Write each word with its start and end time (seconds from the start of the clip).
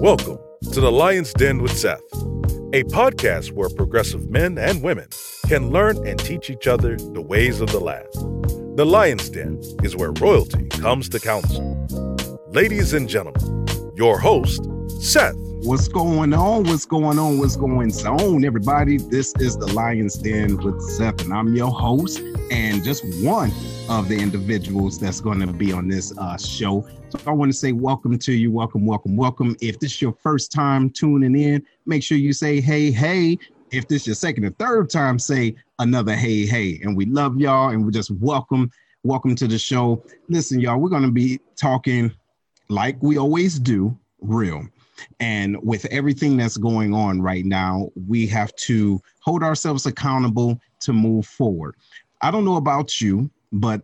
Welcome 0.00 0.38
to 0.72 0.80
the 0.80 0.92
Lion's 0.92 1.32
Den 1.32 1.62
with 1.62 1.76
Seth, 1.76 2.02
a 2.74 2.84
podcast 2.84 3.52
where 3.52 3.70
progressive 3.70 4.28
men 4.28 4.58
and 4.58 4.82
women 4.82 5.08
can 5.48 5.70
learn 5.70 6.06
and 6.06 6.18
teach 6.18 6.50
each 6.50 6.66
other 6.66 6.96
the 6.96 7.22
ways 7.22 7.62
of 7.62 7.72
the 7.72 7.80
land. 7.80 8.06
The 8.76 8.84
Lion's 8.84 9.30
Den 9.30 9.58
is 9.82 9.96
where 9.96 10.12
royalty 10.12 10.68
comes 10.68 11.08
to 11.08 11.18
council. 11.18 11.86
Ladies 12.48 12.92
and 12.92 13.08
gentlemen, 13.08 13.66
your 13.96 14.18
host, 14.18 14.68
Seth. 15.00 15.34
What's 15.62 15.88
going 15.88 16.34
on? 16.34 16.64
What's 16.64 16.84
going 16.84 17.18
on? 17.18 17.38
What's 17.38 17.56
going 17.56 17.90
on, 17.90 18.44
everybody? 18.44 18.98
This 18.98 19.32
is 19.40 19.56
the 19.56 19.66
Lion's 19.66 20.16
Den 20.16 20.58
with 20.58 20.80
Seth, 20.90 21.22
and 21.22 21.32
I'm 21.32 21.54
your 21.56 21.70
host, 21.70 22.20
and 22.50 22.84
just 22.84 23.04
one 23.24 23.50
of 23.88 24.08
the 24.08 24.16
individuals 24.16 24.98
that's 24.98 25.20
going 25.20 25.40
to 25.40 25.46
be 25.48 25.72
on 25.72 25.88
this 25.88 26.16
uh, 26.18 26.36
show. 26.36 26.86
So 27.08 27.18
I 27.26 27.32
want 27.32 27.50
to 27.50 27.56
say 27.56 27.72
welcome 27.72 28.18
to 28.18 28.32
you, 28.32 28.50
welcome, 28.50 28.86
welcome, 28.86 29.16
welcome. 29.16 29.56
If 29.60 29.80
this 29.80 29.92
is 29.92 30.02
your 30.02 30.12
first 30.12 30.52
time 30.52 30.90
tuning 30.90 31.36
in, 31.36 31.64
make 31.86 32.02
sure 32.02 32.18
you 32.18 32.32
say 32.32 32.60
hey, 32.60 32.90
hey. 32.90 33.38
If 33.72 33.88
this 33.88 34.02
is 34.02 34.06
your 34.06 34.14
second 34.14 34.44
or 34.44 34.50
third 34.50 34.90
time, 34.90 35.18
say 35.18 35.56
another 35.80 36.14
hey, 36.14 36.46
hey. 36.46 36.80
And 36.82 36.96
we 36.96 37.06
love 37.06 37.40
y'all, 37.40 37.70
and 37.70 37.84
we 37.84 37.90
just 37.90 38.12
welcome, 38.12 38.70
welcome 39.02 39.34
to 39.34 39.48
the 39.48 39.58
show. 39.58 40.04
Listen, 40.28 40.60
y'all, 40.60 40.78
we're 40.78 40.88
going 40.88 41.02
to 41.02 41.10
be 41.10 41.40
talking 41.56 42.12
like 42.68 42.96
we 43.02 43.18
always 43.18 43.58
do, 43.58 43.96
real. 44.20 44.66
And 45.20 45.56
with 45.62 45.84
everything 45.86 46.36
that's 46.36 46.56
going 46.56 46.94
on 46.94 47.20
right 47.20 47.44
now, 47.44 47.90
we 48.06 48.26
have 48.28 48.54
to 48.56 49.00
hold 49.20 49.42
ourselves 49.42 49.84
accountable 49.86 50.60
to 50.80 50.92
move 50.92 51.26
forward. 51.26 51.74
I 52.26 52.32
don't 52.32 52.44
know 52.44 52.56
about 52.56 53.00
you, 53.00 53.30
but 53.52 53.82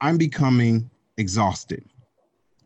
I'm 0.00 0.16
becoming 0.16 0.88
exhausted. 1.18 1.84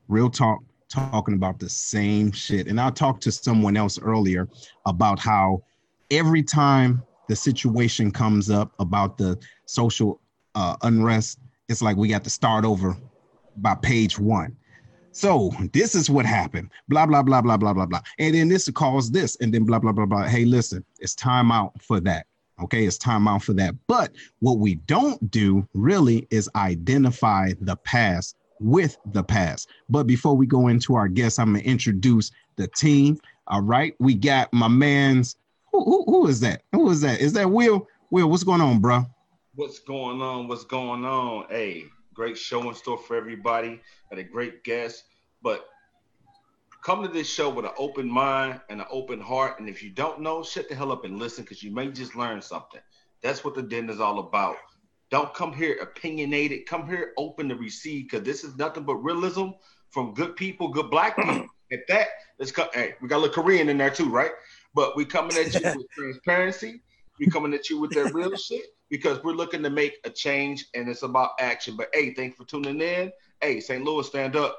Real 0.06 0.30
talk, 0.30 0.60
talking 0.88 1.34
about 1.34 1.58
the 1.58 1.68
same 1.68 2.30
shit. 2.30 2.68
And 2.68 2.80
I 2.80 2.90
talked 2.90 3.24
to 3.24 3.32
someone 3.32 3.76
else 3.76 3.98
earlier 3.98 4.48
about 4.86 5.18
how 5.18 5.64
every 6.12 6.44
time 6.44 7.02
the 7.26 7.34
situation 7.34 8.12
comes 8.12 8.50
up 8.50 8.72
about 8.78 9.18
the 9.18 9.36
social 9.64 10.20
uh, 10.54 10.76
unrest, 10.82 11.40
it's 11.68 11.82
like 11.82 11.96
we 11.96 12.06
got 12.06 12.22
to 12.22 12.30
start 12.30 12.64
over 12.64 12.96
by 13.56 13.74
page 13.74 14.20
one. 14.20 14.56
So 15.10 15.50
this 15.72 15.96
is 15.96 16.08
what 16.08 16.24
happened. 16.24 16.70
Blah 16.86 17.06
blah 17.06 17.24
blah 17.24 17.40
blah 17.40 17.56
blah 17.56 17.72
blah 17.72 17.86
blah. 17.86 18.02
And 18.20 18.32
then 18.32 18.46
this 18.46 18.70
caused 18.70 19.12
this, 19.12 19.34
and 19.40 19.52
then 19.52 19.64
blah 19.64 19.80
blah 19.80 19.90
blah 19.90 20.06
blah. 20.06 20.28
Hey, 20.28 20.44
listen, 20.44 20.84
it's 21.00 21.16
time 21.16 21.50
out 21.50 21.82
for 21.82 21.98
that. 21.98 22.26
Okay, 22.62 22.86
it's 22.86 22.96
time 22.96 23.28
out 23.28 23.42
for 23.42 23.52
that. 23.54 23.74
But 23.86 24.12
what 24.40 24.58
we 24.58 24.76
don't 24.76 25.30
do 25.30 25.68
really 25.74 26.26
is 26.30 26.48
identify 26.56 27.52
the 27.60 27.76
past 27.76 28.36
with 28.60 28.96
the 29.12 29.22
past. 29.22 29.68
But 29.90 30.06
before 30.06 30.34
we 30.34 30.46
go 30.46 30.68
into 30.68 30.94
our 30.94 31.08
guests, 31.08 31.38
I'm 31.38 31.52
gonna 31.52 31.64
introduce 31.64 32.30
the 32.56 32.68
team. 32.68 33.18
All 33.46 33.62
right, 33.62 33.94
we 33.98 34.14
got 34.14 34.52
my 34.52 34.68
man's. 34.68 35.36
Who, 35.72 35.84
who, 35.84 36.04
who 36.04 36.26
is 36.28 36.40
that? 36.40 36.62
Who 36.72 36.88
is 36.88 37.02
that? 37.02 37.20
Is 37.20 37.34
that 37.34 37.50
Will? 37.50 37.86
Will, 38.10 38.30
what's 38.30 38.44
going 38.44 38.62
on, 38.62 38.80
bro? 38.80 39.04
What's 39.54 39.80
going 39.80 40.22
on? 40.22 40.48
What's 40.48 40.64
going 40.64 41.04
on? 41.04 41.46
Hey, 41.50 41.84
great 42.14 42.38
show 42.38 42.66
in 42.68 42.74
store 42.74 42.98
for 42.98 43.16
everybody. 43.16 43.80
Got 44.10 44.18
a 44.18 44.24
great 44.24 44.64
guest, 44.64 45.04
but 45.42 45.68
come 46.86 47.02
to 47.02 47.08
this 47.08 47.28
show 47.28 47.50
with 47.50 47.64
an 47.64 47.72
open 47.78 48.08
mind 48.08 48.60
and 48.70 48.80
an 48.80 48.86
open 48.92 49.20
heart. 49.20 49.58
And 49.58 49.68
if 49.68 49.82
you 49.82 49.90
don't 49.90 50.20
know, 50.20 50.44
shut 50.44 50.68
the 50.68 50.76
hell 50.76 50.92
up 50.92 51.04
and 51.04 51.18
listen 51.18 51.42
because 51.42 51.60
you 51.60 51.72
may 51.72 51.88
just 51.88 52.14
learn 52.14 52.40
something. 52.40 52.80
That's 53.24 53.44
what 53.44 53.56
the 53.56 53.62
den 53.62 53.90
is 53.90 53.98
all 53.98 54.20
about. 54.20 54.54
Don't 55.10 55.34
come 55.34 55.52
here 55.52 55.76
opinionated. 55.82 56.64
Come 56.66 56.86
here 56.86 57.12
open 57.18 57.48
to 57.48 57.56
receive 57.56 58.04
because 58.04 58.24
this 58.24 58.44
is 58.44 58.54
nothing 58.54 58.84
but 58.84 58.94
realism 58.98 59.48
from 59.90 60.14
good 60.14 60.36
people, 60.36 60.68
good 60.68 60.88
black 60.88 61.16
people. 61.24 61.48
At 61.72 61.80
that, 61.88 62.06
let's 62.38 62.52
come. 62.52 62.68
Hey, 62.72 62.94
we 63.02 63.08
got 63.08 63.16
a 63.16 63.22
little 63.22 63.42
Korean 63.42 63.68
in 63.68 63.78
there 63.78 63.90
too, 63.90 64.08
right? 64.08 64.30
But 64.72 64.96
we 64.96 65.04
coming 65.04 65.36
at 65.36 65.52
you 65.52 65.60
with 65.76 65.90
transparency. 65.90 66.82
We 67.18 67.26
coming 67.26 67.52
at 67.52 67.68
you 67.68 67.80
with 67.80 67.90
that 67.94 68.14
real 68.14 68.36
shit 68.36 68.66
because 68.90 69.20
we're 69.24 69.32
looking 69.32 69.64
to 69.64 69.70
make 69.70 69.98
a 70.04 70.10
change 70.10 70.66
and 70.76 70.88
it's 70.88 71.02
about 71.02 71.30
action. 71.40 71.74
But 71.76 71.88
hey, 71.92 72.14
thanks 72.14 72.36
for 72.36 72.44
tuning 72.44 72.80
in. 72.80 73.10
Hey, 73.40 73.58
St. 73.58 73.84
Louis, 73.84 74.06
stand 74.06 74.36
up. 74.36 74.56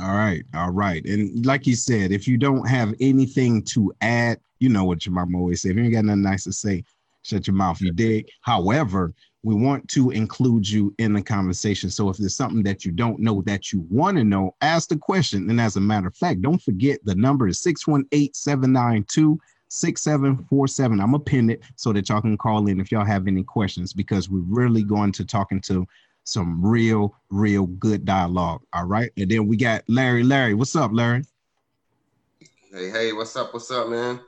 All 0.00 0.14
right, 0.14 0.42
all 0.54 0.70
right. 0.70 1.04
And 1.04 1.46
like 1.46 1.66
you 1.66 1.76
said, 1.76 2.10
if 2.10 2.26
you 2.26 2.36
don't 2.36 2.68
have 2.68 2.94
anything 3.00 3.62
to 3.66 3.92
add, 4.00 4.40
you 4.58 4.68
know 4.68 4.84
what 4.84 5.06
your 5.06 5.14
mom 5.14 5.34
always 5.36 5.62
say. 5.62 5.70
If 5.70 5.76
you 5.76 5.84
ain't 5.84 5.92
got 5.92 6.04
nothing 6.04 6.22
nice 6.22 6.44
to 6.44 6.52
say, 6.52 6.84
shut 7.22 7.46
your 7.46 7.54
mouth. 7.54 7.80
You 7.80 7.92
dig? 7.92 8.28
However, 8.40 9.14
we 9.44 9.54
want 9.54 9.88
to 9.90 10.10
include 10.10 10.68
you 10.68 10.94
in 10.98 11.12
the 11.12 11.22
conversation. 11.22 11.90
So 11.90 12.08
if 12.08 12.16
there's 12.16 12.34
something 12.34 12.62
that 12.64 12.84
you 12.84 12.92
don't 12.92 13.20
know 13.20 13.42
that 13.42 13.72
you 13.72 13.86
want 13.90 14.16
to 14.16 14.24
know, 14.24 14.56
ask 14.62 14.88
the 14.88 14.96
question. 14.96 15.48
And 15.50 15.60
as 15.60 15.76
a 15.76 15.80
matter 15.80 16.08
of 16.08 16.16
fact, 16.16 16.42
don't 16.42 16.62
forget 16.62 16.98
the 17.04 17.14
number 17.14 17.46
is 17.46 17.62
618-792 17.62 19.38
6747. 19.68 21.00
I'm 21.00 21.06
gonna 21.10 21.18
pin 21.18 21.50
it 21.50 21.62
so 21.76 21.92
that 21.92 22.08
y'all 22.08 22.20
can 22.20 22.38
call 22.38 22.68
in 22.68 22.80
if 22.80 22.92
y'all 22.92 23.04
have 23.04 23.26
any 23.26 23.42
questions 23.42 23.92
because 23.92 24.30
we're 24.30 24.40
really 24.40 24.82
going 24.82 25.12
to 25.12 25.24
talking 25.24 25.60
to 25.62 25.86
some 26.24 26.64
real, 26.64 27.14
real 27.30 27.66
good 27.66 28.04
dialogue. 28.04 28.62
All 28.72 28.86
right. 28.86 29.10
And 29.16 29.30
then 29.30 29.46
we 29.46 29.56
got 29.56 29.84
Larry. 29.88 30.22
Larry, 30.22 30.54
what's 30.54 30.74
up, 30.74 30.90
Larry? 30.92 31.24
Hey, 32.72 32.90
hey, 32.90 33.12
what's 33.12 33.36
up? 33.36 33.54
What's 33.54 33.70
up, 33.70 33.88
man? 33.88 34.20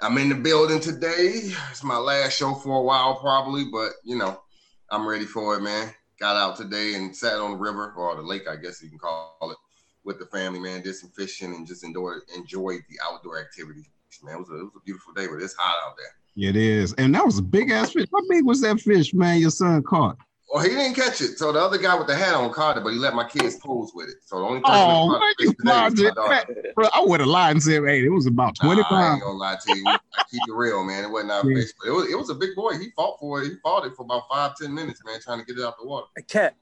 I'm 0.00 0.18
in 0.18 0.28
the 0.28 0.34
building 0.34 0.80
today. 0.80 1.50
It's 1.70 1.82
my 1.82 1.96
last 1.96 2.36
show 2.36 2.52
for 2.54 2.78
a 2.78 2.82
while, 2.82 3.14
probably, 3.14 3.64
but 3.64 3.92
you 4.04 4.16
know, 4.16 4.42
I'm 4.90 5.08
ready 5.08 5.24
for 5.24 5.56
it, 5.56 5.62
man. 5.62 5.94
Got 6.20 6.36
out 6.36 6.56
today 6.56 6.94
and 6.94 7.16
sat 7.16 7.38
on 7.38 7.52
the 7.52 7.56
river 7.56 7.92
or 7.96 8.14
the 8.16 8.22
lake, 8.22 8.48
I 8.48 8.56
guess 8.56 8.82
you 8.82 8.90
can 8.90 8.98
call 8.98 9.38
it, 9.42 9.56
with 10.04 10.18
the 10.18 10.26
family, 10.26 10.60
man. 10.60 10.82
Did 10.82 10.96
some 10.96 11.10
fishing 11.10 11.54
and 11.54 11.66
just 11.66 11.84
enjoyed 11.84 12.18
enjoyed 12.36 12.80
the 12.90 12.98
outdoor 13.02 13.40
activities, 13.40 13.86
man. 14.22 14.34
It 14.34 14.40
was 14.40 14.50
a, 14.50 14.54
it 14.56 14.64
was 14.64 14.72
a 14.76 14.84
beautiful 14.84 15.14
day, 15.14 15.26
but 15.26 15.42
it's 15.42 15.54
hot 15.54 15.88
out 15.88 15.96
there. 15.96 16.48
It 16.48 16.56
is, 16.56 16.92
and 16.94 17.14
that 17.14 17.24
was 17.24 17.38
a 17.38 17.42
big 17.42 17.70
ass 17.70 17.92
fish. 17.92 18.06
How 18.12 18.20
big 18.28 18.44
was 18.44 18.60
that 18.60 18.80
fish, 18.80 19.14
man? 19.14 19.40
Your 19.40 19.50
son 19.50 19.82
caught? 19.82 20.18
Well, 20.52 20.62
he 20.62 20.70
didn't 20.70 20.94
catch 20.94 21.20
it. 21.20 21.38
So 21.38 21.50
the 21.52 21.58
other 21.58 21.76
guy 21.78 21.96
with 21.96 22.06
the 22.06 22.14
hat 22.14 22.34
on 22.34 22.52
caught 22.52 22.76
it, 22.78 22.84
but 22.84 22.92
he 22.92 22.98
let 22.98 23.14
my 23.14 23.28
kids 23.28 23.56
pose 23.56 23.90
with 23.94 24.08
it. 24.08 24.16
So 24.24 24.38
the 24.38 24.44
only 24.44 24.60
person 24.60 24.74
Oh, 24.74 25.08
that 25.08 25.20
man, 25.20 25.34
you 25.40 25.54
the 25.58 25.70
lied 25.72 25.92
was 25.92 26.14
my 26.16 26.44
Bro, 26.74 26.88
I 26.94 27.04
would 27.04 27.20
have 27.20 27.28
lied 27.28 27.50
and 27.52 27.62
said, 27.62 27.82
hey, 27.84 28.04
it 28.04 28.10
was 28.10 28.26
about 28.26 28.54
20 28.60 28.80
Nah, 28.80 28.88
I 28.88 28.90
pounds. 28.90 29.14
ain't 29.14 29.22
gonna 29.22 29.38
lie 29.38 29.56
to 29.64 29.72
you. 29.72 29.98
I 30.16 30.22
keep 30.30 30.42
it 30.46 30.52
real, 30.52 30.84
man. 30.84 31.04
It 31.04 31.10
wasn't 31.10 31.32
our 31.32 31.44
Yeah. 31.48 31.56
fish, 31.60 31.72
but 31.80 31.88
it 31.88 31.92
was, 31.92 32.10
it 32.10 32.16
was 32.16 32.30
a 32.30 32.34
big 32.34 32.54
boy. 32.54 32.78
He 32.78 32.90
fought 32.94 33.18
for 33.18 33.42
it. 33.42 33.48
He 33.48 33.54
fought 33.62 33.86
it 33.86 33.94
for 33.96 34.02
about 34.02 34.22
five, 34.30 34.54
ten 34.56 34.72
minutes, 34.72 35.02
man, 35.04 35.18
trying 35.20 35.40
to 35.40 35.44
get 35.44 35.58
it 35.58 35.64
out 35.64 35.74
the 35.80 35.86
water. 35.86 36.06
A 36.16 36.22
cat. 36.22 36.54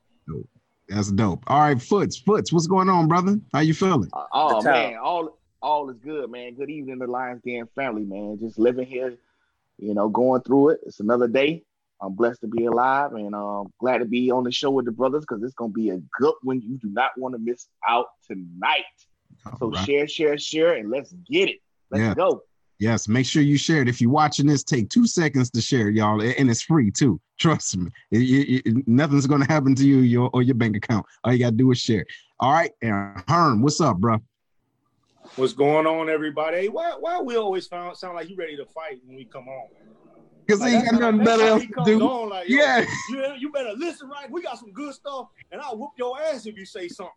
That's 0.88 1.10
dope. 1.12 1.44
All 1.46 1.60
right, 1.60 1.80
Foots, 1.80 2.16
Foots, 2.18 2.52
what's 2.52 2.66
going 2.66 2.88
on, 2.88 3.08
brother? 3.08 3.38
How 3.52 3.60
you 3.60 3.74
feeling? 3.74 4.10
Uh, 4.12 4.24
oh 4.32 4.62
man, 4.62 4.96
all 5.02 5.38
all 5.62 5.88
is 5.90 5.96
good, 5.98 6.30
man. 6.30 6.54
Good 6.54 6.70
evening, 6.70 6.98
the 6.98 7.06
Lions 7.06 7.42
Den 7.44 7.66
family, 7.74 8.04
man. 8.04 8.38
Just 8.40 8.58
living 8.58 8.86
here, 8.86 9.16
you 9.78 9.94
know, 9.94 10.08
going 10.08 10.42
through 10.42 10.70
it. 10.70 10.80
It's 10.86 11.00
another 11.00 11.26
day. 11.26 11.64
I'm 12.04 12.14
blessed 12.14 12.42
to 12.42 12.46
be 12.46 12.66
alive 12.66 13.12
and 13.12 13.34
um 13.34 13.72
glad 13.80 13.98
to 13.98 14.04
be 14.04 14.30
on 14.30 14.44
the 14.44 14.52
show 14.52 14.70
with 14.70 14.84
the 14.84 14.92
brothers 14.92 15.22
because 15.22 15.42
it's 15.42 15.54
gonna 15.54 15.72
be 15.72 15.90
a 15.90 16.00
good 16.18 16.34
one. 16.42 16.60
You 16.60 16.76
do 16.78 16.88
not 16.90 17.10
want 17.16 17.34
to 17.34 17.38
miss 17.38 17.66
out 17.88 18.06
tonight. 18.26 18.84
So 19.44 19.52
All 19.60 19.70
right. 19.70 19.84
share, 19.84 20.06
share, 20.06 20.38
share, 20.38 20.74
and 20.74 20.90
let's 20.90 21.12
get 21.30 21.48
it. 21.48 21.60
Let's 21.90 22.02
Yeah. 22.02 22.14
go. 22.14 22.42
Yes, 22.80 23.08
make 23.08 23.24
sure 23.24 23.40
you 23.42 23.56
share 23.56 23.82
it. 23.82 23.88
If 23.88 24.00
you're 24.00 24.10
watching 24.10 24.46
this, 24.46 24.64
take 24.64 24.90
two 24.90 25.06
seconds 25.06 25.48
to 25.50 25.60
share, 25.60 25.90
y'all, 25.90 26.20
and 26.20 26.50
it's 26.50 26.62
free 26.62 26.90
too. 26.90 27.20
Trust 27.38 27.76
me, 27.76 27.90
It- 28.10 28.18
it- 28.18 28.66
it- 28.66 28.88
nothing's 28.88 29.26
gonna 29.26 29.46
happen 29.46 29.74
to 29.76 29.86
you 29.86 29.98
your, 29.98 30.28
or 30.32 30.42
your 30.42 30.56
bank 30.56 30.76
account. 30.76 31.06
All 31.22 31.32
you 31.32 31.38
gotta 31.38 31.56
do 31.56 31.70
is 31.70 31.78
share. 31.78 32.04
All 32.40 32.52
right, 32.52 32.72
and 32.82 33.22
Herm, 33.28 33.62
what's 33.62 33.80
up, 33.80 33.98
bro? 33.98 34.18
What's 35.36 35.52
going 35.52 35.86
on, 35.86 36.08
everybody? 36.08 36.68
Why 36.68 36.92
why 36.98 37.20
we 37.20 37.36
always 37.36 37.66
found 37.66 37.96
sound 37.96 38.14
like 38.16 38.28
you 38.28 38.36
ready 38.36 38.56
to 38.56 38.66
fight 38.66 39.00
when 39.04 39.16
we 39.16 39.24
come 39.24 39.48
on? 39.48 39.68
man? 39.72 39.94
Because 40.46 40.60
Like, 40.60 40.70
he 40.70 40.76
ain't 40.76 40.90
got 40.90 41.00
nothing 41.00 41.24
better 41.24 41.42
else 41.44 41.62
to 41.62 41.84
do. 41.84 42.00
on, 42.02 42.28
like, 42.28 42.48
Yeah, 42.48 42.84
you, 43.08 43.34
you 43.38 43.52
better 43.52 43.72
listen, 43.76 44.08
right? 44.08 44.30
We 44.30 44.42
got 44.42 44.58
some 44.58 44.72
good 44.72 44.94
stuff, 44.94 45.28
and 45.50 45.60
I'll 45.60 45.78
whoop 45.78 45.92
your 45.96 46.20
ass 46.20 46.46
if 46.46 46.56
you 46.56 46.66
say 46.66 46.88
something. 46.88 47.12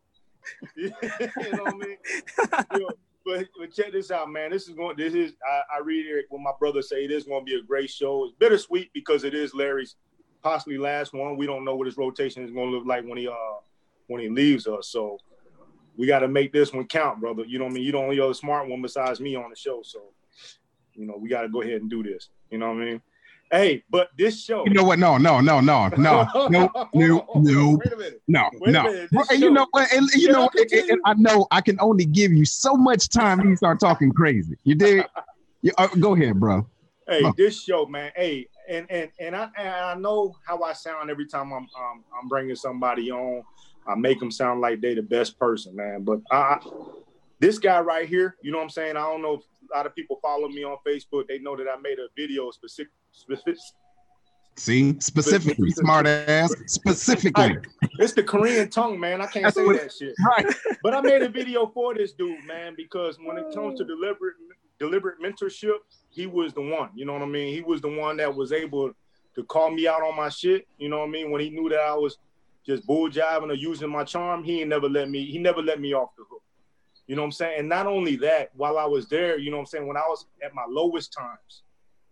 you 0.76 0.90
know 0.90 1.64
what 1.64 1.74
I 1.74 2.78
mean? 2.80 2.88
But, 3.26 3.46
but 3.60 3.74
check 3.74 3.92
this 3.92 4.10
out, 4.10 4.32
man. 4.32 4.52
This 4.52 4.70
is 4.70 4.74
going. 4.74 4.96
This 4.96 5.14
is 5.14 5.34
I, 5.46 5.78
I 5.78 5.80
reiterate 5.80 6.26
what 6.30 6.42
my 6.42 6.54
brother 6.58 6.82
say. 6.82 7.04
It 7.04 7.12
is 7.12 7.26
going 7.26 7.42
to 7.42 7.46
be 7.46 7.56
a 7.60 7.62
great 7.62 7.90
show. 7.90 8.24
It's 8.24 8.34
bittersweet 8.40 8.90
because 8.94 9.26
it 9.26 9.34
is 9.34 9.54
Larry's 9.54 9.98
possibly 10.42 10.78
last 10.78 11.14
one. 11.14 11.36
We 11.36 11.46
don't 11.46 11.66
know 11.66 11.76
what 11.76 11.88
his 11.88 11.98
rotation 11.98 12.46
is 12.46 12.52
going 12.52 12.72
to 12.72 12.78
look 12.78 12.88
like 12.88 13.04
when 13.04 13.18
he 13.18 13.28
uh 13.28 13.60
when 14.08 14.22
he 14.22 14.30
leaves 14.30 14.66
us. 14.66 14.88
So 14.88 15.18
we 15.98 16.08
got 16.08 16.20
to 16.20 16.30
make 16.30 16.54
this 16.54 16.72
one 16.72 16.88
count, 16.88 17.20
brother. 17.20 17.44
You 17.44 17.60
know 17.60 17.66
what 17.66 17.72
I 17.72 17.74
mean? 17.76 17.84
You 17.84 17.92
the 17.92 17.98
only 17.98 18.20
other 18.22 18.34
smart 18.34 18.70
one 18.70 18.82
besides 18.82 19.20
me 19.20 19.36
on 19.36 19.50
the 19.50 19.58
show. 19.58 19.82
So 19.84 20.14
you 20.94 21.06
know 21.06 21.18
we 21.18 21.28
got 21.28 21.42
to 21.42 21.50
go 21.50 21.62
ahead 21.62 21.82
and 21.82 21.90
do 21.90 22.04
this. 22.04 22.30
You 22.50 22.60
know 22.60 22.68
what 22.68 22.82
I 22.82 22.86
mean? 22.86 23.02
Hey, 23.52 23.84
but 23.90 24.10
this 24.18 24.44
show. 24.44 24.66
you 24.66 24.74
know 24.74 24.84
what? 24.84 25.00
No, 25.00 25.18
no, 25.18 25.40
no, 25.40 25.62
no, 25.62 25.88
no, 25.90 26.28
no, 26.50 26.50
no, 26.50 26.70
no, 26.94 27.26
Wait 27.80 27.94
a 27.94 27.96
minute. 27.96 28.22
no, 28.28 28.50
Wait 28.60 28.70
a 28.70 28.72
no. 28.74 28.84
minute, 28.84 29.10
Well, 29.14 29.26
you 29.38 29.52
know 29.52 29.68
what? 29.72 29.92
And 29.94 30.10
you 30.14 30.28
know, 30.32 30.50
I 30.54 30.62
and- 30.72 30.90
and? 30.90 31.00
I 31.06 31.14
know 31.14 31.48
I 31.52 31.62
can 31.62 31.78
only 31.80 32.06
give 32.06 32.34
you 32.34 32.44
so 32.44 32.76
much 32.76 33.08
time. 33.10 33.40
You 33.48 33.56
start 33.56 33.80
talking 33.80 34.12
crazy. 34.12 34.56
You 34.64 34.76
did. 34.76 35.06
You, 35.64 35.72
uh, 35.80 35.88
go 35.88 36.14
ahead, 36.14 36.40
bro. 36.40 36.68
Hey, 37.10 37.24
Huh. 37.24 37.34
this 37.36 37.64
show, 37.64 37.88
man. 37.88 38.12
Hey, 38.16 38.48
and 38.70 38.86
and 38.92 39.10
and 39.20 39.36
I 39.36 39.50
and 39.58 39.68
I 39.68 39.96
know 39.96 40.36
how 40.46 40.62
I 40.62 40.74
sound 40.74 41.10
every 41.10 41.26
time 41.26 41.52
I'm 41.52 41.64
um, 41.76 42.04
I'm 42.16 42.28
bringing 42.28 42.56
somebody 42.56 43.10
on. 43.10 43.42
I 43.88 43.96
make 43.96 44.20
them 44.20 44.30
sound 44.30 44.62
like 44.62 44.82
they 44.82 44.94
the 44.94 45.02
best 45.02 45.40
person, 45.40 45.76
man. 45.76 46.04
But 46.04 46.20
I 46.30 46.60
this 47.40 47.58
guy 47.58 47.80
right 47.80 48.08
here, 48.08 48.36
you 48.44 48.52
know 48.52 48.60
what 48.60 48.66
I'm 48.66 48.70
saying? 48.70 48.98
I 48.98 49.02
don't 49.02 49.24
know 49.24 49.34
if 49.34 49.42
a 49.74 49.78
lot 49.78 49.86
of 49.86 49.96
people 49.96 50.20
follow 50.22 50.48
me 50.50 50.64
on 50.64 50.78
Facebook. 50.86 51.28
They 51.28 51.40
know 51.40 51.56
that 51.56 51.68
I 51.68 51.80
made 51.82 52.00
a 52.00 52.08
video 52.16 52.52
specific, 52.52 52.92
specific 53.12 53.58
See, 54.56 54.96
specifically, 55.00 55.70
smart 55.70 56.08
ass, 56.08 56.52
specifically. 56.66 57.58
It's 58.00 58.14
the 58.14 58.24
Korean 58.24 58.70
tongue, 58.70 59.00
man. 59.00 59.22
I 59.22 59.28
can't 59.28 59.44
That's 59.44 59.56
say 59.56 59.66
what- 59.66 59.80
that 59.80 59.94
shit. 59.94 60.16
Right. 60.26 60.48
But 60.82 60.96
I 60.96 61.02
made 61.02 61.22
a 61.22 61.30
video 61.30 61.68
for 61.68 61.94
this 61.94 62.14
dude, 62.14 62.44
man, 62.46 62.74
because 62.76 63.20
when 63.24 63.38
it 63.38 63.54
comes 63.54 63.78
to 63.80 63.86
deliberate 63.86 64.36
deliberate 64.80 65.20
mentorship, 65.20 65.78
he 66.10 66.28
was 66.28 66.54
the 66.54 66.62
one. 66.62 66.90
You 66.96 67.06
know 67.06 67.14
what 67.14 67.22
I 67.24 67.26
mean? 67.26 67.54
He 67.54 67.62
was 67.62 67.82
the 67.82 67.90
one 67.90 68.18
that 68.18 68.34
was 68.34 68.52
able 68.52 68.92
to 69.36 69.44
call 69.44 69.72
me 69.72 69.88
out 69.88 70.02
on 70.02 70.16
my 70.16 70.30
shit. 70.30 70.68
You 70.78 70.90
know 70.90 71.00
what 71.00 71.08
I 71.08 71.12
mean? 71.12 71.32
When 71.32 71.42
he 71.42 71.50
knew 71.50 71.68
that 71.70 71.80
I 71.80 71.94
was 71.96 72.18
just 72.66 72.86
bull 72.86 73.10
jiving 73.10 73.50
or 73.50 73.54
using 73.56 73.90
my 73.90 74.04
charm, 74.04 74.44
he 74.44 74.62
ain't 74.62 74.70
never 74.70 74.90
let 74.90 75.10
me. 75.10 75.26
He 75.26 75.38
never 75.40 75.62
let 75.62 75.80
me 75.80 75.94
off 75.94 76.10
the 76.18 76.24
hook. 76.30 76.42
You 77.08 77.16
know 77.16 77.22
what 77.22 77.28
I'm 77.28 77.32
saying? 77.32 77.60
And 77.60 77.70
not 77.70 77.88
only 77.88 78.18
that, 78.18 78.52
while 78.56 78.78
I 78.78 78.86
was 78.86 79.08
there, 79.08 79.38
you 79.40 79.50
know 79.50 79.58
what 79.58 79.62
I'm 79.62 79.68
saying, 79.68 79.88
when 79.88 79.98
I 79.98 80.06
was 80.08 80.26
at 80.44 80.54
my 80.54 80.66
lowest 80.68 81.14
times, 81.14 81.64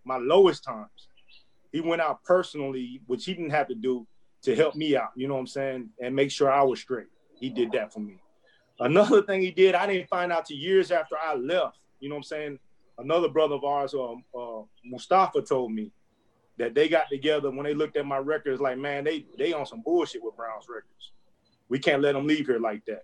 my 0.06 0.18
lowest 0.18 0.64
times, 0.64 1.10
he 1.72 1.82
went 1.82 2.02
out 2.02 2.24
personally, 2.24 3.02
which 3.06 3.26
he 3.26 3.34
didn't 3.34 3.50
have 3.50 3.68
to 3.68 3.76
do 3.76 4.08
to 4.44 4.56
help 4.56 4.76
me 4.76 4.96
out, 4.96 5.10
you 5.16 5.28
know 5.28 5.34
what 5.34 5.42
I'm 5.42 5.48
saying, 5.48 5.90
and 6.02 6.16
make 6.16 6.32
sure 6.32 6.52
I 6.52 6.64
was 6.64 6.80
straight. 6.80 7.08
He 7.38 7.50
did 7.50 7.72
that 7.74 7.92
for 7.92 8.00
me. 8.00 8.18
Another 8.80 9.22
thing 9.22 9.42
he 9.42 9.52
did, 9.52 9.76
I 9.76 9.88
didn't 9.88 10.08
find 10.08 10.32
out 10.32 10.46
till 10.46 10.58
years 10.58 10.92
after 10.92 11.16
I 11.22 11.36
left, 11.36 11.78
you 12.00 12.08
know 12.08 12.16
what 12.16 12.20
I'm 12.20 12.24
saying? 12.24 12.60
Another 12.98 13.28
brother 13.28 13.56
of 13.56 13.64
ours, 13.66 13.94
um, 13.94 14.24
uh, 14.38 14.62
Mustafa, 14.86 15.42
told 15.42 15.74
me 15.74 15.92
that 16.58 16.74
they 16.74 16.88
got 16.88 17.10
together 17.10 17.52
when 17.52 17.66
they 17.66 17.74
looked 17.74 17.98
at 17.98 18.06
my 18.06 18.18
records, 18.18 18.62
like, 18.62 18.78
man, 18.78 19.04
they 19.04 19.26
they 19.38 19.52
on 19.52 19.66
some 19.66 19.82
bullshit 19.82 20.24
with 20.24 20.38
Brown's 20.38 20.70
records. 20.70 21.12
We 21.68 21.80
can't 21.80 22.02
let 22.02 22.14
them 22.14 22.28
leave 22.28 22.46
here 22.46 22.60
like 22.60 22.86
that. 22.86 23.04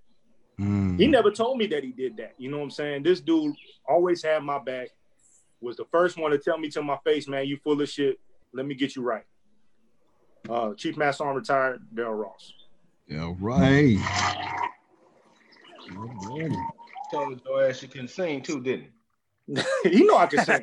Mm. 0.62 1.00
He 1.00 1.08
never 1.08 1.32
told 1.32 1.58
me 1.58 1.68
that 1.68 1.84
he 1.84 1.92
did 1.92 2.18
that. 2.18 2.36
You 2.38 2.52
know 2.52 2.58
what 2.58 2.66
I'm 2.66 2.72
saying? 2.72 3.04
This 3.04 3.20
dude 3.20 3.56
always 3.88 4.24
had 4.24 4.44
my 4.44 4.60
back. 4.60 4.90
Was 5.60 5.78
the 5.78 5.86
first 5.92 6.18
one 6.18 6.32
to 6.32 6.38
tell 6.38 6.58
me 6.58 6.70
to 6.70 6.82
my 6.82 6.98
face, 7.04 7.28
man, 7.28 7.48
you 7.48 7.58
full 7.58 7.82
of 7.82 7.90
shit. 7.90 8.20
Let 8.54 8.66
me 8.66 8.76
get 8.76 8.96
you 8.96 9.04
right. 9.04 9.24
Uh, 10.50 10.74
Chief 10.74 10.98
Master 10.98 11.24
Sergeant 11.24 11.38
retired, 11.38 11.82
Darryl 11.94 12.24
Ross. 12.24 12.54
Yeah, 13.08 13.34
right. 13.40 13.98
Told 17.12 17.42
your 17.46 17.68
ass 17.68 17.82
you 17.82 17.88
can 17.88 18.08
sing 18.08 18.42
too, 18.42 18.62
didn't 18.62 18.92
you 19.86 20.06
know 20.08 20.18
I 20.18 20.26
can 20.28 20.44
sing. 20.46 20.62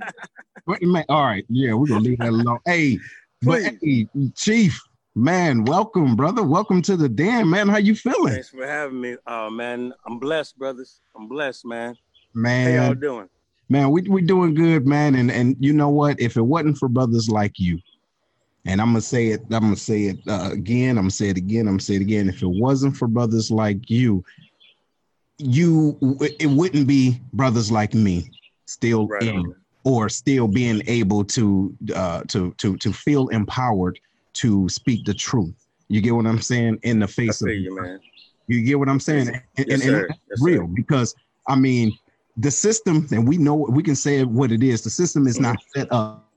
Wait 0.66 0.82
a 0.82 0.86
minute. 0.86 1.06
All 1.08 1.24
right. 1.24 1.44
Yeah, 1.48 1.74
we're 1.74 1.86
gonna 1.86 2.00
leave 2.00 2.18
that 2.18 2.28
alone. 2.28 2.58
Hey, 2.64 2.98
but 3.42 3.62
hey, 3.82 4.06
Chief, 4.34 4.80
man, 5.18 5.64
welcome, 5.64 6.14
brother. 6.14 6.42
Welcome 6.42 6.80
to 6.82 6.96
the 6.96 7.08
den, 7.08 7.50
man. 7.50 7.68
How 7.68 7.78
you 7.78 7.94
feeling? 7.94 8.34
Thanks 8.34 8.50
for 8.50 8.66
having 8.66 9.00
me. 9.00 9.16
Oh 9.26 9.50
man, 9.50 9.92
I'm 10.06 10.18
blessed, 10.18 10.56
brothers. 10.58 11.00
I'm 11.16 11.28
blessed, 11.28 11.66
man. 11.66 11.96
Man, 12.34 12.78
How 12.78 12.86
y'all 12.86 12.94
doing? 12.94 13.28
man, 13.68 13.90
we 13.90 14.02
we 14.02 14.22
doing 14.22 14.54
good, 14.54 14.86
man. 14.86 15.16
And 15.16 15.30
and 15.30 15.56
you 15.58 15.72
know 15.72 15.88
what? 15.88 16.20
If 16.20 16.36
it 16.36 16.42
wasn't 16.42 16.78
for 16.78 16.88
brothers 16.88 17.28
like 17.28 17.58
you, 17.58 17.78
and 18.64 18.80
I'm 18.80 18.88
gonna 18.88 19.00
say 19.00 19.28
it, 19.28 19.42
I'm 19.50 19.62
gonna 19.62 19.76
say 19.76 20.04
it 20.04 20.18
uh, 20.28 20.50
again. 20.52 20.90
I'm 20.90 21.04
gonna 21.04 21.10
say 21.10 21.28
it 21.28 21.36
again. 21.36 21.66
I'm 21.66 21.74
gonna 21.74 21.80
say 21.80 21.96
it 21.96 22.02
again. 22.02 22.28
If 22.28 22.42
it 22.42 22.46
wasn't 22.46 22.96
for 22.96 23.08
brothers 23.08 23.50
like 23.50 23.90
you, 23.90 24.24
you 25.38 25.98
it 26.20 26.48
wouldn't 26.48 26.86
be 26.86 27.20
brothers 27.32 27.72
like 27.72 27.92
me 27.92 28.30
still 28.66 29.08
Right 29.08 29.22
in 29.22 29.54
or 29.84 30.08
still 30.08 30.46
being 30.46 30.82
able 30.86 31.24
to 31.24 31.74
uh 31.94 32.22
to 32.28 32.52
to 32.58 32.76
to 32.76 32.92
feel 32.92 33.28
empowered 33.28 33.98
to 34.34 34.68
speak 34.68 35.04
the 35.04 35.14
truth. 35.14 35.54
You 35.88 36.00
get 36.00 36.14
what 36.14 36.26
I'm 36.26 36.40
saying? 36.40 36.78
In 36.82 36.98
the 36.98 37.08
face 37.08 37.40
of 37.42 37.48
you, 37.48 37.74
man. 37.80 38.00
you 38.46 38.62
get 38.62 38.78
what 38.78 38.88
I'm 38.88 39.00
saying? 39.00 39.28
And, 39.28 39.42
Yes, 39.56 39.64
and- 39.66 39.72
and 39.72 39.82
sir. 39.82 40.08
Yes, 40.30 40.38
real 40.42 40.62
sir. 40.66 40.72
because 40.74 41.14
I 41.48 41.56
mean 41.56 41.96
the 42.36 42.50
system, 42.50 43.06
and 43.10 43.26
we 43.26 43.36
know 43.38 43.54
we 43.54 43.82
can 43.82 43.96
say 43.96 44.22
what 44.24 44.52
it 44.52 44.62
is. 44.62 44.82
The 44.82 44.90
system 44.90 45.26
is 45.26 45.40
not 45.40 45.56
Mm-hmm. 45.56 45.80
set 45.80 45.92
up 45.92 46.30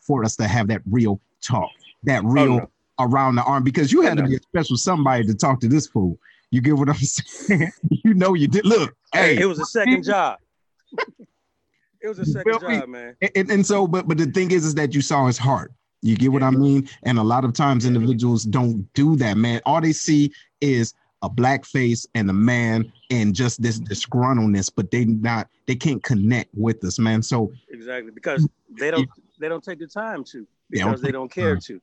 for 0.00 0.24
us 0.24 0.36
to 0.36 0.46
have 0.46 0.68
that 0.68 0.82
real 0.90 1.20
talk, 1.42 1.70
that 2.04 2.22
real 2.24 2.52
Oh, 2.52 2.58
no. 2.58 2.70
around 3.00 3.34
the 3.36 3.42
arm. 3.42 3.64
Because 3.64 3.90
you 3.92 4.02
had 4.02 4.16
to 4.18 4.22
no. 4.22 4.28
be 4.28 4.36
a 4.36 4.40
special 4.40 4.76
somebody 4.76 5.24
to 5.24 5.34
talk 5.34 5.60
to 5.60 5.68
this 5.68 5.86
fool. 5.88 6.18
You 6.52 6.60
get 6.60 6.76
what 6.76 6.88
I'm 6.88 6.94
saying? 6.96 7.70
you 7.90 8.14
know 8.14 8.34
you 8.34 8.46
did. 8.48 8.64
Look, 8.64 8.94
Hey, 9.12 9.36
hey, 9.36 9.42
it 9.42 9.46
was 9.46 9.58
a 9.60 9.64
second 9.64 10.04
job. 10.04 10.38
it 12.00 12.08
was 12.08 12.18
a 12.18 12.24
second 12.26 12.62
me? 12.68 12.78
job, 12.78 12.88
man. 12.88 13.16
and, 13.34 13.50
and 13.50 13.66
so, 13.66 13.86
but 13.86 14.06
but 14.08 14.18
the 14.18 14.26
thing 14.26 14.50
is, 14.50 14.64
is 14.64 14.74
that 14.76 14.94
you 14.94 15.00
saw 15.00 15.26
his 15.26 15.38
heart. 15.38 15.72
You 16.02 16.16
get 16.16 16.32
what 16.32 16.42
I 16.42 16.50
mean? 16.50 16.88
And 17.02 17.18
a 17.18 17.22
lot 17.22 17.44
of 17.44 17.52
times 17.52 17.84
individuals 17.84 18.44
don't 18.44 18.90
do 18.94 19.16
that, 19.16 19.36
man. 19.36 19.60
All 19.66 19.80
they 19.80 19.92
see 19.92 20.32
is 20.60 20.94
a 21.22 21.28
black 21.28 21.64
face 21.64 22.06
and 22.14 22.30
a 22.30 22.32
man 22.32 22.90
and 23.10 23.34
just 23.34 23.60
this 23.60 23.78
disgruntledness, 23.78 24.70
but 24.74 24.90
they 24.90 25.04
not 25.04 25.48
they 25.66 25.74
can't 25.74 26.02
connect 26.02 26.48
with 26.54 26.82
us, 26.84 26.98
man. 26.98 27.22
So 27.22 27.52
Exactly. 27.68 28.10
Because 28.12 28.48
they 28.78 28.90
don't 28.90 29.08
they 29.38 29.48
don't 29.48 29.62
take 29.62 29.78
the 29.78 29.86
time 29.86 30.24
to 30.24 30.46
They 30.70 30.78
don't 30.78 30.88
because 30.88 31.02
they 31.02 31.12
don't 31.12 31.30
care 31.30 31.56
to. 31.56 31.80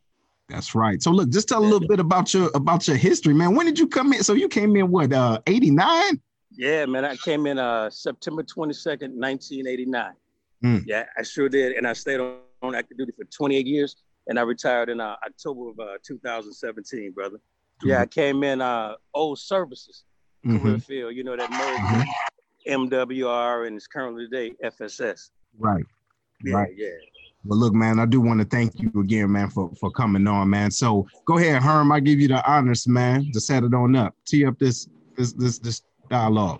that's 0.50 0.74
right. 0.74 1.02
So 1.02 1.12
look, 1.12 1.30
just 1.30 1.48
tell 1.48 1.60
a 1.60 1.68
little 1.68 1.88
bit 1.88 2.00
about 2.00 2.34
your 2.34 2.50
about 2.56 2.88
your 2.88 2.98
history, 2.98 3.34
man. 3.34 3.56
When 3.56 3.66
did 3.66 3.78
you 3.78 3.88
come 3.88 4.14
in? 4.14 4.24
So 4.24 4.34
you 4.34 4.48
came 4.48 4.75
in 4.75 4.90
what 4.90 5.14
uh 5.14 5.40
89? 5.46 6.19
Yeah, 6.56 6.86
man. 6.88 7.06
I 7.06 7.16
came 7.18 7.46
in 7.46 7.60
uh 7.60 7.90
September 7.92 8.42
22nd, 8.42 9.14
1989. 9.14 10.14
Mm. 10.64 10.84
Yeah, 10.88 11.06
I 11.16 11.22
sure 11.22 11.50
did. 11.50 11.74
And 11.74 11.86
I 11.86 11.94
stayed 11.94 12.19
on, 12.19 12.38
on 12.64 12.74
active 12.74 12.98
duty 12.98 13.12
for 13.16 13.25
28 13.25 13.68
years. 13.68 13.98
And 14.28 14.38
I 14.38 14.42
retired 14.42 14.90
in 14.90 15.00
uh, 15.00 15.16
October 15.26 15.70
of 15.70 15.80
uh, 15.80 15.98
2017, 16.06 17.12
brother. 17.12 17.38
Yeah, 17.84 18.02
I 18.02 18.06
came 18.08 18.44
in 18.44 18.60
uh 18.60 18.96
old 19.14 19.38
services, 19.40 20.04
Mhm. 20.46 20.62
career 20.62 20.80
field, 20.80 21.16
you 21.16 21.24
know, 21.24 21.38
that 21.38 21.50
merged 21.52 21.92
with 21.94 22.08
MWR 22.68 23.68
and 23.68 23.76
it's 23.78 23.86
currently 23.88 24.26
today 24.28 24.56
FSS. 24.64 25.30
Right. 25.60 25.86
Yeah, 26.44 26.56
Right. 26.56 26.74
yeah. 26.76 26.90
Well, 27.46 27.60
look, 27.60 27.74
man, 27.74 28.00
I 28.00 28.06
do 28.08 28.20
want 28.20 28.40
to 28.42 28.46
thank 28.48 28.74
you 28.80 28.92
again, 29.00 29.32
man, 29.32 29.50
for, 29.52 29.72
for 29.80 29.92
coming 29.92 30.26
on, 30.28 30.50
man. 30.50 30.72
So 30.72 31.08
go 31.26 31.38
ahead, 31.38 31.62
Herm. 31.62 31.92
I 31.92 32.00
give 32.00 32.20
you 32.20 32.28
the 32.28 32.44
honors, 32.52 32.88
man, 32.88 33.32
to 33.32 33.40
set 33.40 33.64
it 33.64 33.74
on 33.76 33.96
up. 33.96 34.16
Tee 34.26 34.46
up 34.46 34.58
this 34.58 34.90
this 35.16 35.34
this 35.34 35.60
this 35.60 35.84
dialogue. 36.10 36.60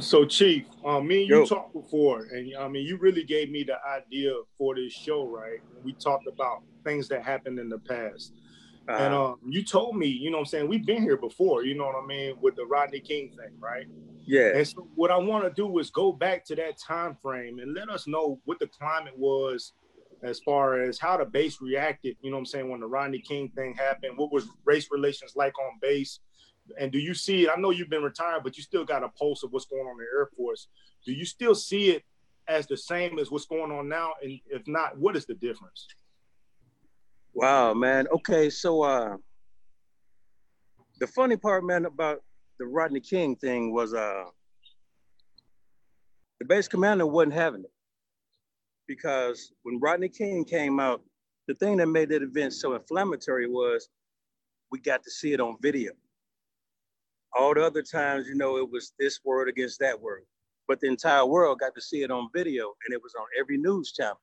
So, 0.00 0.24
Chief, 0.24 0.66
um, 0.84 1.06
me 1.08 1.22
and 1.22 1.28
you 1.28 1.36
Yo. 1.40 1.46
talked 1.46 1.72
before, 1.74 2.24
and 2.32 2.56
I 2.56 2.68
mean, 2.68 2.86
you 2.86 2.96
really 2.96 3.24
gave 3.24 3.50
me 3.50 3.64
the 3.64 3.76
idea 3.86 4.32
for 4.56 4.74
this 4.76 4.92
show, 4.92 5.26
right? 5.26 5.60
We 5.84 5.92
talked 5.94 6.26
about 6.26 6.62
things 6.84 7.08
that 7.08 7.22
happened 7.24 7.58
in 7.58 7.68
the 7.68 7.78
past. 7.78 8.32
And 8.88 9.14
Uh, 9.14 9.30
um, 9.30 9.38
you 9.48 9.64
told 9.64 9.96
me, 9.96 10.06
you 10.06 10.30
know 10.30 10.36
what 10.36 10.42
I'm 10.42 10.46
saying, 10.46 10.68
we've 10.68 10.84
been 10.84 11.02
here 11.02 11.16
before, 11.16 11.64
you 11.64 11.74
know 11.74 11.86
what 11.86 11.96
I 12.02 12.06
mean, 12.06 12.36
with 12.40 12.54
the 12.54 12.66
Rodney 12.66 13.00
King 13.00 13.30
thing, 13.30 13.58
right? 13.58 13.86
yeah. 14.26 14.52
And 14.54 14.66
so 14.68 14.88
what 14.94 15.10
I 15.10 15.16
want 15.16 15.44
to 15.44 15.50
do 15.50 15.78
is 15.78 15.90
go 15.90 16.12
back 16.12 16.44
to 16.46 16.56
that 16.56 16.78
time 16.78 17.16
frame 17.16 17.58
and 17.58 17.74
let 17.74 17.88
us 17.88 18.06
know 18.06 18.40
what 18.44 18.58
the 18.58 18.66
climate 18.66 19.16
was 19.16 19.72
as 20.22 20.40
far 20.40 20.80
as 20.80 20.98
how 20.98 21.16
the 21.16 21.24
base 21.24 21.60
reacted, 21.60 22.16
you 22.22 22.30
know 22.30 22.36
what 22.36 22.40
I'm 22.40 22.46
saying, 22.46 22.70
when 22.70 22.80
the 22.80 22.86
Rodney 22.86 23.18
King 23.18 23.50
thing 23.50 23.74
happened, 23.74 24.16
what 24.16 24.32
was 24.32 24.46
race 24.64 24.88
relations 24.90 25.34
like 25.36 25.58
on 25.58 25.78
base? 25.80 26.20
And 26.78 26.90
do 26.90 26.98
you 26.98 27.12
see 27.12 27.44
it? 27.44 27.50
I 27.54 27.60
know 27.60 27.70
you've 27.70 27.90
been 27.90 28.02
retired, 28.02 28.42
but 28.42 28.56
you 28.56 28.62
still 28.62 28.84
got 28.84 29.02
a 29.02 29.08
pulse 29.08 29.42
of 29.42 29.52
what's 29.52 29.66
going 29.66 29.82
on 29.82 29.92
in 29.92 29.98
the 29.98 30.18
Air 30.18 30.30
Force. 30.36 30.68
Do 31.04 31.12
you 31.12 31.26
still 31.26 31.54
see 31.54 31.90
it 31.90 32.04
as 32.48 32.66
the 32.66 32.76
same 32.76 33.18
as 33.18 33.30
what's 33.30 33.44
going 33.44 33.70
on 33.70 33.88
now? 33.88 34.12
And 34.22 34.40
if 34.46 34.66
not, 34.66 34.96
what 34.98 35.14
is 35.14 35.26
the 35.26 35.34
difference? 35.34 35.86
Wow, 37.34 37.74
man. 37.74 38.06
Okay, 38.12 38.48
so 38.48 38.82
uh 38.82 39.16
the 41.00 41.06
funny 41.08 41.36
part, 41.36 41.64
man, 41.64 41.84
about 41.84 42.22
the 42.60 42.66
Rodney 42.66 43.00
King 43.00 43.34
thing 43.34 43.72
was 43.74 43.92
uh 43.92 44.24
the 46.38 46.44
base 46.46 46.68
commander 46.68 47.06
wasn't 47.06 47.34
having 47.34 47.64
it. 47.64 47.72
Because 48.86 49.52
when 49.64 49.80
Rodney 49.80 50.08
King 50.08 50.44
came 50.44 50.78
out, 50.78 51.02
the 51.48 51.54
thing 51.54 51.76
that 51.78 51.86
made 51.88 52.10
that 52.10 52.22
event 52.22 52.52
so 52.52 52.74
inflammatory 52.74 53.48
was 53.48 53.88
we 54.70 54.78
got 54.78 55.02
to 55.02 55.10
see 55.10 55.32
it 55.32 55.40
on 55.40 55.56
video. 55.60 55.92
All 57.36 57.52
the 57.52 57.64
other 57.64 57.82
times, 57.82 58.28
you 58.28 58.36
know, 58.36 58.58
it 58.58 58.70
was 58.70 58.92
this 58.98 59.18
word 59.24 59.48
against 59.48 59.80
that 59.80 60.00
word. 60.00 60.22
But 60.68 60.80
the 60.80 60.86
entire 60.86 61.26
world 61.26 61.58
got 61.58 61.74
to 61.74 61.80
see 61.80 62.02
it 62.02 62.10
on 62.12 62.28
video 62.32 62.74
and 62.86 62.94
it 62.94 63.02
was 63.02 63.14
on 63.18 63.26
every 63.38 63.58
news 63.58 63.92
channel. 63.92 64.20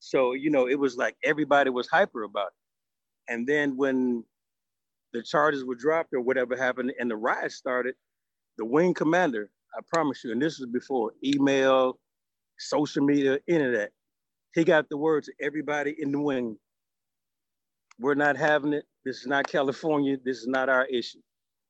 So, 0.00 0.32
you 0.34 0.50
know, 0.50 0.68
it 0.68 0.78
was 0.78 0.96
like 0.96 1.16
everybody 1.24 1.70
was 1.70 1.88
hyper 1.88 2.24
about 2.24 2.48
it. 2.48 3.32
And 3.32 3.46
then 3.46 3.76
when 3.76 4.24
the 5.12 5.22
charges 5.22 5.64
were 5.64 5.76
dropped 5.76 6.14
or 6.14 6.20
whatever 6.20 6.56
happened 6.56 6.92
and 6.98 7.10
the 7.10 7.16
riot 7.16 7.52
started, 7.52 7.94
the 8.58 8.64
wing 8.64 8.94
commander, 8.94 9.50
I 9.76 9.80
promise 9.92 10.24
you, 10.24 10.32
and 10.32 10.42
this 10.42 10.58
was 10.58 10.68
before 10.70 11.12
email, 11.24 11.98
social 12.58 13.04
media, 13.04 13.38
internet, 13.46 13.92
he 14.54 14.64
got 14.64 14.88
the 14.88 14.96
word 14.96 15.24
to 15.24 15.32
everybody 15.40 15.94
in 15.98 16.12
the 16.12 16.20
wing. 16.20 16.58
We're 18.00 18.14
not 18.14 18.36
having 18.36 18.72
it. 18.72 18.84
This 19.04 19.18
is 19.18 19.26
not 19.26 19.46
California. 19.46 20.16
This 20.24 20.38
is 20.38 20.46
not 20.46 20.68
our 20.68 20.86
issue. 20.86 21.20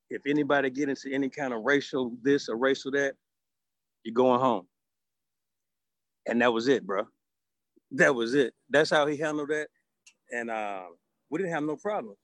If 0.09 0.23
anybody 0.27 0.69
get 0.69 0.89
into 0.89 1.11
any 1.13 1.29
kind 1.29 1.53
of 1.53 1.63
racial 1.63 2.13
this 2.23 2.49
or 2.49 2.57
racial 2.57 2.91
that, 2.91 3.15
you're 4.03 4.13
going 4.13 4.39
home. 4.39 4.67
And 6.27 6.41
that 6.41 6.53
was 6.53 6.67
it, 6.67 6.85
bro. 6.85 7.05
That 7.91 8.15
was 8.15 8.33
it. 8.35 8.53
That's 8.69 8.89
how 8.89 9.05
he 9.05 9.17
handled 9.17 9.49
that. 9.49 9.67
And 10.31 10.49
uh, 10.49 10.83
we 11.29 11.39
didn't 11.39 11.53
have 11.53 11.63
no 11.63 11.75
problems. 11.75 12.17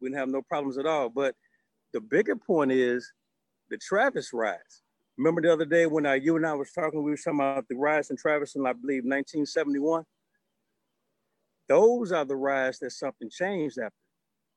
We 0.00 0.08
didn't 0.08 0.20
have 0.20 0.28
no 0.28 0.42
problems 0.42 0.78
at 0.78 0.86
all. 0.86 1.08
But 1.08 1.34
the 1.92 2.00
bigger 2.00 2.36
point 2.36 2.72
is 2.72 3.12
the 3.70 3.78
Travis 3.78 4.32
riots. 4.32 4.82
Remember 5.18 5.42
the 5.42 5.52
other 5.52 5.64
day 5.64 5.86
when 5.86 6.06
uh, 6.06 6.12
you 6.12 6.36
and 6.36 6.46
I 6.46 6.54
was 6.54 6.72
talking, 6.72 7.02
we 7.02 7.10
were 7.10 7.16
talking 7.16 7.40
about 7.40 7.66
the 7.68 7.74
riots 7.76 8.10
in 8.10 8.16
Travis 8.16 8.54
in, 8.54 8.64
I 8.66 8.72
believe, 8.72 9.02
1971? 9.02 10.04
Those 11.68 12.12
are 12.12 12.24
the 12.24 12.36
riots 12.36 12.78
that 12.78 12.92
something 12.92 13.28
changed 13.28 13.78
after. 13.78 13.94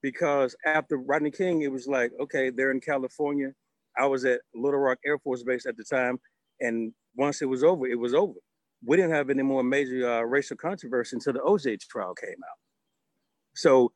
Because 0.01 0.55
after 0.65 0.97
Rodney 0.97 1.31
King, 1.31 1.61
it 1.61 1.71
was 1.71 1.87
like, 1.87 2.11
okay, 2.19 2.49
they're 2.49 2.71
in 2.71 2.79
California. 2.79 3.51
I 3.97 4.05
was 4.05 4.23
at 4.25 4.41
Little 4.55 4.79
Rock 4.79 4.99
Air 5.05 5.19
Force 5.19 5.43
Base 5.43 5.65
at 5.65 5.77
the 5.77 5.83
time. 5.83 6.19
And 6.59 6.93
once 7.15 7.41
it 7.41 7.49
was 7.49 7.63
over, 7.63 7.87
it 7.87 7.99
was 7.99 8.13
over. 8.13 8.33
We 8.83 8.97
didn't 8.97 9.11
have 9.11 9.29
any 9.29 9.43
more 9.43 9.63
major 9.63 10.09
uh, 10.09 10.21
racial 10.21 10.57
controversy 10.57 11.15
until 11.15 11.33
the 11.33 11.39
OJ 11.39 11.79
trial 11.87 12.15
came 12.15 12.29
out. 12.29 12.57
So 13.55 13.91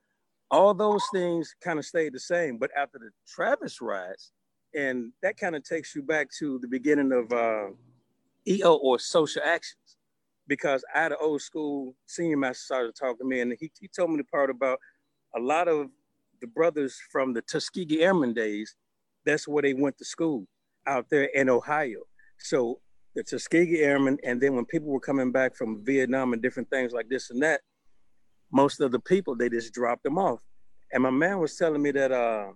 all 0.52 0.74
those 0.74 1.04
things 1.14 1.56
kind 1.64 1.80
of 1.80 1.86
stayed 1.86 2.14
the 2.14 2.20
same. 2.20 2.58
But 2.58 2.72
after 2.78 3.00
the 3.00 3.10
Travis 3.28 3.82
riots, 3.82 4.32
and 4.76 5.12
that 5.22 5.38
kind 5.38 5.56
of 5.56 5.64
takes 5.64 5.96
you 5.96 6.04
back 6.04 6.28
to 6.40 6.60
the 6.60 6.68
beginning 6.68 7.12
of 7.12 7.32
uh, 7.32 7.68
EO 8.48 8.76
or 8.76 9.00
social 9.00 9.42
actions, 9.44 9.98
because 10.48 10.84
I 10.94 11.00
had 11.04 11.12
an 11.14 11.18
old 11.22 11.42
school 11.42 11.96
senior 12.06 12.38
master 12.38 12.64
started 12.66 12.96
talking 12.96 13.18
to 13.20 13.26
me, 13.26 13.40
and 13.40 13.56
he, 13.60 13.72
he 13.80 13.88
told 13.88 14.12
me 14.12 14.18
the 14.18 14.24
part 14.26 14.50
about 14.50 14.80
a 15.36 15.40
lot 15.40 15.68
of 15.68 15.88
the 16.42 16.48
brothers 16.48 17.00
from 17.12 17.34
the 17.34 17.42
Tuskegee 17.42 18.02
Airmen 18.02 18.34
days. 18.34 18.76
That's 19.26 19.48
where 19.48 19.64
they 19.64 19.74
went 19.74 19.98
to 19.98 20.06
school 20.06 20.46
out 20.86 21.10
there 21.10 21.26
in 21.34 21.50
Ohio. 21.50 22.02
So 22.38 22.80
the 23.16 23.24
Tuskegee 23.24 23.82
Airmen, 23.82 24.18
and 24.24 24.42
then 24.42 24.56
when 24.56 24.66
people 24.66 24.90
were 24.90 25.00
coming 25.00 25.32
back 25.32 25.56
from 25.56 25.84
Vietnam 25.84 26.34
and 26.34 26.42
different 26.42 26.70
things 26.70 26.92
like 26.92 27.08
this 27.10 27.30
and 27.30 27.42
that, 27.42 27.62
most 28.52 28.82
of 28.82 28.92
the 28.92 29.00
people 29.00 29.36
they 29.36 29.50
just 29.50 29.74
dropped 29.74 30.04
them 30.04 30.18
off. 30.18 30.40
And 30.92 31.02
my 31.02 31.10
man 31.10 31.40
was 31.40 31.56
telling 31.56 31.82
me 31.82 31.92
that 31.92 32.12
uh, 32.12 32.48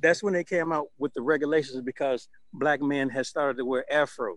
that's 0.00 0.22
when 0.22 0.34
they 0.34 0.44
came 0.44 0.72
out 0.72 0.86
with 0.98 1.14
the 1.14 1.22
regulations 1.22 1.80
because 1.80 2.28
black 2.52 2.82
men 2.82 3.08
had 3.08 3.26
started 3.26 3.56
to 3.58 3.64
wear 3.64 3.84
afros. 3.92 4.36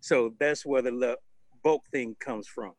So 0.00 0.34
that's 0.38 0.64
where 0.64 0.82
the 0.82 1.16
bulk 1.64 1.82
thing 1.90 2.14
comes 2.20 2.46
from, 2.46 2.72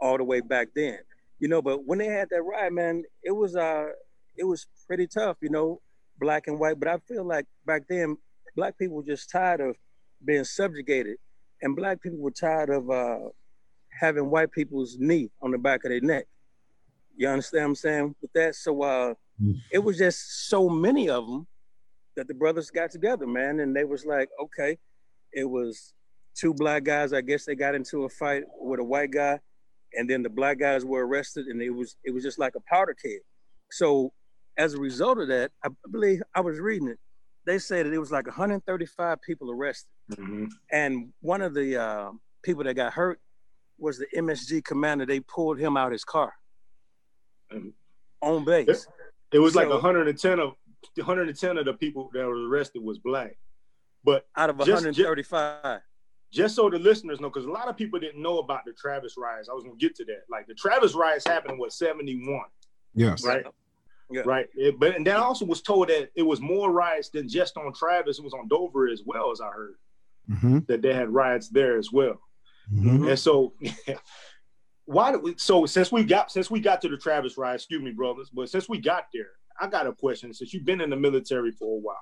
all 0.00 0.16
the 0.16 0.24
way 0.24 0.40
back 0.40 0.68
then. 0.74 0.98
You 1.38 1.48
know, 1.48 1.62
but 1.62 1.86
when 1.86 1.98
they 1.98 2.06
had 2.06 2.28
that 2.30 2.42
ride, 2.42 2.72
man, 2.72 3.02
it 3.22 3.32
was 3.32 3.56
uh 3.56 3.86
it 4.36 4.44
was 4.44 4.66
pretty 4.86 5.06
tough, 5.06 5.38
you 5.40 5.50
know, 5.50 5.80
black 6.18 6.46
and 6.46 6.60
white. 6.60 6.78
But 6.78 6.88
I 6.88 6.98
feel 7.08 7.24
like 7.24 7.46
back 7.66 7.82
then, 7.88 8.16
black 8.56 8.78
people 8.78 8.96
were 8.96 9.02
just 9.02 9.30
tired 9.30 9.60
of 9.60 9.76
being 10.24 10.44
subjugated, 10.44 11.16
and 11.62 11.76
black 11.76 12.00
people 12.02 12.18
were 12.18 12.30
tired 12.30 12.70
of 12.70 12.90
uh, 12.90 13.28
having 13.98 14.30
white 14.30 14.52
people's 14.52 14.96
knee 14.98 15.30
on 15.42 15.50
the 15.50 15.58
back 15.58 15.84
of 15.84 15.90
their 15.90 16.00
neck. 16.00 16.26
You 17.16 17.28
understand 17.28 17.64
what 17.64 17.68
I'm 17.68 17.74
saying 17.74 18.14
with 18.22 18.32
that? 18.32 18.54
So 18.54 18.82
uh, 18.82 19.14
mm. 19.42 19.56
it 19.70 19.78
was 19.78 19.98
just 19.98 20.48
so 20.48 20.68
many 20.68 21.10
of 21.10 21.26
them 21.26 21.46
that 22.16 22.28
the 22.28 22.34
brothers 22.34 22.70
got 22.70 22.90
together, 22.90 23.26
man, 23.26 23.60
and 23.60 23.74
they 23.74 23.84
was 23.84 24.04
like, 24.04 24.28
okay, 24.42 24.78
it 25.32 25.48
was 25.48 25.92
two 26.34 26.54
black 26.54 26.84
guys. 26.84 27.12
I 27.12 27.20
guess 27.20 27.44
they 27.44 27.54
got 27.54 27.74
into 27.74 28.04
a 28.04 28.08
fight 28.08 28.44
with 28.58 28.80
a 28.80 28.84
white 28.84 29.10
guy, 29.10 29.38
and 29.94 30.08
then 30.08 30.22
the 30.22 30.30
black 30.30 30.58
guys 30.58 30.84
were 30.84 31.06
arrested, 31.06 31.46
and 31.46 31.60
it 31.60 31.70
was 31.70 31.96
it 32.04 32.12
was 32.12 32.22
just 32.22 32.38
like 32.38 32.54
a 32.56 32.60
powder 32.60 32.94
keg. 32.94 33.20
So 33.70 34.12
as 34.56 34.74
a 34.74 34.78
result 34.78 35.18
of 35.18 35.28
that, 35.28 35.52
I 35.64 35.68
believe 35.90 36.22
I 36.34 36.40
was 36.40 36.58
reading 36.58 36.88
it. 36.88 36.98
They 37.46 37.58
said 37.58 37.86
that 37.86 37.92
it 37.92 37.98
was 37.98 38.12
like 38.12 38.26
135 38.26 39.22
people 39.22 39.50
arrested, 39.50 39.88
mm-hmm. 40.10 40.46
and 40.72 41.12
one 41.20 41.42
of 41.42 41.54
the 41.54 41.80
uh, 41.80 42.10
people 42.42 42.64
that 42.64 42.74
got 42.74 42.92
hurt 42.92 43.20
was 43.78 43.98
the 43.98 44.06
MSG 44.14 44.64
commander. 44.64 45.06
They 45.06 45.20
pulled 45.20 45.58
him 45.58 45.76
out 45.76 45.86
of 45.86 45.92
his 45.92 46.04
car 46.04 46.32
on 48.20 48.44
base. 48.44 48.68
It, 48.68 48.86
it 49.32 49.38
was 49.38 49.54
so, 49.54 49.60
like 49.60 49.68
110 49.68 50.38
of 50.38 50.54
110 50.94 51.58
of 51.58 51.64
the 51.64 51.72
people 51.74 52.10
that 52.14 52.26
were 52.26 52.48
arrested 52.48 52.82
was 52.82 52.98
black. 52.98 53.36
But 54.04 54.26
out 54.36 54.50
of 54.50 54.58
135. 54.58 55.62
Just, 55.62 55.82
just 56.32 56.54
so 56.54 56.70
the 56.70 56.78
listeners 56.78 57.20
know, 57.20 57.28
because 57.28 57.46
a 57.46 57.50
lot 57.50 57.68
of 57.68 57.76
people 57.76 57.98
didn't 57.98 58.22
know 58.22 58.38
about 58.38 58.64
the 58.64 58.72
Travis 58.72 59.14
riots. 59.18 59.48
I 59.48 59.52
was 59.52 59.64
gonna 59.64 59.76
get 59.76 59.94
to 59.96 60.04
that. 60.06 60.22
Like 60.30 60.46
the 60.46 60.54
Travis 60.54 60.94
riots 60.94 61.26
happened 61.26 61.54
in 61.54 61.58
what 61.58 61.72
71. 61.72 62.42
Yes. 62.94 63.24
Right. 63.24 63.44
Yeah. 64.10 64.22
Right. 64.24 64.48
It, 64.54 64.78
but 64.78 64.96
and 64.96 65.06
then 65.06 65.16
I 65.16 65.20
also 65.20 65.44
was 65.44 65.62
told 65.62 65.88
that 65.88 66.10
it 66.14 66.22
was 66.22 66.40
more 66.40 66.72
riots 66.72 67.10
than 67.10 67.28
just 67.28 67.56
on 67.56 67.72
Travis. 67.72 68.18
It 68.18 68.24
was 68.24 68.32
on 68.32 68.48
Dover 68.48 68.88
as 68.88 69.02
well, 69.04 69.30
as 69.30 69.40
I 69.40 69.48
heard. 69.48 69.74
Mm-hmm. 70.30 70.60
That 70.68 70.82
they 70.82 70.94
had 70.94 71.10
riots 71.10 71.48
there 71.48 71.76
as 71.76 71.90
well. 71.92 72.20
Mm-hmm. 72.72 73.08
And 73.08 73.18
so 73.18 73.54
why 74.84 75.12
do 75.12 75.18
we 75.18 75.34
so 75.36 75.66
since 75.66 75.92
we 75.92 76.04
got 76.04 76.30
since 76.30 76.50
we 76.50 76.60
got 76.60 76.80
to 76.82 76.88
the 76.88 76.96
Travis 76.96 77.36
ride, 77.36 77.54
excuse 77.54 77.82
me, 77.82 77.92
brothers, 77.92 78.30
but 78.32 78.48
since 78.48 78.68
we 78.68 78.78
got 78.78 79.04
there, 79.12 79.30
I 79.60 79.66
got 79.66 79.86
a 79.86 79.92
question. 79.92 80.32
Since 80.32 80.52
you've 80.52 80.64
been 80.64 80.80
in 80.80 80.90
the 80.90 80.96
military 80.96 81.52
for 81.52 81.76
a 81.76 81.80
while, 81.80 81.96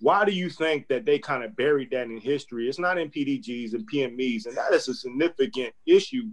why 0.00 0.24
do 0.24 0.32
you 0.32 0.50
think 0.50 0.88
that 0.88 1.04
they 1.04 1.18
kind 1.18 1.44
of 1.44 1.56
buried 1.56 1.90
that 1.90 2.04
in 2.04 2.18
history? 2.18 2.68
It's 2.68 2.78
not 2.78 2.98
in 2.98 3.10
PDGs 3.10 3.74
and 3.74 3.88
PMEs, 3.90 4.46
and 4.46 4.56
that 4.56 4.72
is 4.72 4.88
a 4.88 4.94
significant 4.94 5.72
issue 5.86 6.24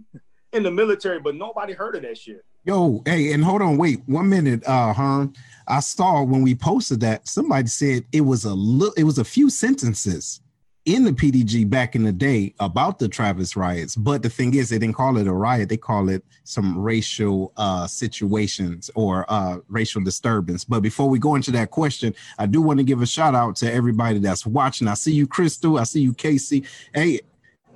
in 0.52 0.62
the 0.62 0.70
military, 0.70 1.20
but 1.20 1.34
nobody 1.34 1.72
heard 1.72 1.96
of 1.96 2.02
that 2.02 2.18
shit. 2.18 2.44
Yo, 2.64 3.02
hey, 3.06 3.32
and 3.32 3.42
hold 3.42 3.62
on, 3.62 3.76
wait 3.76 4.00
one 4.06 4.28
minute, 4.28 4.62
uh, 4.68 4.92
Herm. 4.92 5.32
I 5.66 5.80
saw 5.80 6.22
when 6.22 6.42
we 6.42 6.54
posted 6.54 7.00
that 7.00 7.26
somebody 7.26 7.66
said 7.66 8.04
it 8.12 8.20
was 8.20 8.44
a 8.44 8.54
little, 8.54 8.94
it 8.94 9.04
was 9.04 9.18
a 9.18 9.24
few 9.24 9.50
sentences 9.50 10.41
in 10.84 11.04
the 11.04 11.12
PDG 11.12 11.68
back 11.68 11.94
in 11.94 12.02
the 12.02 12.12
day 12.12 12.54
about 12.58 12.98
the 12.98 13.08
Travis 13.08 13.56
riots. 13.56 13.94
But 13.94 14.22
the 14.22 14.28
thing 14.28 14.54
is, 14.54 14.68
they 14.68 14.78
didn't 14.78 14.96
call 14.96 15.16
it 15.16 15.26
a 15.26 15.32
riot; 15.32 15.68
they 15.68 15.76
call 15.76 16.08
it 16.08 16.24
some 16.44 16.78
racial 16.78 17.52
uh, 17.56 17.86
situations 17.86 18.90
or 18.94 19.24
uh, 19.28 19.58
racial 19.68 20.02
disturbance. 20.02 20.64
But 20.64 20.80
before 20.80 21.08
we 21.08 21.18
go 21.18 21.34
into 21.36 21.50
that 21.52 21.70
question, 21.70 22.14
I 22.38 22.46
do 22.46 22.60
want 22.60 22.78
to 22.78 22.84
give 22.84 23.00
a 23.00 23.06
shout 23.06 23.34
out 23.34 23.56
to 23.56 23.72
everybody 23.72 24.18
that's 24.18 24.44
watching. 24.44 24.88
I 24.88 24.94
see 24.94 25.12
you, 25.12 25.26
Crystal. 25.26 25.78
I 25.78 25.84
see 25.84 26.00
you, 26.00 26.14
Casey. 26.14 26.64
Hey, 26.94 27.20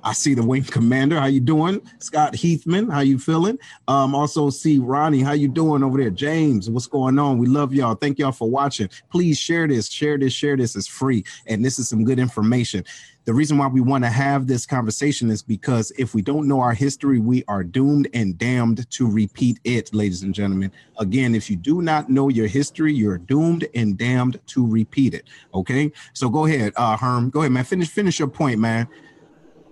I 0.07 0.13
see 0.13 0.33
the 0.33 0.41
wing 0.41 0.63
commander. 0.63 1.19
How 1.19 1.25
you 1.25 1.41
doing? 1.41 1.81
Scott 1.99 2.31
Heathman, 2.31 2.89
how 2.89 3.01
you 3.01 3.19
feeling? 3.19 3.59
Um, 3.89 4.15
also 4.15 4.49
see 4.49 4.79
Ronnie, 4.79 5.19
how 5.19 5.33
you 5.33 5.49
doing 5.49 5.83
over 5.83 5.97
there? 5.97 6.09
James, 6.09 6.69
what's 6.69 6.87
going 6.87 7.19
on? 7.19 7.39
We 7.39 7.47
love 7.47 7.73
y'all. 7.73 7.93
Thank 7.93 8.17
y'all 8.17 8.31
for 8.31 8.49
watching. 8.49 8.89
Please 9.11 9.37
share 9.37 9.67
this, 9.67 9.89
share 9.89 10.17
this, 10.17 10.31
share 10.31 10.55
this. 10.55 10.77
It's 10.77 10.87
free, 10.87 11.25
and 11.47 11.63
this 11.63 11.77
is 11.77 11.89
some 11.89 12.05
good 12.05 12.19
information. 12.19 12.85
The 13.25 13.33
reason 13.33 13.57
why 13.57 13.67
we 13.67 13.81
want 13.81 14.05
to 14.05 14.09
have 14.09 14.47
this 14.47 14.65
conversation 14.65 15.29
is 15.29 15.43
because 15.43 15.91
if 15.97 16.13
we 16.13 16.21
don't 16.21 16.47
know 16.47 16.61
our 16.61 16.73
history, 16.73 17.19
we 17.19 17.43
are 17.49 17.61
doomed 17.61 18.07
and 18.13 18.37
damned 18.37 18.89
to 18.91 19.11
repeat 19.11 19.59
it, 19.65 19.93
ladies 19.93 20.23
and 20.23 20.33
gentlemen. 20.33 20.71
Again, 20.99 21.35
if 21.35 21.49
you 21.49 21.57
do 21.57 21.81
not 21.81 22.09
know 22.09 22.29
your 22.29 22.47
history, 22.47 22.93
you're 22.93 23.17
doomed 23.17 23.67
and 23.75 23.97
damned 23.97 24.39
to 24.47 24.65
repeat 24.65 25.13
it. 25.13 25.25
Okay, 25.53 25.91
so 26.13 26.29
go 26.29 26.45
ahead, 26.45 26.71
uh, 26.77 26.95
Herm. 26.95 27.29
Go 27.29 27.41
ahead, 27.41 27.51
man. 27.51 27.65
Finish, 27.65 27.89
finish 27.89 28.19
your 28.19 28.29
point, 28.29 28.61
man 28.61 28.87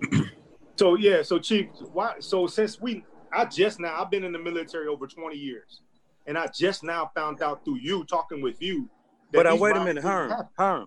so 0.76 0.96
yeah, 0.96 1.22
so 1.22 1.38
Chief, 1.38 1.68
why? 1.92 2.14
So 2.20 2.46
since 2.46 2.80
we, 2.80 3.04
I 3.32 3.44
just 3.44 3.80
now, 3.80 4.00
I've 4.00 4.10
been 4.10 4.24
in 4.24 4.32
the 4.32 4.38
military 4.38 4.88
over 4.88 5.06
twenty 5.06 5.36
years, 5.36 5.80
and 6.26 6.36
I 6.36 6.48
just 6.54 6.82
now 6.82 7.10
found 7.14 7.42
out 7.42 7.64
through 7.64 7.78
you 7.78 8.04
talking 8.04 8.40
with 8.42 8.60
you. 8.60 8.88
But 9.32 9.46
I 9.46 9.50
uh, 9.50 9.56
wait 9.56 9.76
a 9.76 9.84
minute, 9.84 10.02
Herm, 10.02 10.32
Herm, 10.56 10.86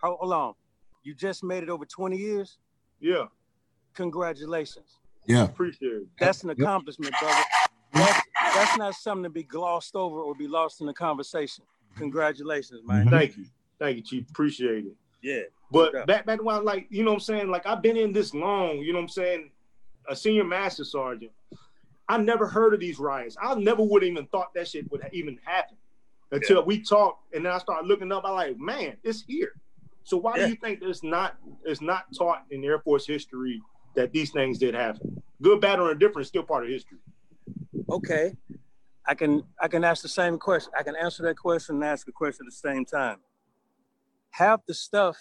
hold 0.00 0.32
on. 0.32 0.54
You 1.02 1.14
just 1.14 1.44
made 1.44 1.62
it 1.62 1.68
over 1.68 1.84
twenty 1.84 2.16
years. 2.16 2.58
Yeah. 3.00 3.26
Congratulations. 3.94 4.98
Yeah. 5.26 5.44
Appreciate 5.44 5.92
it. 5.92 6.06
That's 6.18 6.44
an 6.44 6.50
accomplishment, 6.50 7.14
brother. 7.20 7.42
That's, 7.92 8.20
that's 8.54 8.76
not 8.76 8.94
something 8.94 9.24
to 9.24 9.30
be 9.30 9.42
glossed 9.42 9.96
over 9.96 10.20
or 10.20 10.34
be 10.34 10.46
lost 10.46 10.80
in 10.80 10.86
the 10.86 10.92
conversation. 10.92 11.64
Congratulations, 11.96 12.82
man. 12.84 13.08
Thank 13.08 13.36
you. 13.36 13.46
Thank 13.78 13.96
you, 13.96 14.02
Chief. 14.02 14.28
Appreciate 14.28 14.86
it. 14.86 14.94
Yeah. 15.22 15.42
But 15.70 16.06
back 16.06 16.26
back 16.26 16.42
when 16.42 16.64
like, 16.64 16.86
you 16.90 17.02
know 17.02 17.10
what 17.10 17.16
I'm 17.16 17.20
saying? 17.20 17.50
Like 17.50 17.66
I've 17.66 17.82
been 17.82 17.96
in 17.96 18.12
this 18.12 18.34
long, 18.34 18.78
you 18.78 18.92
know 18.92 18.98
what 18.98 19.04
I'm 19.04 19.08
saying? 19.08 19.50
A 20.08 20.14
senior 20.14 20.44
master 20.44 20.84
sergeant. 20.84 21.32
I 22.08 22.18
never 22.18 22.46
heard 22.46 22.72
of 22.72 22.80
these 22.80 22.98
riots. 22.98 23.36
I 23.40 23.54
never 23.56 23.82
would 23.82 24.04
even 24.04 24.26
thought 24.26 24.54
that 24.54 24.68
shit 24.68 24.90
would 24.92 25.02
even 25.12 25.38
happen 25.44 25.76
until 26.30 26.58
yeah. 26.58 26.64
we 26.64 26.80
talked. 26.80 27.34
And 27.34 27.44
then 27.44 27.52
I 27.52 27.58
started 27.58 27.88
looking 27.88 28.12
up. 28.12 28.24
I 28.24 28.30
like, 28.30 28.58
man, 28.58 28.96
it's 29.02 29.24
here. 29.26 29.54
So 30.04 30.16
why 30.16 30.36
yeah. 30.36 30.44
do 30.44 30.50
you 30.50 30.56
think 30.56 30.80
it's 30.82 31.02
not 31.02 31.36
it's 31.64 31.80
not 31.80 32.04
taught 32.16 32.44
in 32.50 32.64
Air 32.64 32.78
Force 32.78 33.06
history 33.06 33.60
that 33.96 34.12
these 34.12 34.30
things 34.30 34.58
did 34.58 34.74
happen? 34.74 35.20
Good, 35.42 35.60
bad, 35.60 35.80
or 35.80 35.90
indifferent, 35.90 36.28
still 36.28 36.44
part 36.44 36.64
of 36.64 36.70
history. 36.70 36.98
Okay. 37.90 38.36
I 39.04 39.14
can 39.14 39.42
I 39.60 39.68
can 39.68 39.82
ask 39.82 40.02
the 40.02 40.08
same 40.08 40.38
question. 40.38 40.72
I 40.78 40.84
can 40.84 40.94
answer 40.94 41.24
that 41.24 41.36
question 41.36 41.76
and 41.76 41.84
ask 41.84 42.06
a 42.06 42.12
question 42.12 42.46
at 42.46 42.52
the 42.52 42.56
same 42.56 42.84
time. 42.84 43.18
Half 44.36 44.66
the 44.66 44.74
stuff 44.74 45.16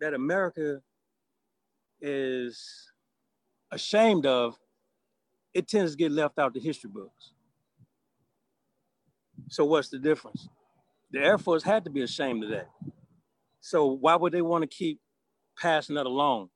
that 0.00 0.14
America 0.14 0.80
is 2.00 2.90
ashamed 3.70 4.26
of, 4.26 4.58
it 5.54 5.68
tends 5.68 5.92
to 5.92 5.96
get 5.96 6.10
left 6.10 6.40
out 6.40 6.54
the 6.54 6.58
history 6.58 6.90
books. 6.92 7.34
So 9.48 9.64
what's 9.64 9.90
the 9.90 10.00
difference? 10.00 10.48
The 11.12 11.20
Air 11.20 11.38
Force 11.38 11.62
had 11.62 11.84
to 11.84 11.90
be 11.90 12.02
ashamed 12.02 12.42
of 12.42 12.50
that. 12.50 12.68
So 13.60 13.86
why 13.86 14.16
would 14.16 14.32
they 14.32 14.42
want 14.42 14.62
to 14.62 14.76
keep 14.76 14.98
passing 15.56 15.94
that 15.94 16.06
along? 16.06 16.48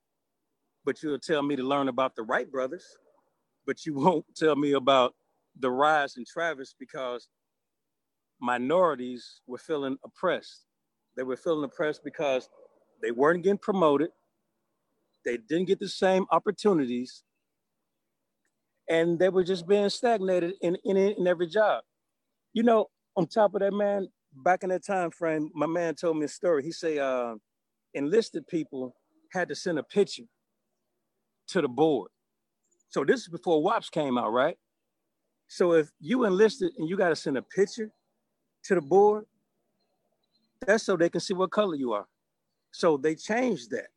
But 0.85 1.01
you'll 1.05 1.21
tell 1.21 1.43
me 1.45 1.55
to 1.55 1.63
learn 1.63 1.87
about 1.87 2.17
the 2.17 2.25
Wright 2.25 2.51
brothers, 2.51 2.85
but 3.65 3.87
you 3.87 3.95
won't 4.01 4.27
tell 4.35 4.57
me 4.57 4.73
about 4.73 5.15
the 5.57 5.71
rise 5.71 6.17
in 6.17 6.25
Travis 6.25 6.75
because 6.77 7.29
minorities 8.41 9.41
were 9.47 9.59
feeling 9.59 9.99
oppressed 10.05 10.65
They 11.19 11.25
were 11.25 11.37
feeling 11.37 11.65
oppressed 11.65 12.05
because 12.05 12.49
they 13.03 13.11
weren't 13.11 13.43
getting 13.43 13.59
promoted. 13.59 14.11
They 15.25 15.37
didn't 15.37 15.67
get 15.67 15.81
the 15.81 15.89
same 15.89 16.27
opportunities. 16.31 17.25
And 18.89 19.19
they 19.19 19.29
were 19.29 19.43
just 19.43 19.67
being 19.67 19.89
stagnated 19.91 20.55
in, 20.63 20.77
in, 20.85 20.97
in 20.97 21.27
every 21.27 21.49
job. 21.49 21.83
You 22.53 22.63
know, 22.63 22.87
on 23.17 23.27
top 23.27 23.55
of 23.55 23.61
that, 23.63 23.73
man, 23.73 24.07
back 24.33 24.63
in 24.63 24.69
that 24.71 24.87
time 24.87 25.11
frame, 25.11 25.51
my 25.55 25.67
man 25.67 25.97
told 25.97 26.17
me 26.19 26.25
a 26.25 26.29
story. 26.29 26.63
He 26.63 26.71
say 26.71 27.01
uh, 27.01 27.35
enlisted 27.95 28.47
people 28.47 28.95
had 29.33 29.49
to 29.49 29.57
send 29.57 29.81
a 29.81 29.83
picture 29.83 30.23
to 31.49 31.61
the 31.61 31.69
board. 31.69 32.11
So 32.91 33.05
this 33.05 33.23
is 33.23 33.29
before 33.29 33.61
WAPS 33.61 33.91
came 33.91 34.17
out, 34.17 34.33
right? 34.33 34.57
So 35.49 35.73
if 35.73 35.91
you 35.99 36.25
enlisted 36.25 36.71
and 36.79 36.89
you 36.89 36.97
got 36.97 37.09
to 37.09 37.17
send 37.17 37.37
a 37.37 37.43
picture 37.43 37.91
to 38.65 38.77
the 38.77 38.81
board, 38.81 39.25
that's 40.67 40.85
so 40.85 40.97
they 40.97 41.09
can 41.11 41.21
see 41.21 41.35
what 41.35 41.51
color 41.51 41.75
you 41.75 41.93
are. 41.93 42.07
So 42.73 42.97
they 42.97 43.15
changed 43.15 43.71
that. 43.71 43.89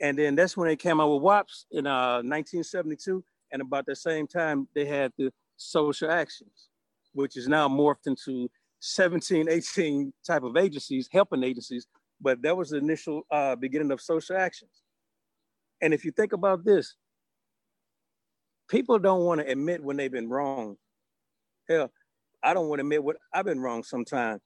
And 0.00 0.18
then 0.18 0.34
that's 0.34 0.56
when 0.56 0.68
they 0.68 0.76
came 0.76 1.00
out 1.00 1.12
with 1.12 1.22
WAPS 1.22 1.66
in 1.70 1.86
uh, 1.86 2.22
1972. 2.22 3.24
And 3.50 3.62
about 3.62 3.86
the 3.86 3.96
same 3.96 4.26
time, 4.26 4.68
they 4.74 4.84
had 4.84 5.12
the 5.18 5.32
social 5.56 6.10
actions, 6.10 6.68
which 7.12 7.36
is 7.36 7.48
now 7.48 7.68
morphed 7.68 8.06
into 8.06 8.48
17, 8.80 9.48
18 9.48 10.12
type 10.26 10.44
of 10.44 10.56
agencies, 10.56 11.08
helping 11.10 11.42
agencies. 11.42 11.86
But 12.20 12.42
that 12.42 12.56
was 12.56 12.70
the 12.70 12.78
initial 12.78 13.22
uh, 13.30 13.56
beginning 13.56 13.90
of 13.90 14.00
social 14.00 14.36
actions. 14.36 14.70
And 15.80 15.94
if 15.94 16.04
you 16.04 16.10
think 16.12 16.32
about 16.32 16.64
this, 16.64 16.94
people 18.68 18.98
don't 18.98 19.24
want 19.24 19.40
to 19.40 19.50
admit 19.50 19.82
when 19.82 19.96
they've 19.96 20.10
been 20.10 20.28
wrong. 20.28 20.76
Hell, 21.68 21.90
I 22.42 22.54
don't 22.54 22.68
want 22.68 22.78
to 22.78 22.82
admit 22.82 23.02
what 23.02 23.16
I've 23.32 23.44
been 23.44 23.60
wrong 23.60 23.82
sometimes. 23.82 24.40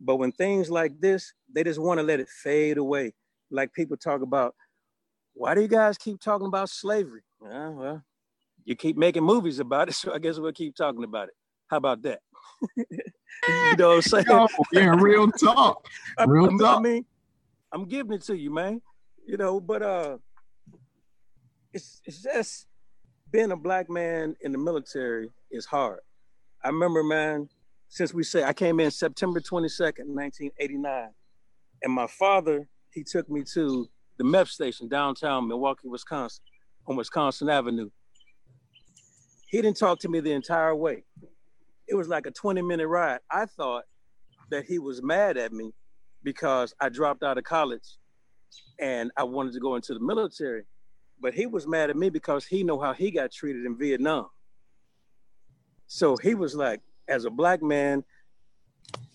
But 0.00 0.16
when 0.16 0.32
things 0.32 0.70
like 0.70 1.00
this, 1.00 1.32
they 1.52 1.64
just 1.64 1.80
want 1.80 1.98
to 1.98 2.04
let 2.04 2.20
it 2.20 2.28
fade 2.28 2.78
away. 2.78 3.14
Like 3.50 3.72
people 3.72 3.96
talk 3.96 4.22
about, 4.22 4.54
why 5.34 5.54
do 5.54 5.60
you 5.60 5.68
guys 5.68 5.98
keep 5.98 6.20
talking 6.20 6.46
about 6.46 6.68
slavery? 6.68 7.22
Uh, 7.42 7.70
well, 7.70 8.02
you 8.64 8.76
keep 8.76 8.96
making 8.96 9.24
movies 9.24 9.58
about 9.58 9.88
it, 9.88 9.94
so 9.94 10.12
I 10.12 10.18
guess 10.18 10.38
we'll 10.38 10.52
keep 10.52 10.76
talking 10.76 11.04
about 11.04 11.28
it. 11.28 11.34
How 11.68 11.78
about 11.78 12.02
that? 12.02 12.20
you 12.76 12.86
know 13.76 13.88
what 13.88 13.96
I'm 13.96 14.02
saying? 14.02 14.26
Yo, 14.28 14.46
yeah, 14.72 14.94
real 14.96 15.30
talk. 15.30 15.86
Real 16.26 16.54
I, 16.54 16.58
talk. 16.58 16.78
I 16.78 16.80
mean, 16.80 17.04
I'm 17.72 17.86
giving 17.86 18.12
it 18.12 18.22
to 18.24 18.36
you, 18.36 18.52
man. 18.52 18.80
You 19.26 19.36
know, 19.36 19.60
but 19.60 19.82
uh 19.82 20.18
it's 21.72 22.00
it's 22.04 22.22
just 22.22 22.66
being 23.30 23.52
a 23.52 23.56
black 23.56 23.90
man 23.90 24.34
in 24.40 24.52
the 24.52 24.58
military 24.58 25.30
is 25.50 25.66
hard. 25.66 26.00
I 26.64 26.68
remember, 26.68 27.02
man, 27.02 27.48
since 27.88 28.12
we 28.12 28.22
say 28.22 28.44
I 28.44 28.52
came 28.52 28.80
in 28.80 28.90
September 28.90 29.40
22nd, 29.40 30.06
1989, 30.06 31.08
and 31.82 31.92
my 31.92 32.06
father, 32.06 32.68
he 32.92 33.02
took 33.02 33.28
me 33.30 33.42
to 33.54 33.88
the 34.18 34.24
MEP 34.24 34.48
station 34.48 34.88
downtown 34.88 35.48
Milwaukee, 35.48 35.88
Wisconsin, 35.88 36.44
on 36.86 36.96
Wisconsin 36.96 37.48
Avenue. 37.48 37.90
He 39.48 39.62
didn't 39.62 39.78
talk 39.78 39.98
to 40.00 40.08
me 40.08 40.20
the 40.20 40.32
entire 40.32 40.74
way. 40.74 41.04
It 41.86 41.94
was 41.94 42.08
like 42.08 42.26
a 42.26 42.30
20 42.30 42.60
minute 42.60 42.86
ride. 42.86 43.20
I 43.30 43.46
thought 43.46 43.84
that 44.50 44.64
he 44.66 44.78
was 44.78 45.02
mad 45.02 45.38
at 45.38 45.52
me 45.52 45.72
because 46.22 46.74
I 46.80 46.90
dropped 46.90 47.22
out 47.22 47.38
of 47.38 47.44
college 47.44 47.96
and 48.78 49.10
I 49.16 49.24
wanted 49.24 49.54
to 49.54 49.60
go 49.60 49.76
into 49.76 49.94
the 49.94 50.00
military. 50.00 50.64
But 51.20 51.34
he 51.34 51.46
was 51.46 51.66
mad 51.66 51.90
at 51.90 51.96
me 51.96 52.10
because 52.10 52.44
he 52.46 52.62
know 52.62 52.78
how 52.78 52.92
he 52.92 53.10
got 53.10 53.32
treated 53.32 53.64
in 53.64 53.76
Vietnam. 53.78 54.26
So 55.86 56.16
he 56.16 56.34
was 56.34 56.54
like, 56.54 56.80
as 57.08 57.24
a 57.24 57.30
black 57.30 57.62
man, 57.62 58.04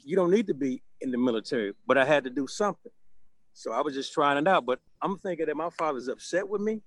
you 0.04 0.16
don't 0.16 0.32
need 0.32 0.48
to 0.48 0.54
be 0.54 0.82
in 1.02 1.12
the 1.12 1.18
military, 1.18 1.74
but 1.88 1.98
I 1.98 2.06
had 2.06 2.24
to 2.24 2.30
do 2.30 2.48
something. 2.48 2.92
So 3.54 3.72
I 3.72 3.82
was 3.82 3.94
just 3.94 4.14
trying 4.14 4.38
it 4.38 4.48
out. 4.48 4.66
But 4.66 4.80
I'm 5.02 5.18
thinking 5.18 5.46
that 5.46 5.56
my 5.56 5.70
father's 5.70 6.08
upset 6.08 6.48
with 6.48 6.62
me, 6.62 6.82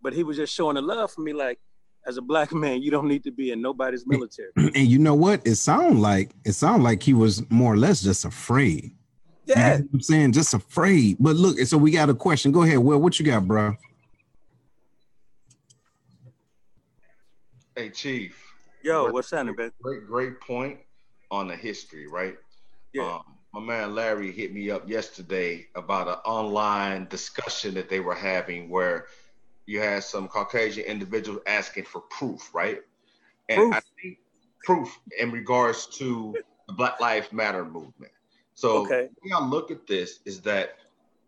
but 0.00 0.12
he 0.12 0.22
was 0.22 0.36
just 0.36 0.54
showing 0.54 0.76
the 0.76 0.82
love 0.82 1.10
for 1.10 1.20
me, 1.20 1.32
like, 1.32 1.58
as 2.06 2.16
a 2.16 2.22
black 2.22 2.52
man, 2.64 2.82
you 2.82 2.90
don't 2.90 3.08
need 3.08 3.24
to 3.24 3.30
be 3.30 3.50
in 3.50 3.60
nobody's 3.60 4.06
military. 4.06 4.50
And 4.56 4.86
you 4.86 4.98
know 4.98 5.14
what? 5.14 5.46
It 5.46 5.56
sounded 5.56 5.98
like 5.98 6.30
it 6.44 6.52
sounded 6.52 6.84
like 6.84 7.02
he 7.02 7.14
was 7.14 7.48
more 7.50 7.74
or 7.74 7.76
less 7.76 8.02
just 8.02 8.24
afraid. 8.24 8.92
Yeah. 9.46 9.74
You 9.74 9.78
know 9.78 9.88
I'm 9.94 10.00
saying 10.00 10.32
just 10.32 10.54
afraid. 10.54 11.16
But 11.18 11.36
look, 11.36 11.58
so 11.60 11.76
we 11.76 11.90
got 11.90 12.08
a 12.08 12.14
question. 12.14 12.52
Go 12.52 12.62
ahead. 12.62 12.78
Well, 12.78 13.00
what 13.00 13.18
you 13.18 13.26
got, 13.26 13.46
bro? 13.46 13.76
Hey, 17.74 17.90
Chief. 17.90 18.41
Yo, 18.82 19.10
what's 19.10 19.30
happening, 19.30 19.54
man? 19.56 19.72
Great, 19.80 20.06
great 20.06 20.40
point 20.40 20.78
on 21.30 21.48
the 21.48 21.56
history, 21.56 22.06
right? 22.06 22.36
Yeah. 22.92 23.14
Um, 23.14 23.22
my 23.54 23.60
man 23.60 23.94
Larry 23.94 24.32
hit 24.32 24.52
me 24.52 24.70
up 24.70 24.88
yesterday 24.88 25.66
about 25.74 26.08
an 26.08 26.14
online 26.24 27.06
discussion 27.08 27.74
that 27.74 27.88
they 27.88 28.00
were 28.00 28.14
having 28.14 28.68
where 28.68 29.06
you 29.66 29.80
had 29.80 30.02
some 30.02 30.26
Caucasian 30.26 30.84
individuals 30.84 31.40
asking 31.46 31.84
for 31.84 32.00
proof, 32.00 32.54
right? 32.54 32.80
And 33.48 33.58
Proof. 33.58 33.74
I 33.76 33.80
think 34.00 34.18
proof 34.64 34.98
in 35.18 35.30
regards 35.30 35.86
to 35.98 36.34
the 36.66 36.72
Black 36.72 37.00
Lives 37.00 37.32
Matter 37.32 37.64
movement. 37.64 38.12
So 38.54 38.86
Okay. 38.86 39.08
the 39.22 39.30
way 39.30 39.32
I 39.36 39.44
look 39.44 39.70
at 39.70 39.86
this 39.86 40.20
is 40.24 40.40
that 40.42 40.76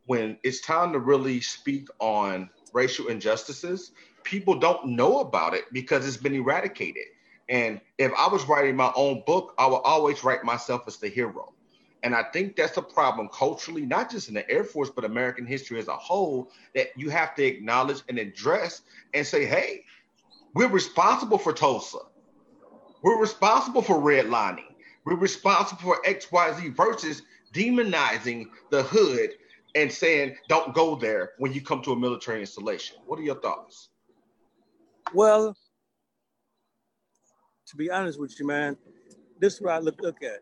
when 0.06 0.38
it's 0.42 0.60
time 0.60 0.92
to 0.92 0.98
really 0.98 1.40
speak 1.40 1.88
on 1.98 2.50
racial 2.72 3.08
injustices, 3.08 3.92
people 4.22 4.58
don't 4.58 4.86
know 4.86 5.20
about 5.20 5.54
it 5.54 5.64
because 5.72 6.06
it's 6.06 6.16
been 6.16 6.34
eradicated. 6.34 7.04
And 7.48 7.80
if 7.98 8.12
I 8.16 8.28
was 8.28 8.46
writing 8.46 8.76
my 8.76 8.92
own 8.96 9.22
book, 9.26 9.54
I 9.58 9.66
would 9.66 9.82
always 9.84 10.24
write 10.24 10.44
myself 10.44 10.82
as 10.86 10.96
the 10.96 11.08
hero. 11.08 11.52
And 12.02 12.14
I 12.14 12.22
think 12.22 12.56
that's 12.56 12.76
a 12.76 12.82
problem 12.82 13.28
culturally, 13.32 13.86
not 13.86 14.10
just 14.10 14.28
in 14.28 14.34
the 14.34 14.48
Air 14.50 14.64
Force, 14.64 14.90
but 14.90 15.04
American 15.04 15.46
history 15.46 15.78
as 15.78 15.88
a 15.88 15.96
whole, 15.96 16.50
that 16.74 16.88
you 16.96 17.08
have 17.10 17.34
to 17.36 17.44
acknowledge 17.44 18.02
and 18.08 18.18
address 18.18 18.82
and 19.14 19.26
say, 19.26 19.46
hey, 19.46 19.84
we're 20.54 20.68
responsible 20.68 21.38
for 21.38 21.52
Tulsa. 21.52 21.98
We're 23.02 23.20
responsible 23.20 23.82
for 23.82 23.96
redlining. 23.96 24.74
We're 25.04 25.16
responsible 25.16 25.82
for 25.82 26.02
XYZ 26.06 26.76
versus 26.76 27.22
demonizing 27.54 28.46
the 28.70 28.82
hood 28.82 29.30
and 29.74 29.90
saying, 29.90 30.36
don't 30.48 30.74
go 30.74 30.96
there 30.96 31.32
when 31.38 31.52
you 31.52 31.60
come 31.60 31.82
to 31.82 31.92
a 31.92 31.96
military 31.96 32.40
installation. 32.40 32.98
What 33.06 33.18
are 33.18 33.22
your 33.22 33.40
thoughts? 33.40 33.90
Well, 35.12 35.56
to 37.74 37.78
be 37.78 37.90
honest 37.90 38.20
with 38.20 38.38
you, 38.38 38.46
man, 38.46 38.76
this 39.40 39.54
is 39.54 39.60
what 39.60 39.74
I 39.74 39.78
look 39.80 40.00
look 40.00 40.22
at. 40.22 40.40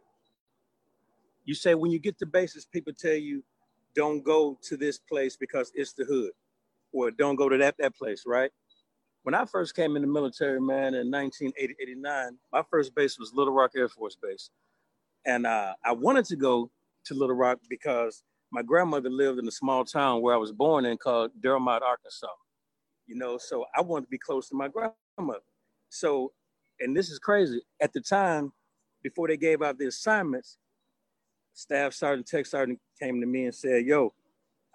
You 1.45 1.55
say 1.55 1.75
when 1.75 1.91
you 1.91 1.99
get 1.99 2.19
to 2.19 2.27
bases, 2.27 2.67
people 2.67 2.93
tell 2.93 3.15
you, 3.15 3.43
don't 3.97 4.23
go 4.23 4.59
to 4.65 4.77
this 4.77 4.99
place 4.99 5.37
because 5.37 5.73
it's 5.75 5.95
the 5.95 6.05
hood, 6.05 6.33
or 6.93 7.11
don't 7.11 7.37
go 7.37 7.49
to 7.49 7.57
that 7.59 7.77
that 7.79 7.97
place, 7.97 8.25
right? 8.27 8.51
When 9.23 9.35
I 9.35 9.47
first 9.47 9.75
came 9.75 9.97
in 9.97 10.03
the 10.03 10.09
military, 10.09 10.61
man, 10.61 10.95
in 10.95 11.11
1989, 11.11 12.39
my 12.53 12.63
first 12.71 12.95
base 12.95 13.19
was 13.19 13.33
Little 13.35 13.55
Rock 13.55 13.73
Air 13.77 13.89
Force 13.89 14.17
Base, 14.23 14.51
and 15.27 15.47
uh, 15.47 15.75
I 15.85 15.93
wanted 15.93 16.27
to 16.27 16.37
go 16.37 16.71
to 17.07 17.15
Little 17.15 17.37
Rock 17.37 17.61
because 17.71 18.23
my 18.53 18.63
grandmother 18.63 19.11
lived 19.11 19.39
in 19.39 19.49
a 19.49 19.53
small 19.53 19.85
town 19.85 20.23
where 20.23 20.35
I 20.35 20.39
was 20.39 20.53
born 20.53 20.85
in 20.85 20.99
called 20.99 21.33
Dermott, 21.41 21.83
Arkansas. 21.83 22.29
You 23.07 23.17
know, 23.17 23.39
so 23.39 23.65
I 23.77 23.81
wanted 23.83 24.07
to 24.07 24.11
be 24.11 24.19
close 24.19 24.49
to 24.51 24.57
my 24.57 24.69
grandmother. 24.69 25.45
So, 25.91 26.33
and 26.83 26.97
this 26.97 27.11
is 27.11 27.19
crazy. 27.19 27.63
At 27.81 27.93
the 27.93 28.01
time, 28.01 28.53
before 29.03 29.29
they 29.29 29.37
gave 29.37 29.63
out 29.63 29.79
the 29.79 29.87
assignments, 29.87 30.59
staff 31.55 31.95
sergeant, 31.95 32.27
tech 32.27 32.47
sergeant 32.47 32.81
came 33.01 33.21
to 33.21 33.27
me 33.27 33.45
and 33.45 33.55
said, 33.55 33.85
Yo, 33.87 34.15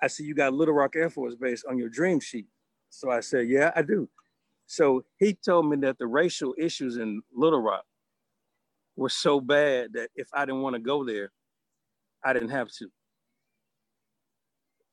I 0.02 0.08
see 0.08 0.24
you 0.24 0.36
got 0.36 0.54
Little 0.54 0.74
Rock 0.74 0.96
Air 0.96 1.10
Force 1.10 1.36
Base 1.36 1.64
on 1.70 1.78
your 1.78 1.90
dream 1.90 2.20
sheet. 2.20 2.48
So 2.90 3.12
I 3.12 3.22
said, 3.22 3.48
Yeah, 3.50 3.72
I 3.76 3.82
do. 3.82 4.10
So 4.68 5.06
he 5.20 5.34
told 5.34 5.70
me 5.70 5.78
that 5.78 5.98
the 5.98 6.08
racial 6.08 6.54
issues 6.58 6.98
in 6.98 7.22
Little 7.36 7.62
Rock 7.62 7.86
were 8.96 9.10
so 9.10 9.40
bad 9.42 9.94
that 9.94 10.10
if 10.16 10.30
I 10.34 10.46
didn't 10.46 10.62
want 10.62 10.76
to 10.76 10.82
go 10.82 11.06
there, 11.06 11.32
I 12.24 12.34
didn't 12.34 12.50
have 12.50 12.70
to. 12.80 12.90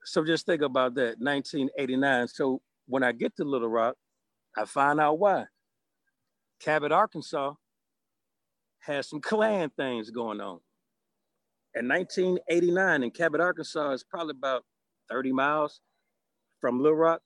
So 0.04 0.24
just 0.24 0.46
think 0.46 0.62
about 0.62 0.94
that, 0.96 1.16
1989. 1.18 2.28
So 2.28 2.60
when 2.86 3.02
I 3.02 3.12
get 3.12 3.36
to 3.36 3.44
Little 3.44 3.68
Rock, 3.68 3.96
I 4.56 4.64
find 4.66 5.00
out 5.00 5.18
why. 5.18 5.46
Cabot, 6.60 6.92
Arkansas 6.92 7.54
has 8.80 9.08
some 9.08 9.20
Klan 9.20 9.70
things 9.76 10.10
going 10.10 10.40
on. 10.40 10.60
In 11.74 11.88
1989 11.88 13.02
in 13.02 13.10
Cabot, 13.10 13.40
Arkansas 13.40 13.90
is 13.92 14.04
probably 14.04 14.34
about 14.36 14.64
30 15.10 15.32
miles 15.32 15.80
from 16.60 16.80
Little 16.80 16.96
Rock. 16.96 17.20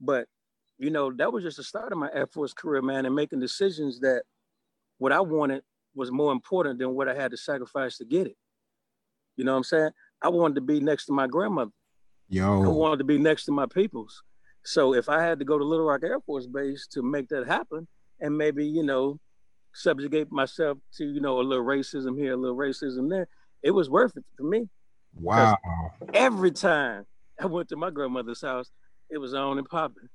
But, 0.00 0.26
you 0.78 0.90
know, 0.90 1.12
that 1.12 1.32
was 1.32 1.44
just 1.44 1.56
the 1.56 1.64
start 1.64 1.92
of 1.92 1.98
my 1.98 2.10
Air 2.12 2.26
Force 2.26 2.52
career, 2.52 2.82
man, 2.82 3.06
and 3.06 3.14
making 3.14 3.40
decisions 3.40 4.00
that 4.00 4.22
what 4.98 5.12
I 5.12 5.20
wanted 5.20 5.62
was 5.94 6.10
more 6.10 6.32
important 6.32 6.78
than 6.78 6.94
what 6.94 7.08
I 7.08 7.14
had 7.14 7.30
to 7.30 7.36
sacrifice 7.36 7.98
to 7.98 8.04
get 8.04 8.26
it. 8.26 8.36
You 9.36 9.44
know 9.44 9.52
what 9.52 9.58
I'm 9.58 9.64
saying? 9.64 9.90
I 10.22 10.28
wanted 10.28 10.54
to 10.56 10.60
be 10.60 10.80
next 10.80 11.06
to 11.06 11.12
my 11.12 11.26
grandmother. 11.26 11.72
Yo. 12.28 12.62
I 12.62 12.68
wanted 12.68 12.98
to 12.98 13.04
be 13.04 13.18
next 13.18 13.44
to 13.46 13.52
my 13.52 13.66
peoples. 13.66 14.22
So 14.64 14.94
if 14.94 15.08
I 15.08 15.22
had 15.22 15.38
to 15.40 15.44
go 15.44 15.58
to 15.58 15.64
Little 15.64 15.86
Rock 15.86 16.02
Air 16.04 16.20
Force 16.20 16.46
Base 16.46 16.86
to 16.92 17.02
make 17.02 17.28
that 17.28 17.46
happen, 17.46 17.86
and 18.24 18.36
maybe 18.36 18.64
you 18.66 18.82
know, 18.82 19.20
subjugate 19.74 20.32
myself 20.32 20.78
to 20.96 21.04
you 21.04 21.20
know 21.20 21.40
a 21.40 21.42
little 21.42 21.64
racism 21.64 22.18
here, 22.18 22.32
a 22.32 22.36
little 22.36 22.56
racism 22.56 23.08
there, 23.10 23.28
it 23.62 23.70
was 23.70 23.90
worth 23.90 24.16
it 24.16 24.24
for 24.36 24.44
me. 24.44 24.68
Wow. 25.20 25.56
Every 26.12 26.50
time 26.50 27.04
I 27.40 27.46
went 27.46 27.68
to 27.68 27.76
my 27.76 27.90
grandmother's 27.90 28.40
house, 28.40 28.70
it 29.10 29.18
was 29.18 29.34
on 29.34 29.58
and 29.58 29.68
popping. 29.68 30.08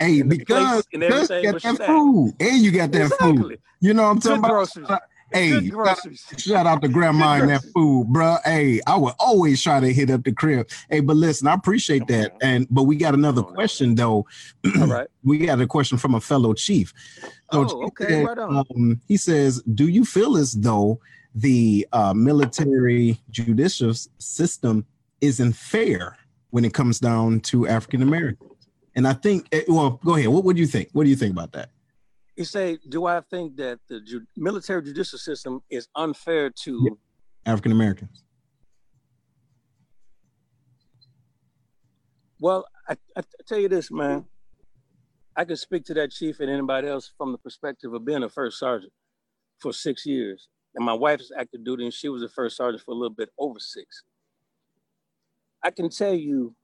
Hey, 0.00 0.20
And 0.20 0.30
because, 0.30 0.86
and 0.92 1.02
everything 1.02 1.44
you 1.44 1.52
got 1.52 1.62
that 1.62 1.86
food, 1.86 2.34
and 2.40 2.62
you 2.62 2.70
got 2.72 2.92
that 2.92 3.10
food. 3.18 3.58
You 3.80 3.94
know 3.94 4.02
what 4.02 4.08
I'm 4.10 4.20
talking 4.20 4.42
Good 4.42 4.50
about? 4.50 4.50
groceries. 4.50 4.88
Hey, 5.32 5.68
shout, 5.70 5.98
shout 6.38 6.66
out 6.66 6.80
to 6.82 6.88
grandma 6.88 7.34
and 7.34 7.50
that 7.50 7.62
food, 7.74 8.06
bruh. 8.08 8.40
Hey, 8.44 8.80
I 8.86 8.96
would 8.96 9.12
always 9.18 9.62
try 9.62 9.78
to 9.78 9.92
hit 9.92 10.08
up 10.10 10.24
the 10.24 10.32
crib. 10.32 10.68
Hey, 10.90 11.00
but 11.00 11.16
listen, 11.16 11.46
I 11.48 11.54
appreciate 11.54 12.00
Come 12.00 12.16
that. 12.16 12.32
now. 12.32 12.48
And 12.48 12.66
but 12.70 12.84
we 12.84 12.96
got 12.96 13.14
another 13.14 13.42
Come 13.42 13.50
on 13.50 13.54
question 13.54 13.94
though. 13.94 14.26
All 14.80 14.86
right. 14.86 15.06
we 15.22 15.38
got 15.46 15.60
a 15.60 15.66
question 15.66 15.98
from 15.98 16.14
a 16.14 16.20
fellow 16.20 16.54
chief. 16.54 16.94
So 17.52 17.60
Oh, 17.60 17.64
Chief 17.64 17.74
okay, 17.88 18.06
said, 18.08 18.24
right 18.26 18.38
on. 18.38 18.56
um, 18.74 19.00
he 19.06 19.16
says, 19.16 19.62
"Do 19.62 19.88
you 19.88 20.04
feel 20.04 20.36
as 20.36 20.52
though 20.52 20.98
the 21.34 21.86
uh, 21.92 22.14
military 22.14 23.20
judicial 23.30 23.92
system 24.18 24.86
isn't 25.20 25.52
fair 25.54 26.16
when 26.50 26.64
it 26.64 26.72
comes 26.72 26.98
down 27.00 27.40
to 27.40 27.66
African 27.68 28.00
Americans?" 28.02 28.52
And 28.94 29.06
I 29.06 29.12
think, 29.12 29.46
eh, 29.52 29.62
well, 29.68 30.00
go 30.04 30.14
ahead. 30.16 30.28
What 30.28 30.44
would 30.44 30.58
you 30.58 30.66
think? 30.66 30.88
What 30.92 31.04
do 31.04 31.10
you 31.10 31.16
think 31.16 31.32
about 31.32 31.52
that? 31.52 31.68
You 32.38 32.44
say, 32.44 32.78
do 32.88 33.04
I 33.04 33.20
think 33.20 33.56
that 33.56 33.80
the 33.88 34.00
ju- 34.00 34.24
military 34.36 34.80
judicial 34.80 35.18
system 35.18 35.60
is 35.70 35.88
unfair 35.96 36.50
to 36.62 36.96
African 37.44 37.72
Americans. 37.72 38.22
Well, 42.38 42.64
I 42.88 42.96
tell 43.48 43.58
you 43.58 43.68
this, 43.68 43.90
man. 43.90 44.26
I 45.34 45.44
can 45.46 45.56
speak 45.56 45.84
to 45.86 45.94
that 45.94 46.12
chief 46.12 46.38
and 46.38 46.48
anybody 46.48 46.86
else 46.86 47.10
from 47.18 47.32
the 47.32 47.38
perspective 47.38 47.92
of 47.92 48.04
being 48.04 48.22
a 48.22 48.28
first 48.28 48.60
sergeant 48.60 48.92
for 49.58 49.72
six 49.72 50.06
years. 50.06 50.46
And 50.76 50.84
my 50.84 50.94
wife's 50.94 51.32
active 51.36 51.64
duty, 51.64 51.86
and 51.86 51.92
she 51.92 52.08
was 52.08 52.22
a 52.22 52.28
first 52.28 52.56
sergeant 52.56 52.84
for 52.84 52.92
a 52.92 52.94
little 52.94 53.16
bit 53.16 53.30
over 53.36 53.58
six. 53.58 54.04
I 55.64 55.72
can 55.72 55.90
tell 55.90 56.14
you 56.14 56.54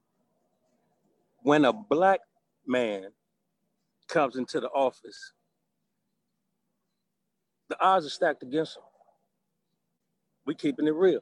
when 1.43 1.65
a 1.65 1.73
black 1.73 2.21
man 2.65 3.07
comes 4.07 4.37
into 4.37 4.61
the 4.61 4.69
office, 4.69 5.33
the 7.69 7.81
odds 7.83 8.05
are 8.05 8.09
stacked 8.09 8.43
against 8.43 8.77
him. 8.77 8.83
We 10.45 10.55
keeping 10.55 10.87
it 10.87 10.93
real. 10.93 11.21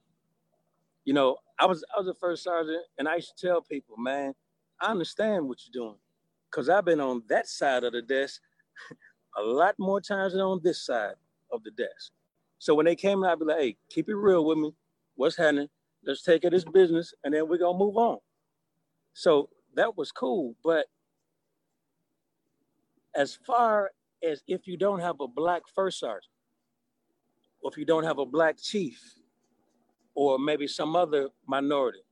You 1.05 1.13
know, 1.13 1.37
I 1.59 1.65
was 1.65 1.83
I 1.95 1.99
was 1.99 2.07
a 2.07 2.13
first 2.13 2.43
sergeant, 2.43 2.83
and 2.97 3.07
I 3.07 3.15
used 3.15 3.37
to 3.37 3.47
tell 3.47 3.61
people, 3.61 3.97
man, 3.97 4.33
I 4.81 4.91
understand 4.91 5.47
what 5.47 5.59
you're 5.65 5.85
doing, 5.85 5.97
because 6.49 6.69
I've 6.69 6.85
been 6.85 6.99
on 7.01 7.23
that 7.29 7.47
side 7.47 7.83
of 7.83 7.93
the 7.93 8.01
desk 8.01 8.41
a 9.37 9.41
lot 9.41 9.75
more 9.79 10.01
times 10.01 10.33
than 10.33 10.41
on 10.41 10.61
this 10.63 10.85
side 10.85 11.15
of 11.51 11.63
the 11.63 11.71
desk. 11.71 12.11
So 12.59 12.73
when 12.75 12.85
they 12.85 12.95
came, 12.95 13.23
I'd 13.23 13.39
be 13.39 13.45
like, 13.45 13.59
hey, 13.59 13.77
keep 13.89 14.09
it 14.09 14.15
real 14.15 14.45
with 14.45 14.57
me. 14.57 14.73
What's 15.15 15.37
happening? 15.37 15.69
Let's 16.05 16.23
take 16.23 16.43
it 16.43 16.51
this 16.51 16.65
business, 16.65 17.13
and 17.23 17.33
then 17.33 17.47
we're 17.47 17.57
gonna 17.57 17.77
move 17.77 17.97
on. 17.97 18.19
So 19.13 19.49
that 19.75 19.97
was 19.97 20.11
cool, 20.11 20.55
but 20.63 20.87
as 23.15 23.35
far 23.45 23.91
as 24.23 24.41
if 24.47 24.67
you 24.67 24.77
don't 24.77 24.99
have 24.99 25.19
a 25.21 25.27
black 25.27 25.63
first 25.73 25.99
sergeant, 25.99 26.32
or 27.63 27.71
if 27.71 27.77
you 27.77 27.85
don't 27.85 28.03
have 28.03 28.19
a 28.19 28.25
black 28.25 28.61
chief, 28.61 29.01
or 30.15 30.37
maybe 30.37 30.67
some 30.67 30.95
other 30.95 31.29
minority, 31.47 32.03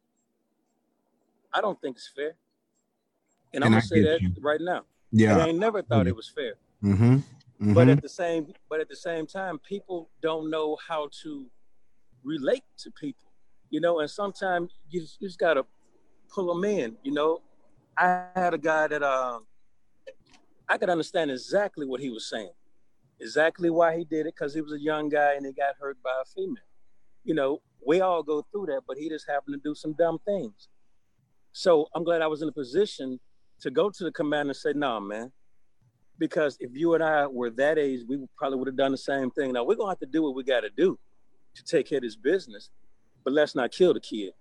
I 1.53 1.61
don't 1.61 1.79
think 1.81 1.97
it's 1.97 2.09
fair. 2.15 2.35
And, 3.53 3.63
I'm 3.63 3.71
gonna 3.71 3.81
say 3.81 4.01
that 4.01 4.21
you. 4.21 4.33
right 4.39 4.61
now. 4.61 4.83
Yeah. 5.11 5.37
I 5.37 5.51
never 5.51 5.81
thought 5.81 6.05
Yeah. 6.05 6.11
it 6.11 6.15
was 6.15 6.29
fair. 6.29 6.53
Mm-hmm. 6.81 7.73
But 7.73 7.89
at 7.89 8.01
the 8.01 8.09
same, 8.09 8.53
but 8.69 8.79
at 8.79 8.89
the 8.89 8.95
same 8.95 9.27
time, 9.27 9.59
people 9.59 10.09
don't 10.21 10.49
know 10.49 10.77
how 10.87 11.09
to 11.21 11.45
relate 12.23 12.63
to 12.77 12.89
people, 12.91 13.29
you 13.69 13.79
know. 13.81 13.99
And 13.99 14.09
sometimes 14.09 14.71
you 14.89 15.01
just, 15.01 15.21
you 15.21 15.27
just 15.27 15.37
gotta 15.37 15.65
pull 16.33 16.51
them 16.51 16.63
in, 16.63 16.95
you 17.03 17.11
know. 17.11 17.41
I 17.97 18.25
had 18.35 18.53
a 18.53 18.57
guy 18.57 18.87
that 18.87 19.03
um, 19.03 19.45
I 20.67 20.77
could 20.77 20.89
understand 20.89 21.29
exactly 21.29 21.85
what 21.85 21.99
he 21.99 22.09
was 22.09 22.27
saying, 22.27 22.53
exactly 23.21 23.69
why 23.69 23.97
he 23.97 24.03
did 24.03 24.25
it, 24.27 24.33
because 24.35 24.53
he 24.53 24.61
was 24.61 24.73
a 24.73 24.79
young 24.79 25.07
guy 25.09 25.35
and 25.35 25.45
he 25.45 25.53
got 25.53 25.75
hurt 25.79 25.97
by 26.03 26.11
a 26.21 26.25
female. 26.25 26.57
You 27.23 27.35
know, 27.35 27.61
we 27.85 28.01
all 28.01 28.23
go 28.23 28.43
through 28.51 28.65
that, 28.67 28.81
but 28.87 28.97
he 28.97 29.07
just 29.07 29.29
happened 29.29 29.55
to 29.55 29.69
do 29.69 29.75
some 29.75 29.93
dumb 29.93 30.19
things. 30.25 30.67
So 31.53 31.87
I'm 31.95 32.03
glad 32.03 32.21
I 32.21 32.27
was 32.27 32.41
in 32.41 32.49
a 32.49 32.53
position 32.53 33.19
to 33.61 33.71
go 33.71 33.89
to 33.89 34.03
the 34.03 34.11
commander 34.11 34.51
and 34.51 34.57
say, 34.57 34.73
"Nah, 34.73 34.99
man." 34.99 35.31
because 36.21 36.55
if 36.59 36.69
you 36.75 36.93
and 36.93 37.03
I 37.03 37.25
were 37.25 37.49
that 37.49 37.79
age, 37.79 38.01
we 38.07 38.23
probably 38.37 38.59
would 38.59 38.67
have 38.67 38.77
done 38.77 38.91
the 38.91 38.97
same 38.97 39.31
thing. 39.31 39.53
Now 39.53 39.63
we're 39.63 39.75
gonna 39.75 39.89
have 39.89 39.99
to 39.99 40.05
do 40.05 40.21
what 40.21 40.35
we 40.35 40.43
got 40.43 40.59
to 40.59 40.69
do 40.69 40.99
to 41.55 41.63
take 41.63 41.89
care 41.89 41.97
of 41.97 42.03
this 42.03 42.15
business, 42.15 42.69
but 43.23 43.33
let's 43.33 43.55
not 43.55 43.71
kill 43.71 43.91
the 43.95 43.99
kid, 43.99 44.33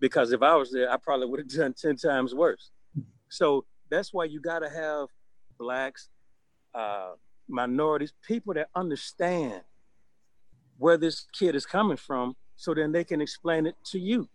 because 0.00 0.32
if 0.32 0.42
I 0.42 0.56
was 0.56 0.72
there, 0.72 0.90
I 0.90 0.96
probably 0.96 1.28
would 1.28 1.38
have 1.38 1.48
done 1.56 1.74
ten 1.80 1.94
times 1.94 2.34
worse. 2.34 2.72
So 3.28 3.64
that's 3.88 4.12
why 4.12 4.24
you 4.24 4.40
got 4.40 4.58
to 4.60 4.68
have 4.68 5.06
blacks, 5.60 6.08
uh, 6.74 7.12
minorities, 7.48 8.12
people 8.26 8.54
that 8.54 8.68
understand 8.74 9.62
where 10.78 10.96
this 10.96 11.26
kid 11.32 11.54
is 11.54 11.66
coming 11.66 11.96
from, 11.96 12.36
so 12.56 12.74
then 12.74 12.92
they 12.92 13.04
can 13.04 13.20
explain 13.20 13.66
it 13.66 13.76
to 13.84 13.98
you. 13.98 14.28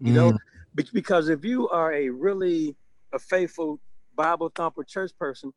You 0.00 0.12
know, 0.12 0.32
mm. 0.32 0.38
Be- 0.74 0.88
because 0.92 1.28
if 1.28 1.44
you 1.44 1.68
are 1.68 1.92
a 1.92 2.08
really 2.10 2.76
a 3.12 3.18
faithful 3.18 3.80
Bible 4.14 4.50
thumper 4.54 4.84
church 4.84 5.12
person, 5.18 5.52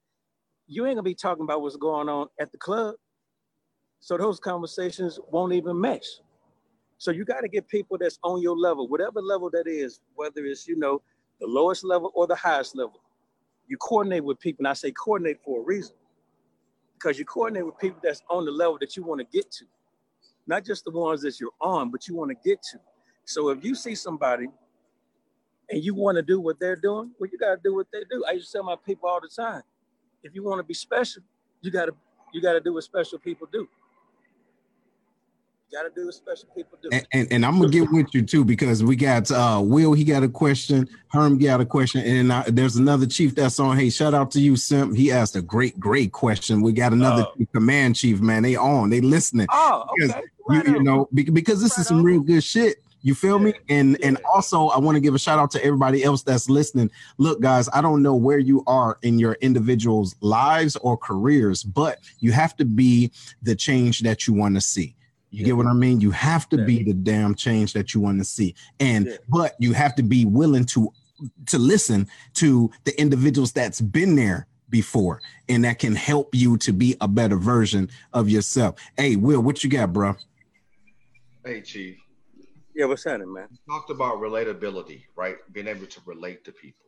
you 0.68 0.86
ain't 0.86 0.96
gonna 0.96 1.04
be 1.04 1.16
talking 1.16 1.44
about 1.44 1.62
what's 1.62 1.76
going 1.76 2.10
on 2.10 2.28
at 2.40 2.52
the 2.52 2.58
club. 2.58 2.96
So 4.00 4.18
those 4.18 4.40
conversations 4.40 5.20
won't 5.30 5.54
even 5.54 5.80
mesh. 5.80 6.22
So 6.98 7.12
you 7.12 7.26
got 7.26 7.42
to 7.42 7.48
get 7.48 7.68
people 7.68 7.98
that's 7.98 8.20
on 8.24 8.42
your 8.42 8.58
level, 8.58 8.88
whatever 8.88 9.22
level 9.22 9.50
that 9.52 9.68
is, 9.68 10.02
whether 10.16 10.46
it's 10.46 10.68
you 10.68 10.78
know 10.78 11.02
the 11.40 11.48
lowest 11.48 11.84
level 11.84 12.12
or 12.14 12.28
the 12.28 12.36
highest 12.36 12.76
level. 12.76 13.02
You 13.68 13.78
coordinate 13.78 14.24
with 14.24 14.40
people, 14.40 14.64
and 14.64 14.68
I 14.68 14.74
say 14.74 14.92
coordinate 14.92 15.40
for 15.44 15.62
a 15.62 15.64
reason, 15.64 15.96
because 17.00 17.18
you 17.18 17.26
coordinate 17.26 17.66
with 17.66 17.78
people 17.78 18.00
that's 18.04 18.22
on 18.30 18.46
the 18.46 18.52
level 18.52 18.78
that 18.80 18.98
you 18.98 19.04
want 19.04 19.20
to 19.20 19.28
get 19.32 19.50
to, 19.52 19.66
not 20.48 20.66
just 20.66 20.84
the 20.84 20.92
ones 20.92 21.22
that 21.22 21.40
you're 21.40 21.52
on, 21.62 21.90
but 21.90 22.08
you 22.08 22.16
want 22.16 22.30
to 22.30 22.50
get 22.50 22.62
to. 22.72 22.80
So 23.24 23.50
if 23.50 23.64
you 23.64 23.74
see 23.74 23.96
somebody 23.96 24.48
and 25.70 25.84
you 25.84 25.94
want 25.96 26.18
to 26.18 26.22
do 26.22 26.40
what 26.42 26.60
they're 26.60 26.76
doing, 26.76 27.12
well, 27.20 27.30
you 27.32 27.38
got 27.38 27.56
to 27.56 27.62
do 27.64 27.76
what 27.76 27.88
they 27.94 28.04
do. 28.10 28.26
I 28.28 28.34
used 28.34 28.52
to 28.52 28.58
tell 28.58 28.64
my 28.64 28.76
people 28.86 29.08
all 29.08 29.22
the 29.22 29.30
time, 29.30 29.62
if 30.24 30.36
you 30.36 30.44
want 30.44 30.60
to 30.60 30.64
be 30.64 30.74
special, 30.74 31.24
you 31.62 31.72
got 31.72 31.86
to 31.86 31.94
you 32.34 32.42
got 32.42 32.54
to 32.54 32.60
do 32.60 32.74
what 32.74 32.84
special 32.84 33.18
people 33.18 33.48
do. 33.52 33.68
You 35.72 35.78
got 35.78 35.84
to 35.84 35.92
do 36.02 36.06
what 36.08 36.16
special 36.16 36.50
people 36.56 36.80
do. 36.82 36.90
And, 36.92 37.06
and, 37.14 37.28
and 37.32 37.46
I'm 37.46 37.60
gonna 37.60 37.70
get 37.72 37.92
with 37.92 38.08
you 38.14 38.24
too 38.24 38.44
because 38.44 38.84
we 38.84 38.96
got 38.96 39.30
uh 39.30 39.62
Will. 39.64 39.94
He 39.94 40.04
got 40.04 40.24
a 40.24 40.28
question. 40.28 40.88
Herm 41.12 41.38
got 41.38 41.62
a 41.62 41.66
question, 41.66 42.02
and 42.02 42.34
I, 42.34 42.42
there's 42.48 42.78
another 42.78 43.06
chief 43.06 43.36
that's 43.36 43.60
on. 43.60 43.78
Hey, 43.78 43.92
shout 43.92 44.16
out 44.16 44.32
to 44.32 44.40
you, 44.42 44.56
Simp. 44.56 44.96
He 44.96 45.12
asked 45.12 45.36
a 45.36 45.42
great, 45.44 45.80
great 45.80 46.12
question. 46.12 46.62
We 46.62 46.72
got 46.72 46.92
another 46.92 47.28
Oh. 47.40 47.46
command 47.54 47.96
chief, 47.98 48.20
man. 48.20 48.42
They 48.44 48.56
on. 48.56 48.90
They 48.90 49.02
listening. 49.02 49.46
oh, 49.52 49.86
because 49.96 50.12
okay. 50.12 50.22
you, 50.22 50.28
Right 50.56 50.68
you 50.68 50.78
on. 50.78 50.84
know 50.84 51.10
be- 51.14 51.30
because 51.30 51.62
this 51.62 51.74
Right 51.74 51.82
is 51.82 51.88
some 51.88 51.98
on. 52.00 52.04
real 52.04 52.22
good 52.22 52.44
shit 52.44 52.78
you 53.02 53.16
feel 53.16 53.40
me 53.40 53.54
and 53.70 53.98
and 54.04 54.18
also 54.34 54.68
i 54.70 54.78
want 54.78 54.94
to 54.96 55.00
give 55.00 55.16
a 55.16 55.20
shout 55.20 55.40
out 55.40 55.50
to 55.50 55.64
everybody 55.64 56.04
else 56.04 56.22
that's 56.22 56.50
listening 56.50 56.92
look 57.18 57.40
guys 57.40 57.70
i 57.72 57.80
don't 57.80 58.02
know 58.02 58.14
where 58.14 58.40
you 58.40 58.62
are 58.68 58.98
in 59.04 59.18
your 59.18 59.38
individuals 59.40 60.18
lives 60.20 60.76
or 60.78 60.98
careers 60.98 61.64
but 61.64 62.00
you 62.20 62.34
have 62.34 62.58
to 62.58 62.66
be 62.66 63.10
the 63.42 63.56
change 63.56 64.02
that 64.02 64.28
you 64.28 64.34
want 64.34 64.54
to 64.54 64.60
see 64.60 64.98
you 65.32 65.46
get 65.46 65.56
what 65.58 65.68
i 65.68 65.74
mean 65.74 66.00
you 66.02 66.12
have 66.12 66.48
to 66.50 66.58
be 66.66 66.84
the 66.84 66.94
damn 66.94 67.36
change 67.36 67.74
that 67.74 67.94
you 67.94 68.02
want 68.02 68.18
to 68.20 68.26
see 68.26 68.56
and 68.80 69.06
Yeah. 69.08 69.18
but 69.28 69.56
you 69.60 69.74
have 69.74 69.96
to 69.96 70.04
be 70.04 70.26
willing 70.26 70.66
to 70.66 70.92
to 71.48 71.58
listen 71.58 72.08
to 72.36 72.72
the 72.86 73.00
individuals 73.00 73.52
that's 73.52 73.82
been 73.82 74.16
there 74.16 74.48
before 74.70 75.22
and 75.50 75.64
that 75.66 75.80
can 75.80 75.96
help 75.96 76.34
you 76.34 76.58
to 76.58 76.72
be 76.72 76.96
a 77.02 77.08
better 77.08 77.36
version 77.38 77.90
of 78.14 78.30
yourself 78.30 78.76
hey 78.98 79.16
will 79.16 79.42
what 79.42 79.64
you 79.64 79.70
got 79.70 79.92
bro 79.94 80.16
Hey, 81.46 81.62
Chief. 81.62 81.98
Yeah, 82.76 82.86
what's 82.86 83.06
happening, 83.06 83.34
man? 83.34 83.48
You 83.50 83.58
talked 83.74 83.90
about 83.90 84.18
relatability, 84.18 85.04
right? 85.16 85.38
Being 85.54 85.68
able 85.68 85.88
to 85.88 86.02
relate 86.06 86.44
to 86.46 86.52
people. 86.52 86.86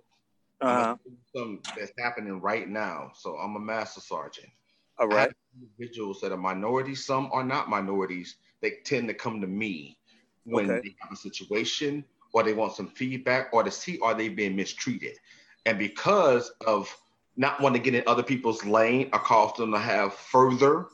Uh-huh. 0.60 0.95
Something 1.36 1.60
that's 1.75 1.93
happening 1.97 2.39
right 2.41 2.67
now. 2.69 3.12
So 3.15 3.36
I'm 3.38 3.56
a 3.56 3.60
master 3.60 4.01
sergeant. 4.01 4.49
All 4.97 5.08
right. 5.08 5.32
individuals 5.60 6.21
that 6.21 6.32
are 6.32 6.38
minorities, 6.38 7.06
some 7.06 7.30
are 7.32 7.43
not 7.43 7.69
minorities. 7.69 8.38
They 8.62 8.77
tend 8.86 9.08
to 9.10 9.13
come 9.13 9.41
to 9.41 9.47
me 9.47 9.97
when 10.43 10.67
Okay. 10.67 10.82
they 10.84 10.95
have 10.99 11.12
a 11.12 11.15
situation 11.15 12.06
or 12.34 12.43
they 12.43 12.54
want 12.54 12.73
some 12.73 12.88
feedback 12.88 13.49
or 13.54 13.63
to 13.63 13.71
see 13.71 13.99
are 14.01 14.13
they 14.13 14.30
being 14.30 14.56
mistreated. 14.56 15.17
And 15.65 15.77
because 15.77 16.51
of 16.65 16.95
not 17.36 17.62
wanting 17.62 17.82
to 17.82 17.91
get 17.91 17.99
in 17.99 18.08
other 18.08 18.23
people's 18.23 18.65
lane 18.65 19.10
or 19.13 19.19
cause 19.19 19.56
them 19.58 19.71
to 19.71 19.80
have 19.80 20.13
further 20.13 20.88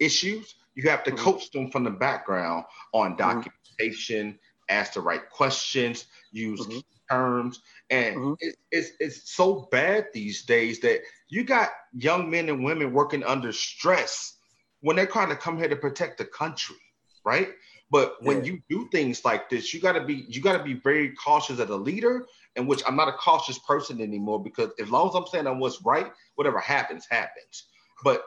issues, 0.00 0.54
you 0.74 0.88
have 0.88 1.04
to 1.04 1.10
Mhm. 1.10 1.16
coach 1.16 1.50
them 1.50 1.70
from 1.70 1.84
the 1.84 1.90
background 1.90 2.64
on 2.92 3.16
Mhm. 3.18 3.48
documentation, 3.78 4.38
ask 4.68 4.94
the 4.94 5.00
right 5.00 5.28
questions, 5.30 6.06
use 6.32 6.60
Mhm. 6.60 6.66
key 6.66 6.84
terms. 7.10 7.62
And 7.90 8.16
Mhm. 8.16 8.36
it, 8.40 8.56
it's, 8.70 8.90
it's 9.00 9.32
so 9.34 9.68
bad 9.70 10.08
these 10.12 10.44
days 10.44 10.80
that 10.80 11.02
you 11.28 11.44
got 11.44 11.70
young 11.92 12.30
men 12.30 12.48
and 12.48 12.64
women 12.64 12.92
working 12.92 13.24
under 13.24 13.52
stress 13.52 14.36
when 14.80 14.96
they're 14.96 15.06
trying 15.06 15.28
to 15.28 15.36
come 15.36 15.58
here 15.58 15.68
to 15.68 15.76
protect 15.76 16.18
the 16.18 16.24
country, 16.24 16.76
right? 17.24 17.50
But 17.90 18.22
when 18.22 18.44
Yeah. 18.44 18.52
you 18.52 18.62
do 18.68 18.88
things 18.90 19.24
like 19.24 19.48
this, 19.48 19.72
you 19.72 19.80
gotta 19.80 20.04
be 20.04 20.26
you 20.28 20.40
gotta 20.40 20.62
be 20.62 20.74
very 20.74 21.14
cautious 21.14 21.58
as 21.58 21.70
a 21.70 21.76
leader, 21.76 22.26
in 22.56 22.66
which 22.66 22.82
I'm 22.86 22.96
not 22.96 23.08
a 23.08 23.12
cautious 23.12 23.58
person 23.58 24.00
anymore 24.00 24.42
because 24.42 24.70
as 24.78 24.90
long 24.90 25.08
as 25.08 25.14
I'm 25.14 25.26
saying 25.26 25.46
on 25.46 25.58
what's 25.58 25.82
right, 25.82 26.12
whatever 26.34 26.58
happens, 26.58 27.06
happens. 27.10 27.68
But 28.04 28.22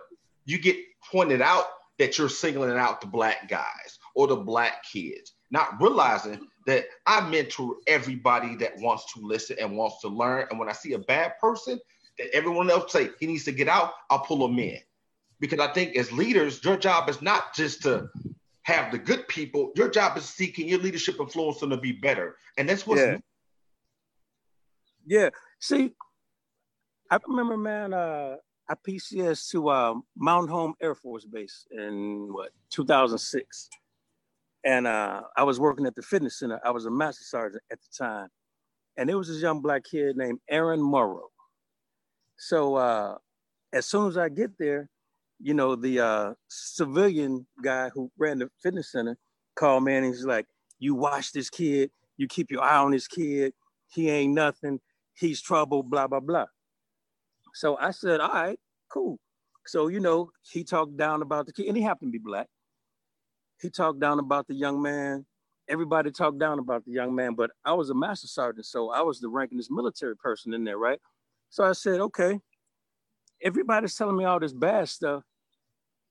you 0.45 0.57
get 0.57 0.77
pointed 1.11 1.41
out 1.41 1.65
that 1.99 2.17
you're 2.17 2.29
singling 2.29 2.77
out 2.77 3.01
the 3.01 3.07
black 3.07 3.47
guys 3.47 3.99
or 4.15 4.27
the 4.27 4.35
black 4.35 4.83
kids, 4.91 5.33
not 5.51 5.79
realizing 5.79 6.47
that 6.65 6.85
I 7.05 7.21
mentor 7.21 7.75
everybody 7.87 8.55
that 8.55 8.77
wants 8.77 9.13
to 9.13 9.21
listen 9.21 9.57
and 9.59 9.77
wants 9.77 10.01
to 10.01 10.07
learn. 10.07 10.47
And 10.49 10.59
when 10.59 10.69
I 10.69 10.73
see 10.73 10.93
a 10.93 10.99
bad 10.99 11.33
person, 11.39 11.79
that 12.17 12.33
everyone 12.33 12.69
else 12.69 12.91
say 12.91 13.09
he 13.19 13.27
needs 13.27 13.45
to 13.45 13.51
get 13.51 13.67
out, 13.67 13.93
I'll 14.09 14.19
pull 14.19 14.45
him 14.47 14.57
in. 14.59 14.79
Because 15.39 15.59
I 15.59 15.73
think 15.73 15.95
as 15.95 16.11
leaders, 16.11 16.63
your 16.63 16.77
job 16.77 17.09
is 17.09 17.21
not 17.21 17.55
just 17.55 17.81
to 17.83 18.09
have 18.63 18.91
the 18.91 18.97
good 18.97 19.27
people. 19.27 19.71
Your 19.75 19.89
job 19.89 20.17
is 20.17 20.25
seeking 20.25 20.67
your 20.67 20.79
leadership 20.79 21.19
influence 21.19 21.59
them 21.59 21.71
to 21.71 21.77
be 21.77 21.91
better. 21.91 22.35
And 22.57 22.69
that's 22.69 22.85
what's 22.85 23.01
Yeah. 23.01 23.17
Yeah. 25.05 25.29
See, 25.59 25.93
I 27.09 27.17
remember, 27.27 27.57
man, 27.57 27.93
uh, 27.93 28.35
I 28.69 28.75
PCS 28.87 29.49
to 29.51 29.69
uh, 29.69 29.95
Mountain 30.15 30.49
Home 30.49 30.73
Air 30.81 30.95
Force 30.95 31.25
Base 31.25 31.67
in 31.71 32.29
what 32.31 32.51
2006, 32.69 33.69
and 34.63 34.87
uh, 34.87 35.23
I 35.35 35.43
was 35.43 35.59
working 35.59 35.85
at 35.85 35.95
the 35.95 36.01
fitness 36.01 36.39
center. 36.39 36.59
I 36.63 36.71
was 36.71 36.85
a 36.85 36.91
master 36.91 37.25
sergeant 37.25 37.63
at 37.71 37.79
the 37.81 38.05
time, 38.05 38.29
and 38.95 39.09
there 39.09 39.17
was 39.17 39.27
this 39.27 39.41
young 39.41 39.61
black 39.61 39.83
kid 39.83 40.15
named 40.15 40.39
Aaron 40.49 40.81
Morrow. 40.81 41.29
So 42.41 42.73
uh, 42.73 43.17
as 43.71 43.85
soon 43.85 44.07
as 44.07 44.17
I 44.17 44.27
get 44.27 44.57
there, 44.57 44.89
you 45.39 45.53
know, 45.53 45.75
the 45.75 45.99
uh, 45.99 46.33
civilian 46.49 47.45
guy 47.63 47.89
who 47.89 48.11
ran 48.17 48.39
the 48.39 48.49
fitness 48.63 48.91
center 48.91 49.15
called 49.55 49.83
me 49.83 49.93
and 49.93 50.05
he's 50.07 50.25
like, 50.25 50.47
"You 50.79 50.95
watch 50.95 51.33
this 51.33 51.51
kid. 51.51 51.91
You 52.17 52.27
keep 52.27 52.49
your 52.49 52.63
eye 52.63 52.77
on 52.77 52.91
this 52.91 53.07
kid. 53.07 53.53
He 53.93 54.09
ain't 54.09 54.33
nothing. 54.33 54.79
He's 55.13 55.39
trouble. 55.39 55.83
Blah 55.83 56.07
blah 56.07 56.19
blah." 56.19 56.47
So 57.53 57.77
I 57.77 57.91
said, 57.91 58.19
"All 58.19 58.33
right, 58.33 58.59
cool." 58.91 59.19
So 59.67 59.87
you 59.87 59.99
know, 59.99 60.31
he 60.41 60.63
talked 60.63 60.97
down 60.97 61.21
about 61.21 61.45
the 61.45 61.53
kid, 61.53 61.67
and 61.67 61.77
he 61.77 61.83
happened 61.83 62.11
to 62.11 62.19
be 62.19 62.23
black. 62.23 62.47
He 63.61 63.69
talked 63.69 63.99
down 63.99 64.17
about 64.17 64.47
the 64.47 64.55
young 64.55 64.81
man. 64.81 65.27
Everybody 65.69 66.09
talked 66.09 66.39
down 66.39 66.57
about 66.57 66.85
the 66.85 66.91
young 66.91 67.13
man, 67.13 67.35
but 67.35 67.51
I 67.63 67.73
was 67.73 67.91
a 67.91 67.93
master 67.93 68.25
sergeant, 68.25 68.65
so 68.65 68.89
I 68.89 69.01
was 69.01 69.19
the 69.19 69.29
rankingest 69.29 69.69
military 69.69 70.17
person 70.17 70.55
in 70.55 70.63
there, 70.63 70.79
right? 70.79 70.99
So 71.51 71.65
I 71.65 71.73
said, 71.73 72.01
"Okay." 72.01 72.39
Everybody's 73.43 73.95
telling 73.95 74.17
me 74.17 74.25
all 74.25 74.39
this 74.39 74.53
bad 74.53 74.89
stuff. 74.89 75.23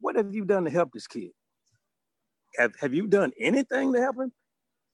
What 0.00 0.16
have 0.16 0.34
you 0.34 0.44
done 0.44 0.64
to 0.64 0.70
help 0.70 0.92
this 0.92 1.08
kid? 1.08 1.32
Have 2.58 2.74
Have 2.80 2.94
you 2.94 3.08
done 3.08 3.32
anything 3.40 3.92
to 3.94 4.00
help 4.00 4.16
him? 4.16 4.32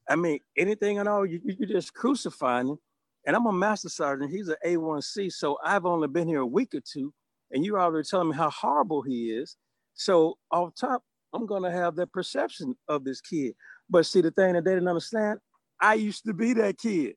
I 0.09 0.17
mean, 0.17 0.41
anything 0.57 0.99
at 0.99 1.09
all? 1.09 1.27
You 1.27 1.41
you 1.45 1.57
you 1.61 1.67
just 1.67 1.95
crucifying 1.95 2.69
him. 2.69 2.79
And 3.27 3.37
I'm 3.37 3.47
a 3.47 3.53
master 3.53 3.89
sergeant. 3.89 4.31
He's 4.31 4.49
an 4.49 4.57
A1C, 4.65 5.33
so 5.33 5.59
I've 5.65 5.87
only 5.87 6.09
been 6.09 6.29
here 6.29 6.41
a 6.41 6.47
week 6.47 6.75
or 6.75 6.81
two, 6.81 7.13
and 7.51 7.65
you're 7.65 7.81
already 7.81 8.07
telling 8.09 8.31
me 8.31 8.37
how 8.37 8.51
horrible 8.51 9.03
he 9.03 9.33
is. 9.33 9.57
So 9.95 10.39
off 10.53 10.75
top, 10.81 11.03
I'm 11.33 11.47
gonna 11.47 11.73
have 11.73 11.97
that 11.97 12.13
perception 12.13 12.77
of 12.89 13.05
this 13.05 13.21
kid. 13.21 13.55
But 13.91 14.07
see, 14.07 14.21
the 14.21 14.31
thing 14.31 14.55
that 14.55 14.65
they 14.65 14.75
didn't 14.75 14.89
understand, 14.89 15.41
I 15.81 15.95
used 15.95 16.25
to 16.27 16.35
be 16.35 16.53
that 16.55 16.79
kid. 16.79 17.17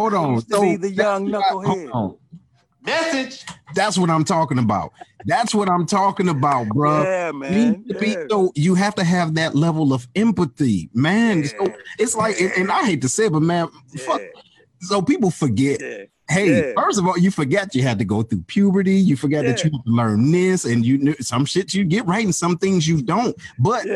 Hold 0.00 0.14
on. 0.14 0.34
used 0.34 0.50
to 0.50 0.60
be 0.60 0.76
the 0.76 0.90
young 0.90 1.30
hold 1.32 1.44
knucklehead. 1.66 1.94
on. 1.94 2.16
message. 2.82 3.44
That's 3.74 3.98
what 3.98 4.08
I'm 4.10 4.24
talking 4.24 4.58
about. 4.58 4.92
That's 5.26 5.54
what 5.54 5.68
I'm 5.68 5.86
talking 5.86 6.28
about, 6.28 6.68
bro. 6.68 7.02
Yeah, 7.02 7.26
You 7.28 7.38
man. 7.38 7.52
need 7.72 7.88
to 7.88 7.98
be 7.98 8.08
yeah. 8.08 8.24
so 8.30 8.50
you 8.54 8.74
have 8.74 8.94
to 8.96 9.04
have 9.04 9.34
that 9.34 9.54
level 9.54 9.92
of 9.92 10.08
empathy, 10.16 10.88
man. 10.94 11.44
So 11.44 11.72
it's 11.98 12.14
like, 12.16 12.40
and, 12.40 12.50
and 12.52 12.70
I 12.72 12.84
hate 12.84 13.02
to 13.02 13.08
say 13.08 13.26
it, 13.26 13.32
but 13.32 13.42
man, 13.42 13.68
fuck. 13.98 14.22
So 14.80 15.02
people 15.02 15.30
forget. 15.30 15.80
Yeah. 15.80 16.04
Hey, 16.30 16.68
Yeah. 16.68 16.72
first 16.80 16.98
of 16.98 17.06
all, 17.06 17.18
you 17.18 17.30
forget 17.30 17.74
you 17.74 17.82
had 17.82 17.98
to 17.98 18.04
go 18.04 18.22
through 18.22 18.42
puberty. 18.46 18.94
You 18.94 19.16
forget 19.16 19.44
that 19.44 19.62
you 19.64 19.70
learn 19.84 20.30
this, 20.32 20.64
and 20.64 20.86
you 20.86 20.96
knew 20.96 21.14
some 21.20 21.44
shit 21.44 21.74
you 21.74 21.84
get 21.84 22.06
right, 22.06 22.24
and 22.24 22.34
some 22.34 22.56
things 22.56 22.88
you 22.88 23.02
don't. 23.02 23.36
But 23.58 23.86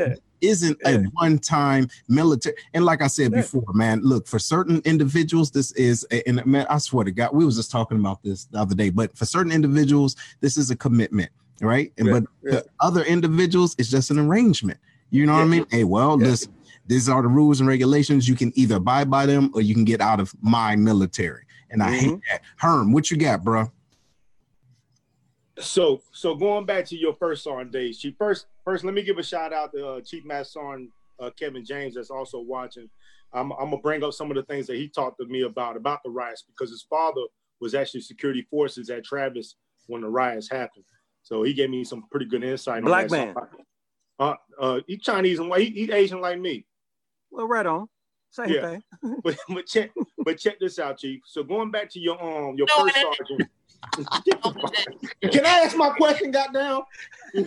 Yeah. 0.44 0.50
isn't 0.50 0.78
a 0.86 0.98
one-time 1.12 1.88
military. 2.08 2.56
And 2.74 2.84
like 2.84 3.02
I 3.02 3.06
said 3.06 3.32
Yeah. 3.32 3.40
before, 3.40 3.72
man, 3.74 4.00
look 4.02 4.26
for 4.26 4.38
certain 4.38 4.80
individuals, 4.84 5.50
this 5.50 5.72
is 5.72 6.04
and 6.26 6.44
man, 6.46 6.66
I 6.68 6.78
swear 6.78 7.04
to 7.04 7.12
God, 7.12 7.30
we 7.32 7.44
was 7.44 7.56
just 7.56 7.70
talking 7.70 7.98
about 7.98 8.22
this 8.22 8.44
the 8.46 8.58
other 8.58 8.74
day. 8.74 8.90
But 8.90 9.16
for 9.16 9.24
certain 9.24 9.52
individuals, 9.52 10.16
this 10.40 10.56
is 10.56 10.70
a 10.70 10.76
commitment, 10.76 11.30
right? 11.60 11.92
And 11.98 12.08
Yeah, 12.08 12.12
but 12.12 12.24
yeah. 12.42 12.60
other 12.80 13.02
individuals, 13.04 13.74
it's 13.78 13.90
just 13.90 14.10
an 14.10 14.18
arrangement. 14.18 14.78
You 15.10 15.26
know 15.26 15.34
what 15.34 15.42
I 15.42 15.46
mean? 15.46 15.66
Hey, 15.70 15.84
well, 15.84 16.20
Yeah. 16.20 16.28
listen, 16.28 16.52
these 16.86 17.08
are 17.08 17.22
the 17.22 17.28
rules 17.28 17.60
and 17.60 17.68
regulations. 17.68 18.28
You 18.28 18.34
can 18.34 18.52
either 18.56 18.76
abide 18.76 19.10
by 19.10 19.26
them 19.26 19.50
or 19.54 19.62
you 19.62 19.74
can 19.74 19.84
get 19.84 20.00
out 20.00 20.20
of 20.20 20.32
my 20.42 20.76
military. 20.76 21.44
And 21.70 21.82
I 21.82 21.92
hate 21.96 22.10
Mhm. 22.10 22.20
that. 22.30 22.42
Herm, 22.56 22.92
what 22.92 23.10
you 23.10 23.16
got, 23.16 23.42
bro? 23.42 23.70
So, 25.58 26.02
so 26.12 26.34
going 26.34 26.66
back 26.66 26.84
to 26.86 26.96
your 26.96 27.14
first 27.14 27.44
sergeant 27.44 27.70
days, 27.72 27.98
Chief. 27.98 28.14
First, 28.18 28.46
first, 28.64 28.84
let 28.84 28.94
me 28.94 29.02
give 29.02 29.18
a 29.18 29.22
shout 29.22 29.52
out 29.52 29.72
to 29.72 29.86
uh, 29.86 30.00
Chief 30.00 30.24
Master 30.24 30.60
Sergeant 30.60 30.90
uh, 31.20 31.30
Kevin 31.38 31.64
James 31.64 31.94
that's 31.94 32.10
also 32.10 32.40
watching. 32.40 32.88
I'm, 33.32 33.52
I'm 33.52 33.70
gonna 33.70 33.78
bring 33.78 34.02
up 34.04 34.12
some 34.12 34.30
of 34.30 34.36
the 34.36 34.42
things 34.44 34.66
that 34.68 34.76
he 34.76 34.88
talked 34.88 35.18
to 35.20 35.26
me 35.26 35.42
about 35.42 35.76
about 35.76 36.00
the 36.04 36.10
riots 36.10 36.44
because 36.46 36.70
his 36.70 36.86
father 36.88 37.22
was 37.60 37.74
actually 37.74 38.00
security 38.00 38.42
forces 38.50 38.90
at 38.90 39.04
Travis 39.04 39.56
when 39.86 40.02
the 40.02 40.08
riots 40.08 40.50
happened. 40.50 40.84
So 41.22 41.42
he 41.42 41.52
gave 41.54 41.70
me 41.70 41.84
some 41.84 42.04
pretty 42.10 42.26
good 42.26 42.44
insight. 42.44 42.78
on 42.78 42.84
Black 42.84 43.08
that. 43.08 43.34
man. 43.34 43.34
Uh, 44.18 44.34
uh, 44.60 44.80
he 44.86 44.96
Chinese 44.98 45.38
and 45.40 45.48
white. 45.48 45.68
He, 45.72 45.86
he 45.86 45.92
Asian 45.92 46.20
like 46.20 46.38
me. 46.38 46.64
Well, 47.30 47.48
right 47.48 47.66
on. 47.66 47.88
Same 48.30 48.50
Yeah. 48.52 48.60
thing. 48.62 48.82
But 49.24 49.36
but 49.48 49.66
check 49.66 49.90
but 50.24 50.38
check 50.38 50.58
this 50.60 50.78
out, 50.78 50.98
Chief. 50.98 51.20
So 51.26 51.42
going 51.42 51.70
back 51.70 51.88
to 51.90 52.00
your 52.00 52.20
um 52.22 52.56
your 52.56 52.66
No, 52.76 52.84
first 52.84 52.96
sergeant. 52.96 53.48
Can 55.32 55.46
I 55.46 55.62
ask 55.64 55.76
my 55.76 55.90
question, 55.90 56.30
goddamn? 56.30 56.82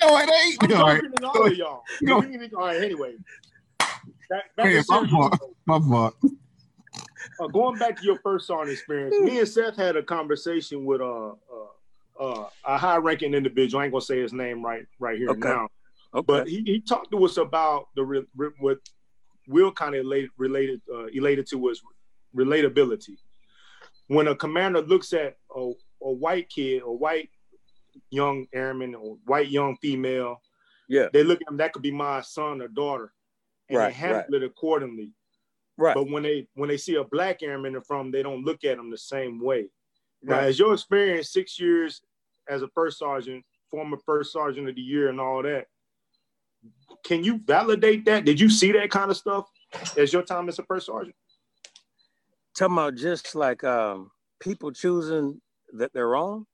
No, 0.00 0.16
it 0.16 0.30
ain't. 0.30 0.62
I'm 0.72 0.80
All 0.80 0.86
right, 0.86 1.02
all 1.24 1.46
of 1.46 1.56
y'all. 1.56 1.82
Go. 2.06 2.16
All 2.56 2.66
right, 2.66 2.80
anyway. 2.82 3.16
Back, 4.30 4.54
back 4.56 4.66
Hey, 4.66 4.80
to 4.80 4.84
my 4.88 5.08
fault. 5.08 5.40
my 5.66 5.80
fault. 5.80 6.14
uh, 7.40 7.46
going 7.48 7.78
back 7.78 7.96
to 7.98 8.04
your 8.04 8.18
first 8.22 8.46
sergeant 8.46 8.70
experience, 8.72 9.16
me 9.20 9.40
and 9.40 9.48
Seth 9.48 9.74
had 9.76 9.96
a 9.96 10.02
conversation 10.02 10.84
with 10.84 11.00
uh, 11.00 11.30
uh, 11.30 11.34
uh, 12.20 12.48
a 12.64 12.78
high-ranking 12.78 13.34
individual. 13.34 13.80
I 13.80 13.84
ain't 13.86 13.92
gonna 13.92 14.02
say 14.02 14.20
his 14.20 14.32
name 14.32 14.64
right 14.64 14.84
right 15.00 15.18
here 15.18 15.30
Okay. 15.30 15.48
now, 15.48 15.66
Okay. 16.14 16.24
but 16.26 16.48
he, 16.48 16.62
he 16.64 16.80
talked 16.80 17.10
to 17.10 17.24
us 17.24 17.36
about 17.36 17.88
the 17.96 18.04
re- 18.04 18.26
re- 18.36 18.50
what 18.60 18.78
Will 19.48 19.72
kind 19.72 19.94
of 19.96 20.04
related 20.04 20.30
related 20.36 20.80
uh, 20.94 21.04
related 21.06 21.46
to 21.48 21.58
was 21.58 21.82
relatability. 22.36 23.16
When 24.08 24.28
a 24.28 24.34
commander 24.34 24.80
looks 24.82 25.12
at 25.12 25.36
a, 25.54 25.72
a 26.02 26.10
white 26.10 26.48
kid, 26.48 26.82
a 26.82 26.90
white 26.92 27.30
young 28.10 28.46
airman, 28.52 28.94
or 28.94 29.18
white 29.26 29.48
young 29.48 29.76
female, 29.76 30.40
yeah. 30.88 31.08
they 31.12 31.22
look 31.22 31.40
at 31.40 31.46
them. 31.46 31.58
That 31.58 31.72
could 31.72 31.82
be 31.82 31.90
my 31.90 32.22
son 32.22 32.60
or 32.60 32.68
daughter, 32.68 33.12
and 33.68 33.78
Right, 33.78 33.88
they 33.88 33.92
handle 33.92 34.18
right. 34.30 34.42
it 34.42 34.44
accordingly. 34.44 35.12
Right. 35.76 35.94
But 35.94 36.10
when 36.10 36.22
they 36.22 36.48
when 36.54 36.68
they 36.68 36.76
see 36.78 36.96
a 36.96 37.04
black 37.04 37.42
airman 37.42 37.74
in 37.74 37.82
front, 37.82 38.04
them, 38.04 38.12
they 38.12 38.22
don't 38.22 38.44
look 38.44 38.64
at 38.64 38.78
them 38.78 38.90
the 38.90 38.98
same 38.98 39.40
way. 39.40 39.68
Now, 40.22 40.38
Right. 40.38 40.44
as 40.46 40.58
your 40.58 40.72
experience, 40.72 41.30
six 41.30 41.60
years 41.60 42.02
as 42.48 42.62
a 42.62 42.68
first 42.68 42.98
sergeant, 42.98 43.44
former 43.70 43.98
first 44.04 44.32
sergeant 44.32 44.68
of 44.68 44.74
the 44.74 44.80
year, 44.80 45.08
and 45.08 45.20
all 45.20 45.42
that, 45.42 45.66
can 47.04 47.22
you 47.22 47.38
validate 47.44 48.04
that? 48.06 48.24
Did 48.24 48.40
you 48.40 48.48
see 48.48 48.72
that 48.72 48.90
kind 48.90 49.10
of 49.10 49.16
stuff 49.16 49.48
as 49.96 50.12
your 50.12 50.22
time 50.22 50.48
as 50.48 50.58
a 50.58 50.62
first 50.64 50.86
sergeant? 50.86 51.14
Talking 52.58 52.74
about 52.74 52.96
just 52.96 53.36
like 53.36 53.62
um, 53.62 54.10
people 54.40 54.72
choosing 54.72 55.40
that 55.74 55.92
they're 55.92 56.08
wrong. 56.08 56.44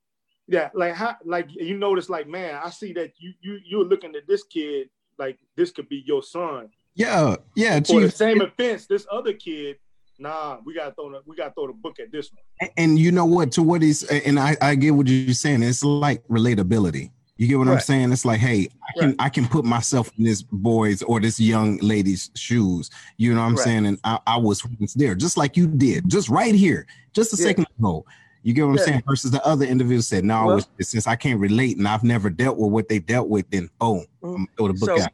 Yeah, 0.47 0.69
like 0.75 0.93
how, 0.95 1.17
like 1.25 1.49
you 1.51 1.79
notice, 1.79 2.11
like 2.11 2.29
man, 2.29 2.61
I 2.63 2.69
see 2.69 2.93
that 2.93 3.13
you 3.19 3.33
you 3.41 3.59
you're 3.65 3.85
looking 3.85 4.15
at 4.15 4.27
this 4.29 4.43
kid 4.43 4.91
like 5.19 5.39
this 5.57 5.71
could 5.71 5.89
be 5.89 6.03
your 6.05 6.23
son. 6.23 6.69
Yeah, 6.95 7.37
yeah, 7.57 7.81
For 7.81 8.01
the 8.03 8.11
same 8.11 8.43
offense, 8.43 8.87
this 8.87 9.07
other 9.11 9.33
kid, 9.33 9.77
nah, 10.19 10.59
we 10.65 10.75
gotta 10.75 10.93
throw 10.95 11.11
the 11.11 11.23
we 11.25 11.37
gotta 11.37 11.55
throw 11.55 11.69
the 11.69 11.73
book 11.73 11.99
at 11.99 12.13
this 12.13 12.31
one. 12.31 12.71
and 12.77 12.99
you 12.99 13.11
know 13.11 13.25
what 13.25 13.53
to 13.53 13.63
what 13.63 13.81
he's 13.81 14.05
and 14.05 14.39
I, 14.39 14.57
I 14.61 14.75
get 14.75 14.91
what 14.91 15.07
you're 15.07 15.35
saying 15.35 15.63
it's 15.63 15.83
like 15.83 16.27
relatability 16.29 17.13
you 17.37 17.49
get 17.49 17.59
what 17.59 17.69
i'm 17.69 17.81
saying 17.81 18.13
it's 18.13 18.25
like 18.25 18.39
hey 18.41 18.69
i 18.89 18.99
can 19.01 19.09
Right. 19.11 19.17
i 19.19 19.29
can 19.29 19.47
put 19.49 19.65
myself 19.65 20.11
in 20.19 20.25
this 20.25 20.43
boy's 20.43 21.03
or 21.03 21.21
this 21.21 21.41
young 21.41 21.79
lady's 21.79 22.31
shoes 22.37 22.91
you 23.17 23.35
know 23.35 23.41
what 23.41 23.47
i'm 23.47 23.55
Right. 23.57 23.65
saying 23.65 23.87
and 23.87 23.99
I, 24.05 24.19
I 24.27 24.37
was 24.37 24.63
there 24.95 25.15
just 25.15 25.37
like 25.37 25.57
you 25.57 25.67
did 25.67 26.09
just 26.09 26.29
right 26.29 26.55
here 26.55 26.87
just 27.13 27.33
a 27.33 27.37
Yeah. 27.37 27.49
second 27.49 27.67
ago 27.79 28.05
you 28.43 28.53
get 28.55 28.63
what 28.67 28.73
i'm 28.73 28.79
saying 28.79 29.03
versus 29.07 29.31
the 29.33 29.45
other 29.45 29.65
individual 29.67 30.03
said 30.03 30.25
no 30.25 30.47
Well- 30.47 30.59
it's- 30.59 30.89
since 30.91 31.07
i 31.07 31.17
can't 31.17 31.41
relate 31.41 31.77
and 31.77 31.89
i've 31.89 32.05
never 32.05 32.31
dealt 32.31 32.57
with 32.59 32.71
what 32.71 32.89
they 32.89 32.99
dealt 33.01 33.29
with 33.29 33.49
then 33.51 33.69
oh 33.81 34.05
i'm 34.23 34.47
throw 34.57 34.69
the 34.69 34.75
book 34.75 34.99
So- 34.99 35.03
out 35.03 35.11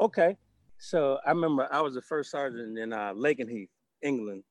Okay. 0.00 0.36
So 0.78 1.18
I 1.26 1.30
remember 1.30 1.66
I 1.72 1.80
was 1.80 1.94
the 1.94 2.02
first 2.02 2.30
sergeant 2.30 2.78
in 2.78 2.92
uh, 2.92 3.12
Lakenheath, 3.14 3.68
England, 4.00 4.44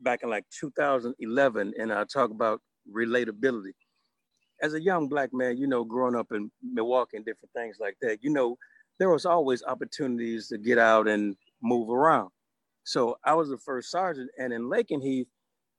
back 0.00 0.24
in 0.24 0.28
like 0.28 0.44
2011, 0.50 1.72
and 1.78 1.92
I 1.92 2.02
talk 2.02 2.32
about 2.32 2.60
relatability. 2.92 3.70
As 4.62 4.74
a 4.74 4.82
young 4.82 5.08
black 5.08 5.30
man, 5.32 5.58
you 5.58 5.66
know, 5.66 5.84
growing 5.84 6.16
up 6.16 6.32
in 6.32 6.50
Milwaukee 6.62 7.16
and 7.16 7.26
different 7.26 7.52
things 7.54 7.76
like 7.80 7.96
that, 8.02 8.18
you 8.22 8.30
know, 8.30 8.56
there 8.98 9.10
was 9.10 9.26
always 9.26 9.62
opportunities 9.64 10.48
to 10.48 10.58
get 10.58 10.78
out 10.78 11.08
and 11.08 11.36
move 11.62 11.90
around. 11.90 12.30
So 12.84 13.16
I 13.24 13.34
was 13.34 13.48
the 13.50 13.58
first 13.58 13.90
sergeant, 13.90 14.30
and 14.38 14.52
in 14.52 14.70
Lakenheath, 14.70 15.26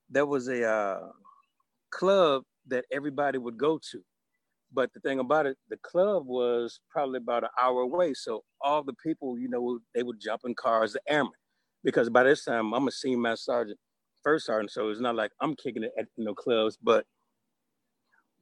there 0.09 0.25
was 0.25 0.47
a 0.47 0.69
uh, 0.69 0.99
club 1.91 2.43
that 2.67 2.85
everybody 2.91 3.37
would 3.37 3.57
go 3.57 3.79
to. 3.91 4.01
But 4.73 4.91
the 4.93 4.99
thing 4.99 5.19
about 5.19 5.45
it, 5.45 5.57
the 5.69 5.77
club 5.77 6.25
was 6.25 6.79
probably 6.91 7.17
about 7.17 7.43
an 7.43 7.49
hour 7.61 7.81
away. 7.81 8.13
So 8.13 8.43
all 8.61 8.83
the 8.83 8.93
people, 9.03 9.39
you 9.39 9.49
know, 9.49 9.79
they 9.95 10.03
would 10.03 10.19
jump 10.19 10.41
in 10.45 10.55
cars, 10.55 10.93
the 10.93 11.01
airmen, 11.07 11.31
because 11.83 12.09
by 12.09 12.23
this 12.23 12.43
time 12.43 12.73
I'm 12.73 12.87
a 12.87 12.91
senior 12.91 13.17
master 13.17 13.43
sergeant, 13.51 13.79
first 14.23 14.45
sergeant. 14.45 14.71
So 14.71 14.89
it's 14.89 14.99
not 14.99 15.15
like 15.15 15.31
I'm 15.41 15.55
kicking 15.55 15.83
it 15.83 15.91
at 15.97 16.07
know 16.17 16.35
clubs. 16.35 16.77
But 16.81 17.05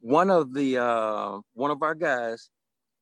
one 0.06 0.30
of 0.30 0.54
the 0.54 0.78
uh, 0.78 1.40
one 1.56 1.72
of 1.72 1.82
our 1.82 1.96
guys 1.96 2.52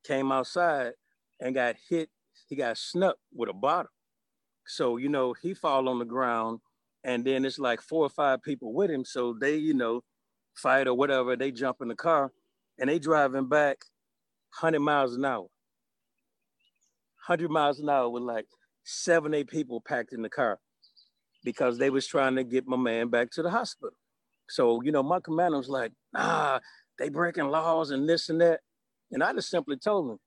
came 0.04 0.32
outside 0.32 0.92
and 1.38 1.54
got 1.54 1.76
hit. 1.90 2.08
He 2.48 2.56
got 2.56 2.78
snuck 2.78 3.16
with 3.30 3.50
a 3.50 3.52
bottle. 3.52 3.90
So 4.66 4.96
you 4.96 5.10
know 5.10 5.34
he 5.34 5.52
fall 5.52 5.90
on 5.90 5.98
the 5.98 6.06
ground, 6.06 6.60
and 7.04 7.22
then 7.22 7.44
it's 7.44 7.58
like 7.58 7.82
four 7.82 8.06
or 8.06 8.08
five 8.08 8.42
people 8.42 8.72
with 8.72 8.90
him. 8.90 9.04
So 9.04 9.36
they 9.38 9.56
you 9.56 9.74
know 9.74 10.00
fight 10.54 10.86
or 10.86 10.94
whatever. 10.94 11.36
They 11.36 11.50
jump 11.50 11.82
in 11.82 11.88
the 11.88 11.94
car 11.94 12.32
and 12.78 12.88
they 12.88 12.98
driving 12.98 13.50
back 13.50 13.84
100 14.58 14.80
miles 14.80 15.14
an 15.14 15.26
hour. 15.26 15.48
100 17.26 17.50
miles 17.50 17.80
an 17.80 17.90
hour 17.90 18.08
with 18.08 18.22
like 18.22 18.46
seven, 18.82 19.34
eight 19.34 19.48
people 19.48 19.82
packed 19.82 20.14
in 20.14 20.22
the 20.22 20.30
car 20.30 20.58
because 21.44 21.76
they 21.76 21.90
was 21.90 22.06
trying 22.06 22.36
to 22.36 22.44
get 22.44 22.66
my 22.66 22.78
man 22.78 23.08
back 23.08 23.30
to 23.32 23.42
the 23.42 23.50
hospital. 23.50 23.94
So, 24.48 24.82
you 24.82 24.92
know, 24.92 25.02
my 25.02 25.20
commander 25.20 25.58
was 25.58 25.68
like, 25.68 25.92
nah, 26.12 26.60
they 26.98 27.08
breaking 27.08 27.48
laws 27.48 27.90
and 27.90 28.08
this 28.08 28.28
and 28.28 28.40
that. 28.40 28.60
And 29.10 29.22
I 29.22 29.32
just 29.32 29.50
simply 29.50 29.76
told 29.76 30.10
him, 30.10 30.18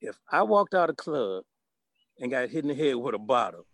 if 0.00 0.16
I 0.30 0.42
walked 0.42 0.74
out 0.74 0.90
of 0.90 0.94
a 0.94 0.96
club 0.96 1.44
and 2.20 2.30
got 2.30 2.48
hit 2.50 2.64
in 2.64 2.68
the 2.68 2.74
head 2.74 2.96
with 2.96 3.14
a 3.14 3.18
bottle 3.18 3.66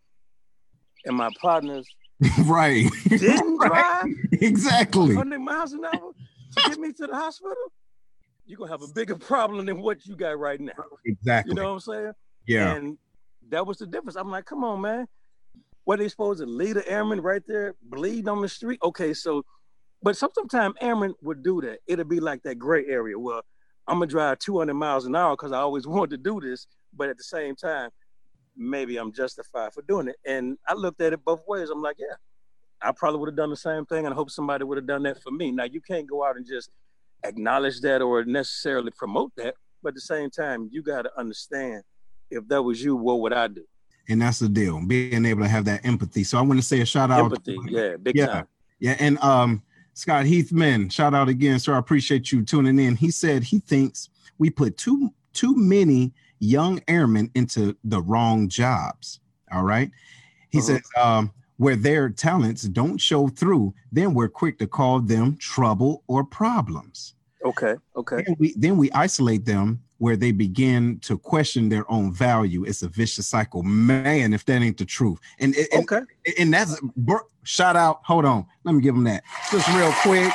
and 1.04 1.16
my 1.16 1.30
partners 1.40 1.86
right 2.46 2.88
didn't 3.08 3.58
drive 3.66 4.06
exactly 4.32 5.14
100 5.14 5.38
miles 5.40 5.72
an 5.72 5.84
hour 5.84 6.12
to 6.56 6.68
get 6.68 6.78
me 6.78 6.92
to 6.92 7.06
the 7.06 7.14
hospital, 7.14 7.54
you're 8.46 8.58
gonna 8.58 8.70
have 8.70 8.82
a 8.82 8.92
bigger 8.94 9.16
problem 9.16 9.66
than 9.66 9.80
what 9.80 10.06
you 10.06 10.16
got 10.16 10.38
right 10.38 10.60
now. 10.60 10.72
Exactly. 11.04 11.50
You 11.50 11.54
know 11.56 11.64
what 11.64 11.74
I'm 11.74 11.80
saying? 11.80 12.12
Yeah. 12.46 12.74
And 12.74 12.98
that 13.50 13.66
was 13.66 13.78
the 13.78 13.86
difference. 13.86 14.16
I'm 14.16 14.30
like, 14.30 14.44
come 14.44 14.64
on, 14.64 14.80
man. 14.80 15.06
What 15.84 15.98
they 15.98 16.08
supposed 16.08 16.40
to 16.40 16.46
lead 16.46 16.76
an 16.76 16.84
airman 16.86 17.20
right 17.20 17.42
there, 17.46 17.74
bleed 17.82 18.28
on 18.28 18.40
the 18.40 18.48
street? 18.48 18.80
Okay, 18.82 19.12
so 19.12 19.44
but 20.04 20.18
sometimes 20.18 20.74
airmen 20.82 21.14
would 21.22 21.42
do 21.42 21.62
that. 21.62 21.78
It'll 21.86 22.04
be 22.04 22.20
like 22.20 22.42
that 22.42 22.58
gray 22.58 22.84
area. 22.86 23.18
Well, 23.18 23.40
I'm 23.88 23.96
gonna 23.96 24.06
drive 24.06 24.38
200 24.38 24.74
miles 24.74 25.06
an 25.06 25.16
hour 25.16 25.32
because 25.32 25.50
I 25.50 25.58
always 25.58 25.86
wanted 25.88 26.10
to 26.10 26.16
do 26.18 26.40
this, 26.40 26.66
but 26.92 27.08
at 27.08 27.16
the 27.16 27.24
same 27.24 27.56
time, 27.56 27.88
maybe 28.54 28.98
I'm 28.98 29.12
justified 29.12 29.72
for 29.72 29.80
doing 29.82 30.08
it. 30.08 30.16
And 30.26 30.58
I 30.68 30.74
looked 30.74 31.00
at 31.00 31.14
it 31.14 31.24
both 31.24 31.40
ways. 31.48 31.70
I'm 31.70 31.80
like, 31.80 31.96
yeah, 31.98 32.16
I 32.82 32.92
probably 32.92 33.18
would 33.18 33.30
have 33.30 33.36
done 33.36 33.48
the 33.48 33.56
same 33.56 33.86
thing, 33.86 34.04
and 34.04 34.12
I 34.12 34.14
hope 34.14 34.30
somebody 34.30 34.64
would 34.64 34.76
have 34.76 34.86
done 34.86 35.04
that 35.04 35.22
for 35.22 35.30
me. 35.30 35.50
Now 35.50 35.64
you 35.64 35.80
can't 35.80 36.06
go 36.06 36.22
out 36.22 36.36
and 36.36 36.46
just 36.46 36.68
acknowledge 37.24 37.80
that 37.80 38.02
or 38.02 38.26
necessarily 38.26 38.90
promote 38.90 39.32
that. 39.38 39.54
But 39.82 39.90
at 39.90 39.94
the 39.94 40.00
same 40.02 40.28
time, 40.28 40.68
you 40.70 40.82
got 40.82 41.02
to 41.02 41.18
understand 41.18 41.82
if 42.30 42.46
that 42.48 42.62
was 42.62 42.84
you, 42.84 42.94
what 42.94 43.20
would 43.20 43.32
I 43.32 43.48
do? 43.48 43.64
And 44.06 44.20
that's 44.20 44.38
the 44.38 44.50
deal, 44.50 44.86
being 44.86 45.24
able 45.24 45.44
to 45.44 45.48
have 45.48 45.64
that 45.64 45.86
empathy. 45.86 46.24
So 46.24 46.36
I 46.36 46.42
want 46.42 46.60
to 46.60 46.66
say 46.66 46.80
a 46.82 46.84
shout 46.84 47.10
out. 47.10 47.20
Empathy, 47.20 47.58
yeah, 47.68 47.96
big 47.96 48.16
yeah, 48.16 48.26
time. 48.26 48.48
Yeah, 48.80 48.96
and 48.98 49.18
um, 49.20 49.62
Scott 49.94 50.24
Heathman, 50.26 50.90
shout 50.90 51.14
out 51.14 51.28
again, 51.28 51.58
sir. 51.58 51.74
I 51.74 51.78
appreciate 51.78 52.32
you 52.32 52.42
tuning 52.42 52.78
in. 52.78 52.96
He 52.96 53.10
said 53.10 53.44
he 53.44 53.60
thinks 53.60 54.10
we 54.38 54.50
put 54.50 54.76
too 54.76 55.12
too 55.32 55.54
many 55.56 56.12
young 56.40 56.80
airmen 56.88 57.30
into 57.34 57.76
the 57.84 58.00
wrong 58.02 58.48
jobs. 58.48 59.20
All 59.52 59.62
right. 59.64 59.90
He 60.50 60.58
Uh-huh. 60.58 60.66
says 60.66 60.82
um, 61.00 61.32
where 61.56 61.76
their 61.76 62.08
talents 62.10 62.62
don't 62.62 62.98
show 62.98 63.28
through, 63.28 63.74
then 63.92 64.14
we're 64.14 64.28
quick 64.28 64.58
to 64.58 64.66
call 64.66 65.00
them 65.00 65.36
trouble 65.38 66.02
or 66.06 66.24
problems. 66.24 67.14
Okay, 67.44 67.74
okay. 67.96 68.22
Then 68.26 68.36
we, 68.38 68.54
then 68.56 68.76
we 68.76 68.90
isolate 68.92 69.44
them 69.44 69.82
where 69.98 70.16
they 70.16 70.32
begin 70.32 70.98
to 71.00 71.16
question 71.18 71.68
their 71.68 71.88
own 71.90 72.12
value. 72.12 72.64
It's 72.64 72.82
a 72.82 72.88
vicious 72.88 73.28
cycle, 73.28 73.62
man. 73.62 74.32
If 74.32 74.44
that 74.46 74.60
ain't 74.62 74.78
the 74.78 74.84
truth, 74.84 75.18
and 75.38 75.54
and, 75.54 75.68
Okay. 75.84 76.00
and 76.38 76.52
that's 76.52 76.80
shout 77.44 77.76
out. 77.76 78.00
Hold 78.04 78.24
on, 78.24 78.46
let 78.64 78.74
me 78.74 78.80
give 78.82 78.94
him 78.94 79.04
that 79.04 79.22
just 79.50 79.68
real 79.68 79.92
quick, 80.02 80.32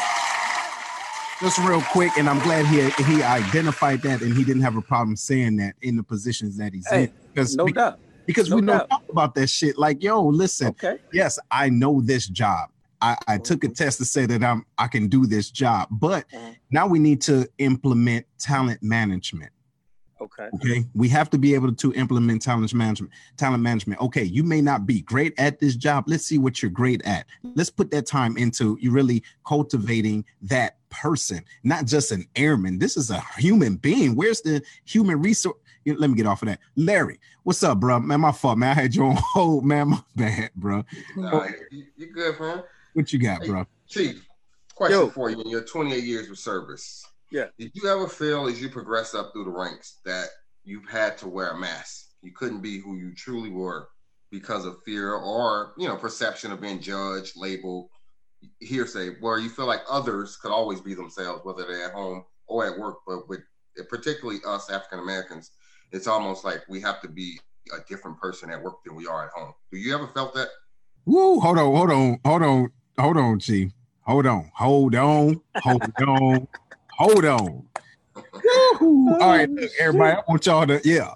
just 1.41 1.57
real 1.59 1.81
quick. 1.91 2.11
And 2.17 2.29
I'm 2.29 2.39
glad 2.39 2.65
he 2.67 2.89
he 3.03 3.23
identified 3.23 4.01
that, 4.03 4.21
and 4.21 4.35
he 4.35 4.43
didn't 4.43 4.61
have 4.63 4.75
a 4.77 4.81
problem 4.81 5.15
saying 5.15 5.57
that 5.57 5.75
in 5.81 5.95
the 5.97 6.03
positions 6.03 6.57
that 6.57 6.73
he's 6.73 6.87
Hey, 6.89 7.03
in 7.05 7.13
because 7.33 7.55
No 7.55 7.65
be- 7.65 7.73
doubt. 7.73 7.99
because 8.25 8.49
no 8.49 8.55
we 8.57 8.61
don't 8.61 8.87
talk 8.89 9.03
about 9.09 9.35
that 9.35 9.47
shit. 9.47 9.77
Like, 9.77 10.01
yo, 10.03 10.21
listen, 10.23 10.67
Okay. 10.69 10.97
yes, 11.13 11.37
I 11.51 11.69
know 11.69 12.01
this 12.01 12.27
job. 12.27 12.69
I, 13.01 13.15
I 13.27 13.37
took 13.37 13.63
a 13.63 13.69
test 13.69 13.97
to 13.99 14.05
say 14.05 14.25
that 14.25 14.43
I'm 14.43 14.65
I 14.77 14.87
can 14.87 15.07
do 15.07 15.25
this 15.25 15.49
job, 15.51 15.87
but 15.91 16.29
Mhm. 16.31 16.55
now 16.71 16.87
we 16.87 16.99
need 16.99 17.21
to 17.23 17.47
implement 17.57 18.25
talent 18.37 18.81
management. 18.83 19.51
Okay. 20.21 20.49
Okay, 20.55 20.85
we 20.93 21.07
have 21.07 21.29
to 21.29 21.37
be 21.37 21.53
able 21.55 21.73
to 21.73 21.93
implement 21.93 22.41
talent 22.41 22.73
management. 22.73 23.13
Talent 23.37 23.63
management. 23.63 24.01
Okay, 24.01 24.23
you 24.23 24.43
may 24.43 24.59
not 24.61 24.85
be 24.85 24.99
great 25.01 25.33
at 25.39 25.59
this 25.59 25.75
job. 25.77 26.03
Let's 26.07 26.25
see 26.25 26.37
what 26.37 26.61
you're 26.61 26.69
great 26.71 27.01
at. 27.03 27.25
Let's 27.55 27.69
put 27.69 27.89
that 27.91 28.05
time 28.05 28.35
into 28.35 28.77
you 28.81 28.91
really 28.91 29.23
cultivating 29.47 30.25
that 30.41 30.77
person, 30.89 31.45
not 31.63 31.85
just 31.85 32.11
an 32.11 32.25
airman. 32.35 32.79
This 32.79 32.97
is 32.97 33.11
a 33.11 33.21
human 33.37 33.77
being. 33.77 34.13
Where's 34.15 34.41
the 34.41 34.61
human 34.83 35.21
resource? 35.21 35.57
Let 35.85 36.09
me 36.09 36.15
get 36.17 36.25
off 36.27 36.41
of 36.41 36.49
that. 36.49 36.59
Larry, 36.75 37.19
what's 37.43 37.63
up, 37.63 37.79
bro? 37.79 37.99
Man, 38.01 38.19
my 38.19 38.33
fault, 38.33 38.57
man. 38.57 38.71
I 38.77 38.81
had 38.81 38.93
you 38.93 39.05
on 39.05 39.15
hold, 39.33 39.65
man. 39.65 39.87
My 39.89 40.03
bad, 40.17 40.51
bro. 40.55 40.83
Nah, 41.15 41.47
you, 41.71 41.85
you 41.95 42.07
good, 42.13 42.37
man? 42.41 42.63
What 42.99 43.13
you 43.13 43.19
got, 43.19 43.45
bro? 43.45 43.65
Chief, 43.87 44.27
question 44.75 44.99
Yo. 44.99 45.09
for 45.09 45.29
you 45.29 45.39
in 45.39 45.47
your 45.49 45.61
28 45.61 46.03
years 46.03 46.29
of 46.29 46.37
service. 46.37 47.01
Yeah. 47.31 47.45
Did 47.57 47.71
you 47.73 47.89
ever 47.89 48.09
feel 48.09 48.47
as 48.47 48.61
you 48.61 48.67
progressed 48.67 49.15
up 49.15 49.31
through 49.31 49.45
the 49.45 49.51
ranks 49.51 49.99
that 50.03 50.27
you've 50.65 50.89
had 50.89 51.17
to 51.19 51.29
wear 51.29 51.51
a 51.51 51.57
mask? 51.57 52.07
You 52.21 52.33
couldn't 52.33 52.59
be 52.59 52.77
who 52.77 52.97
you 52.97 53.15
truly 53.15 53.51
were 53.51 53.87
because 54.31 54.65
of 54.65 54.83
fear 54.83 55.13
or, 55.13 55.75
you 55.77 55.87
know, 55.87 55.95
perception 55.95 56.51
of 56.51 56.59
being 56.59 56.81
judged, 56.81 57.37
labeled, 57.37 57.87
hearsay, 58.59 59.11
where 59.21 59.39
you 59.39 59.47
feel 59.47 59.65
like 59.65 59.83
others 59.89 60.35
could 60.35 60.51
always 60.51 60.81
be 60.81 60.93
themselves, 60.93 61.45
whether 61.45 61.65
they're 61.65 61.85
at 61.85 61.93
home 61.93 62.25
or 62.47 62.65
at 62.65 62.77
work. 62.77 62.97
But 63.07 63.29
with 63.29 63.39
particularly 63.87 64.41
us 64.45 64.69
African 64.69 64.99
Americans, 64.99 65.51
it's 65.93 66.07
almost 66.07 66.43
like 66.43 66.63
we 66.67 66.81
have 66.81 66.99
to 67.03 67.07
be 67.07 67.39
a 67.71 67.77
different 67.87 68.19
person 68.19 68.49
at 68.49 68.61
work 68.61 68.83
than 68.85 68.93
we 68.93 69.07
are 69.07 69.23
at 69.23 69.31
home. 69.33 69.53
Do 69.71 69.77
you 69.77 69.95
ever 69.95 70.07
felt 70.07 70.33
that? 70.35 70.49
Woo, 71.05 71.39
hold 71.39 71.57
on, 71.57 71.73
hold 71.73 71.91
on, 71.91 72.19
hold 72.25 72.43
on, 72.43 72.71
hold 72.99 73.17
on, 73.17 73.39
Chief. 73.39 73.71
Hold 74.01 74.25
on, 74.25 74.51
hold 74.55 74.95
on, 74.95 75.41
hold 75.61 75.83
on, 75.99 76.47
hold 76.97 77.25
on. 77.25 77.63
Woo-hoo. 78.15 79.17
All 79.19 79.29
right, 79.29 79.49
look, 79.49 79.71
everybody, 79.79 80.17
I 80.17 80.21
want 80.27 80.45
y'all 80.45 80.65
to, 80.67 80.81
yeah, 80.83 81.13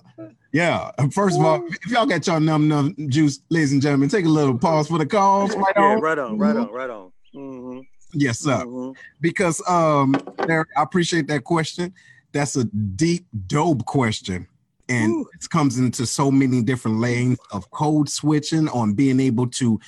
yeah. 0.52 0.92
First 1.12 1.40
of 1.40 1.46
all, 1.46 1.66
if 1.68 1.92
y'all 1.92 2.06
got 2.06 2.26
y'all 2.28 2.40
num 2.40 2.68
num 2.68 2.96
juice, 3.10 3.40
ladies 3.50 3.72
and 3.74 3.82
gentlemen, 3.82 4.10
take 4.10 4.26
a 4.26 4.30
little 4.30 4.58
pause 4.58 4.88
for 4.88 4.98
the 5.00 5.06
calls. 5.06 5.56
Right 5.56 5.74
Yeah, 5.76 5.96
on. 5.96 6.02
right 6.02 6.20
on, 6.20 6.38
right 6.38 6.56
on, 6.56 6.72
right 6.72 6.90
on. 6.90 7.12
Mm-hmm. 7.36 7.80
Yes, 8.14 8.40
sir. 8.40 8.64
Mhm. 8.64 8.96
Because 9.22 9.62
um, 9.68 10.16
Eric, 10.48 10.70
I 10.78 10.84
appreciate 10.84 11.28
that 11.28 11.44
question. 11.44 11.94
That's 12.32 12.56
a 12.56 12.66
deep, 12.66 13.26
dope 13.48 13.86
question. 13.86 14.48
And 14.90 15.12
Ooh. 15.12 15.30
it 15.34 15.50
comes 15.50 15.80
into 15.80 16.06
so 16.06 16.30
many 16.30 16.62
different 16.62 17.00
lanes 17.00 17.40
of 17.52 17.70
code 17.72 18.10
switching 18.10 18.68
on 18.70 18.94
being 18.94 19.20
able 19.20 19.48
to 19.48 19.80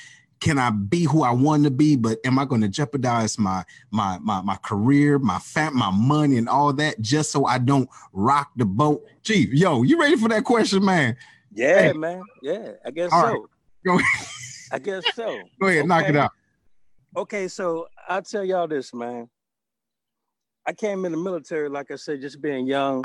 can 0.45 0.60
I 0.60 0.69
be 0.69 1.05
who 1.05 1.23
I 1.23 1.31
want 1.31 1.63
to 1.63 1.71
be, 1.71 1.95
but 1.95 2.19
am 2.23 2.38
I 2.38 2.45
going 2.45 2.62
to 2.62 2.67
jeopardize 2.67 3.39
my 3.39 3.65
my 3.89 4.19
my 4.19 4.43
my 4.43 4.58
career, 4.58 5.17
my 5.17 5.39
fam, 5.39 5.75
my 5.75 5.89
money, 5.89 6.38
and 6.38 6.47
all 6.47 6.71
that 6.73 7.01
just 7.01 7.31
so 7.31 7.47
I 7.47 7.58
don't 7.58 7.89
rock 8.13 8.51
the 8.55 8.63
boat? 8.63 9.03
Chief, 9.23 9.51
yo, 9.51 9.82
you 9.82 9.99
ready 9.99 10.15
for 10.17 10.30
that 10.30 10.43
question, 10.43 10.86
man? 10.86 11.17
Yeah, 11.51 11.80
Hey. 11.80 11.93
man. 11.93 12.26
Yeah, 12.43 12.74
I 12.86 12.91
guess 12.91 13.11
All 13.11 13.24
so. 13.24 13.28
right. 13.28 13.41
Go 13.88 13.99
I 14.72 14.78
guess 14.78 15.07
so. 15.15 15.49
Go 15.59 15.67
ahead, 15.67 15.88
knock 15.88 16.07
it 16.07 16.15
out. 16.15 16.32
Okay, 17.17 17.47
so 17.47 17.88
I'll 18.07 18.22
tell 18.22 18.43
y'all 18.43 18.67
this, 18.67 18.93
man. 18.93 19.28
I 20.67 20.74
came 20.74 21.05
in 21.05 21.11
the 21.11 21.17
military, 21.17 21.70
like 21.70 21.89
I 21.89 21.95
said, 21.95 22.22
just 22.22 22.39
being 22.39 22.67
young, 22.67 23.03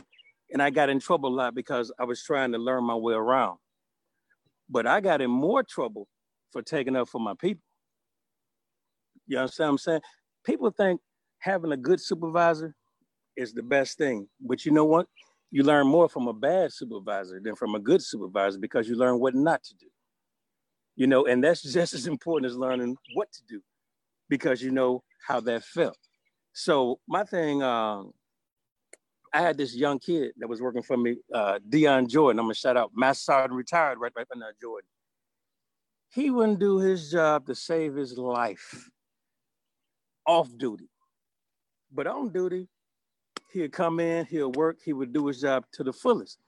and 0.52 0.62
I 0.62 0.68
got 0.68 0.90
in 0.90 1.00
trouble 1.00 1.32
a 1.32 1.36
lot 1.36 1.54
because 1.54 1.90
I 1.98 2.04
was 2.04 2.22
trying 2.22 2.52
to 2.52 2.58
learn 2.58 2.84
my 2.84 2.96
way 2.96 3.14
around. 3.14 3.56
But 4.68 4.86
I 4.86 5.00
got 5.00 5.22
in 5.22 5.30
more 5.30 5.62
trouble 5.62 6.06
for 6.53 6.62
taking 6.62 6.96
up 6.96 7.09
for 7.09 7.20
my 7.20 7.34
people. 7.38 7.62
You 9.26 9.38
understand 9.38 9.68
what 9.68 9.72
I'm 9.72 9.78
saying? 9.78 10.01
People 10.44 10.70
think 10.70 11.01
having 11.38 11.72
a 11.72 11.76
good 11.76 12.01
supervisor 12.01 12.74
is 13.36 13.53
the 13.53 13.62
best 13.62 13.98
thing. 13.98 14.28
But 14.40 14.64
you 14.64 14.72
know 14.72 14.84
what? 14.84 15.07
You 15.51 15.62
learn 15.62 15.86
more 15.86 16.09
from 16.09 16.28
a 16.28 16.32
bad 16.32 16.72
supervisor 16.72 17.40
than 17.42 17.57
from 17.57 17.74
a 17.74 17.80
good 17.80 18.03
supervisor 18.03 18.59
because 18.59 18.88
you 18.88 18.96
learn 18.96 19.18
what 19.18 19.34
not 19.34 19.62
to 19.64 19.74
do. 19.74 19.86
You 20.96 21.07
know, 21.07 21.26
and 21.26 21.42
that's 21.42 21.62
just 21.72 21.94
as 21.94 22.07
important 22.07 22.51
as 22.51 22.57
learning 22.57 22.96
what 23.14 23.32
to 23.32 23.42
do 23.48 23.61
because 24.28 24.62
you 24.62 24.70
know 24.70 25.03
how 25.26 25.40
that 25.40 25.64
felt. 25.64 25.98
So 26.53 26.98
my 27.09 27.24
thing, 27.24 27.62
um, 27.62 28.12
I 29.32 29.40
had 29.42 29.57
this 29.57 29.76
young 29.76 29.98
kid 29.98 30.32
that 30.38 30.48
was 30.48 30.61
working 30.61 30.82
for 30.82 30.96
me, 30.96 31.16
uh, 31.32 31.61
Dion 31.68 32.09
Jordan. 32.09 32.40
I'm 32.40 32.46
gonna 32.46 32.55
shout 32.55 32.76
out 32.76 32.90
Master 32.94 33.22
Sergeant 33.24 33.53
retired 33.53 33.98
right 33.98 34.12
right 34.16 34.26
now, 34.34 34.46
Jordan. 34.61 34.86
He 36.12 36.30
wouldn't 36.30 36.58
do 36.58 36.78
his 36.78 37.11
job 37.11 37.46
to 37.46 37.54
save 37.54 37.94
his 37.94 38.18
life 38.18 38.90
off 40.26 40.48
duty. 40.58 40.88
But 41.92 42.06
on 42.06 42.32
duty, 42.32 42.68
he'd 43.52 43.72
come 43.72 44.00
in, 44.00 44.26
he'll 44.26 44.52
work, 44.52 44.78
he 44.84 44.92
would 44.92 45.12
do 45.12 45.26
his 45.26 45.40
job 45.40 45.64
to 45.74 45.84
the 45.84 45.92
fullest. 45.92 46.38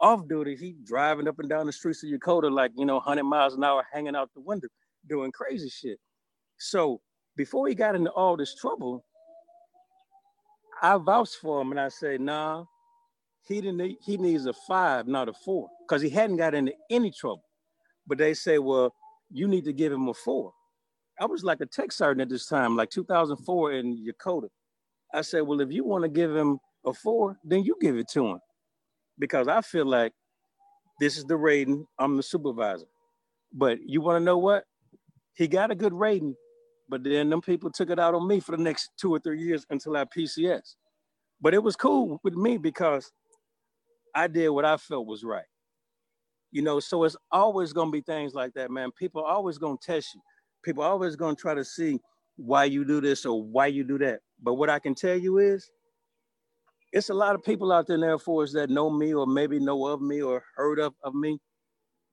Off 0.00 0.28
duty, 0.28 0.54
he 0.56 0.76
driving 0.84 1.28
up 1.28 1.38
and 1.38 1.48
down 1.48 1.64
the 1.66 1.72
streets 1.72 2.02
of 2.02 2.10
Yokota 2.10 2.50
like, 2.50 2.72
you 2.76 2.84
know, 2.84 2.96
100 2.96 3.24
miles 3.24 3.54
an 3.54 3.64
hour, 3.64 3.86
hanging 3.90 4.14
out 4.14 4.30
the 4.34 4.40
window, 4.40 4.68
doing 5.08 5.32
crazy 5.32 5.70
shit. 5.70 5.98
So 6.58 7.00
before 7.36 7.68
he 7.68 7.74
got 7.74 7.94
into 7.94 8.10
all 8.10 8.36
this 8.36 8.54
trouble, 8.54 9.04
I 10.82 10.98
vouched 10.98 11.36
for 11.36 11.62
him 11.62 11.70
and 11.70 11.80
I 11.80 11.88
said, 11.88 12.20
nah, 12.20 12.64
he 13.46 13.62
didn't 13.62 13.78
need, 13.78 13.96
he 14.04 14.18
needs 14.18 14.44
a 14.44 14.52
five, 14.52 15.06
not 15.06 15.30
a 15.30 15.32
four, 15.32 15.68
because 15.86 16.02
he 16.02 16.10
hadn't 16.10 16.36
got 16.36 16.54
into 16.54 16.74
any 16.90 17.10
trouble. 17.10 17.44
But 18.06 18.18
they 18.18 18.34
say, 18.34 18.58
well, 18.58 18.94
you 19.36 19.46
need 19.46 19.64
to 19.64 19.72
give 19.72 19.92
him 19.92 20.08
a 20.08 20.14
four. 20.14 20.52
I 21.20 21.26
was 21.26 21.44
like 21.44 21.60
a 21.60 21.66
tech 21.66 21.92
sergeant 21.92 22.22
at 22.22 22.28
this 22.28 22.46
time, 22.46 22.76
like 22.76 22.90
2004 22.90 23.72
in 23.72 23.96
Yokota. 23.96 24.48
I 25.12 25.20
said, 25.20 25.42
well, 25.42 25.60
if 25.60 25.70
you 25.70 25.84
want 25.84 26.04
to 26.04 26.08
give 26.08 26.34
him 26.34 26.58
a 26.86 26.92
four, 26.92 27.36
then 27.44 27.62
you 27.62 27.76
give 27.80 27.96
it 27.96 28.08
to 28.12 28.26
him. 28.26 28.38
Because 29.18 29.48
I 29.48 29.60
feel 29.60 29.86
like 29.86 30.12
this 31.00 31.18
is 31.18 31.24
the 31.24 31.36
rating, 31.36 31.86
I'm 31.98 32.16
the 32.16 32.22
supervisor. 32.22 32.86
But 33.52 33.78
you 33.84 34.00
want 34.00 34.20
to 34.20 34.24
know 34.24 34.38
what? 34.38 34.64
He 35.34 35.48
got 35.48 35.70
a 35.70 35.74
good 35.74 35.92
rating, 35.92 36.34
but 36.88 37.04
then 37.04 37.28
them 37.28 37.42
people 37.42 37.70
took 37.70 37.90
it 37.90 37.98
out 37.98 38.14
on 38.14 38.26
me 38.26 38.40
for 38.40 38.56
the 38.56 38.62
next 38.62 38.90
two 38.98 39.14
or 39.14 39.18
three 39.18 39.40
years 39.40 39.66
until 39.68 39.96
I 39.96 40.04
PCS. 40.04 40.74
But 41.42 41.52
it 41.52 41.62
was 41.62 41.76
cool 41.76 42.20
with 42.24 42.34
me 42.34 42.56
because 42.56 43.12
I 44.14 44.28
did 44.28 44.48
what 44.48 44.64
I 44.64 44.78
felt 44.78 45.06
was 45.06 45.24
right. 45.24 45.44
You 46.50 46.62
know, 46.62 46.80
so 46.80 47.04
it's 47.04 47.16
always 47.30 47.72
gonna 47.72 47.90
be 47.90 48.00
things 48.00 48.34
like 48.34 48.54
that, 48.54 48.70
man. 48.70 48.90
People 48.92 49.22
are 49.22 49.32
always 49.32 49.58
gonna 49.58 49.76
test 49.82 50.14
you. 50.14 50.20
People 50.64 50.82
are 50.82 50.90
always 50.90 51.16
gonna 51.16 51.34
try 51.34 51.54
to 51.54 51.64
see 51.64 52.00
why 52.36 52.64
you 52.64 52.84
do 52.84 53.00
this 53.00 53.26
or 53.26 53.42
why 53.42 53.66
you 53.66 53.84
do 53.84 53.98
that. 53.98 54.20
But 54.42 54.54
what 54.54 54.70
I 54.70 54.78
can 54.78 54.94
tell 54.94 55.16
you 55.16 55.38
is 55.38 55.70
it's 56.92 57.10
a 57.10 57.14
lot 57.14 57.34
of 57.34 57.42
people 57.42 57.72
out 57.72 57.86
there 57.86 57.94
in 57.94 58.00
the 58.00 58.06
Air 58.06 58.18
Force 58.18 58.52
that 58.52 58.70
know 58.70 58.90
me 58.90 59.12
or 59.12 59.26
maybe 59.26 59.58
know 59.58 59.86
of 59.86 60.00
me 60.00 60.22
or 60.22 60.42
heard 60.54 60.78
of, 60.78 60.94
of 61.02 61.14
me. 61.14 61.38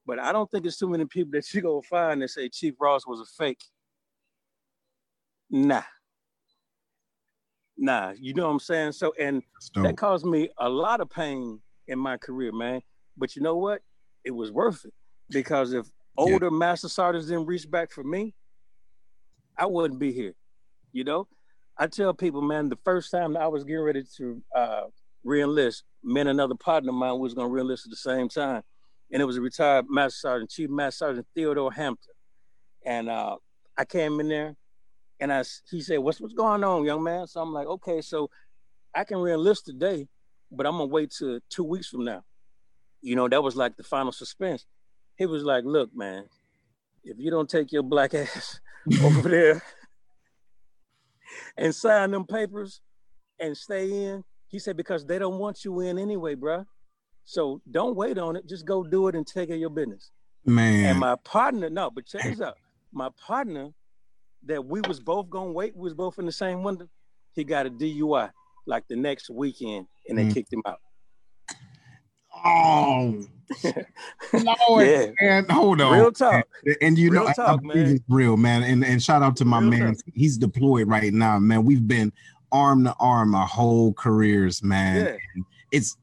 But 0.06 0.20
I 0.20 0.32
don't 0.32 0.50
think 0.52 0.66
it's 0.66 0.78
too 0.78 0.90
many 0.90 1.06
people 1.06 1.32
that 1.34 1.46
you 1.54 1.62
go 1.62 1.82
find 1.82 2.22
that 2.22 2.30
say 2.30 2.50
Chief 2.50 2.74
Ross 2.80 3.06
was 3.08 3.22
a 3.22 3.26
fake. 3.26 3.64
Nah. 5.50 5.84
Nah, 7.78 8.14
you 8.20 8.34
know 8.34 8.46
what 8.46 8.54
I'm 8.54 8.60
saying? 8.60 8.92
So, 8.92 9.14
and 9.20 9.42
that 9.76 9.98
caused 9.98 10.26
me 10.26 10.50
a 10.60 10.70
lot 10.70 11.02
of 11.02 11.10
pain 11.10 11.60
in 11.88 11.98
my 11.98 12.18
career, 12.18 12.52
man. 12.52 12.82
But 13.18 13.36
you 13.36 13.42
know 13.42 13.58
what? 13.58 13.82
It 14.24 14.32
was 14.32 14.52
worth 14.52 14.86
it 14.86 14.94
because 15.30 15.74
if 15.74 15.88
older 16.18 16.50
yeah. 16.52 16.58
master 16.58 16.90
sergeants 16.90 17.28
didn't 17.28 17.46
reach 17.46 17.70
back 17.70 17.92
for 17.92 18.04
me, 18.04 18.34
I 19.58 19.66
wouldn't 19.66 20.00
be 20.00 20.12
here. 20.12 20.34
You 20.92 21.04
know, 21.04 21.28
I 21.78 21.88
tell 21.88 22.14
people, 22.14 22.42
man, 22.42 22.70
the 22.70 22.78
first 22.84 23.12
time 23.12 23.36
I 23.36 23.48
was 23.48 23.64
getting 23.64 23.82
ready 23.82 24.04
to 24.18 24.42
uh, 24.56 24.84
reenlist, 25.26 25.84
me 26.04 26.22
and 26.22 26.30
another 26.30 26.56
partner 26.56 26.90
of 26.90 26.96
mine 26.96 27.20
was 27.20 27.34
going 27.34 27.50
to 27.50 27.54
reenlist 27.54 27.86
at 27.86 27.90
the 27.90 27.96
same 27.96 28.30
time, 28.30 28.62
and 29.12 29.22
it 29.22 29.26
was 29.26 29.38
a 29.38 29.42
retired 29.42 29.86
master 29.90 30.18
sergeant, 30.18 30.52
Chief 30.52 30.70
Master 30.70 31.06
Sergeant 31.06 31.28
Theodore 31.34 31.72
Hampton, 31.72 32.14
and 32.86 33.10
uh, 33.10 33.38
I 33.78 33.86
came 33.86 34.20
in 34.20 34.28
there, 34.28 34.56
and 35.20 35.34
I 35.34 35.44
he 35.70 35.82
said, 35.82 36.00
"What's 36.00 36.22
what's 36.22 36.34
going 36.34 36.64
on, 36.64 36.86
young 36.86 37.04
man?" 37.04 37.28
So 37.28 37.42
I'm 37.42 37.54
like, 37.54 37.68
"Okay, 37.68 38.02
so 38.02 38.30
I 38.94 39.04
can 39.04 39.18
reenlist 39.18 39.64
today, 39.64 40.08
but 40.52 40.68
I'm 40.68 40.74
gonna 40.74 40.86
wait 40.86 41.12
till 41.18 41.40
two 41.50 41.64
weeks 41.64 41.88
from 41.88 42.04
now." 42.04 42.24
You 43.04 43.16
know, 43.16 43.30
that 43.30 43.44
was 43.44 43.56
like 43.56 43.78
the 43.78 43.84
final 43.84 44.12
suspense. 44.12 44.66
He 45.18 45.28
was 45.28 45.44
like, 45.44 45.64
"Look, 45.64 45.92
man, 45.96 46.26
if 47.04 47.18
you 47.20 47.30
don't 47.30 47.50
take 47.50 47.72
your 47.72 47.84
black 47.84 48.14
ass 48.16 48.60
over 49.04 49.30
there." 49.30 49.62
and 51.58 51.74
sign 51.74 52.12
them 52.12 52.26
papers 52.26 52.82
and 53.40 53.56
stay 53.56 54.06
in? 54.06 54.24
He 54.48 54.60
said, 54.60 54.78
because 54.78 55.06
they 55.06 55.20
don't 55.20 55.40
want 55.40 55.66
you 55.66 55.80
in 55.82 55.98
anyway, 55.98 56.36
bro. 56.36 56.66
So 57.26 57.62
don't 57.72 57.96
wait 57.96 58.18
on 58.18 58.36
it. 58.36 58.48
Just 58.48 58.66
go 58.66 58.84
do 58.84 59.08
it 59.08 59.16
and 59.16 59.26
take 59.26 59.50
care 59.50 59.56
of 59.56 59.62
your 59.62 59.70
business. 59.70 60.12
Man. 60.46 60.86
And 60.86 61.00
my 61.00 61.16
partner, 61.24 61.70
no, 61.70 61.90
but 61.90 62.06
check 62.06 62.24
this 62.24 62.42
out. 62.42 62.58
My 62.92 63.10
partner 63.26 63.70
that 64.46 64.64
we 64.64 64.82
was 64.82 65.00
both 65.00 65.30
gonna 65.30 65.52
wait, 65.52 65.76
we 65.76 65.84
was 65.84 65.94
both 65.94 66.20
in 66.20 66.26
the 66.26 66.32
same 66.32 66.64
window. 66.64 66.88
He 67.34 67.44
got 67.44 67.66
a 67.66 67.70
DUI 67.70 68.30
like 68.68 68.88
the 68.88 68.96
next 68.96 69.30
weekend 69.30 69.88
and 70.08 70.18
they 70.18 70.26
mm. 70.26 70.34
kicked 70.34 70.54
him 70.54 70.62
out. 70.68 70.80
Oh, 72.46 73.24
Lord, 74.34 74.88
yeah. 74.88 75.08
man, 75.22 75.46
hold 75.50 75.82
on. 75.82 75.98
Real 75.98 76.12
talk. 76.12 76.48
And 76.82 76.98
you 76.98 77.12
real 77.12 77.26
know, 77.26 77.34
talk, 77.34 77.60
I, 77.64 77.68
man. 77.68 78.00
real, 78.10 78.38
man. 78.38 78.64
And 78.64 78.84
and 78.84 79.02
shout 79.02 79.22
out 79.22 79.36
to 79.38 79.46
my 79.46 79.60
real 79.60 79.70
man. 79.70 79.96
Talk. 79.96 80.14
He's 80.14 80.38
deployed 80.38 80.88
right 80.88 81.14
now, 81.14 81.40
man. 81.40 81.64
We've 81.64 81.88
been 81.88 82.12
arm 82.52 82.84
to 82.86 82.96
arm 83.00 83.36
our 83.36 83.48
whole 83.48 83.94
careers, 83.94 84.64
man. 84.64 85.06
Yeah. 85.06 85.44
It's 85.72 85.98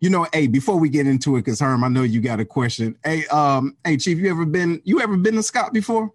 you 0.00 0.10
know, 0.10 0.26
hey, 0.32 0.46
before 0.46 0.78
we 0.78 0.88
get 0.88 1.06
into 1.06 1.36
it, 1.36 1.40
because 1.40 1.60
Herm, 1.60 1.82
I 1.82 1.88
know 1.88 2.02
you 2.02 2.20
got 2.20 2.40
a 2.40 2.44
question. 2.44 2.96
Hey, 3.04 3.26
um, 3.26 3.76
hey, 3.84 3.96
Chief, 3.96 4.18
you 4.18 4.30
ever 4.30 4.46
been 4.46 4.80
you 4.84 5.00
ever 5.00 5.16
been 5.16 5.38
a 5.38 5.42
Scott 5.42 5.72
before? 5.72 6.12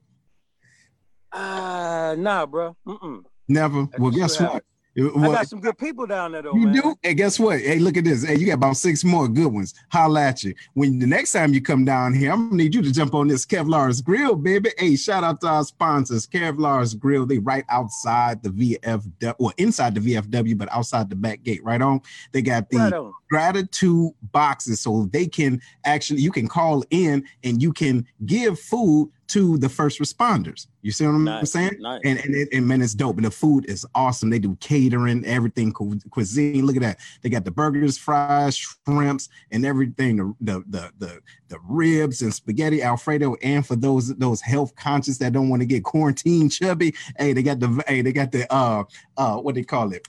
Uh 1.32 2.16
nah, 2.18 2.46
bro. 2.46 2.76
Mm-mm. 2.88 3.24
Never. 3.48 3.88
Well, 3.98 4.12
guess 4.12 4.40
what? 4.40 4.64
Well, 4.96 5.32
I 5.32 5.34
got 5.34 5.48
some 5.48 5.60
good 5.60 5.78
people 5.78 6.06
down 6.06 6.34
there, 6.34 6.44
though. 6.44 6.54
You 6.54 6.68
man. 6.68 6.74
do? 6.74 6.96
Hey, 7.02 7.16
guess 7.16 7.40
what? 7.40 7.60
Hey, 7.60 7.80
look 7.80 7.98
at 7.98 8.04
this. 8.04 8.24
Hey, 8.24 8.38
you 8.38 8.46
got 8.46 8.54
about 8.54 8.78
six 8.78 9.04
more 9.04 9.28
good 9.28 9.52
ones. 9.52 9.74
Holla 9.90 10.22
at 10.22 10.44
you. 10.44 10.54
When 10.74 11.00
the 11.00 11.08
next 11.08 11.32
time 11.32 11.52
you 11.54 11.62
come 11.62 11.84
down 11.84 12.14
here, 12.14 12.32
I'm 12.32 12.50
gonna 12.50 12.64
need 12.64 12.76
you 12.76 12.84
to 12.84 12.92
jump 12.92 13.16
on 13.16 13.28
this 13.28 13.44
Kevlar's 13.46 14.02
Grill, 14.02 14.36
baby. 14.36 14.72
Hey, 14.78 14.96
shout 14.96 15.24
out 15.24 15.42
to 15.42 15.48
our 15.48 15.64
sponsors, 15.64 16.28
Kevlar's 16.28 16.94
Grill. 16.94 17.26
They 17.26 17.40
right 17.40 17.66
outside 17.70 18.44
the 18.44 18.50
VFW, 18.50 19.36
well, 19.40 19.54
inside 19.58 19.96
the 19.96 20.02
VFW, 20.02 20.58
but 20.58 20.72
outside 20.72 21.10
the 21.10 21.16
back 21.16 21.42
gate. 21.42 21.64
Right 21.64 21.82
on. 21.82 22.02
They 22.32 22.44
got 22.44 22.70
the 22.70 22.78
right 22.78 23.12
gratitude 23.32 24.12
boxes, 24.32 24.82
so 24.82 25.10
they 25.12 25.26
can 25.26 25.60
actually 25.86 26.22
you 26.22 26.32
can 26.32 26.48
call 26.48 26.84
in 26.92 27.26
and 27.44 27.64
you 27.64 27.74
can 27.74 28.06
give 28.28 28.60
food 28.60 29.12
to 29.28 29.58
the 29.58 29.70
first 29.70 30.00
responders. 30.00 30.68
You 30.82 30.92
see 30.92 31.06
what 31.06 31.14
I'm 31.14 31.24
nice, 31.24 31.52
saying? 31.52 31.78
Nice. 31.80 32.02
And, 32.04 32.20
and, 32.20 32.36
it, 32.36 32.50
and 32.52 32.68
man, 32.68 32.82
it's 32.82 32.94
dope. 32.94 33.16
And 33.16 33.26
the 33.26 33.32
food 33.32 33.66
is 33.70 33.86
awesome. 33.96 34.30
They 34.30 34.40
do 34.40 34.56
catering, 34.60 35.26
everything, 35.26 35.72
cu- 35.72 36.00
cuisine. 36.10 36.66
Look 36.66 36.76
at 36.76 36.82
that. 36.82 37.00
They 37.22 37.30
got 37.30 37.46
the 37.46 37.52
burgers, 37.52 37.98
fries, 37.98 38.56
shrimps, 38.56 39.30
and 39.52 39.66
everything. 39.66 40.18
The, 40.18 40.36
the 40.42 40.64
the 40.68 40.92
the 41.00 41.20
the, 41.48 41.60
ribs 41.64 42.22
and 42.22 42.34
spaghetti 42.34 42.82
Alfredo. 42.82 43.36
And 43.42 43.66
for 43.66 43.76
those 43.76 44.14
those 44.16 44.42
health 44.42 44.76
conscious 44.76 45.18
that 45.20 45.34
don't 45.34 45.50
want 45.50 45.62
to 45.62 45.66
get 45.66 45.84
quarantine 45.84 46.50
chubby, 46.50 46.94
hey, 47.18 47.34
they 47.34 47.44
got 47.44 47.60
the 47.60 47.84
hey, 47.88 48.02
they 48.02 48.12
got 48.12 48.32
the 48.32 48.52
uh 48.54 48.84
uh 49.18 49.38
what 49.38 49.56
they 49.56 49.64
call 49.64 49.94
it 49.94 50.08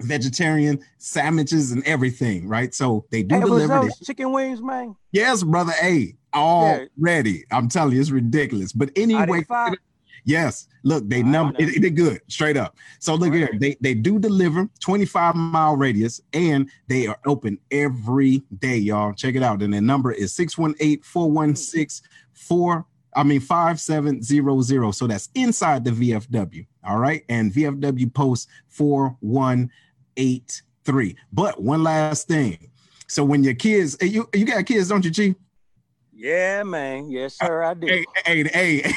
vegetarian 0.00 0.80
sandwiches 0.98 1.72
and 1.72 1.84
everything, 1.84 2.48
right? 2.48 2.74
So 2.74 3.04
they 3.10 3.22
do 3.22 3.36
hey, 3.36 3.40
deliver 3.40 3.80
this. 3.84 3.98
chicken 4.00 4.32
wings, 4.32 4.62
man. 4.62 4.96
Yes, 5.12 5.42
brother. 5.42 5.72
Hey, 5.72 6.16
already. 6.34 7.30
Yeah. 7.30 7.56
I'm 7.56 7.68
telling 7.68 7.94
you, 7.94 8.00
it's 8.00 8.10
ridiculous. 8.10 8.72
But 8.72 8.90
anyway, 8.96 9.44
yes, 10.24 10.68
look, 10.84 11.08
they 11.08 11.22
number 11.22 11.56
it, 11.58 11.80
they're 11.80 11.90
good, 11.90 12.20
straight 12.28 12.56
up. 12.56 12.76
So 13.00 13.14
look 13.14 13.30
right. 13.30 13.38
here, 13.38 13.50
they 13.58 13.76
they 13.80 13.94
do 13.94 14.18
deliver 14.18 14.68
25 14.80 15.34
mile 15.34 15.76
radius, 15.76 16.20
and 16.32 16.70
they 16.88 17.06
are 17.06 17.18
open 17.26 17.58
every 17.70 18.42
day, 18.58 18.76
y'all. 18.76 19.12
Check 19.12 19.34
it 19.34 19.42
out. 19.42 19.62
And 19.62 19.74
the 19.74 19.80
number 19.80 20.12
is 20.12 20.32
618-416 20.36 22.02
4 22.34 22.86
I 23.14 23.24
mean 23.24 23.40
5700. 23.40 24.92
So 24.92 25.06
that's 25.06 25.28
inside 25.34 25.84
the 25.84 25.90
VFW. 25.90 26.66
All 26.84 26.98
right. 26.98 27.24
And 27.28 27.52
VFW 27.52 28.12
post 28.14 28.48
4183. 30.18 31.16
But 31.32 31.62
one 31.62 31.82
last 31.82 32.28
thing. 32.28 32.70
So 33.06 33.24
when 33.24 33.42
your 33.42 33.54
kids, 33.54 33.96
you 34.02 34.28
you 34.34 34.44
got 34.44 34.66
kids, 34.66 34.88
don't 34.88 35.04
you, 35.04 35.10
Chief? 35.10 35.34
Yeah, 36.12 36.62
man. 36.64 37.10
Yes, 37.10 37.38
sir, 37.38 37.62
I 37.62 37.74
do. 37.74 37.86
Hey, 37.86 38.04
hey, 38.26 38.44
hey. 38.52 38.92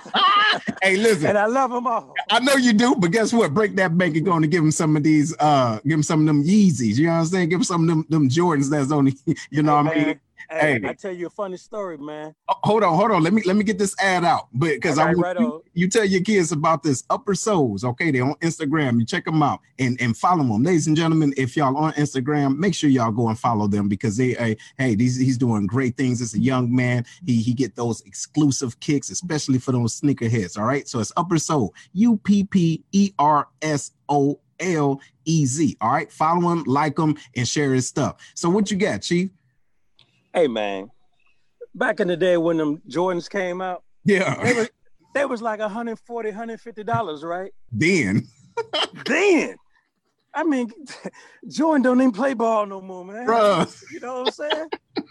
hey, 0.82 0.96
listen. 0.96 1.28
And 1.28 1.38
I 1.38 1.46
love 1.46 1.70
them 1.70 1.86
all. 1.86 2.14
I 2.30 2.40
know 2.40 2.56
you 2.56 2.72
do, 2.72 2.94
but 2.96 3.10
guess 3.10 3.32
what? 3.32 3.54
Break 3.54 3.76
that 3.76 3.96
bank 3.96 4.16
and 4.16 4.26
go 4.26 4.32
and 4.32 4.50
give 4.50 4.62
them 4.62 4.72
some 4.72 4.96
of 4.96 5.02
these, 5.02 5.34
uh, 5.38 5.78
give 5.84 5.92
them 5.92 6.02
some 6.02 6.20
of 6.20 6.26
them 6.26 6.42
Yeezys. 6.44 6.96
You 6.96 7.06
know 7.06 7.12
what 7.12 7.18
I'm 7.20 7.26
saying? 7.26 7.48
Give 7.48 7.60
them 7.60 7.64
some 7.64 7.82
of 7.82 7.88
them, 7.88 8.06
them 8.08 8.28
Jordans 8.28 8.68
that's 8.68 8.90
only, 8.92 9.14
you 9.50 9.62
know 9.62 9.82
hey, 9.84 9.84
what 9.84 9.96
I 9.96 10.04
mean? 10.06 10.20
Hey, 10.50 10.80
hey, 10.80 10.88
I 10.88 10.92
tell 10.94 11.12
you 11.12 11.26
a 11.26 11.30
funny 11.30 11.56
story, 11.56 11.98
man. 11.98 12.34
Oh, 12.48 12.54
hold 12.64 12.82
on, 12.82 12.94
hold 12.96 13.10
on. 13.10 13.22
Let 13.22 13.32
me 13.32 13.42
let 13.44 13.56
me 13.56 13.64
get 13.64 13.78
this 13.78 13.94
ad 14.00 14.24
out, 14.24 14.48
but 14.52 14.70
because 14.70 14.98
right, 14.98 15.08
I 15.08 15.12
right 15.12 15.38
you, 15.38 15.64
you, 15.74 15.88
tell 15.88 16.04
your 16.04 16.22
kids 16.22 16.52
about 16.52 16.82
this 16.82 17.04
Upper 17.10 17.34
Solez. 17.34 17.84
Okay, 17.84 18.10
they're 18.10 18.24
on 18.24 18.34
Instagram. 18.36 18.98
You 18.98 19.06
check 19.06 19.24
them 19.24 19.42
out 19.42 19.60
and 19.78 20.00
and 20.00 20.16
follow 20.16 20.44
them, 20.44 20.62
ladies 20.62 20.86
and 20.86 20.96
gentlemen. 20.96 21.32
If 21.36 21.56
y'all 21.56 21.76
on 21.76 21.92
Instagram, 21.94 22.56
make 22.58 22.74
sure 22.74 22.90
y'all 22.90 23.12
go 23.12 23.28
and 23.28 23.38
follow 23.38 23.66
them 23.66 23.88
because 23.88 24.16
they, 24.16 24.34
hey, 24.34 24.56
hey, 24.78 24.94
these 24.94 25.16
he's 25.16 25.38
doing 25.38 25.66
great 25.66 25.96
things 25.96 26.20
as 26.20 26.34
a 26.34 26.40
young 26.40 26.74
man. 26.74 27.04
He 27.24 27.40
he 27.40 27.54
get 27.54 27.76
those 27.76 28.00
exclusive 28.02 28.78
kicks, 28.80 29.10
especially 29.10 29.58
for 29.58 29.72
those 29.72 30.00
sneakerheads. 30.00 30.58
All 30.58 30.64
right, 30.64 30.88
so 30.88 31.00
it's 31.00 31.12
Upper 31.16 31.38
Soul, 31.38 31.74
U 31.92 32.16
P 32.18 32.44
P 32.44 32.82
E 32.92 33.12
R 33.18 33.48
S 33.62 33.92
O 34.08 34.38
L 34.62 35.00
E 35.24 35.46
Z. 35.46 35.76
All 35.80 35.92
right, 35.92 36.10
follow 36.10 36.50
him, 36.50 36.64
like 36.64 36.98
him, 36.98 37.16
and 37.36 37.46
share 37.46 37.74
his 37.74 37.88
stuff. 37.88 38.16
So, 38.34 38.48
what 38.48 38.70
you 38.70 38.76
got, 38.76 39.02
Chief? 39.02 39.30
Hey, 40.34 40.48
man. 40.48 40.90
Back 41.74 42.00
in 42.00 42.08
the 42.08 42.16
day 42.16 42.36
when 42.36 42.56
them 42.56 42.82
Jordans 42.88 43.28
came 43.28 43.60
out, 43.60 43.82
Yeah, 44.04 44.42
they 44.42 44.52
was, 44.52 44.70
they 45.14 45.24
was 45.24 45.42
like 45.42 45.60
140 45.60 46.30
$150, 46.32 47.22
right? 47.22 47.52
then. 47.70 48.26
then, 49.06 49.56
I 50.34 50.44
mean, 50.44 50.70
Jordan 51.48 51.82
don't 51.82 52.00
even 52.00 52.12
play 52.12 52.34
ball 52.34 52.66
no 52.66 52.80
more, 52.80 53.04
man. 53.04 53.26
Bruh. 53.26 53.74
You 53.92 54.00
know 54.00 54.14
what 54.14 54.22
I'm 54.24 54.30
saying? 54.30 54.68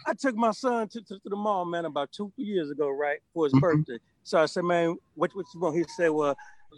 I 0.07 0.13
took 0.13 0.35
my 0.35 0.51
son 0.51 0.87
to, 0.89 1.01
to, 1.01 1.15
to 1.19 1.29
the 1.29 1.35
mall, 1.35 1.65
man, 1.65 1.85
about 1.85 2.11
two 2.11 2.31
years 2.37 2.69
ago, 2.71 2.89
right, 2.89 3.19
for 3.33 3.45
his 3.45 3.53
Mhm. 3.53 3.61
birthday. 3.61 3.99
So 4.23 4.39
I 4.39 4.45
said, 4.45 4.63
man, 4.63 4.95
what, 5.15 5.31
what 5.35 5.45
you 5.53 5.59
want? 5.59 5.75
He 5.75 5.83
said, 5.95 6.09
well, 6.09 6.35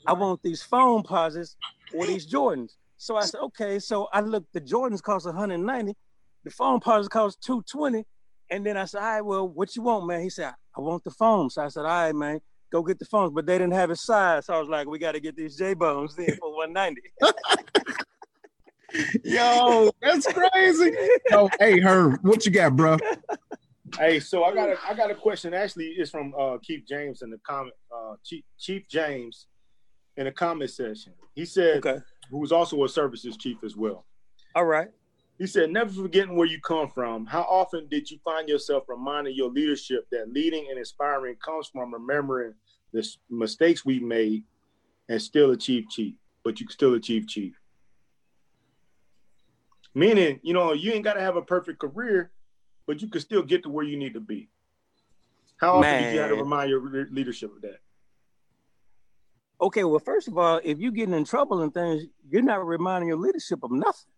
I 0.08 0.14
want 0.14 0.42
these 0.44 0.64
Foamposites 0.64 1.56
or 1.94 2.06
these 2.08 2.26
Jordans. 2.26 2.72
So 2.98 3.16
I 3.18 3.26
said, 3.26 3.40
okay. 3.42 3.80
So 3.80 4.08
I 4.14 4.22
looked, 4.22 4.52
the 4.54 4.62
Jordans 4.62 5.02
cost 5.02 5.26
190, 5.26 5.94
the 6.46 6.50
Foamposites 6.50 7.10
cost 7.10 7.42
220. 7.42 8.06
And 8.54 8.64
then 8.64 8.78
I 8.78 8.86
said, 8.86 9.02
all 9.02 9.10
right, 9.10 9.22
well, 9.22 9.48
what 9.48 9.76
you 9.76 9.82
want, 9.82 10.06
man? 10.06 10.22
He 10.22 10.30
said, 10.30 10.54
I 10.78 10.82
want 10.82 11.04
the 11.04 11.10
phone. 11.10 11.50
So 11.50 11.64
I 11.64 11.70
said, 11.70 11.86
all 11.86 11.88
right, 11.88 12.14
man, 12.14 12.40
go 12.72 12.84
get 12.84 13.00
the 13.00 13.06
phones. 13.06 13.32
But 13.34 13.48
they 13.48 13.58
didn't 13.58 13.74
have 13.74 13.90
his 13.90 14.04
size. 14.04 14.46
So 14.46 14.54
I 14.54 14.60
was 14.60 14.70
like, 14.70 14.88
we 14.88 15.00
got 15.00 15.14
to 15.14 15.20
get 15.20 15.36
these 15.36 15.58
J 15.58 15.74
Bones 15.74 16.16
then 16.16 16.36
for 16.40 16.56
190. 16.56 17.02
Yo, 19.24 19.90
that's 20.04 20.28
crazy. 20.32 20.92
Yo, 21.32 21.50
hey, 21.60 21.80
Herb, 21.80 22.20
what 22.22 22.46
you 22.46 22.52
got, 22.52 22.76
bro? 22.76 22.98
Hey, 23.98 24.20
so 24.20 24.44
I 24.44 24.54
got 24.54 24.70
a 24.70 24.76
I 24.88 24.94
got 24.94 25.10
a 25.10 25.16
question. 25.16 25.56
Actually, 25.56 25.88
it's 25.98 26.12
from 26.12 26.32
uh, 26.40 26.58
Chief 26.62 26.86
James 26.88 27.24
in 27.24 27.32
the 27.32 27.40
comment. 27.48 27.74
Uh, 27.92 28.18
Chief 28.24 28.44
Chief 28.60 28.88
James 28.88 29.48
in 30.18 30.26
the 30.26 30.32
comment 30.32 30.70
section. 30.70 31.14
He 31.34 31.46
said, 31.46 31.84
Okay. 31.84 32.00
who 32.30 32.38
was 32.38 32.52
also 32.52 32.84
a 32.84 32.90
services 32.90 33.36
chief 33.36 33.64
as 33.64 33.76
well. 33.76 34.06
All 34.56 34.66
right. 34.66 34.90
He 35.40 35.48
said, 35.48 35.72
never 35.72 35.92
forgetting 35.92 36.36
where 36.36 36.48
you 36.48 36.62
come 36.62 36.90
from. 36.90 37.26
How 37.26 37.42
often 37.42 37.88
did 37.88 38.10
you 38.10 38.20
find 38.24 38.48
yourself 38.48 38.84
reminding 38.88 39.36
your 39.36 39.50
leadership 39.50 40.08
that 40.12 40.32
leading 40.32 40.68
and 40.70 40.78
inspiring 40.78 41.36
comes 41.44 41.68
from 41.68 41.94
remembering 41.94 42.54
the 42.92 43.08
mistakes 43.30 43.84
we 43.84 44.00
made 44.00 44.44
and 45.10 45.22
still 45.22 45.52
achieve 45.52 45.86
chief, 45.90 46.14
but 46.44 46.60
you 46.60 46.68
can 46.68 46.74
still 46.74 46.94
achieve 46.94 47.28
chief? 47.28 47.56
Meaning, 49.96 50.40
you 50.44 50.54
know, 50.54 50.74
you 50.74 50.92
ain't 50.92 51.04
got 51.04 51.14
to 51.14 51.22
have 51.22 51.36
a 51.36 51.42
perfect 51.42 51.80
career, 51.80 52.32
but 52.86 53.02
you 53.02 53.08
can 53.08 53.22
still 53.22 53.44
get 53.44 53.64
to 53.64 53.70
where 53.70 53.86
you 53.86 53.98
need 53.98 54.14
to 54.14 54.20
be. 54.20 54.50
How 55.58 55.78
often 55.78 56.04
did 56.04 56.14
you 56.14 56.20
have 56.20 56.30
to 56.30 56.36
remind 56.36 56.70
your 56.70 57.08
leadership 57.12 57.56
of 57.56 57.62
that? 57.64 57.80
Okay, 59.62 59.84
well, 59.84 60.00
first 60.00 60.28
of 60.28 60.38
all, 60.38 60.60
if 60.64 60.80
you're 60.80 60.92
getting 60.92 61.14
in 61.14 61.26
trouble 61.26 61.62
and 61.62 61.74
things, 61.74 62.04
you're 62.30 62.42
not 62.42 62.66
reminding 62.66 63.08
your 63.08 63.18
leadership 63.18 63.64
of 63.64 63.72
nothing. 63.72 64.13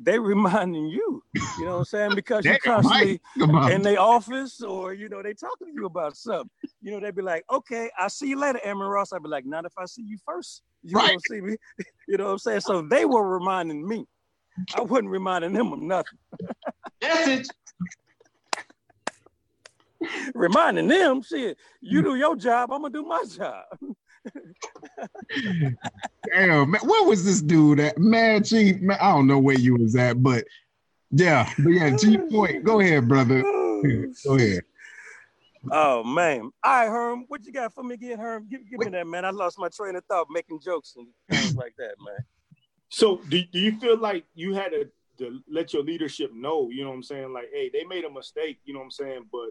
They 0.00 0.18
reminding 0.18 0.88
you, 0.88 1.22
you 1.56 1.64
know 1.64 1.72
what 1.72 1.78
I'm 1.78 1.84
saying? 1.84 2.14
Because 2.14 2.44
you're 2.44 2.58
constantly 2.58 3.20
in 3.70 3.82
their 3.82 4.00
office 4.00 4.60
or, 4.60 4.92
you 4.92 5.08
know, 5.08 5.22
they 5.22 5.34
talking 5.34 5.68
to 5.68 5.72
you 5.72 5.86
about 5.86 6.16
something. 6.16 6.50
You 6.82 6.92
know, 6.92 7.00
they'd 7.00 7.14
be 7.14 7.22
like, 7.22 7.44
okay, 7.50 7.90
I'll 7.98 8.10
see 8.10 8.28
you 8.28 8.38
later, 8.38 8.60
Airman 8.62 8.88
Ross. 8.88 9.12
I'd 9.12 9.22
be 9.22 9.28
like, 9.28 9.46
not 9.46 9.64
if 9.64 9.72
I 9.78 9.86
see 9.86 10.02
you 10.02 10.18
first. 10.26 10.62
You 10.82 10.98
Right. 10.98 11.10
don't 11.10 11.22
see 11.26 11.40
me. 11.40 11.56
You 12.06 12.18
know 12.18 12.26
what 12.26 12.32
I'm 12.32 12.38
saying? 12.38 12.60
So 12.60 12.82
they 12.82 13.06
were 13.06 13.26
reminding 13.26 13.86
me. 13.88 14.04
I 14.74 14.82
wasn't 14.82 15.08
reminding 15.08 15.54
them 15.54 15.72
of 15.72 15.80
nothing. 15.80 16.18
Message. 17.00 17.48
reminding 20.34 20.88
them, 20.88 21.22
shit, 21.22 21.56
you 21.80 22.02
do 22.02 22.16
your 22.16 22.36
job, 22.36 22.72
I'm 22.72 22.82
gonna 22.82 22.92
do 22.92 23.04
my 23.04 23.24
job. 23.24 23.64
Damn, 26.32 26.70
man, 26.70 26.80
where 26.82 27.04
was 27.04 27.24
this 27.24 27.42
dude 27.42 27.80
at? 27.80 27.98
Man, 27.98 28.42
Chief, 28.42 28.80
man, 28.80 28.98
I 29.00 29.12
don't 29.12 29.26
know 29.26 29.38
where 29.38 29.58
you 29.58 29.76
was 29.76 29.96
at, 29.96 30.22
but 30.22 30.44
yeah, 31.10 31.50
but 31.58 31.70
yeah, 31.70 31.96
Chief 31.96 32.20
Point, 32.30 32.64
go 32.64 32.80
ahead, 32.80 33.08
brother. 33.08 33.42
Go 33.42 33.82
ahead. 34.26 34.62
Oh 35.70 36.04
man. 36.04 36.50
All 36.62 36.72
right, 36.80 36.88
Herm. 36.88 37.24
What 37.28 37.44
you 37.44 37.52
got 37.52 37.72
for 37.72 37.82
me 37.82 37.94
again, 37.94 38.18
Herm? 38.18 38.46
Give, 38.50 38.60
give 38.68 38.80
me 38.80 38.90
that, 38.90 39.06
man. 39.06 39.24
I 39.24 39.30
lost 39.30 39.58
my 39.58 39.68
train 39.68 39.96
of 39.96 40.04
thought 40.04 40.26
making 40.30 40.60
jokes 40.60 40.94
and 40.96 41.06
things 41.30 41.56
like 41.56 41.74
that, 41.78 41.94
man. 42.04 42.18
So 42.90 43.16
do, 43.28 43.42
do 43.44 43.58
you 43.58 43.78
feel 43.78 43.96
like 43.96 44.24
you 44.34 44.54
had 44.54 44.72
to, 44.72 44.88
to 45.18 45.40
let 45.48 45.72
your 45.72 45.82
leadership 45.82 46.32
know, 46.34 46.68
you 46.70 46.84
know 46.84 46.90
what 46.90 46.96
I'm 46.96 47.02
saying? 47.02 47.32
Like, 47.32 47.48
hey, 47.52 47.70
they 47.72 47.84
made 47.84 48.04
a 48.04 48.10
mistake, 48.10 48.58
you 48.64 48.74
know 48.74 48.80
what 48.80 48.86
I'm 48.86 48.90
saying? 48.90 49.26
But 49.32 49.50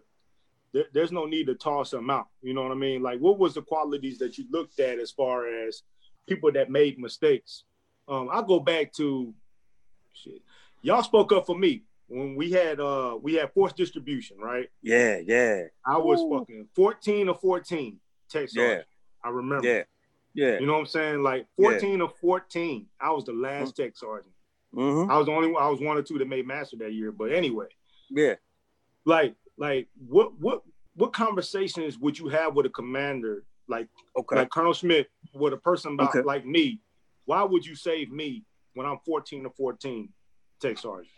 there, 0.74 0.84
there's 0.92 1.12
no 1.12 1.24
need 1.24 1.46
to 1.46 1.54
toss 1.54 1.90
them 1.90 2.10
out. 2.10 2.26
You 2.42 2.52
know 2.52 2.62
what 2.62 2.72
I 2.72 2.74
mean? 2.74 3.02
Like, 3.02 3.20
what 3.20 3.38
was 3.38 3.54
the 3.54 3.62
qualities 3.62 4.18
that 4.18 4.36
you 4.36 4.44
looked 4.50 4.78
at 4.80 4.98
as 4.98 5.10
far 5.10 5.46
as 5.46 5.82
people 6.26 6.52
that 6.52 6.68
made 6.70 6.98
mistakes? 6.98 7.64
Um, 8.06 8.28
I 8.30 8.42
go 8.46 8.60
back 8.60 8.92
to 8.94 9.32
shit. 10.12 10.42
Y'all 10.82 11.02
spoke 11.02 11.32
up 11.32 11.46
for 11.46 11.56
me 11.56 11.84
when 12.08 12.36
we 12.36 12.50
had 12.50 12.78
uh 12.80 13.16
we 13.22 13.34
had 13.34 13.50
force 13.54 13.72
distribution, 13.72 14.36
right? 14.38 14.68
Yeah, 14.82 15.18
yeah, 15.24 15.62
I 15.86 15.96
was 15.96 16.20
Ooh. 16.20 16.38
fucking 16.38 16.66
14 16.74 17.30
or 17.30 17.34
14 17.34 17.98
text 18.28 18.54
Yeah. 18.54 18.82
I 19.24 19.30
remember. 19.30 19.66
yeah, 19.66 19.82
yeah. 20.34 20.58
You 20.58 20.66
know 20.66 20.74
what 20.74 20.80
I'm 20.80 20.86
saying? 20.86 21.22
Like 21.22 21.46
14 21.56 22.02
or 22.02 22.10
14, 22.20 22.86
I 23.00 23.10
was 23.12 23.24
the 23.24 23.32
last 23.32 23.74
tech 23.76 23.96
sergeant. 23.96 24.34
Mm-hmm. 24.74 25.10
I 25.10 25.16
was 25.16 25.26
the 25.26 25.32
only 25.32 25.48
one, 25.50 25.62
I 25.62 25.68
was 25.68 25.80
one 25.80 25.96
or 25.96 26.02
two 26.02 26.18
that 26.18 26.28
made 26.28 26.46
master 26.46 26.76
that 26.80 26.92
year. 26.92 27.10
But 27.12 27.32
anyway, 27.32 27.68
Yeah. 28.10 28.34
like, 29.06 29.34
like 29.56 29.88
what 30.08 30.38
what 30.40 30.62
what 30.96 31.12
conversations 31.12 31.98
would 31.98 32.18
you 32.18 32.28
have 32.28 32.54
with 32.54 32.66
a 32.66 32.70
commander 32.70 33.44
like 33.68 33.88
Okay. 34.16 34.36
like 34.36 34.50
Colonel 34.50 34.74
Smith 34.74 35.06
with 35.34 35.52
a 35.52 35.56
person 35.56 35.94
about 35.94 36.10
Okay. 36.10 36.22
like 36.22 36.44
me? 36.46 36.80
Why 37.24 37.42
would 37.42 37.64
you 37.64 37.74
save 37.74 38.10
me 38.10 38.44
when 38.74 38.86
I'm 38.86 38.98
14 39.06 39.46
or 39.46 39.52
14 39.56 40.08
tech 40.60 40.78
sergeant? 40.78 41.08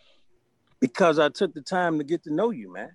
because 0.80 1.18
I 1.18 1.30
took 1.30 1.54
the 1.54 1.62
time 1.62 1.96
to 1.98 2.04
get 2.04 2.22
to 2.24 2.34
know 2.34 2.50
you, 2.50 2.70
man. 2.72 2.90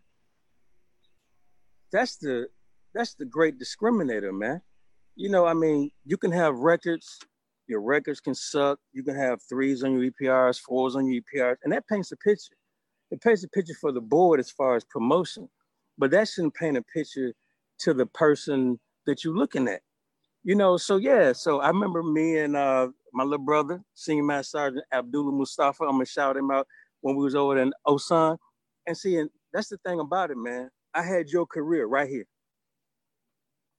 That's 1.91 2.17
the 2.17 2.47
that's 2.93 3.15
the 3.15 3.25
great 3.25 3.55
discriminator, 3.59 4.31
man. 4.37 4.61
You 5.15 5.29
know, 5.29 5.45
I 5.45 5.53
mean, 5.53 5.91
you 6.05 6.17
can 6.17 6.31
have 6.31 6.55
records, 6.57 7.19
your 7.67 7.81
records 7.81 8.19
can 8.19 8.35
suck. 8.35 8.79
You 8.93 9.03
can 9.03 9.15
have 9.15 9.39
threes 9.49 9.83
on 9.83 9.97
your 9.99 10.09
EPRs, 10.11 10.59
fours 10.59 10.95
on 10.95 11.05
your 11.07 11.21
EPRs, 11.21 11.57
and 11.63 11.73
that 11.73 11.87
paints 11.87 12.11
a 12.11 12.17
picture. 12.17 12.55
It 13.11 13.21
paints 13.21 13.43
a 13.43 13.49
picture 13.49 13.75
for 13.79 13.91
the 13.91 14.01
board 14.01 14.39
as 14.39 14.49
far 14.49 14.75
as 14.75 14.83
promotion, 14.85 15.49
but 15.97 16.11
that 16.11 16.29
shouldn't 16.29 16.55
paint 16.55 16.77
a 16.77 16.81
picture 16.81 17.33
to 17.79 17.93
the 17.93 18.05
person 18.05 18.79
that 19.05 19.23
you're 19.23 19.35
looking 19.35 19.67
at. 19.67 19.81
You 20.43 20.55
know, 20.55 20.77
so 20.77 20.97
yeah, 20.97 21.33
so 21.33 21.59
I 21.59 21.67
remember 21.67 22.01
me 22.01 22.39
and 22.39 22.55
uh, 22.55 22.89
my 23.13 23.23
little 23.23 23.45
brother, 23.45 23.81
Senior 23.93 24.23
Master 24.23 24.57
Sergeant 24.57 24.85
Abdullah 24.91 25.31
Mustafa, 25.31 25.83
I'm 25.83 25.91
gonna 25.91 26.05
shout 26.05 26.37
him 26.37 26.49
out 26.49 26.67
when 27.01 27.15
we 27.15 27.23
was 27.23 27.35
over 27.35 27.59
in 27.61 27.73
Osan. 27.85 28.37
And 28.87 28.97
see, 28.97 29.17
and 29.17 29.29
that's 29.53 29.69
the 29.69 29.77
thing 29.85 29.99
about 29.99 30.31
it, 30.31 30.37
man. 30.37 30.69
I 30.93 31.03
had 31.03 31.29
your 31.29 31.45
career 31.45 31.85
right 31.85 32.09
here 32.09 32.25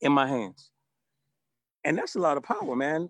in 0.01 0.12
my 0.12 0.26
hands. 0.26 0.70
And 1.85 1.99
that's 1.99 2.14
a 2.14 2.20
lot 2.20 2.37
of 2.37 2.43
power, 2.45 2.76
man. 2.76 3.09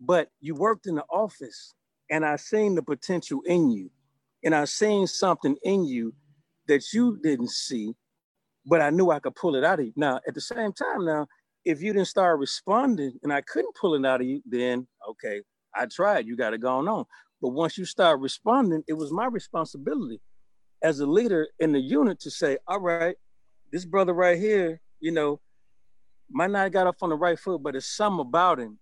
But 0.00 0.30
you 0.40 0.54
worked 0.54 0.86
in 0.86 0.96
the 0.96 1.04
office 1.10 1.74
and 2.10 2.24
I 2.24 2.36
seen 2.36 2.74
the 2.74 2.82
potential 2.82 3.42
in 3.46 3.70
you. 3.70 3.90
And 4.44 4.54
I 4.54 4.64
seen 4.64 5.06
something 5.06 5.56
in 5.62 5.84
you 5.84 6.14
that 6.68 6.92
you 6.92 7.18
didn't 7.22 7.50
see, 7.50 7.94
but 8.66 8.80
I 8.80 8.90
knew 8.90 9.10
I 9.10 9.20
could 9.20 9.34
pull 9.34 9.56
it 9.56 9.64
out 9.64 9.80
of 9.80 9.86
you. 9.86 9.92
Now, 9.96 10.20
at 10.26 10.34
the 10.34 10.40
same 10.40 10.72
time, 10.72 11.04
now, 11.04 11.26
if 11.64 11.80
you 11.80 11.92
didn't 11.92 12.08
start 12.08 12.40
responding 12.40 13.12
and 13.22 13.32
I 13.32 13.40
couldn't 13.42 13.74
pull 13.76 13.94
it 13.94 14.04
out 14.04 14.20
of 14.20 14.26
you, 14.26 14.42
then 14.44 14.86
okay, 15.08 15.42
I 15.74 15.86
tried. 15.86 16.26
You 16.26 16.36
got 16.36 16.54
it 16.54 16.60
going 16.60 16.88
on. 16.88 17.04
But 17.40 17.50
once 17.50 17.78
you 17.78 17.84
start 17.84 18.20
responding, 18.20 18.82
it 18.88 18.94
was 18.94 19.12
my 19.12 19.26
responsibility 19.26 20.20
as 20.82 21.00
a 21.00 21.06
leader 21.06 21.48
in 21.60 21.72
the 21.72 21.80
unit 21.80 22.18
to 22.20 22.30
say, 22.30 22.58
all 22.66 22.80
right, 22.80 23.16
this 23.72 23.84
brother 23.84 24.12
right 24.12 24.38
here, 24.38 24.80
you 25.00 25.12
know, 25.12 25.40
might 26.30 26.50
not 26.50 26.72
got 26.72 26.86
off 26.86 27.02
on 27.02 27.10
the 27.10 27.16
right 27.16 27.38
foot, 27.38 27.62
but 27.62 27.76
it's 27.76 27.86
something 27.96 28.20
about 28.20 28.58
him 28.58 28.78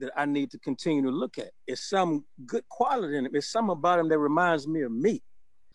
that 0.00 0.10
I 0.16 0.26
need 0.26 0.50
to 0.50 0.58
continue 0.58 1.02
to 1.02 1.10
look 1.10 1.38
at. 1.38 1.50
It's 1.66 1.88
some 1.88 2.24
good 2.46 2.68
quality 2.68 3.16
in 3.16 3.26
him. 3.26 3.32
It's 3.34 3.50
something 3.52 3.72
about 3.72 3.98
him 4.00 4.08
that 4.08 4.18
reminds 4.18 4.66
me 4.66 4.82
of 4.82 4.92
me. 4.92 5.22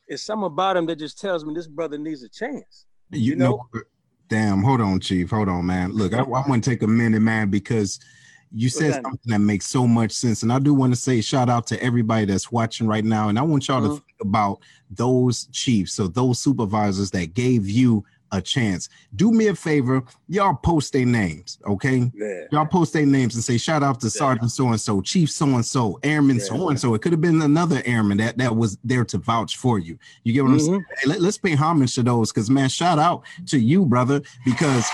It's 0.07 0.23
something 0.23 0.45
about 0.45 0.77
him 0.77 0.85
that 0.87 0.99
just 0.99 1.19
tells 1.19 1.45
me 1.45 1.53
this 1.53 1.67
brother 1.67 1.97
needs 1.97 2.23
a 2.23 2.29
chance. 2.29 2.85
You, 3.11 3.31
You 3.31 3.35
know, 3.37 3.67
know- 3.73 3.81
damn, 4.27 4.61
hold 4.61 4.81
on, 4.81 4.99
Chief. 4.99 5.29
Hold 5.29 5.49
on, 5.49 5.65
man. 5.65 5.91
Look, 5.93 6.13
I, 6.13 6.19
I 6.19 6.47
want 6.47 6.63
to 6.63 6.69
take 6.69 6.81
a 6.83 6.87
minute, 6.87 7.21
man, 7.21 7.49
because 7.49 7.99
you 8.51 8.69
said 8.69 8.93
that? 8.93 9.03
something 9.03 9.31
that 9.31 9.39
makes 9.39 9.67
so 9.67 9.87
much 9.87 10.11
sense. 10.11 10.43
And 10.43 10.51
I 10.53 10.59
do 10.59 10.73
want 10.73 10.93
to 10.93 10.99
say 10.99 11.21
shout 11.21 11.49
out 11.49 11.67
to 11.67 11.81
everybody 11.83 12.25
that's 12.25 12.51
watching 12.51 12.87
right 12.87 13.03
now. 13.03 13.29
And 13.29 13.37
I 13.37 13.41
want 13.41 13.67
y'all 13.67 13.81
to 13.81 13.89
Mhm. 13.89 13.93
think 13.95 14.21
about 14.21 14.59
those 14.89 15.47
chiefs, 15.51 15.93
so 15.93 16.07
those 16.07 16.39
supervisors 16.39 17.11
that 17.11 17.33
gave 17.33 17.67
you 17.67 18.03
a 18.35 18.41
chance. 18.41 18.89
Do 19.15 19.31
me 19.31 19.47
a 19.47 19.55
favor, 19.55 20.03
y'all 20.27 20.55
post 20.55 20.93
their 20.93 21.05
names, 21.05 21.59
okay? 21.67 22.11
Yeah. 22.13 22.41
Y'all 22.51 22.65
post 22.65 22.93
their 22.93 23.05
names 23.05 23.35
and 23.35 23.43
say 23.43 23.57
shout 23.57 23.83
out 23.83 23.99
to 24.01 24.09
Sergeant 24.09 24.51
so 24.51 24.67
and 24.67 24.79
so, 24.79 25.01
Chief 25.01 25.29
so 25.29 25.45
and 25.45 25.65
so, 25.65 25.99
Airman 26.03 26.39
so 26.39 26.69
and 26.69 26.79
so. 26.79 26.93
It 26.93 27.01
could 27.01 27.11
have 27.11 27.21
been 27.21 27.41
another 27.41 27.81
airman 27.85 28.17
that 28.17 28.37
that 28.37 28.55
was 28.55 28.77
there 28.83 29.05
to 29.05 29.17
vouch 29.17 29.57
for 29.57 29.79
you. 29.79 29.97
You 30.23 30.33
get 30.33 30.43
what 30.43 30.51
I'm 30.51 30.57
mm-hmm. 30.57 30.65
saying? 30.65 30.85
Hey, 31.01 31.09
let, 31.09 31.21
us 31.21 31.37
pay 31.37 31.55
homage 31.55 31.95
to 31.95 32.03
those 32.03 32.31
because 32.31 32.49
man, 32.49 32.69
shout 32.69 32.99
out 32.99 33.23
to 33.47 33.59
you, 33.59 33.85
brother. 33.85 34.21
Because 34.43 34.87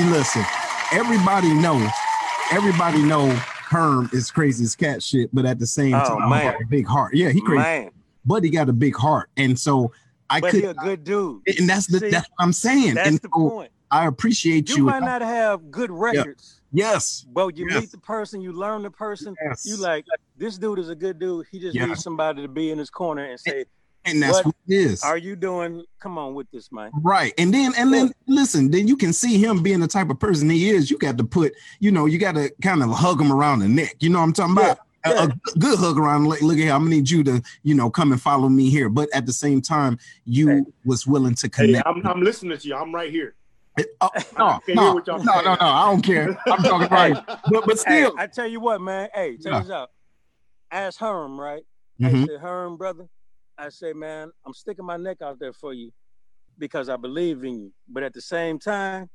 listen, 0.00 0.44
everybody 0.92 1.52
know, 1.54 1.88
everybody 2.50 3.02
know 3.02 3.28
Herm 3.72 4.10
is 4.12 4.30
crazy 4.30 4.64
as 4.64 4.76
cat 4.76 5.02
shit, 5.02 5.30
but 5.34 5.46
at 5.46 5.58
the 5.58 5.66
same 5.66 5.94
Oh, 5.94 6.04
time, 6.04 6.28
man. 6.28 6.52
got 6.52 6.62
a 6.62 6.66
big 6.66 6.86
heart. 6.86 7.14
Yeah, 7.14 7.30
he 7.30 7.40
crazy, 7.40 7.62
Man, 7.62 7.90
but 8.24 8.44
he 8.44 8.50
got 8.50 8.68
a 8.68 8.72
big 8.72 8.94
heart, 8.94 9.30
and 9.36 9.58
so 9.58 9.92
I 10.32 10.40
but 10.40 10.50
could. 10.50 10.60
he 10.60 10.66
a 10.66 10.74
good 10.74 11.04
dude. 11.04 11.42
and 11.58 11.68
that's 11.68 11.86
the 11.86 11.98
See, 12.00 12.10
that's 12.10 12.28
what 12.30 12.44
I'm 12.44 12.52
saying. 12.52 12.94
That's 12.94 13.08
and 13.08 13.18
the 13.18 13.28
so 13.34 13.48
point. 13.50 13.72
I 13.90 14.06
appreciate 14.06 14.70
You 14.70 14.76
you. 14.78 14.84
might 14.84 15.02
not 15.02 15.20
have 15.20 15.70
good 15.70 15.90
records, 15.90 16.60
yes, 16.72 17.26
but 17.30 17.56
you 17.56 17.66
Yes. 17.68 17.80
meet 17.82 17.90
the 17.90 17.98
person, 17.98 18.40
you 18.40 18.52
learn 18.52 18.82
the 18.82 18.90
person. 18.90 19.36
yes. 19.44 19.66
You 19.66 19.76
like 19.76 20.06
this 20.38 20.56
dude 20.58 20.78
is 20.78 20.88
a 20.88 20.94
good 20.94 21.18
dude. 21.18 21.46
He 21.50 21.58
just 21.60 21.74
Yes. 21.74 21.86
needs 21.88 22.02
somebody 22.02 22.40
to 22.42 22.48
be 22.48 22.70
in 22.70 22.78
his 22.78 22.88
corner 22.88 23.24
and 23.24 23.38
say, 23.38 23.66
and 24.06 24.20
that's 24.22 24.36
what 24.38 24.46
what 24.46 24.54
it 24.66 24.74
is. 24.74 25.02
"Are 25.04 25.18
you 25.18 25.36
doing? 25.36 25.84
Come 26.00 26.16
on 26.18 26.34
with 26.34 26.50
this, 26.50 26.72
man." 26.72 26.90
Right. 27.02 27.34
And 27.38 27.52
then 27.52 27.72
and 27.76 27.92
then 27.92 28.12
listen, 28.26 28.70
then 28.70 28.88
you 28.88 28.96
can 28.96 29.12
see 29.12 29.36
him 29.38 29.62
being 29.62 29.80
the 29.80 29.86
type 29.86 30.08
of 30.10 30.18
person 30.18 30.48
he 30.48 30.70
is. 30.70 30.90
You 30.90 30.96
got 30.98 31.18
to 31.18 31.24
put, 31.24 31.52
you 31.78 31.92
know, 31.92 32.06
you 32.06 32.18
got 32.18 32.34
to 32.34 32.50
kind 32.62 32.82
of 32.82 32.90
hug 32.90 33.20
him 33.20 33.30
around 33.30 33.58
the 33.60 33.68
neck. 33.68 33.96
You 34.00 34.08
know 34.08 34.18
what 34.20 34.24
I'm 34.24 34.32
talking 34.32 34.56
about? 34.56 34.78
A- 35.04 35.24
A, 35.24 35.28
good 35.58 35.78
hug 35.78 35.98
around. 35.98 36.26
Like, 36.26 36.42
look 36.42 36.54
at 36.56 36.60
here. 36.62 36.72
I'm 36.72 36.82
gonna 36.84 36.90
need 36.96 37.10
you 37.10 37.24
to, 37.24 37.42
you 37.62 37.74
know, 37.74 37.90
come 37.90 38.12
and 38.12 38.20
follow 38.20 38.48
me 38.48 38.70
here. 38.70 38.88
But 38.88 39.08
at 39.12 39.26
the 39.26 39.32
same 39.32 39.60
time, 39.60 39.98
you 40.24 40.48
Hey. 40.48 40.60
was 40.84 41.06
willing 41.06 41.34
to 41.36 41.46
Hey, 41.46 41.66
connect. 41.66 41.86
I'm, 41.86 42.06
I'm 42.06 42.22
listening 42.22 42.56
to 42.58 42.68
you. 42.68 42.74
I'm 42.76 42.94
right 42.94 43.10
here. 43.10 43.34
Oh, 44.00 44.10
no, 44.38 44.46
I 44.46 44.58
can 44.66 44.74
hear 44.74 44.76
no, 44.76 44.98
no, 45.06 45.16
no, 45.16 45.42
no. 45.42 45.56
I 45.60 45.90
don't 45.90 46.02
care. 46.02 46.38
I'm 46.46 46.62
talking 46.62 46.88
right. 46.88 47.16
But 47.48 47.64
but 47.66 47.78
Hey, 47.86 48.02
still, 48.02 48.14
I 48.18 48.26
tell 48.26 48.46
you 48.46 48.60
what, 48.60 48.80
man. 48.80 49.08
Hey, 49.14 49.36
check 49.38 49.52
Yeah. 49.52 49.60
this 49.62 49.70
out. 49.70 49.90
Ask 50.70 51.00
Herm, 51.00 51.40
right? 51.40 51.62
I 52.02 52.10
Mhm. 52.10 52.26
said, 52.26 52.40
Herm, 52.40 52.76
brother. 52.76 53.06
I 53.58 53.70
say, 53.70 53.92
man, 53.92 54.30
I'm 54.46 54.52
sticking 54.54 54.84
my 54.84 54.96
neck 54.96 55.22
out 55.22 55.38
there 55.38 55.52
for 55.52 55.72
you 55.72 55.90
because 56.58 56.88
I 56.88 56.96
believe 56.96 57.44
in 57.44 57.58
you. 57.60 57.72
But 57.88 58.02
at 58.02 58.12
the 58.12 58.20
same 58.20 58.58
time, 58.58 59.08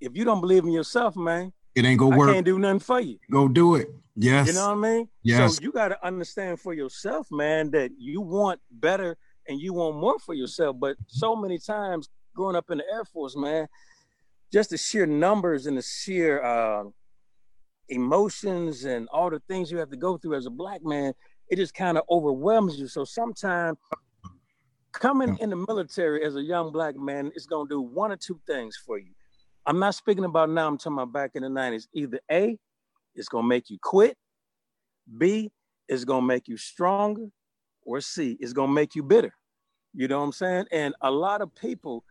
if 0.00 0.16
you 0.16 0.24
don't 0.24 0.40
believe 0.40 0.64
in 0.64 0.72
yourself, 0.72 1.16
man, 1.16 1.52
it 1.78 1.84
ain't 1.84 1.98
gonna 1.98 2.16
work. 2.16 2.30
I 2.30 2.34
can't 2.34 2.46
do 2.46 2.58
nothing 2.58 2.80
for 2.80 3.00
you. 3.00 3.18
Go 3.30 3.48
do 3.48 3.76
it. 3.76 3.88
Yes. 4.16 4.48
You 4.48 4.54
know 4.54 4.74
what 4.74 4.86
I 4.86 4.96
mean? 4.96 5.08
Yes. 5.22 5.56
So 5.56 5.62
you 5.62 5.70
got 5.70 5.88
to 5.88 6.06
understand 6.06 6.58
for 6.58 6.74
yourself, 6.74 7.28
man, 7.30 7.70
that 7.70 7.92
you 7.96 8.20
want 8.20 8.60
better 8.70 9.16
and 9.46 9.60
you 9.60 9.72
want 9.72 9.96
more 9.96 10.18
for 10.18 10.34
yourself. 10.34 10.76
But 10.78 10.96
so 11.06 11.36
many 11.36 11.58
times 11.58 12.08
growing 12.34 12.56
up 12.56 12.70
in 12.70 12.78
the 12.78 12.84
Air 12.92 13.04
Force, 13.04 13.36
man, 13.36 13.68
just 14.52 14.70
the 14.70 14.76
sheer 14.76 15.06
numbers 15.06 15.66
and 15.66 15.76
the 15.76 15.82
sheer 15.82 16.42
uh, 16.42 16.84
emotions 17.88 18.84
and 18.84 19.08
all 19.12 19.30
the 19.30 19.40
things 19.48 19.70
you 19.70 19.78
have 19.78 19.90
to 19.90 19.96
go 19.96 20.16
through 20.18 20.34
as 20.34 20.46
a 20.46 20.50
black 20.50 20.84
man, 20.84 21.12
it 21.48 21.56
just 21.56 21.74
kind 21.74 21.96
of 21.96 22.02
overwhelms 22.10 22.76
you. 22.76 22.88
So 22.88 23.04
sometimes 23.04 23.78
coming 24.92 25.38
in 25.40 25.50
the 25.50 25.56
military 25.56 26.24
as 26.24 26.34
a 26.34 26.42
young 26.42 26.72
black 26.72 26.96
man, 26.96 27.30
it's 27.36 27.46
going 27.46 27.68
to 27.68 27.74
do 27.74 27.80
one 27.80 28.10
or 28.10 28.16
two 28.16 28.40
things 28.48 28.76
for 28.76 28.98
you. 28.98 29.12
I'm 29.68 29.78
not 29.78 29.94
speaking 29.94 30.24
about 30.24 30.48
now, 30.48 30.66
I'm 30.66 30.78
talking 30.78 30.94
about 30.94 31.12
back 31.12 31.32
in 31.34 31.42
the 31.42 31.48
90s. 31.50 31.88
Either 31.92 32.18
A, 32.32 32.56
it's 33.14 33.28
to 33.28 33.42
make 33.42 33.68
you 33.68 33.76
quit. 33.82 34.16
B, 35.18 35.52
it's 35.86 36.06
to 36.06 36.22
make 36.22 36.48
you 36.48 36.56
stronger. 36.56 37.26
Or 37.82 38.00
C, 38.00 38.38
it's 38.40 38.54
to 38.54 38.66
make 38.66 38.94
you 38.94 39.02
bitter. 39.02 39.34
You 39.92 40.08
know 40.08 40.20
what 40.20 40.24
I'm 40.24 40.32
saying? 40.32 40.64
And 40.72 40.94
a 41.02 41.10
lot 41.10 41.42
of 41.42 41.54
people 41.54 42.02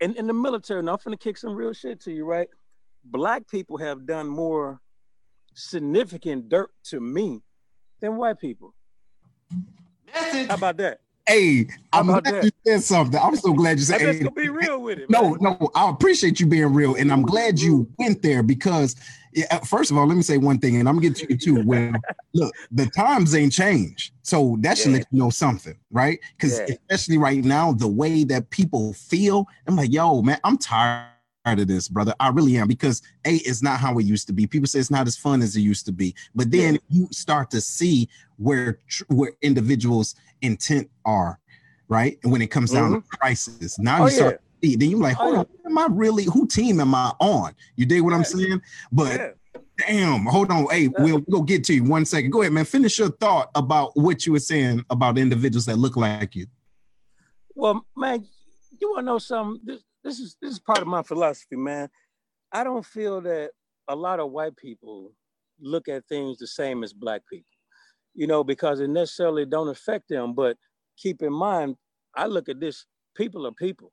in, 0.00 0.14
in 0.16 0.26
the 0.26 0.34
military, 0.34 0.82
now 0.82 0.98
I'm 1.04 1.12
to 1.12 1.16
kick 1.16 1.38
some 1.38 1.54
real 1.54 1.72
shit 1.72 2.00
to 2.02 2.12
you, 2.12 2.26
right? 2.26 2.48
Black 3.02 3.48
people 3.48 3.78
have 3.78 4.06
done 4.06 4.28
more 4.28 4.80
significant 5.54 6.50
dirt 6.50 6.70
to 6.84 7.00
me 7.00 7.40
than 8.00 8.18
white 8.18 8.38
people. 8.38 8.74
How 10.12 10.54
about 10.54 10.76
that? 10.76 11.00
Hey, 11.30 11.68
I'm 11.92 12.06
glad 12.06 12.24
that? 12.24 12.44
you 12.44 12.50
said 12.66 12.82
something. 12.82 13.20
I'm 13.20 13.36
so 13.36 13.52
glad 13.52 13.78
you 13.78 13.84
said. 13.84 14.00
I'm 14.00 14.06
just 14.08 14.18
hey, 14.18 14.24
gonna 14.24 14.34
be 14.34 14.48
real 14.48 14.82
with 14.82 14.98
it. 14.98 15.08
No, 15.08 15.30
man. 15.30 15.38
no, 15.40 15.70
I 15.76 15.88
appreciate 15.88 16.40
you 16.40 16.46
being 16.46 16.74
real, 16.74 16.96
and 16.96 17.12
I'm 17.12 17.22
glad 17.22 17.60
you 17.60 17.88
went 17.98 18.20
there 18.20 18.42
because, 18.42 18.96
yeah, 19.32 19.46
uh, 19.52 19.60
first 19.60 19.92
of 19.92 19.96
all, 19.96 20.06
let 20.08 20.16
me 20.16 20.22
say 20.22 20.38
one 20.38 20.58
thing, 20.58 20.76
and 20.76 20.88
I'm 20.88 20.96
gonna 20.96 21.08
get 21.08 21.16
to 21.18 21.26
you 21.30 21.38
too. 21.38 21.54
When 21.54 21.94
look, 22.34 22.52
the 22.72 22.86
times 22.86 23.34
ain't 23.36 23.52
changed, 23.52 24.12
so 24.22 24.56
that 24.60 24.76
should 24.76 24.90
Yeah. 24.90 24.98
let 24.98 25.06
you 25.12 25.18
know 25.20 25.30
something, 25.30 25.76
right? 25.92 26.18
Because 26.36 26.62
Yeah. 26.68 26.74
especially 26.74 27.18
right 27.18 27.44
now, 27.44 27.72
the 27.72 27.88
way 27.88 28.24
that 28.24 28.50
people 28.50 28.92
feel, 28.94 29.46
I'm 29.68 29.76
like, 29.76 29.92
yo, 29.92 30.22
man, 30.22 30.40
I'm 30.42 30.58
tired 30.58 31.06
of 31.58 31.66
this, 31.68 31.88
brother. 31.88 32.14
I 32.20 32.28
really 32.28 32.56
am 32.58 32.68
because 32.68 33.02
a 33.26 33.34
it's 33.36 33.62
not 33.62 33.80
how 33.80 33.98
it 33.98 34.04
used 34.04 34.26
to 34.28 34.32
be. 34.32 34.46
People 34.46 34.68
say 34.68 34.78
it's 34.78 34.90
not 34.90 35.06
as 35.06 35.16
fun 35.16 35.42
as 35.42 35.56
it 35.56 35.60
used 35.60 35.86
to 35.86 35.92
be, 35.92 36.14
but 36.34 36.50
then 36.50 36.78
you 36.88 37.08
start 37.10 37.50
to 37.50 37.60
see 37.60 38.08
where 38.36 38.78
where 39.08 39.32
individuals' 39.42 40.14
intent 40.42 40.88
are, 41.04 41.40
right? 41.88 42.18
And 42.22 42.30
when 42.32 42.42
it 42.42 42.48
comes 42.48 42.70
down 42.70 42.92
to 42.92 43.00
crisis, 43.18 43.78
now 43.78 43.94
Mm-hmm. 43.94 44.02
Oh, 44.02 44.06
you 44.06 44.10
start 44.12 44.40
yeah. 44.62 44.68
see, 44.70 44.76
then 44.76 44.90
you're 44.90 45.00
like, 45.00 45.16
Oh, 45.18 45.24
hold 45.24 45.34
yeah. 45.34 45.38
on, 45.40 45.72
am 45.72 45.78
I 45.78 45.86
really 45.90 46.24
who 46.24 46.46
team 46.46 46.80
am 46.80 46.94
I 46.94 47.12
on? 47.18 47.54
You 47.76 47.86
dig 47.86 48.02
what 48.02 48.12
I'm 48.14 48.24
saying? 48.24 48.62
But 48.92 49.16
Yeah. 49.20 49.30
damn, 49.86 50.26
hold 50.26 50.50
on. 50.50 50.66
Hey, 50.70 50.88
we'll 50.88 51.22
we'll 51.26 51.42
get 51.42 51.64
to 51.64 51.74
you 51.74 51.84
one 51.84 52.04
second. 52.04 52.30
Go 52.30 52.42
ahead, 52.42 52.52
man. 52.52 52.64
Finish 52.64 52.98
your 52.98 53.10
thought 53.10 53.50
about 53.54 53.96
what 53.96 54.24
you 54.26 54.32
were 54.32 54.38
saying 54.38 54.84
about 54.90 55.18
individuals 55.18 55.66
that 55.66 55.76
look 55.76 55.96
like 55.96 56.34
you. 56.36 56.46
Well, 57.54 57.84
man, 57.96 58.24
you 58.80 58.90
want 58.90 59.00
to 59.00 59.06
know 59.06 59.18
something? 59.18 59.60
This, 59.64 59.80
this 60.04 60.18
is 60.20 60.36
this 60.40 60.52
is 60.52 60.58
part 60.58 60.78
of 60.80 60.86
my 60.86 61.02
philosophy, 61.02 61.56
man. 61.56 61.88
I 62.52 62.64
don't 62.64 62.84
feel 62.84 63.20
that 63.22 63.50
a 63.88 63.96
lot 63.96 64.20
of 64.20 64.30
white 64.30 64.56
people 64.56 65.12
look 65.60 65.88
at 65.88 66.06
things 66.06 66.38
the 66.38 66.46
same 66.46 66.82
as 66.82 66.92
black 66.92 67.22
people, 67.30 67.50
you 68.14 68.26
know, 68.26 68.42
because 68.44 68.80
it 68.80 68.88
necessarily 68.88 69.46
don't 69.46 69.68
affect 69.68 70.08
them. 70.08 70.34
But 70.34 70.56
keep 70.96 71.22
in 71.22 71.32
mind, 71.32 71.76
I 72.14 72.26
look 72.26 72.48
at 72.48 72.60
this: 72.60 72.86
people 73.16 73.46
are 73.46 73.52
people. 73.52 73.92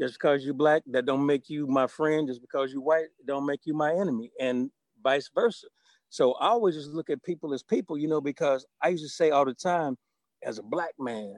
Just 0.00 0.14
because 0.14 0.44
you're 0.44 0.54
black, 0.54 0.82
that 0.88 1.06
don't 1.06 1.24
make 1.24 1.48
you 1.48 1.66
my 1.68 1.86
friend. 1.86 2.26
Just 2.26 2.40
because 2.40 2.72
you're 2.72 2.82
white, 2.82 3.06
don't 3.26 3.46
make 3.46 3.60
you 3.64 3.74
my 3.74 3.92
enemy, 3.92 4.32
and 4.40 4.70
vice 5.02 5.30
versa. 5.34 5.68
So 6.08 6.32
I 6.34 6.48
always 6.48 6.74
just 6.76 6.90
look 6.90 7.10
at 7.10 7.22
people 7.22 7.52
as 7.54 7.62
people, 7.62 7.98
you 7.98 8.08
know, 8.08 8.20
because 8.20 8.66
I 8.82 8.88
used 8.88 9.04
to 9.04 9.08
say 9.08 9.30
all 9.30 9.44
the 9.44 9.54
time, 9.54 9.96
as 10.44 10.58
a 10.58 10.62
black 10.62 10.94
man, 10.98 11.34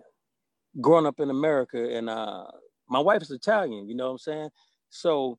growing 0.80 1.06
up 1.06 1.20
in 1.20 1.30
America, 1.30 1.96
and 1.96 2.10
uh, 2.10 2.46
my 2.88 3.00
wife 3.00 3.22
is 3.22 3.30
Italian, 3.30 3.88
you 3.88 3.94
know 3.94 4.06
what 4.06 4.12
I'm 4.12 4.18
saying? 4.18 4.50
So 4.90 5.38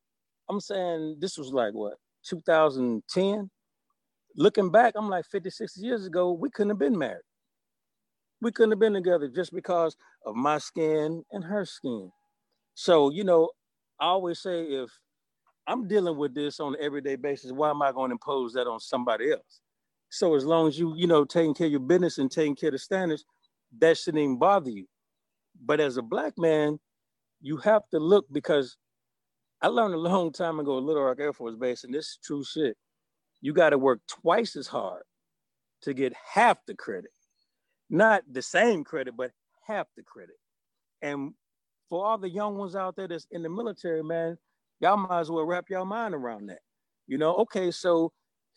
I'm 0.50 0.60
saying 0.60 1.18
this 1.20 1.38
was 1.38 1.52
like 1.52 1.74
what 1.74 1.95
2010. 2.28 3.50
Looking 4.36 4.70
back, 4.70 4.93
I'm 4.95 5.10
like 5.10 5.26
50, 5.26 5.50
60 5.50 5.82
years 5.82 6.06
ago, 6.06 6.32
we 6.32 6.52
couldn't 6.52 6.70
have 6.70 6.80
been 6.80 6.98
married. 6.98 7.24
We 8.39 8.52
couldn't 8.52 8.72
have 8.72 8.80
been 8.80 8.93
together 8.93 9.28
just 9.28 9.52
because 9.52 9.98
of 10.26 10.36
my 10.36 10.60
skin 10.60 11.24
and 11.32 11.43
her 11.43 11.66
skin. 11.66 12.12
So, 12.76 13.10
you 13.10 13.24
know, 13.24 13.50
I 14.00 14.06
always 14.06 14.39
say 14.39 14.62
if 14.62 14.91
I'm 15.66 15.88
dealing 15.88 16.18
with 16.18 16.36
this 16.36 16.60
on 16.60 16.76
an 16.76 16.82
everyday 16.82 17.16
basis, 17.16 17.52
why 17.52 17.72
am 17.72 17.82
I 17.82 17.91
going 17.91 18.10
to 18.10 18.14
impose 18.14 18.54
that 18.54 18.68
on 18.68 18.80
somebody 18.80 19.32
else? 19.32 19.62
So 20.10 20.36
as 20.36 20.45
long 20.45 20.68
as 20.68 20.78
you, 20.78 20.93
you 20.95 21.08
know, 21.08 21.26
taking 21.26 21.56
care 21.56 21.66
of 21.66 21.72
your 21.72 21.82
business 21.82 22.20
and 22.20 22.32
taking 22.32 22.56
care 22.56 22.70
of 22.70 22.74
the 22.74 22.80
standards, 22.80 23.26
that 23.80 23.98
shouldn't 23.98 24.22
even 24.24 24.38
bother 24.38 24.70
you. 24.70 24.86
But 25.66 25.80
as 25.80 25.98
a 25.98 26.04
black 26.04 26.38
man, 26.38 26.80
you 27.42 27.58
have 27.58 27.84
to 27.92 28.00
look 28.00 28.26
because 28.32 28.78
I 29.62 29.68
learned 29.68 29.94
a 29.94 29.98
long 30.00 30.32
time 30.32 30.60
ago 30.60 30.78
at 30.78 30.84
Little 30.84 31.04
Rock 31.04 31.20
Air 31.20 31.34
Force 31.34 31.56
Base, 31.56 31.84
and 31.84 31.94
this 31.94 32.06
is 32.06 32.20
true 32.24 32.44
shit. 32.44 32.78
You 33.42 33.54
got 33.54 33.72
to 33.72 33.78
work 33.78 34.00
twice 34.08 34.56
as 34.56 34.68
hard 34.68 35.04
to 35.82 35.94
get 35.94 36.14
half 36.14 36.58
the 36.66 36.76
credit. 36.76 37.12
Not 37.90 38.24
the 38.30 38.42
same 38.42 38.84
credit, 38.84 39.16
but 39.16 39.32
half 39.66 39.88
the 39.96 40.04
credit. 40.04 40.36
And 41.02 41.34
for 41.90 42.06
all 42.06 42.18
the 42.18 42.30
young 42.30 42.58
ones 42.58 42.76
out 42.76 42.96
there 42.96 43.08
that's 43.08 43.28
in 43.32 43.44
the 43.44 43.50
military, 43.50 44.04
man, 44.04 44.38
y'all 44.80 44.98
might 44.98 45.20
as 45.20 45.32
well 45.32 45.46
wrap 45.46 45.70
your 45.70 45.86
mind 45.86 46.14
around 46.14 46.48
that. 46.48 46.60
You 47.08 47.18
know, 47.18 47.36
okay, 47.36 47.72
so 47.72 48.12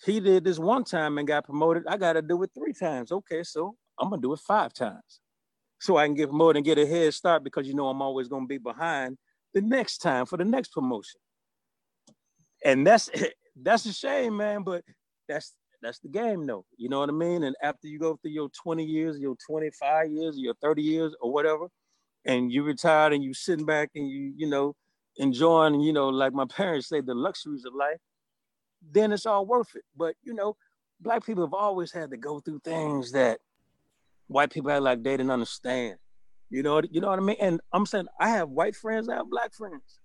he 0.05 0.18
did 0.20 0.45
this 0.45 0.59
one 0.59 0.85
time 0.85 1.18
and 1.18 1.28
got 1.28 1.45
promoted. 1.45 1.85
I 1.87 1.97
got 1.97 2.14
to 2.14 2.22
do 2.22 2.43
it 2.43 2.51
three 2.55 2.72
times. 2.72 3.12
Okay, 3.12 3.43
so 3.43 3.76
I'm 3.99 4.11
gonna 4.11 4.22
do 4.22 4.33
it 4.33 4.41
five 4.41 4.72
times, 4.72 5.20
so 5.81 5.97
I 5.97 6.07
can 6.07 6.14
get 6.14 6.28
promoted 6.28 6.57
and 6.57 6.64
get 6.64 6.78
a 6.78 6.87
head 6.87 7.12
start 7.14 7.43
because 7.43 7.66
you 7.66 7.74
know 7.74 7.89
I'm 7.89 8.03
always 8.03 8.28
gonna 8.28 8.47
be 8.47 8.59
behind 8.59 9.16
the 9.55 9.62
next 9.62 9.99
time 9.99 10.26
for 10.26 10.37
the 10.37 10.45
next 10.45 10.72
promotion. 10.72 11.20
And 12.64 12.87
that's 12.87 13.11
that's 13.61 13.87
a 13.87 13.93
shame, 13.93 14.37
man. 14.37 14.62
But 14.62 14.85
that's 15.28 15.55
that's 15.83 15.99
the 16.01 16.09
game, 16.09 16.47
though. 16.47 16.66
You 16.76 16.91
know 16.91 17.01
what 17.01 17.09
I 17.09 17.12
mean? 17.12 17.43
And 17.43 17.57
after 17.62 17.89
you 17.89 17.99
go 17.99 18.18
through 18.20 18.33
your 18.33 18.51
20 18.62 18.85
years, 18.85 19.18
your 19.18 19.35
25 19.47 20.11
years, 20.12 20.39
your 20.39 20.55
30 20.62 20.83
years, 20.83 21.14
or 21.20 21.33
whatever, 21.33 21.68
and 22.26 22.53
you 22.53 22.62
retired 22.62 23.14
and 23.14 23.24
you 23.24 23.33
sitting 23.33 23.64
back 23.64 23.91
and 23.95 24.09
you 24.09 24.33
you 24.37 24.47
know 24.47 24.74
enjoying, 25.16 25.81
you 25.81 25.93
know, 25.93 26.09
like 26.09 26.33
my 26.35 26.45
parents 26.49 26.89
say, 26.89 27.01
the 27.01 27.14
luxuries 27.14 27.64
of 27.64 27.74
life, 27.74 27.99
then 28.93 29.12
it's 29.12 29.26
all 29.26 29.47
worth 29.47 29.74
it. 29.74 29.85
But 29.97 30.14
you 30.22 30.35
know, 30.35 30.57
black 31.01 31.24
people 31.24 31.45
have 31.45 31.55
always 31.55 31.91
had 31.91 32.11
to 32.11 32.18
go 32.18 32.41
through 32.41 32.61
things 32.64 33.12
that 33.12 33.39
white 34.31 34.51
people 34.51 34.70
had 34.70 34.83
like 34.83 35.03
they 35.03 35.16
didn't 35.16 35.31
understand. 35.31 35.97
You 36.51 36.62
know, 36.62 36.81
you 36.91 37.01
know 37.01 37.09
what 37.09 37.18
I 37.18 37.22
mean? 37.22 37.37
And 37.41 37.61
I'm 37.72 37.87
saying 37.87 38.07
I 38.18 38.31
have 38.31 38.49
white 38.49 38.76
friends, 38.76 39.09
I 39.09 39.16
have 39.16 39.31
black 39.31 39.53
friends. 39.55 40.01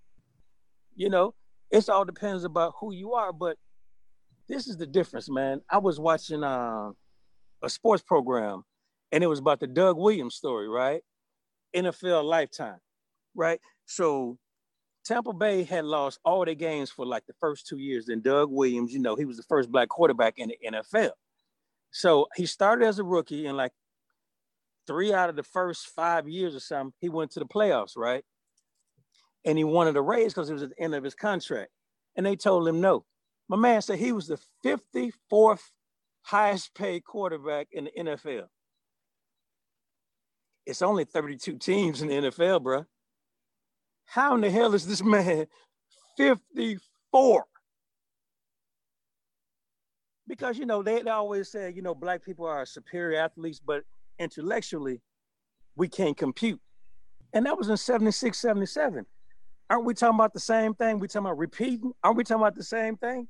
You 0.96 1.10
know, 1.10 1.34
it's 1.72 1.90
all 1.90 2.06
depends 2.06 2.44
about 2.44 2.74
who 2.80 2.94
you 2.94 3.14
are, 3.14 3.32
but 3.32 3.58
this 4.48 4.68
is 4.68 4.78
the 4.78 4.86
difference, 4.88 5.30
man. 5.30 5.62
I 5.70 5.78
was 5.78 6.00
watching 6.00 6.44
uh, 6.44 6.92
a 7.64 7.70
sports 7.70 8.04
program 8.04 8.64
and 9.12 9.24
it 9.24 9.28
was 9.28 9.40
about 9.40 9.60
the 9.60 9.68
Doug 9.68 9.98
Williams 9.98 10.36
story, 10.36 10.68
right? 10.68 11.02
NFL 11.76 12.24
lifetime, 12.24 12.80
right? 13.36 13.60
So 13.86 14.38
Tampa 15.04 15.34
Bay 15.34 15.64
had 15.64 15.86
lost 15.86 16.20
all 16.26 16.46
their 16.46 16.56
games 16.56 16.90
for 16.90 17.06
like 17.06 17.26
the 17.28 17.34
first 17.40 17.68
two 17.68 17.78
years. 17.78 18.06
Then 18.08 18.22
Doug 18.22 18.50
Williams, 18.52 18.92
you 18.92 19.00
know, 19.00 19.16
he 19.16 19.26
was 19.26 19.38
the 19.38 19.44
first 19.44 19.72
black 19.72 19.90
quarterback 19.90 20.36
in 20.38 20.50
the 20.50 20.58
NFL. 20.72 21.12
So 21.92 22.28
he 22.36 22.46
started 22.46 22.86
as 22.86 23.00
a 23.00 23.04
rookie, 23.04 23.46
and 23.46 23.56
like 23.56 23.72
three 24.88 25.14
out 25.14 25.30
of 25.30 25.36
the 25.36 25.44
first 25.44 25.88
five 25.88 26.28
years 26.28 26.56
or 26.56 26.60
something, 26.60 26.94
he 27.00 27.10
went 27.10 27.32
to 27.32 27.40
the 27.40 27.46
playoffs, 27.46 27.98
right? 27.98 28.24
And 29.46 29.58
he 29.58 29.64
wanted 29.64 29.96
a 29.96 30.02
raise 30.02 30.34
because 30.34 30.50
it 30.50 30.54
was 30.54 30.64
at 30.64 30.70
the 30.70 30.82
end 30.82 30.96
of 30.96 31.04
his 31.04 31.16
contract. 31.16 31.72
And 32.16 32.26
they 32.26 32.36
told 32.36 32.68
him 32.68 32.82
no. 32.82 33.06
My 33.48 33.58
man 33.58 33.82
said 33.82 34.00
he 34.00 34.12
was 34.12 34.28
the 34.28 34.40
54th 34.66 35.62
highest 36.24 36.74
paid 36.74 37.04
quarterback 37.04 37.68
in 37.72 37.86
the 37.86 37.92
NFL. 37.98 38.48
It's 40.66 40.82
only 40.82 41.06
32 41.06 41.58
teams 41.58 42.02
in 42.02 42.08
the 42.08 42.16
NFL, 42.16 42.64
bro. 42.64 42.86
How 44.06 44.36
in 44.36 44.42
the 44.42 44.50
hell 44.50 44.74
is 44.74 44.88
this 44.88 45.04
man 45.04 45.46
54? 46.18 47.46
Because 50.28 50.58
you 50.58 50.66
know, 50.66 50.82
they, 50.82 51.04
they 51.04 51.10
always 51.12 51.52
say, 51.52 51.72
you 51.76 51.84
know, 51.84 51.94
black 51.94 52.24
people 52.26 52.48
are 52.48 52.66
superior 52.66 53.20
athletes, 53.20 53.62
but 53.64 53.84
intellectually, 54.20 55.02
we 55.76 55.88
can't 55.88 56.18
compute. 56.18 56.60
And 57.34 57.46
that 57.46 57.58
was 57.58 57.70
in 57.70 57.78
76, 57.78 58.38
77. 58.38 59.06
Aren't 59.70 59.86
we 59.86 59.94
talking 59.94 60.16
about 60.16 60.34
the 60.34 60.40
same 60.40 60.74
thing? 60.74 61.00
We 61.00 61.08
talking 61.08 61.26
about 61.26 61.38
repeating? 61.38 61.92
Aren't 62.04 62.18
we 62.18 62.24
talking 62.24 62.42
about 62.42 62.56
the 62.56 62.64
same 62.64 62.98
thing? 62.98 63.28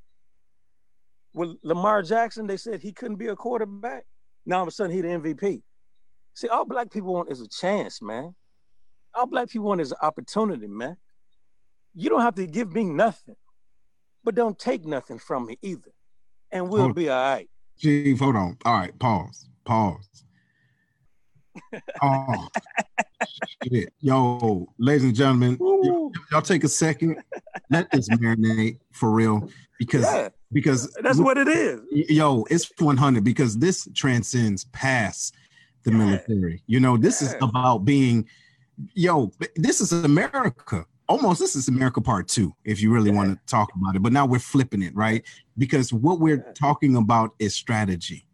With 1.32 1.56
Lamar 1.62 2.02
Jackson, 2.02 2.46
they 2.46 2.56
said 2.56 2.80
he 2.80 2.92
couldn't 2.92 3.16
be 3.16 3.26
a 3.26 3.36
quarterback. 3.36 4.04
Now 4.44 4.56
all 4.56 4.62
of 4.62 4.68
a 4.68 4.70
sudden 4.70 4.92
he 4.92 5.00
the 5.00 5.08
MVP. 5.08 5.62
See, 6.34 6.48
all 6.48 6.64
black 6.64 6.90
people 6.90 7.14
want 7.14 7.30
is 7.30 7.40
a 7.40 7.48
chance, 7.48 8.00
man. 8.02 8.34
All 9.14 9.26
black 9.26 9.48
people 9.48 9.66
want 9.66 9.80
is 9.80 9.92
an 9.92 9.98
opportunity, 10.02 10.66
man. 10.66 10.96
You 11.94 12.10
don't 12.10 12.20
have 12.20 12.34
to 12.34 12.46
give 12.46 12.72
me 12.72 12.84
nothing, 12.84 13.36
but 14.22 14.34
don't 14.34 14.58
take 14.58 14.84
nothing 14.84 15.18
from 15.18 15.46
me 15.46 15.58
either. 15.62 15.92
And 16.52 16.68
we'll 16.68 16.82
hold 16.82 16.94
be 16.94 17.08
all 17.08 17.16
right. 17.16 17.48
Chief, 17.78 18.18
hold 18.18 18.36
on. 18.36 18.58
All 18.64 18.74
right, 18.78 18.98
pause. 18.98 19.48
Pause. 19.64 20.25
Oh, 22.02 22.48
shit. 23.64 23.92
Yo, 24.00 24.68
ladies 24.78 25.04
and 25.04 25.14
gentlemen, 25.14 25.58
y'all 26.30 26.42
take 26.42 26.64
a 26.64 26.68
second. 26.68 27.22
Let 27.70 27.90
this 27.90 28.08
marinate 28.08 28.78
for 28.92 29.10
real 29.10 29.48
because 29.78 30.04
yeah, 30.04 30.28
because 30.52 30.92
that's 31.02 31.18
what 31.18 31.38
it 31.38 31.48
is. 31.48 31.80
Yo, 31.90 32.44
it's 32.50 32.70
100 32.78 33.24
because 33.24 33.58
this 33.58 33.88
transcends 33.94 34.64
past 34.66 35.34
the 35.84 35.90
yeah. 35.90 35.96
military. 35.96 36.62
You 36.66 36.80
know, 36.80 36.96
this 36.96 37.22
yeah. 37.22 37.28
is 37.28 37.34
about 37.40 37.84
being 37.84 38.28
yo, 38.94 39.30
this 39.56 39.80
is 39.80 39.92
America. 39.92 40.84
Almost 41.08 41.38
this 41.38 41.54
is 41.54 41.68
America 41.68 42.00
part 42.00 42.26
two, 42.26 42.52
if 42.64 42.80
you 42.80 42.92
really 42.92 43.12
want 43.12 43.30
to 43.30 43.38
talk 43.46 43.70
about 43.76 43.94
it. 43.94 44.02
But 44.02 44.12
now 44.12 44.26
we're 44.26 44.40
flipping 44.40 44.82
it, 44.82 44.94
right? 44.96 45.24
Because 45.56 45.92
what 45.92 46.18
we're 46.18 46.52
talking 46.54 46.96
about 46.96 47.34
is 47.38 47.54
strategy. 47.54 48.26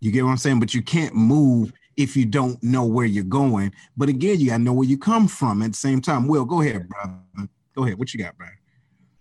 You 0.00 0.12
get 0.12 0.24
what 0.24 0.30
I'm 0.30 0.36
saying? 0.36 0.60
But 0.60 0.74
you 0.74 0.82
can't 0.82 1.14
move 1.14 1.72
if 2.00 2.16
you 2.16 2.24
don't 2.24 2.62
know 2.62 2.84
where 2.84 3.06
you're 3.06 3.24
going. 3.24 3.72
But 3.96 4.08
again, 4.08 4.40
you 4.40 4.48
gotta 4.50 4.62
know 4.62 4.72
where 4.72 4.88
you 4.88 4.98
come 4.98 5.28
from 5.28 5.62
at 5.62 5.72
the 5.72 5.76
same 5.76 6.00
time. 6.00 6.26
Will, 6.26 6.44
go 6.44 6.60
ahead, 6.62 6.88
brother. 6.88 7.48
Go 7.74 7.84
ahead. 7.84 7.98
What 7.98 8.12
you 8.14 8.20
got, 8.20 8.36
bro? 8.36 8.46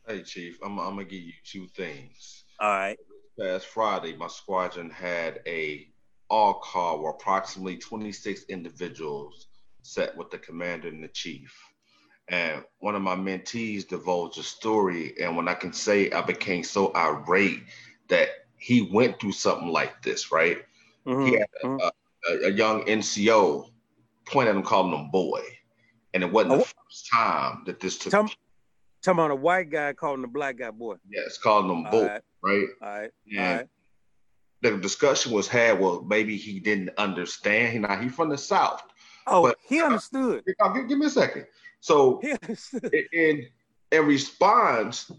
Hey, 0.07 0.23
Chief, 0.23 0.57
I'm, 0.63 0.80
I'm 0.80 0.95
gonna 0.95 1.03
give 1.03 1.21
you 1.21 1.34
two 1.43 1.67
things. 1.67 2.45
All 2.59 2.69
right. 2.69 2.97
Past 3.39 3.67
Friday, 3.67 4.15
my 4.15 4.27
squadron 4.27 4.89
had 4.89 5.41
a 5.45 5.88
all 6.30 6.55
call 6.55 7.01
where 7.01 7.11
approximately 7.11 7.77
26 7.77 8.43
individuals 8.49 9.47
sat 9.82 10.15
with 10.15 10.30
the 10.30 10.38
commander 10.38 10.88
and 10.88 11.03
the 11.03 11.07
chief. 11.07 11.55
And 12.27 12.63
one 12.80 12.95
of 12.95 13.01
my 13.01 13.15
mentees 13.15 13.88
divulged 13.88 14.38
a 14.38 14.43
story. 14.43 15.15
And 15.21 15.36
when 15.36 15.47
I 15.47 15.55
can 15.55 15.73
say 15.73 16.11
I 16.11 16.21
became 16.21 16.63
so 16.63 16.93
irate 16.95 17.63
that 18.07 18.30
he 18.57 18.82
went 18.82 19.19
through 19.19 19.32
something 19.32 19.69
like 19.69 20.03
this, 20.03 20.32
right? 20.32 20.59
Mm-hmm. 21.07 21.25
He 21.25 21.32
had 21.34 21.47
a, 21.63 21.67
mm-hmm. 21.67 21.88
A, 22.28 22.47
a, 22.47 22.51
young 22.51 22.84
NCO 22.84 23.70
point 24.26 24.49
at 24.49 24.55
him, 24.55 24.63
calling 24.63 24.97
him 24.97 25.09
boy, 25.11 25.41
and 26.13 26.24
it 26.24 26.32
wasn't 26.32 26.53
oh, 26.53 26.57
the 26.57 26.63
first 26.63 27.09
time 27.11 27.63
that 27.65 27.80
this 27.80 27.97
took. 27.97 28.11
Talking 28.11 28.34
about 29.05 29.32
a 29.32 29.36
white 29.36 29.70
guy 29.70 29.93
calling 29.93 30.22
the 30.22 30.28
black 30.28 30.57
guy 30.57 30.72
boy. 30.72 30.95
Yes, 31.09 31.38
calling 31.38 31.70
him 31.70 31.89
boy, 31.89 32.07
right. 32.07 32.22
right? 32.43 32.67
All 32.82 32.89
right. 32.89 33.11
And 33.32 33.39
All 33.39 33.55
right. 33.55 33.67
the 34.61 34.78
discussion 34.78 35.32
was 35.32 35.47
had. 35.47 35.80
Well, 35.80 36.01
maybe 36.01 36.36
he 36.36 36.59
didn't 36.59 36.91
understand. 36.97 37.74
He 37.74 37.80
now 37.80 37.97
he 37.97 38.09
from 38.09 38.30
the 38.30 38.38
south. 38.38 38.84
Oh, 39.26 39.43
but, 39.43 39.57
he 39.67 39.82
understood. 39.82 40.43
Uh, 40.59 40.70
give, 40.70 40.89
give, 40.89 40.97
me 40.97 41.05
a 41.05 41.09
second. 41.09 41.45
So, 41.82 42.22
in 43.13 43.45
in 43.91 44.05
response, 44.05 45.11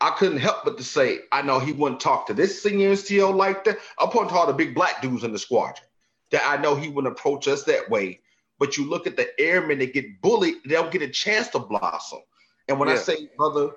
I 0.00 0.10
couldn't 0.10 0.38
help 0.38 0.64
but 0.64 0.76
to 0.78 0.84
say, 0.84 1.20
I 1.32 1.42
know 1.42 1.58
he 1.58 1.72
wouldn't 1.72 2.00
talk 2.00 2.26
to 2.28 2.34
this 2.34 2.62
senior 2.62 2.92
NCO 2.92 3.34
like 3.34 3.64
that. 3.64 3.78
I'm 3.98 4.10
pointing 4.10 4.30
to 4.30 4.36
all 4.36 4.46
the 4.46 4.52
big 4.52 4.74
black 4.74 5.02
dudes 5.02 5.24
in 5.24 5.32
the 5.32 5.38
squadron 5.38 5.87
that 6.30 6.42
I 6.46 6.60
know 6.60 6.74
he 6.74 6.88
wouldn't 6.88 7.12
approach 7.12 7.48
us 7.48 7.64
that 7.64 7.88
way. 7.88 8.20
But 8.58 8.76
you 8.76 8.88
look 8.88 9.06
at 9.06 9.16
the 9.16 9.28
airmen 9.40 9.78
that 9.78 9.94
get 9.94 10.20
bullied, 10.20 10.56
they 10.64 10.74
don't 10.74 10.90
get 10.90 11.02
a 11.02 11.08
chance 11.08 11.48
to 11.48 11.58
blossom. 11.60 12.20
And 12.68 12.78
when 12.78 12.88
yeah. 12.88 12.96
I 12.96 12.98
say, 12.98 13.28
brother, 13.36 13.70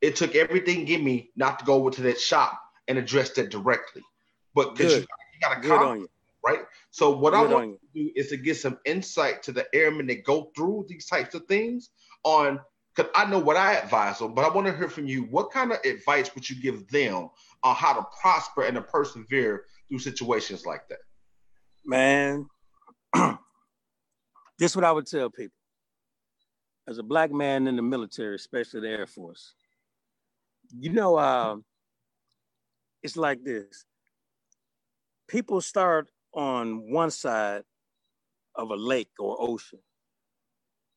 it 0.00 0.16
took 0.16 0.34
everything 0.34 0.86
in 0.88 1.02
me 1.02 1.30
not 1.34 1.58
to 1.58 1.64
go 1.64 1.74
over 1.74 1.90
to 1.90 2.02
that 2.02 2.20
shop 2.20 2.60
and 2.86 2.98
address 2.98 3.30
that 3.30 3.50
directly. 3.50 4.02
But 4.54 4.78
you, 4.78 4.88
you 4.88 5.06
got 5.40 5.62
to 5.62 5.68
come, 5.68 6.08
right? 6.44 6.60
So 6.90 7.16
what 7.16 7.32
Good 7.32 7.50
I 7.50 7.52
want 7.52 7.78
to 7.80 8.04
do 8.04 8.10
is 8.14 8.28
to 8.28 8.36
get 8.36 8.56
some 8.56 8.78
insight 8.84 9.42
to 9.44 9.52
the 9.52 9.66
airmen 9.74 10.06
that 10.08 10.24
go 10.24 10.50
through 10.54 10.86
these 10.88 11.06
types 11.06 11.34
of 11.34 11.46
things 11.46 11.90
on 12.24 12.60
because 12.94 13.12
I 13.14 13.26
know 13.26 13.38
what 13.38 13.56
I 13.56 13.74
advise 13.74 14.18
them, 14.18 14.34
but 14.34 14.44
I 14.44 14.52
want 14.52 14.66
to 14.66 14.76
hear 14.76 14.88
from 14.88 15.06
you. 15.06 15.22
What 15.22 15.52
kind 15.52 15.70
of 15.70 15.78
advice 15.84 16.34
would 16.34 16.48
you 16.48 16.60
give 16.60 16.88
them 16.88 17.30
on 17.62 17.76
how 17.76 17.92
to 17.92 18.04
prosper 18.20 18.64
and 18.64 18.74
to 18.74 18.82
persevere 18.82 19.66
through 19.88 20.00
situations 20.00 20.66
like 20.66 20.88
that? 20.88 20.98
Man, 21.84 22.46
this 23.14 24.72
is 24.72 24.76
what 24.76 24.84
I 24.84 24.92
would 24.92 25.06
tell 25.06 25.30
people. 25.30 25.54
As 26.88 26.98
a 26.98 27.02
black 27.02 27.32
man 27.32 27.68
in 27.68 27.76
the 27.76 27.82
military, 27.82 28.36
especially 28.36 28.80
the 28.82 28.88
Air 28.90 29.06
Force, 29.06 29.54
you 30.78 30.92
know, 30.92 31.16
uh, 31.16 31.56
it's 33.02 33.16
like 33.16 33.44
this. 33.44 33.84
People 35.28 35.60
start 35.60 36.08
on 36.34 36.90
one 36.92 37.10
side 37.10 37.62
of 38.56 38.70
a 38.70 38.76
lake 38.76 39.10
or 39.18 39.36
ocean, 39.40 39.80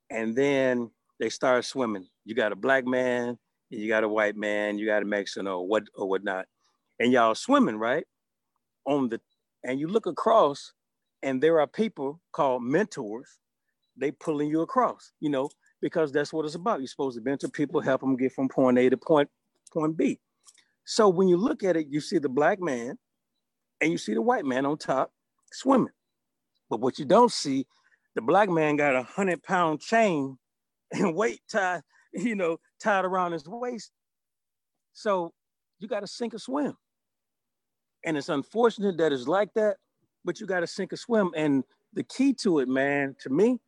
and 0.10 0.36
then 0.36 0.92
they 1.20 1.30
start 1.30 1.66
swimming. 1.66 2.08
You 2.26 2.36
got 2.36 2.54
a 2.54 2.56
black 2.58 2.86
man, 2.86 3.30
and 3.72 3.82
you 3.82 3.88
got 3.90 4.04
a 4.04 4.10
white 4.10 4.38
man, 4.38 4.78
you 4.78 4.86
got 4.88 5.04
a 5.04 5.06
Mexican 5.06 5.48
or 5.48 5.68
what 5.68 5.84
or 5.96 6.10
whatnot, 6.10 6.46
and 7.00 7.12
y'all 7.12 7.36
swimming 7.36 7.78
right 7.78 8.06
on 8.86 9.10
the, 9.10 9.22
and 9.64 9.80
you 9.80 9.88
look 9.88 10.06
across, 10.06 10.74
and 11.24 11.42
there 11.42 11.60
are 11.60 11.68
people 11.68 12.22
called 12.32 12.64
mentors. 12.64 13.38
They 13.98 14.12
pulling 14.12 14.50
you 14.50 14.62
across, 14.62 15.12
you 15.20 15.30
know, 15.30 15.50
because 15.82 16.12
that's 16.12 16.34
what 16.34 16.46
it's 16.46 16.56
about. 16.56 16.80
You're 16.80 16.88
supposed 16.88 17.18
to 17.18 17.24
mentor 17.24 17.50
people, 17.50 17.82
help 17.82 18.02
them 18.02 18.16
get 18.16 18.34
from 18.34 18.50
point 18.50 18.78
A 18.78 18.90
to 18.90 18.98
point 18.98 19.30
point 19.74 19.98
B. 19.98 20.20
So 20.86 21.10
when 21.10 21.28
you 21.28 21.38
look 21.38 21.64
at 21.64 21.78
it, 21.78 21.88
you 21.90 22.02
see 22.02 22.18
the 22.18 22.30
black 22.30 22.60
man 22.60 22.98
and 23.82 23.92
you 23.92 23.98
see 23.98 24.14
the 24.14 24.22
white 24.22 24.46
man 24.46 24.66
on 24.66 24.78
top 24.78 25.12
swimming. 25.52 25.94
But 26.70 26.80
what 26.80 27.00
you 27.00 27.06
don't 27.06 27.32
see, 27.32 27.68
the 28.16 28.22
black 28.22 28.50
man 28.50 28.78
got 28.78 28.96
a 28.96 29.04
hundred 29.04 29.44
pound 29.44 29.82
chain 29.82 30.38
and 30.92 31.16
weight 31.16 31.42
tied, 31.52 31.82
you 32.14 32.36
know, 32.36 32.58
tied 32.82 33.06
around 33.06 33.34
his 33.34 33.48
waist. 33.48 33.92
So 34.94 35.34
you 35.80 35.88
got 35.88 36.02
to 36.02 36.08
sink 36.08 36.34
or 36.34 36.40
swim. 36.40 36.76
And 38.06 38.18
it's 38.18 38.30
unfortunate 38.30 38.98
that 38.98 39.14
it's 39.14 39.28
like 39.28 39.54
that, 39.56 39.78
but 40.26 40.40
you 40.40 40.48
got 40.48 40.62
to 40.62 40.68
sink 40.68 40.94
or 40.94 40.98
swim. 40.98 41.32
And 41.36 41.64
the 41.94 42.04
key 42.04 42.34
to 42.42 42.60
it, 42.60 42.68
man, 42.68 43.16
to 43.22 43.30
me, 43.30 43.60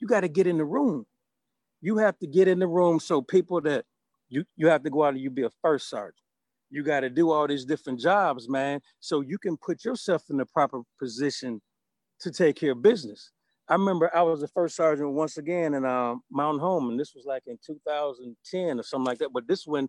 you 0.00 0.06
got 0.06 0.20
to 0.20 0.28
get 0.28 0.46
in 0.46 0.58
the 0.58 0.64
room. 0.64 1.06
You 1.80 1.96
have 1.98 2.18
to 2.20 2.26
get 2.26 2.48
in 2.48 2.58
the 2.58 2.66
room 2.66 3.00
so 3.00 3.22
people 3.22 3.60
that 3.62 3.84
you 4.28 4.44
you 4.56 4.68
have 4.68 4.82
to 4.84 4.90
go 4.90 5.04
out 5.04 5.14
and 5.14 5.20
you 5.20 5.30
be 5.30 5.42
a 5.42 5.50
first 5.62 5.90
sergeant. 5.90 6.16
You 6.70 6.82
got 6.82 7.00
to 7.00 7.10
do 7.10 7.30
all 7.30 7.46
these 7.46 7.64
different 7.64 8.00
jobs, 8.00 8.48
man, 8.48 8.80
so 9.00 9.20
you 9.20 9.38
can 9.38 9.56
put 9.56 9.84
yourself 9.84 10.24
in 10.30 10.38
the 10.38 10.46
proper 10.46 10.80
position 10.98 11.60
to 12.20 12.30
take 12.30 12.56
care 12.56 12.72
of 12.72 12.82
business. 12.82 13.30
I 13.68 13.74
remember 13.74 14.10
I 14.14 14.22
was 14.22 14.40
the 14.40 14.48
first 14.48 14.76
sergeant 14.76 15.10
once 15.12 15.38
again 15.38 15.74
in 15.74 15.84
uh, 15.84 16.14
Mountain 16.30 16.60
Home, 16.60 16.90
and 16.90 16.98
this 16.98 17.14
was 17.14 17.24
like 17.26 17.42
in 17.46 17.58
2010 17.64 18.78
or 18.78 18.82
something 18.82 19.06
like 19.06 19.18
that. 19.18 19.32
But 19.32 19.48
this 19.48 19.66
when 19.66 19.88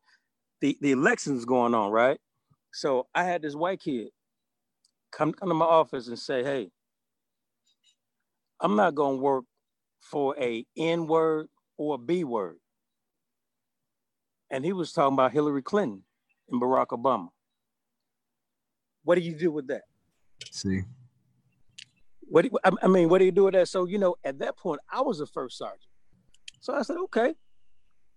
the 0.62 0.78
the 0.82 0.91
elections 0.91 1.46
going 1.46 1.74
on, 1.74 1.91
right? 1.91 2.20
So 2.74 3.08
I 3.14 3.24
had 3.24 3.44
this 3.44 3.56
white 3.56 3.82
kid 3.82 4.10
come, 5.12 5.32
come 5.32 5.50
to 5.50 5.56
my 5.56 5.66
office 5.66 6.08
and 6.08 6.18
say, 6.18 6.44
hey, 6.44 6.72
I'm 8.60 8.76
not 8.76 8.96
going 8.96 9.18
to 9.18 9.22
work 9.22 9.46
for 10.02 10.36
a 10.40 10.66
N 10.76 11.08
word 11.08 11.48
or 11.78 11.96
a 11.96 11.98
B 11.98 12.24
word. 12.24 12.58
And 14.50 14.66
he 14.66 14.74
was 14.74 14.92
talking 14.92 15.14
about 15.14 15.32
Hillary 15.32 15.62
Clinton 15.62 16.04
and 16.50 16.62
Barack 16.62 16.88
Obama. 16.88 17.30
What 19.04 19.16
do 19.16 19.22
you 19.22 19.36
do 19.36 19.52
with 19.52 19.68
that? 19.68 19.84
See. 20.52 20.82
What 22.22 22.44
do 22.44 22.50
you, 22.52 22.74
I 22.82 22.88
mean, 22.88 23.10
what 23.10 23.20
do 23.20 23.26
you 23.26 23.32
do 23.32 23.44
with 23.44 23.54
that? 23.54 23.68
So, 23.68 23.86
you 23.86 24.00
know, 24.00 24.16
at 24.24 24.40
that 24.40 24.58
point, 24.58 24.82
I 24.92 25.02
was 25.02 25.20
a 25.20 25.28
first 25.28 25.58
sergeant. 25.58 25.82
So 26.60 26.74
I 26.74 26.82
said, 26.82 26.98
okay, 26.98 27.36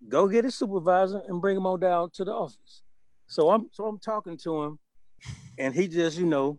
go 0.09 0.29
get 0.29 0.45
a 0.45 0.51
supervisor 0.51 1.21
and 1.29 1.43
bring 1.43 1.57
him 1.57 1.67
on 1.67 1.81
down 1.81 2.11
to 2.13 2.25
the 2.25 2.33
office. 2.33 2.83
So 3.27 3.51
I'm 3.51 3.69
so 3.73 3.87
I'm 3.87 3.99
talking 3.99 4.37
to 4.45 4.63
him, 4.63 4.79
and 5.59 5.75
he 5.75 5.89
just, 5.89 6.19
you 6.19 6.27
know, 6.27 6.59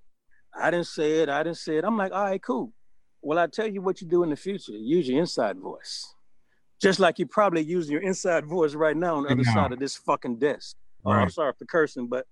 I 0.59 0.72
didn't 0.72 0.88
say 0.88 1.20
it, 1.22 1.30
I 1.30 1.43
didn't 1.43 1.57
say 1.57 1.78
it. 1.78 1.84
I'm 1.84 1.97
like, 1.97 2.11
all 2.11 2.24
right, 2.24 2.41
cool. 2.41 2.74
Well, 3.22 3.39
I 3.39 3.47
tell 3.47 3.68
you 3.68 3.82
what 3.82 4.01
you 4.01 4.07
do 4.07 4.24
in 4.24 4.30
the 4.30 4.36
future. 4.36 4.74
Use 4.74 5.07
your 5.07 5.20
inside 5.20 5.57
voice. 5.59 6.13
Just 6.80 6.99
like 6.99 7.18
you're 7.20 7.28
probably 7.28 7.61
using 7.61 7.93
your 7.93 8.01
inside 8.01 8.45
voice 8.45 8.76
right 8.76 8.95
now 8.95 9.15
on 9.15 9.24
the 9.24 9.30
other 9.30 9.43
side 9.43 9.72
of 9.72 9.80
this 9.80 9.95
fucking 9.95 10.38
desk. 10.38 10.76
Right. 11.03 11.18
Oh, 11.18 11.22
I'm 11.22 11.30
sorry 11.30 11.53
for 11.57 11.65
cursing, 11.65 12.07
but 12.07 12.26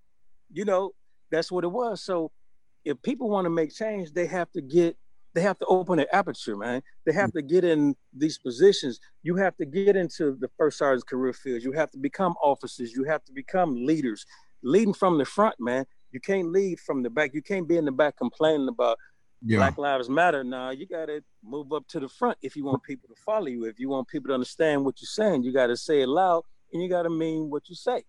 you 0.52 0.66
know, 0.66 0.92
that's 1.32 1.52
what 1.52 1.64
it 1.64 1.72
was. 1.72 2.04
So 2.04 2.32
if 2.84 3.02
people 3.02 3.30
want 3.30 3.46
to 3.46 3.50
make 3.50 3.74
change, 3.74 4.14
they 4.14 4.28
have 4.28 4.52
to 4.52 4.62
get 4.62 4.96
they 5.36 5.42
have 5.42 5.60
to 5.60 5.66
open 5.66 6.00
an 6.00 6.06
aperture, 6.14 6.56
man. 6.56 6.82
They 7.06 7.12
have 7.12 7.32
mm. 7.32 7.34
to 7.34 7.42
get 7.42 7.66
in 7.66 7.96
these 8.14 8.38
positions. 8.38 9.00
You 9.22 9.36
have 9.36 9.56
to 9.58 9.66
get 9.66 9.98
into 9.98 10.38
the 10.40 10.48
first 10.58 10.78
sergeant's 10.78 11.04
career 11.04 11.34
fields. 11.34 11.66
You 11.66 11.74
have 11.74 11.92
to 11.92 11.98
become 11.98 12.36
officers. 12.42 12.94
You 12.94 13.04
have 13.04 13.24
to 13.26 13.34
become 13.34 13.86
leaders, 13.86 14.26
leading 14.64 14.94
from 14.94 15.18
the 15.18 15.26
front, 15.26 15.56
man. 15.60 15.86
You 16.12 16.22
can't 16.22 16.52
lead 16.52 16.80
from 16.80 17.04
the 17.04 17.10
back. 17.10 17.32
You 17.34 17.42
can't 17.42 17.68
be 17.68 17.76
in 17.76 17.84
the 17.84 17.92
back 17.92 18.18
complaining 18.18 18.70
about 18.70 18.98
yeah. 19.46 19.58
Black 19.58 19.78
Lives 19.78 20.10
Matter. 20.10 20.46
Now 20.46 20.70
you 20.70 20.88
got 20.88 21.08
to 21.08 21.22
move 21.44 21.74
up 21.74 21.86
to 21.90 22.00
the 22.00 22.08
front 22.08 22.38
if 22.42 22.56
you 22.56 22.64
want 22.64 22.82
people 22.84 23.10
to 23.10 23.22
follow 23.26 23.48
you. 23.48 23.66
If 23.66 23.78
you 23.78 23.90
want 23.90 24.08
people 24.08 24.30
to 24.30 24.34
understand 24.34 24.86
what 24.86 25.02
you're 25.02 25.08
saying, 25.08 25.44
you 25.44 25.52
got 25.52 25.68
to 25.68 25.76
say 25.76 26.02
it 26.02 26.08
loud 26.08 26.44
and 26.72 26.82
you 26.82 26.90
got 26.90 27.04
to 27.04 27.10
mean 27.10 27.50
what 27.50 27.68
you 27.68 27.76
say. 27.76 28.04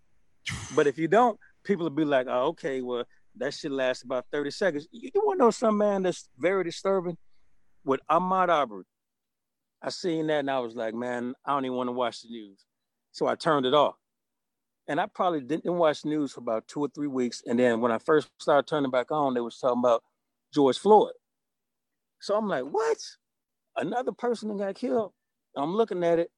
But 0.76 0.86
if 0.86 0.96
you 0.96 1.08
don't, 1.08 1.40
people 1.64 1.84
will 1.84 1.90
be 1.90 2.04
like, 2.04 2.28
"Oh, 2.30 2.46
okay, 2.50 2.80
well, 2.80 3.04
that 3.38 3.54
should 3.54 3.72
last 3.72 4.02
about 4.02 4.26
30 4.32 4.50
seconds. 4.50 4.88
You, 4.90 5.10
you 5.14 5.22
want 5.24 5.38
to 5.38 5.44
know 5.44 5.50
some 5.50 5.78
man 5.78 6.02
that's 6.02 6.28
very 6.38 6.64
disturbing? 6.64 7.16
With 7.84 8.00
Ahmaud 8.10 8.48
Arbery, 8.48 8.84
I 9.80 9.90
seen 9.90 10.26
that 10.26 10.40
and 10.40 10.50
I 10.50 10.58
was 10.58 10.74
like, 10.74 10.94
man, 10.94 11.34
I 11.44 11.52
don't 11.52 11.64
even 11.64 11.76
want 11.76 11.88
to 11.88 11.92
watch 11.92 12.22
the 12.22 12.28
news. 12.28 12.64
So 13.12 13.26
I 13.26 13.36
turned 13.36 13.64
it 13.64 13.74
off. 13.74 13.94
And 14.88 15.00
I 15.00 15.06
probably 15.06 15.40
didn't 15.40 15.72
watch 15.72 16.04
news 16.04 16.32
for 16.32 16.40
about 16.40 16.66
two 16.66 16.80
or 16.80 16.88
three 16.88 17.06
weeks. 17.06 17.42
And 17.46 17.58
then 17.58 17.80
when 17.80 17.92
I 17.92 17.98
first 17.98 18.28
started 18.40 18.68
turning 18.68 18.90
back 18.90 19.10
on, 19.10 19.34
they 19.34 19.40
was 19.40 19.58
talking 19.58 19.78
about 19.78 20.02
George 20.52 20.78
Floyd. 20.78 21.12
So 22.20 22.36
I'm 22.36 22.48
like, 22.48 22.64
what? 22.64 22.98
Another 23.76 24.12
person 24.12 24.48
that 24.48 24.58
got 24.58 24.74
killed? 24.74 25.12
I'm 25.56 25.74
looking 25.74 26.02
at 26.02 26.18
it. 26.18 26.30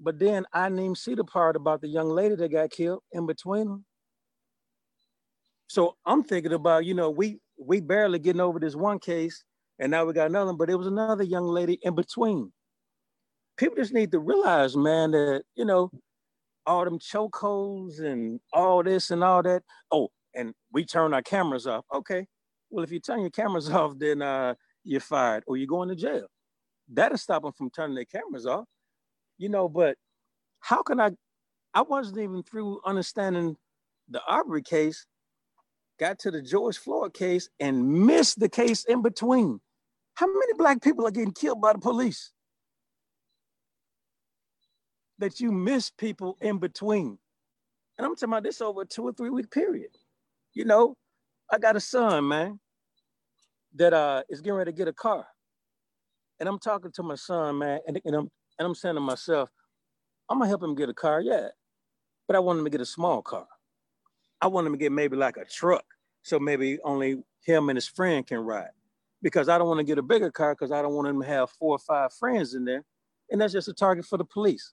But 0.00 0.18
then 0.18 0.44
I 0.52 0.68
didn't 0.68 0.80
even 0.80 0.94
see 0.96 1.14
the 1.14 1.24
part 1.24 1.56
about 1.56 1.80
the 1.80 1.88
young 1.88 2.08
lady 2.08 2.34
that 2.34 2.50
got 2.50 2.70
killed 2.70 3.02
in 3.12 3.26
between 3.26 3.66
them. 3.66 3.84
So 5.74 5.96
I'm 6.06 6.22
thinking 6.22 6.52
about, 6.52 6.84
you 6.84 6.94
know, 6.94 7.10
we 7.10 7.40
we 7.58 7.80
barely 7.80 8.20
getting 8.20 8.40
over 8.40 8.60
this 8.60 8.76
one 8.76 9.00
case, 9.00 9.42
and 9.80 9.90
now 9.90 10.04
we 10.04 10.12
got 10.12 10.28
another, 10.28 10.52
but 10.52 10.70
it 10.70 10.76
was 10.76 10.86
another 10.86 11.24
young 11.24 11.48
lady 11.48 11.80
in 11.82 11.96
between. 11.96 12.52
People 13.56 13.78
just 13.78 13.92
need 13.92 14.12
to 14.12 14.20
realize, 14.20 14.76
man, 14.76 15.10
that 15.10 15.42
you 15.56 15.64
know, 15.64 15.90
all 16.64 16.84
them 16.84 17.00
chokeholds 17.00 17.98
and 17.98 18.38
all 18.52 18.84
this 18.84 19.10
and 19.10 19.24
all 19.24 19.42
that. 19.42 19.64
Oh, 19.90 20.10
and 20.32 20.54
we 20.70 20.84
turn 20.84 21.12
our 21.12 21.22
cameras 21.22 21.66
off. 21.66 21.84
Okay. 21.92 22.24
Well, 22.70 22.84
if 22.84 22.92
you 22.92 23.00
turn 23.00 23.22
your 23.22 23.30
cameras 23.30 23.68
off, 23.78 23.98
then 23.98 24.22
uh, 24.22 24.54
you're 24.84 25.00
fired 25.00 25.42
or 25.48 25.56
you're 25.56 25.66
going 25.66 25.88
to 25.88 25.96
jail. 25.96 26.28
That'll 26.88 27.18
stop 27.18 27.42
them 27.42 27.50
from 27.50 27.70
turning 27.70 27.96
their 27.96 28.04
cameras 28.04 28.46
off. 28.46 28.66
You 29.38 29.48
know, 29.48 29.68
but 29.68 29.96
how 30.60 30.84
can 30.84 31.00
I? 31.00 31.10
I 31.74 31.82
wasn't 31.82 32.18
even 32.18 32.44
through 32.44 32.80
understanding 32.84 33.56
the 34.08 34.22
Aubrey 34.28 34.62
case 34.62 35.04
got 35.98 36.18
to 36.20 36.30
the 36.30 36.42
George 36.42 36.78
Floyd 36.78 37.14
case 37.14 37.48
and 37.60 38.06
missed 38.06 38.40
the 38.40 38.48
case 38.48 38.84
in 38.84 39.02
between. 39.02 39.60
How 40.14 40.26
many 40.26 40.52
black 40.58 40.82
people 40.82 41.06
are 41.06 41.10
getting 41.12 41.32
killed 41.32 41.60
by 41.60 41.72
the 41.74 41.78
police? 41.80 42.32
That 45.18 45.40
you 45.40 45.52
miss 45.52 45.90
people 45.90 46.36
in 46.40 46.58
between. 46.58 47.18
And 47.98 48.06
I'm 48.06 48.14
talking 48.16 48.30
about 48.30 48.44
this 48.44 48.60
over 48.60 48.82
a 48.82 48.86
two 48.86 49.04
or 49.04 49.12
three 49.12 49.30
week 49.30 49.50
period. 49.50 49.90
You 50.54 50.64
know, 50.64 50.96
I 51.52 51.58
got 51.58 51.76
a 51.76 51.80
son, 51.80 52.28
man, 52.28 52.60
that 53.76 53.92
uh 53.92 54.22
is 54.28 54.40
getting 54.40 54.56
ready 54.56 54.72
to 54.72 54.76
get 54.76 54.88
a 54.88 54.92
car. 54.92 55.26
And 56.40 56.48
I'm 56.48 56.58
talking 56.58 56.92
to 56.92 57.02
my 57.02 57.16
son, 57.16 57.58
man, 57.58 57.80
and, 57.86 58.00
and 58.04 58.14
I'm 58.16 58.28
and 58.58 58.66
I'm 58.66 58.74
saying 58.74 58.96
to 58.96 59.00
myself, 59.00 59.50
I'm 60.30 60.38
gonna 60.38 60.48
help 60.48 60.62
him 60.62 60.74
get 60.74 60.88
a 60.88 60.94
car, 60.94 61.20
yeah. 61.20 61.48
But 62.26 62.36
I 62.36 62.40
want 62.40 62.58
him 62.60 62.64
to 62.66 62.70
get 62.70 62.80
a 62.80 62.86
small 62.86 63.22
car. 63.22 63.46
I 64.40 64.46
want 64.48 64.66
him 64.66 64.72
to 64.72 64.78
get 64.78 64.92
maybe 64.92 65.16
like 65.16 65.36
a 65.36 65.44
truck. 65.44 65.84
So 66.22 66.38
maybe 66.38 66.78
only 66.84 67.22
him 67.40 67.68
and 67.68 67.76
his 67.76 67.86
friend 67.86 68.26
can 68.26 68.38
ride. 68.38 68.70
Because 69.22 69.48
I 69.48 69.58
don't 69.58 69.68
want 69.68 69.78
to 69.78 69.84
get 69.84 69.98
a 69.98 70.02
bigger 70.02 70.30
car 70.30 70.54
because 70.54 70.72
I 70.72 70.82
don't 70.82 70.94
want 70.94 71.08
him 71.08 71.20
to 71.22 71.26
have 71.26 71.50
four 71.50 71.76
or 71.76 71.78
five 71.78 72.12
friends 72.12 72.54
in 72.54 72.64
there. 72.64 72.84
And 73.30 73.40
that's 73.40 73.52
just 73.52 73.68
a 73.68 73.72
target 73.72 74.04
for 74.04 74.18
the 74.18 74.24
police. 74.24 74.72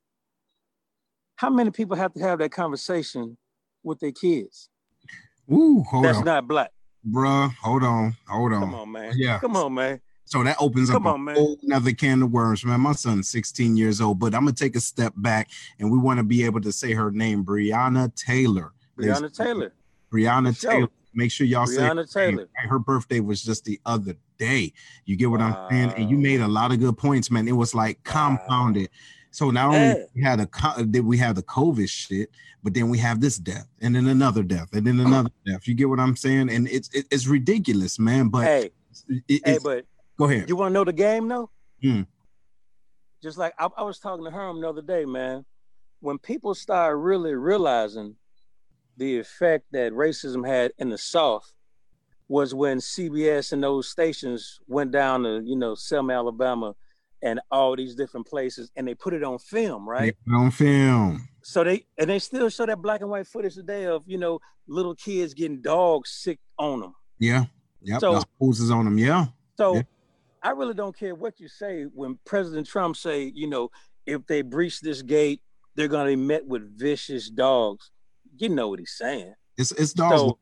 How 1.35 1.49
many 1.49 1.71
people 1.71 1.95
have 1.95 2.13
to 2.13 2.19
have 2.21 2.39
that 2.39 2.51
conversation 2.51 3.37
with 3.83 3.99
their 3.99 4.11
kids? 4.11 4.69
Ooh, 5.51 5.83
that's 6.01 6.19
on. 6.19 6.25
not 6.25 6.47
black. 6.47 6.71
Bruh, 7.09 7.51
hold 7.55 7.83
on, 7.83 8.15
hold 8.27 8.53
on. 8.53 8.61
Come 8.61 8.75
on, 8.75 8.91
man. 8.91 9.13
Yeah. 9.15 9.39
Come 9.39 9.55
on, 9.55 9.73
man. 9.73 10.01
So 10.25 10.43
that 10.43 10.55
opens 10.59 10.89
Come 10.89 11.07
up 11.07 11.15
on, 11.15 11.27
a 11.27 11.33
whole 11.33 11.57
another 11.63 11.91
can 11.91 12.21
of 12.21 12.31
worms, 12.31 12.63
man. 12.63 12.79
My 12.79 12.93
son's 12.93 13.27
16 13.29 13.75
years 13.75 13.99
old, 13.99 14.19
but 14.19 14.33
I'm 14.33 14.41
gonna 14.41 14.53
take 14.53 14.75
a 14.75 14.79
step 14.79 15.13
back 15.17 15.49
and 15.79 15.91
we 15.91 15.97
want 15.97 16.19
to 16.19 16.23
be 16.23 16.45
able 16.45 16.61
to 16.61 16.71
say 16.71 16.93
her 16.93 17.11
name, 17.11 17.43
Breonna 17.43 18.13
Taylor. 18.15 18.71
Breonna 19.01 19.35
Taylor. 19.35 19.73
Breonna 20.11 20.59
Taylor. 20.59 20.89
Make 21.13 21.31
sure 21.31 21.45
y'all 21.45 21.65
Breonna 21.65 22.07
say 22.07 22.31
Taylor. 22.31 22.47
Her 22.55 22.79
birthday 22.79 23.19
was 23.19 23.43
just 23.43 23.65
the 23.65 23.79
other 23.85 24.15
day. 24.37 24.73
You 25.05 25.15
get 25.15 25.29
what 25.29 25.39
wow. 25.39 25.67
I'm 25.69 25.69
saying? 25.69 25.93
And 25.97 26.09
you 26.09 26.17
made 26.17 26.41
a 26.41 26.47
lot 26.47 26.71
of 26.71 26.79
good 26.79 26.97
points, 26.97 27.29
man. 27.29 27.47
It 27.47 27.53
was 27.53 27.75
like 27.75 28.03
compounded. 28.03 28.83
Wow. 28.83 28.97
So 29.31 29.49
not 29.49 29.67
only 29.67 29.79
hey. 29.79 30.05
we 30.13 30.21
had 30.23 30.39
a 30.41 30.85
did 30.85 31.05
we 31.05 31.17
have 31.17 31.35
the 31.35 31.43
COVID 31.43 31.89
shit, 31.89 32.29
but 32.63 32.73
then 32.73 32.89
we 32.89 32.97
have 32.99 33.21
this 33.21 33.37
death, 33.37 33.67
and 33.81 33.95
then 33.95 34.07
another 34.07 34.43
death, 34.43 34.69
and 34.73 34.85
then 34.85 34.99
another 34.99 35.31
death. 35.45 35.67
You 35.67 35.73
get 35.73 35.89
what 35.89 35.99
I'm 35.99 36.15
saying? 36.15 36.49
And 36.49 36.67
it's 36.67 36.89
it's 36.93 37.27
ridiculous, 37.27 37.97
man. 37.97 38.27
But 38.27 38.43
hey, 38.43 38.69
it, 39.27 39.41
hey, 39.45 39.57
but 39.63 39.85
go 40.17 40.25
ahead. 40.25 40.49
You 40.49 40.55
want 40.57 40.71
to 40.71 40.73
know 40.73 40.83
the 40.83 40.93
game, 40.93 41.27
though? 41.27 41.49
Hmm. 41.81 42.01
Just 43.23 43.37
like 43.37 43.53
I, 43.57 43.69
I 43.77 43.83
was 43.83 43.99
talking 43.99 44.25
to 44.25 44.31
Herm 44.31 44.61
the 44.61 44.69
other 44.69 44.81
day, 44.81 45.05
man. 45.05 45.45
When 46.01 46.17
people 46.17 46.53
start 46.53 46.97
really 46.97 47.33
realizing 47.33 48.15
the 48.97 49.19
effect 49.19 49.65
that 49.71 49.93
racism 49.93 50.47
had 50.47 50.71
in 50.77 50.89
the 50.89 50.97
South 50.97 51.53
was 52.27 52.53
when 52.53 52.77
CBS 52.77 53.51
and 53.51 53.61
those 53.61 53.89
stations 53.89 54.59
went 54.67 54.91
down 54.91 55.23
to, 55.23 55.41
you 55.43 55.55
know, 55.55 55.75
Selma, 55.75 56.13
Alabama 56.13 56.73
and 57.21 57.41
all 57.51 57.75
these 57.75 57.93
different 57.93 58.25
places 58.25 58.71
and 58.75 58.87
they 58.87 58.95
put 58.95 59.13
it 59.13 59.23
on 59.23 59.37
film, 59.37 59.87
right? 59.87 60.15
On 60.33 60.49
film. 60.49 61.27
So 61.43 61.63
they 61.63 61.85
and 61.97 62.09
they 62.09 62.19
still 62.19 62.49
show 62.49 62.65
that 62.65 62.81
black 62.81 63.01
and 63.01 63.09
white 63.09 63.27
footage 63.27 63.55
today 63.55 63.85
of, 63.85 64.03
you 64.07 64.17
know, 64.17 64.39
little 64.67 64.95
kids 64.95 65.33
getting 65.33 65.61
dogs 65.61 66.09
sick 66.09 66.39
on 66.57 66.79
them. 66.79 66.95
Yeah. 67.19 67.45
Yep. 67.81 67.99
So 67.99 68.21
poses 68.39 68.71
on 68.71 68.85
them. 68.85 68.97
Yeah. 68.97 69.25
So 69.57 69.75
yeah. 69.75 69.81
I 70.41 70.51
really 70.51 70.73
don't 70.73 70.97
care 70.97 71.15
what 71.15 71.39
you 71.39 71.47
say 71.47 71.83
when 71.83 72.17
President 72.25 72.65
Trump 72.65 72.95
say, 72.95 73.31
you 73.35 73.47
know, 73.47 73.71
if 74.05 74.25
they 74.27 74.41
breach 74.41 74.79
this 74.79 75.01
gate, 75.01 75.41
they're 75.75 75.87
gonna 75.87 76.09
be 76.09 76.15
met 76.15 76.45
with 76.45 76.77
vicious 76.79 77.29
dogs 77.29 77.91
you 78.41 78.49
know 78.49 78.69
what 78.69 78.79
he's 78.79 78.95
saying. 78.97 79.33
It's 79.57 79.71
it's 79.71 79.93
dogs. 79.93 80.15
So, 80.19 80.39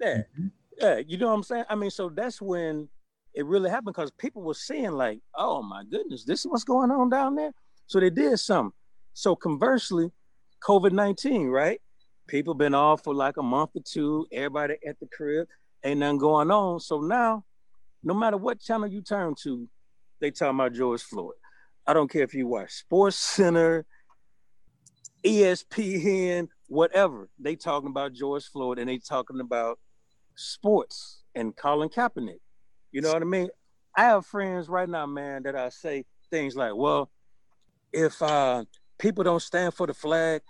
yeah, 0.00 0.16
mm-hmm. 0.16 0.46
yeah, 0.80 1.00
you 1.06 1.16
know 1.18 1.28
what 1.28 1.34
I'm 1.34 1.42
saying. 1.44 1.64
I 1.68 1.76
mean, 1.76 1.90
so 1.90 2.08
that's 2.08 2.42
when 2.42 2.88
it 3.34 3.46
really 3.46 3.70
happened 3.70 3.94
because 3.94 4.10
people 4.12 4.42
were 4.42 4.54
seeing 4.54 4.92
like, 4.92 5.20
oh 5.36 5.62
my 5.62 5.84
goodness, 5.84 6.24
this 6.24 6.40
is 6.40 6.46
what's 6.46 6.64
going 6.64 6.90
on 6.90 7.08
down 7.08 7.36
there. 7.36 7.52
So 7.86 8.00
they 8.00 8.10
did 8.10 8.38
something. 8.38 8.72
So 9.14 9.36
conversely, 9.36 10.10
COVID 10.62 10.92
nineteen, 10.92 11.46
right? 11.46 11.80
People 12.26 12.54
been 12.54 12.74
off 12.74 13.04
for 13.04 13.14
like 13.14 13.36
a 13.36 13.42
month 13.42 13.70
or 13.74 13.82
two. 13.84 14.26
Everybody 14.32 14.74
at 14.86 14.98
the 14.98 15.06
crib, 15.06 15.46
ain't 15.84 16.00
nothing 16.00 16.18
going 16.18 16.50
on. 16.50 16.80
So 16.80 17.00
now, 17.00 17.44
no 18.02 18.14
matter 18.14 18.36
what 18.36 18.60
channel 18.60 18.88
you 18.88 19.02
turn 19.02 19.34
to, 19.42 19.68
they 20.20 20.30
talk 20.30 20.50
about 20.50 20.72
George 20.72 21.02
Floyd. 21.02 21.34
I 21.86 21.92
don't 21.92 22.10
care 22.10 22.22
if 22.22 22.34
you 22.34 22.46
watch 22.46 22.72
Sports 22.72 23.16
Center, 23.16 23.84
ESPN, 25.24 26.48
whatever. 26.70 27.28
They 27.38 27.56
talking 27.56 27.90
about 27.90 28.12
George 28.12 28.44
Floyd 28.44 28.78
and 28.78 28.88
they 28.88 28.98
talking 28.98 29.40
about 29.40 29.78
sports 30.36 31.22
and 31.34 31.54
Colin 31.56 31.88
Kaepernick. 31.88 32.38
You 32.92 33.02
know 33.02 33.12
what 33.12 33.22
I 33.22 33.26
mean? 33.26 33.48
I 33.96 34.04
have 34.04 34.24
friends 34.24 34.68
right 34.68 34.88
now, 34.88 35.04
man, 35.04 35.42
that 35.42 35.56
I 35.56 35.68
say 35.68 36.04
things 36.30 36.54
like, 36.54 36.74
well, 36.74 37.10
if 37.92 38.22
uh, 38.22 38.64
people 38.98 39.24
don't 39.24 39.42
stand 39.42 39.74
for 39.74 39.88
the 39.88 39.94
flag, 39.94 40.42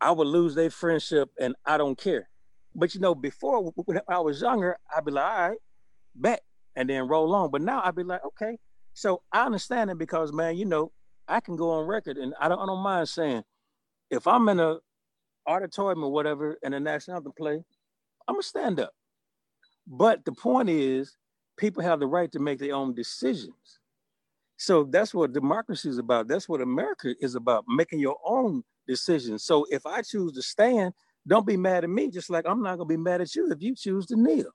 I 0.00 0.10
would 0.10 0.26
lose 0.26 0.56
their 0.56 0.70
friendship 0.70 1.30
and 1.40 1.54
I 1.64 1.76
don't 1.76 1.96
care. 1.96 2.28
But 2.74 2.94
you 2.94 3.00
know, 3.00 3.14
before 3.14 3.72
when 3.84 4.00
I 4.08 4.18
was 4.18 4.40
younger, 4.40 4.76
I'd 4.94 5.04
be 5.04 5.12
like, 5.12 5.24
all 5.24 5.48
right, 5.50 5.58
bet, 6.14 6.42
and 6.74 6.90
then 6.90 7.06
roll 7.06 7.32
on. 7.36 7.52
But 7.52 7.62
now 7.62 7.82
I'd 7.84 7.94
be 7.94 8.02
like, 8.02 8.24
okay. 8.26 8.58
So 8.94 9.22
I 9.32 9.46
understand 9.46 9.90
it 9.90 9.98
because, 9.98 10.32
man, 10.32 10.56
you 10.56 10.64
know, 10.64 10.90
I 11.28 11.38
can 11.38 11.54
go 11.54 11.70
on 11.70 11.86
record 11.86 12.16
and 12.16 12.34
I 12.40 12.48
don't, 12.48 12.58
I 12.58 12.66
don't 12.66 12.82
mind 12.82 13.08
saying, 13.08 13.44
if 14.10 14.26
I'm 14.26 14.48
in 14.48 14.58
a 14.58 14.78
auditorium 15.48 16.04
or 16.04 16.12
whatever 16.12 16.56
and 16.62 16.74
the 16.74 16.80
national 16.80 17.16
anthem 17.16 17.32
play, 17.36 17.62
I'm 18.26 18.34
gonna 18.34 18.42
stand 18.42 18.80
up. 18.80 18.92
But 19.86 20.24
the 20.24 20.32
point 20.32 20.68
is, 20.68 21.16
people 21.56 21.82
have 21.82 22.00
the 22.00 22.06
right 22.06 22.30
to 22.32 22.38
make 22.38 22.58
their 22.58 22.74
own 22.74 22.94
decisions. 22.94 23.78
So 24.56 24.84
that's 24.84 25.14
what 25.14 25.32
democracy 25.32 25.88
is 25.88 25.98
about. 25.98 26.28
That's 26.28 26.48
what 26.48 26.60
America 26.60 27.14
is 27.20 27.34
about, 27.34 27.64
making 27.68 28.00
your 28.00 28.16
own 28.24 28.64
decision. 28.86 29.38
So 29.38 29.66
if 29.70 29.86
I 29.86 30.02
choose 30.02 30.32
to 30.32 30.42
stand, 30.42 30.92
don't 31.26 31.46
be 31.46 31.56
mad 31.56 31.84
at 31.84 31.90
me, 31.90 32.10
just 32.10 32.30
like 32.30 32.46
I'm 32.46 32.62
not 32.62 32.76
gonna 32.76 32.86
be 32.86 32.96
mad 32.96 33.20
at 33.20 33.34
you 33.34 33.50
if 33.50 33.62
you 33.62 33.74
choose 33.74 34.06
to 34.06 34.16
kneel. 34.16 34.50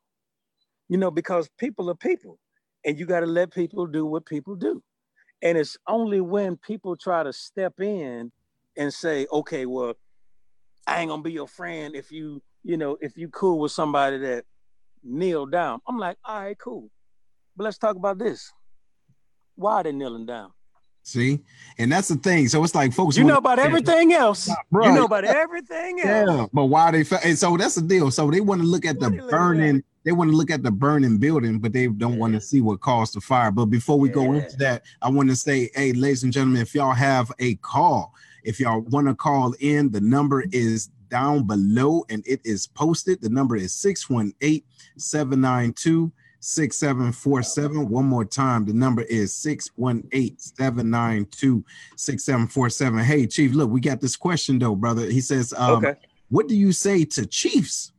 You 0.90 0.98
know, 0.98 1.10
because 1.10 1.50
people 1.58 1.90
are 1.90 1.96
people, 1.96 2.38
and 2.86 3.00
you 3.00 3.06
got 3.06 3.22
to 3.22 3.26
let 3.26 3.54
people 3.54 3.88
do 3.88 4.06
what 4.06 4.26
people 4.26 4.56
do. 4.56 4.84
And 5.42 5.58
it's 5.58 5.78
only 5.88 6.22
when 6.22 6.58
people 6.58 6.96
try 6.96 7.24
to 7.24 7.34
step 7.34 7.80
in 7.80 8.32
and 8.78 8.94
say, 8.94 9.28
okay, 9.32 9.66
well, 9.66 9.94
I 10.88 11.02
ain't 11.02 11.10
gonna 11.10 11.22
be 11.22 11.32
your 11.32 11.48
friend 11.48 11.96
if 11.96 12.12
you, 12.12 12.42
you 12.64 12.78
know, 12.78 12.98
if 13.02 13.18
you 13.18 13.30
cool 13.30 13.60
with 13.60 13.72
somebody 13.72 14.18
that 14.20 14.46
kneel 15.04 15.46
down. 15.46 15.80
I'm 15.88 15.98
like, 15.98 16.18
all 16.26 16.42
right, 16.42 16.58
cool. 16.58 16.90
But 17.56 17.66
let's 17.66 17.78
talk 17.78 17.96
about 17.96 18.18
this. 18.18 18.52
Why 19.56 19.76
are 19.76 19.84
they 19.84 19.92
kneeling 19.92 20.26
down? 20.26 20.52
See, 21.06 21.42
and 21.78 21.92
that's 21.92 22.08
the 22.08 22.16
thing. 22.16 22.48
So 22.48 22.64
it's 22.64 22.74
like 22.74 22.94
folks. 22.94 23.18
You 23.18 23.26
know 23.26 23.38
about 23.38 23.60
everything 23.60 24.14
else. 24.14 24.48
You 24.48 24.94
know 24.94 25.04
about 25.04 25.26
everything 25.26 26.00
else. 26.00 26.30
Yeah, 26.30 26.46
but 26.54 26.66
why 26.66 26.92
they? 26.92 27.04
And 27.26 27.38
so 27.38 27.58
that's 27.58 27.76
the 27.76 27.82
deal. 27.82 28.10
So 28.10 28.32
they 28.32 28.40
want 28.40 28.62
to 28.62 28.68
look 28.68 28.86
at 28.86 29.02
the 29.02 29.10
burning. 29.30 29.84
They 30.06 30.14
want 30.14 30.32
to 30.32 30.38
look 30.38 30.50
at 30.50 30.64
the 30.64 30.72
burning 30.72 31.18
building, 31.18 31.60
but 31.60 31.74
they 31.74 31.88
don't 31.88 32.14
yeah. 32.14 32.20
want 32.20 32.34
to 32.34 32.42
see 32.42 32.62
what 32.62 32.80
caused 32.80 33.16
the 33.16 33.22
fire. 33.22 33.52
But 33.52 33.66
before 33.66 34.00
we 34.00 34.10
yeah. 34.10 34.16
go 34.16 34.34
into 34.34 34.56
that, 34.58 34.84
I 35.02 35.10
want 35.10 35.30
to 35.30 35.36
say, 35.36 35.70
hey, 35.76 35.94
ladies 35.94 36.24
and 36.24 36.32
gentlemen, 36.32 36.62
if 36.62 36.74
y'all 36.74 36.94
have 36.94 37.32
a 37.40 37.56
call, 37.56 38.14
if 38.44 38.60
y'all 38.60 38.82
want 38.82 39.08
to 39.08 39.16
call 39.16 39.54
in, 39.60 39.92
the 39.92 40.02
number 40.02 40.44
is 40.52 40.88
down 41.10 41.46
below 41.46 42.04
and 42.10 42.24
it 42.26 42.42
is 42.44 42.68
posted. 42.68 43.22
The 43.22 43.30
number 43.30 43.56
is 43.56 43.74
618 43.76 44.64
792 44.98 46.12
6747. 46.40 47.88
One 47.88 48.06
more 48.06 48.26
time. 48.26 48.66
The 48.66 48.74
number 48.74 49.04
is 49.04 49.34
618 49.36 50.38
792 50.38 51.64
6747. 51.96 53.00
Hey, 53.00 53.28
Chief, 53.28 53.54
look, 53.54 53.70
we 53.70 53.80
got 53.80 54.02
this 54.02 54.16
question 54.16 54.60
though, 54.60 54.76
brother. 54.76 55.06
He 55.06 55.22
says, 55.22 55.54
um, 55.56 55.86
okay. 55.86 55.96
What 56.30 56.48
do 56.48 56.56
you 56.56 56.72
say 56.72 57.06
to 57.06 57.26
Chiefs 57.28 57.92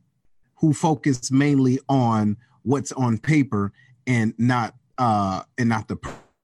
who 0.55 0.73
focus 0.73 1.31
mainly 1.31 1.79
on 1.87 2.37
what's 2.63 2.91
on 2.91 3.17
paper 3.17 3.71
and 4.07 4.33
not 4.37 4.75
uh 4.97 5.43
and 5.57 5.69
not 5.69 5.87
the 5.87 5.97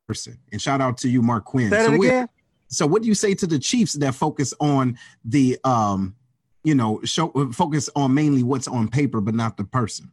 person? 0.07 0.39
And 0.53 0.61
shout 0.61 0.79
out 0.79 0.97
to 0.99 1.09
you, 1.09 1.21
Mark 1.21 1.43
Quinn. 1.45 1.69
Say 1.69 1.85
so, 1.85 1.93
again? 1.93 2.29
So 2.71 2.87
what 2.87 3.01
do 3.01 3.07
you 3.09 3.13
say 3.13 3.33
to 3.35 3.45
the 3.45 3.59
Chiefs 3.59 3.93
that 3.93 4.15
focus 4.15 4.53
on 4.59 4.97
the 5.25 5.59
um 5.63 6.15
you 6.63 6.73
know 6.73 7.01
show 7.03 7.29
focus 7.51 7.89
on 7.95 8.13
mainly 8.13 8.43
what's 8.43 8.67
on 8.67 8.87
paper 8.87 9.21
but 9.21 9.35
not 9.35 9.57
the 9.57 9.65
person? 9.65 10.09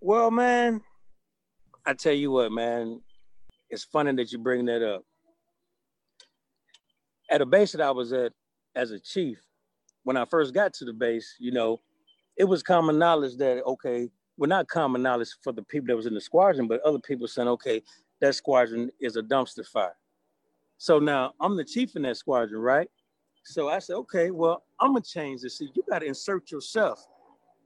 Well, 0.00 0.30
man, 0.30 0.80
I 1.86 1.94
tell 1.94 2.12
you 2.12 2.32
what, 2.32 2.50
man, 2.50 3.00
it's 3.68 3.84
funny 3.84 4.12
that 4.14 4.32
you 4.32 4.38
bring 4.38 4.64
that 4.66 4.82
up. 4.82 5.04
At 7.30 7.42
a 7.42 7.46
base 7.46 7.72
that 7.72 7.80
I 7.80 7.92
was 7.92 8.12
at 8.12 8.32
as 8.74 8.90
a 8.90 8.98
chief, 8.98 9.38
when 10.02 10.16
I 10.16 10.24
first 10.24 10.54
got 10.54 10.74
to 10.74 10.84
the 10.84 10.92
base, 10.92 11.36
you 11.38 11.52
know, 11.52 11.80
it 12.36 12.44
was 12.44 12.64
common 12.64 12.98
knowledge 12.98 13.36
that 13.36 13.62
okay, 13.64 14.10
well, 14.36 14.48
not 14.48 14.66
common 14.66 15.02
knowledge 15.02 15.28
for 15.44 15.52
the 15.52 15.62
people 15.62 15.86
that 15.88 15.96
was 15.96 16.06
in 16.06 16.14
the 16.14 16.20
squadron, 16.20 16.66
but 16.66 16.80
other 16.80 16.98
people 16.98 17.28
saying, 17.28 17.46
okay, 17.46 17.82
that 18.20 18.34
squadron 18.34 18.90
is 19.00 19.16
a 19.16 19.22
dumpster 19.22 19.64
fire. 19.64 19.94
So 20.80 20.98
now 20.98 21.34
I'm 21.38 21.58
the 21.58 21.64
chief 21.64 21.94
in 21.94 22.02
that 22.02 22.16
squadron, 22.16 22.58
right? 22.58 22.88
So 23.44 23.68
I 23.68 23.80
said, 23.80 23.96
okay, 23.96 24.30
well, 24.30 24.62
I'm 24.80 24.94
gonna 24.94 25.02
change 25.02 25.42
this. 25.42 25.58
So 25.58 25.66
you 25.74 25.84
got 25.90 25.98
to 25.98 26.06
insert 26.06 26.50
yourself 26.50 27.06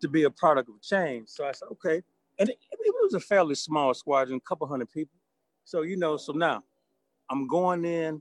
to 0.01 0.09
be 0.09 0.25
a 0.25 0.31
product 0.31 0.69
of 0.69 0.83
change. 0.83 1.29
So 1.29 1.47
I 1.47 1.53
said, 1.53 1.69
okay, 1.71 2.03
and 2.41 2.49
it, 2.49 2.59
it 2.73 2.95
was 3.03 3.15
a 3.15 3.21
fairly 3.21 3.55
small 3.55 3.95
squadron, 3.95 4.39
a 4.39 4.49
couple 4.49 4.67
hundred 4.67 4.91
people. 4.91 5.17
So 5.65 5.83
you 5.83 5.97
know, 5.97 6.17
so 6.17 6.33
now 6.33 6.65
I'm 7.31 7.47
going 7.47 7.85
in, 7.85 8.21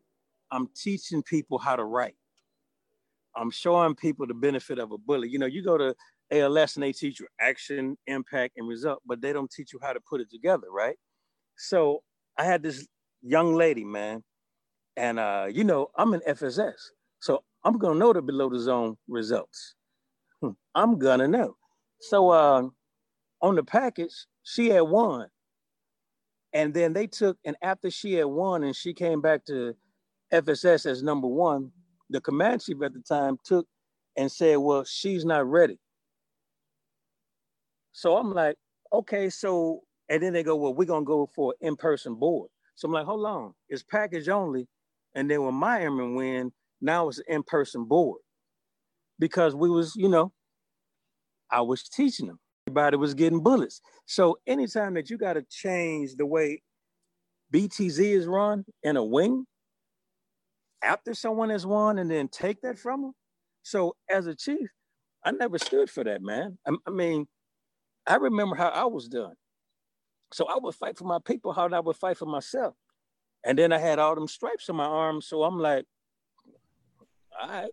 I'm 0.52 0.70
teaching 0.76 1.24
people 1.24 1.58
how 1.58 1.76
to 1.76 1.86
write. 1.86 2.16
I'm 3.36 3.50
showing 3.50 3.96
people 3.96 4.28
the 4.28 4.36
benefit 4.36 4.78
of 4.78 4.92
a 4.92 4.98
bullet. 5.00 5.32
You 5.32 5.40
know, 5.40 5.48
you 5.48 5.64
go 5.64 5.76
to 5.76 5.96
ALS 6.30 6.76
and 6.76 6.84
they 6.84 6.92
teach 6.92 7.20
you 7.20 7.26
action, 7.42 7.98
impact, 8.06 8.58
and 8.58 8.68
result, 8.68 9.02
but 9.08 9.22
they 9.22 9.34
don't 9.34 9.50
teach 9.50 9.74
you 9.74 9.80
how 9.82 9.94
to 9.94 10.00
put 10.08 10.22
it 10.22 10.30
together, 10.30 10.68
right? 10.72 10.98
So 11.58 12.04
I 12.38 12.44
had 12.44 12.62
this 12.62 12.88
young 13.24 13.56
lady, 13.56 13.84
man, 13.84 14.24
and 14.98 15.20
uh, 15.20 15.48
you 15.50 15.64
know, 15.64 15.90
I'm 15.96 16.14
an 16.14 16.22
FSS, 16.28 16.74
so 17.20 17.44
I'm 17.64 17.78
gonna 17.78 18.00
know 18.00 18.14
the 18.14 18.22
below 18.22 18.50
the 18.50 18.60
zone 18.60 18.98
results. 19.08 19.76
Hmm, 20.42 20.52
I'm 20.76 21.00
gonna 21.00 21.28
know. 21.28 21.56
So 22.00 22.30
uh, 22.30 22.68
on 23.42 23.56
the 23.56 23.64
package, 23.64 24.14
she 24.44 24.70
had 24.70 24.82
won. 24.82 25.28
And 26.54 26.74
then 26.74 26.94
they 26.94 27.08
took, 27.08 27.38
and 27.46 27.56
after 27.64 27.90
she 27.90 28.14
had 28.14 28.26
won 28.26 28.64
and 28.64 28.76
she 28.76 28.94
came 28.94 29.22
back 29.22 29.44
to 29.46 29.76
FSS 30.32 30.86
as 30.86 31.02
number 31.02 31.28
one, 31.28 31.72
the 32.10 32.22
command 32.22 32.62
chief 32.62 32.82
at 32.84 32.94
the 32.94 33.02
time 33.02 33.38
took 33.44 33.68
and 34.18 34.32
said, 34.32 34.58
Well, 34.58 34.84
she's 34.84 35.26
not 35.26 35.50
ready. 35.50 35.80
So 37.92 38.18
I'm 38.18 38.34
like, 38.34 38.56
okay, 38.92 39.30
so, 39.30 39.82
and 40.10 40.22
then 40.22 40.34
they 40.34 40.44
go, 40.44 40.56
Well, 40.56 40.74
we're 40.74 40.86
gonna 40.86 41.06
go 41.06 41.28
for 41.36 41.56
in 41.62 41.76
person 41.76 42.16
board. 42.16 42.50
So 42.76 42.88
I'm 42.88 42.94
like, 42.94 43.06
Hold 43.06 43.26
on, 43.26 43.54
it's 43.70 43.84
package 43.84 44.30
only. 44.30 44.68
And 45.16 45.30
then 45.30 45.44
when 45.44 45.54
my 45.54 45.82
airman 45.82 46.16
win, 46.16 46.52
now 46.82 47.10
it's 47.10 47.20
an 47.20 47.26
in 47.28 47.44
person 47.44 47.86
board 47.86 48.22
because 49.20 49.56
we 49.56 49.70
was, 49.70 49.96
you 49.96 50.10
know, 50.10 50.32
I 51.52 51.62
was 51.62 51.84
teaching 51.84 52.28
them 52.28 52.40
everybody 52.68 52.98
was 52.98 53.14
getting 53.14 53.42
bullets. 53.42 53.82
So 54.06 54.38
anytime 54.48 54.94
that 54.96 55.10
you 55.10 55.18
got 55.18 55.34
to 55.34 55.44
change 55.44 56.16
the 56.16 56.26
way 56.26 56.62
BTZ 57.54 58.00
is 58.00 58.26
run 58.26 58.66
in 58.82 58.98
a 58.98 59.04
wing 59.04 59.46
after 60.84 61.14
someone 61.14 61.50
has 61.50 61.66
won 61.66 62.00
and 62.00 62.10
then 62.10 62.28
take 62.28 62.62
that 62.62 62.80
from 62.80 63.02
them. 63.02 63.14
So 63.64 63.96
as 64.10 64.28
a 64.28 64.36
chief, 64.36 64.70
I 65.24 65.32
never 65.32 65.58
stood 65.58 65.90
for 65.90 66.04
that, 66.04 66.22
man. 66.22 66.58
I, 66.68 66.74
I 66.88 66.90
mean, 66.90 67.28
I 68.08 68.16
remember 68.16 68.56
how 68.56 68.70
I 68.70 68.86
was 68.86 69.08
done. 69.08 69.34
So 70.34 70.46
I 70.48 70.58
would 70.60 70.76
fight 70.76 70.98
for 70.98 71.06
my 71.06 71.20
people, 71.24 71.54
how 71.54 71.70
I 71.70 71.80
would 71.80 71.96
fight 71.96 72.18
for 72.18 72.26
myself. 72.26 72.76
And 73.46 73.58
then 73.58 73.74
I 73.74 73.78
had 73.78 74.00
all 74.00 74.16
them 74.16 74.28
stripes 74.28 74.70
on 74.70 74.78
my 74.78 74.86
arms. 74.86 75.28
So 75.28 75.44
I'm 75.44 75.60
like, 75.60 75.86
all 77.42 77.50
right, 77.50 77.72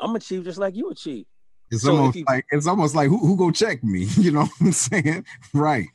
I'm 0.00 0.14
a 0.14 0.20
chief 0.20 0.44
just 0.44 0.58
like 0.58 0.76
you 0.76 0.90
a 0.90 0.94
chief. 0.94 1.26
It's 1.70 1.82
so 1.82 1.96
almost 1.96 2.16
you, 2.16 2.24
like 2.28 2.46
it's 2.50 2.66
almost 2.66 2.94
like 2.94 3.08
who 3.08 3.18
who 3.18 3.36
go 3.36 3.50
check 3.50 3.82
me? 3.82 4.06
You 4.16 4.32
know 4.32 4.40
what 4.42 4.52
I'm 4.60 4.72
saying? 4.72 5.24
Right. 5.52 5.86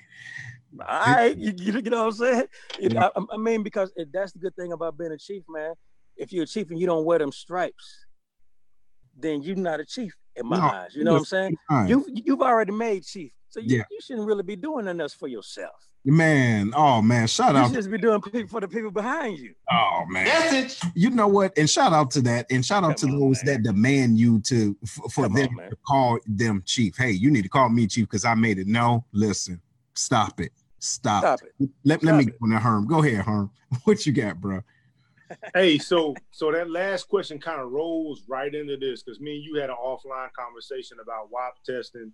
All 0.87 1.13
right, 1.13 1.37
you, 1.37 1.53
you, 1.57 1.81
know 1.81 2.05
what 2.05 2.05
I'm 2.05 2.11
saying? 2.13 2.45
yeah. 2.79 3.09
I, 3.13 3.21
I, 3.33 3.37
mean, 3.37 3.61
because 3.61 3.91
it, 3.97 4.07
that's 4.13 4.31
the 4.31 4.39
good 4.39 4.55
thing 4.55 4.71
about 4.71 4.97
being 4.97 5.11
a 5.11 5.17
chief, 5.17 5.43
man. 5.49 5.73
If 6.15 6.31
you're 6.31 6.45
a 6.45 6.47
chief 6.47 6.69
and 6.71 6.79
you 6.79 6.87
don't 6.87 7.03
wear 7.03 7.19
them 7.19 7.33
stripes, 7.33 8.05
then 9.17 9.41
you're 9.41 9.57
not 9.57 9.81
a 9.81 9.85
chief 9.85 10.15
in 10.37 10.47
my 10.47 10.57
no, 10.57 10.63
eyes. 10.63 10.95
You 10.95 11.03
know 11.03 11.13
what 11.13 11.19
I'm 11.19 11.25
saying? 11.25 11.57
You 11.87 12.05
you've 12.09 12.41
already 12.41 12.71
made 12.71 13.03
chief, 13.03 13.31
so 13.49 13.59
you, 13.59 13.77
yeah. 13.77 13.83
you 13.91 13.99
shouldn't 14.01 14.25
really 14.25 14.43
be 14.43 14.55
doing 14.55 14.87
enough 14.87 15.11
for 15.11 15.27
yourself. 15.27 15.90
Man, 16.03 16.73
oh 16.75 16.99
man, 17.01 17.27
shout 17.27 17.53
you 17.53 17.59
out. 17.59 17.69
You 17.69 17.75
just 17.75 17.91
be 17.91 17.99
doing 17.99 18.21
for 18.47 18.59
the 18.59 18.67
people 18.67 18.89
behind 18.89 19.37
you. 19.37 19.53
Oh 19.71 20.03
man, 20.09 20.25
message. 20.25 20.79
You 20.95 21.11
know 21.11 21.27
what? 21.27 21.55
And 21.57 21.69
shout 21.69 21.93
out 21.93 22.09
to 22.11 22.21
that, 22.21 22.47
and 22.49 22.65
shout 22.65 22.83
out 22.83 22.99
Come 22.99 23.09
to 23.09 23.15
on, 23.15 23.19
those 23.19 23.43
man. 23.45 23.55
that 23.55 23.63
demand 23.63 24.17
you 24.17 24.39
to 24.41 24.75
for, 24.87 25.09
for 25.09 25.29
them 25.29 25.59
on, 25.59 25.69
to 25.69 25.75
call 25.87 26.17
them 26.25 26.63
chief. 26.65 26.97
Hey, 26.97 27.11
you 27.11 27.29
need 27.29 27.43
to 27.43 27.49
call 27.49 27.69
me 27.69 27.85
chief 27.85 28.05
because 28.05 28.25
I 28.25 28.33
made 28.33 28.57
it. 28.57 28.65
No, 28.65 29.05
listen, 29.11 29.61
stop 29.93 30.39
it, 30.39 30.51
stop, 30.79 31.21
stop 31.21 31.39
it. 31.43 31.69
Let, 31.85 31.99
stop 31.99 32.11
let 32.11 32.17
me 32.17 32.31
it. 32.31 32.39
go 32.39 32.49
to 32.49 32.57
Herm. 32.59 32.87
Go 32.87 33.03
ahead, 33.03 33.23
Herm. 33.23 33.51
What 33.83 34.05
you 34.05 34.11
got, 34.11 34.41
bro? 34.41 34.61
hey, 35.53 35.77
so 35.77 36.15
so 36.31 36.51
that 36.51 36.69
last 36.69 37.07
question 37.07 37.39
kind 37.39 37.61
of 37.61 37.71
rolls 37.71 38.23
right 38.27 38.53
into 38.53 38.75
this 38.75 39.03
because 39.03 39.19
me 39.21 39.35
and 39.35 39.43
you 39.43 39.61
had 39.61 39.69
an 39.69 39.75
offline 39.81 40.33
conversation 40.33 40.97
about 41.01 41.31
WAP 41.31 41.53
testing 41.63 42.11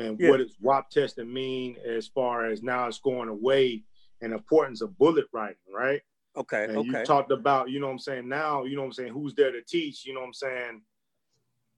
and 0.00 0.18
yeah. 0.18 0.30
what 0.30 0.38
does 0.38 0.56
WAP 0.60 0.90
testing 0.90 1.32
mean 1.32 1.76
as 1.86 2.08
far 2.08 2.46
as 2.46 2.62
now 2.62 2.86
it's 2.86 2.98
going 2.98 3.28
away 3.28 3.84
and 4.20 4.32
importance 4.32 4.80
of 4.80 4.96
bullet 4.98 5.26
writing, 5.32 5.56
right? 5.72 6.00
Okay. 6.36 6.64
And 6.64 6.76
okay. 6.78 7.00
you 7.00 7.04
talked 7.04 7.32
about, 7.32 7.70
you 7.70 7.80
know 7.80 7.86
what 7.86 7.92
I'm 7.94 7.98
saying, 7.98 8.28
now, 8.28 8.64
you 8.64 8.76
know 8.76 8.82
what 8.82 8.88
I'm 8.88 8.92
saying, 8.92 9.12
who's 9.12 9.34
there 9.34 9.52
to 9.52 9.62
teach, 9.62 10.06
you 10.06 10.14
know 10.14 10.20
what 10.20 10.26
I'm 10.26 10.32
saying? 10.34 10.82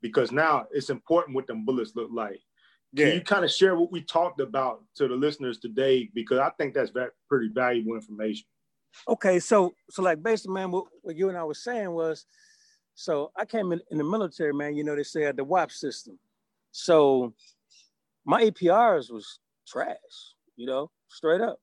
Because 0.01 0.33
now 0.33 0.67
it's 0.71 0.91
important 0.91 1.35
what 1.35 1.47
them 1.47 1.65
bullets 1.65 1.93
look 1.95 2.11
like. 2.13 2.41
Yeah. 2.93 3.07
Can 3.07 3.15
you 3.15 3.21
kind 3.23 3.45
of 3.45 3.51
share 3.51 3.77
what 3.77 3.91
we 3.91 4.03
talked 4.03 4.41
about 4.41 4.83
to 4.97 5.09
the 5.09 5.15
listeners 5.15 5.59
today? 5.59 6.11
Because 6.15 6.39
I 6.39 6.51
think 6.59 6.75
that's 6.75 6.91
very, 6.91 7.11
pretty 7.29 7.49
valuable 7.53 7.95
information. 7.95 8.45
Okay, 9.09 9.41
so 9.41 9.73
so 9.89 10.03
like 10.03 10.23
basically, 10.23 10.53
man, 10.53 10.71
what, 10.71 10.85
what 11.01 11.17
you 11.17 11.31
and 11.31 11.39
I 11.39 11.45
was 11.45 11.65
saying 11.65 11.91
was, 11.91 12.27
so 12.95 13.33
I 13.35 13.47
came 13.47 13.73
in, 13.73 13.81
in 13.91 13.97
the 13.97 14.05
military, 14.05 14.53
man. 14.53 14.77
You 14.77 14.85
know, 14.85 14.95
they 14.95 15.03
said 15.03 15.39
the 15.39 15.45
WAP 15.45 15.71
system. 15.71 16.19
So 16.73 17.33
my 18.25 18.45
APRs 18.45 19.11
was 19.11 19.39
trash, 19.67 19.97
you 20.57 20.67
know, 20.67 20.91
straight 21.09 21.41
up. 21.41 21.59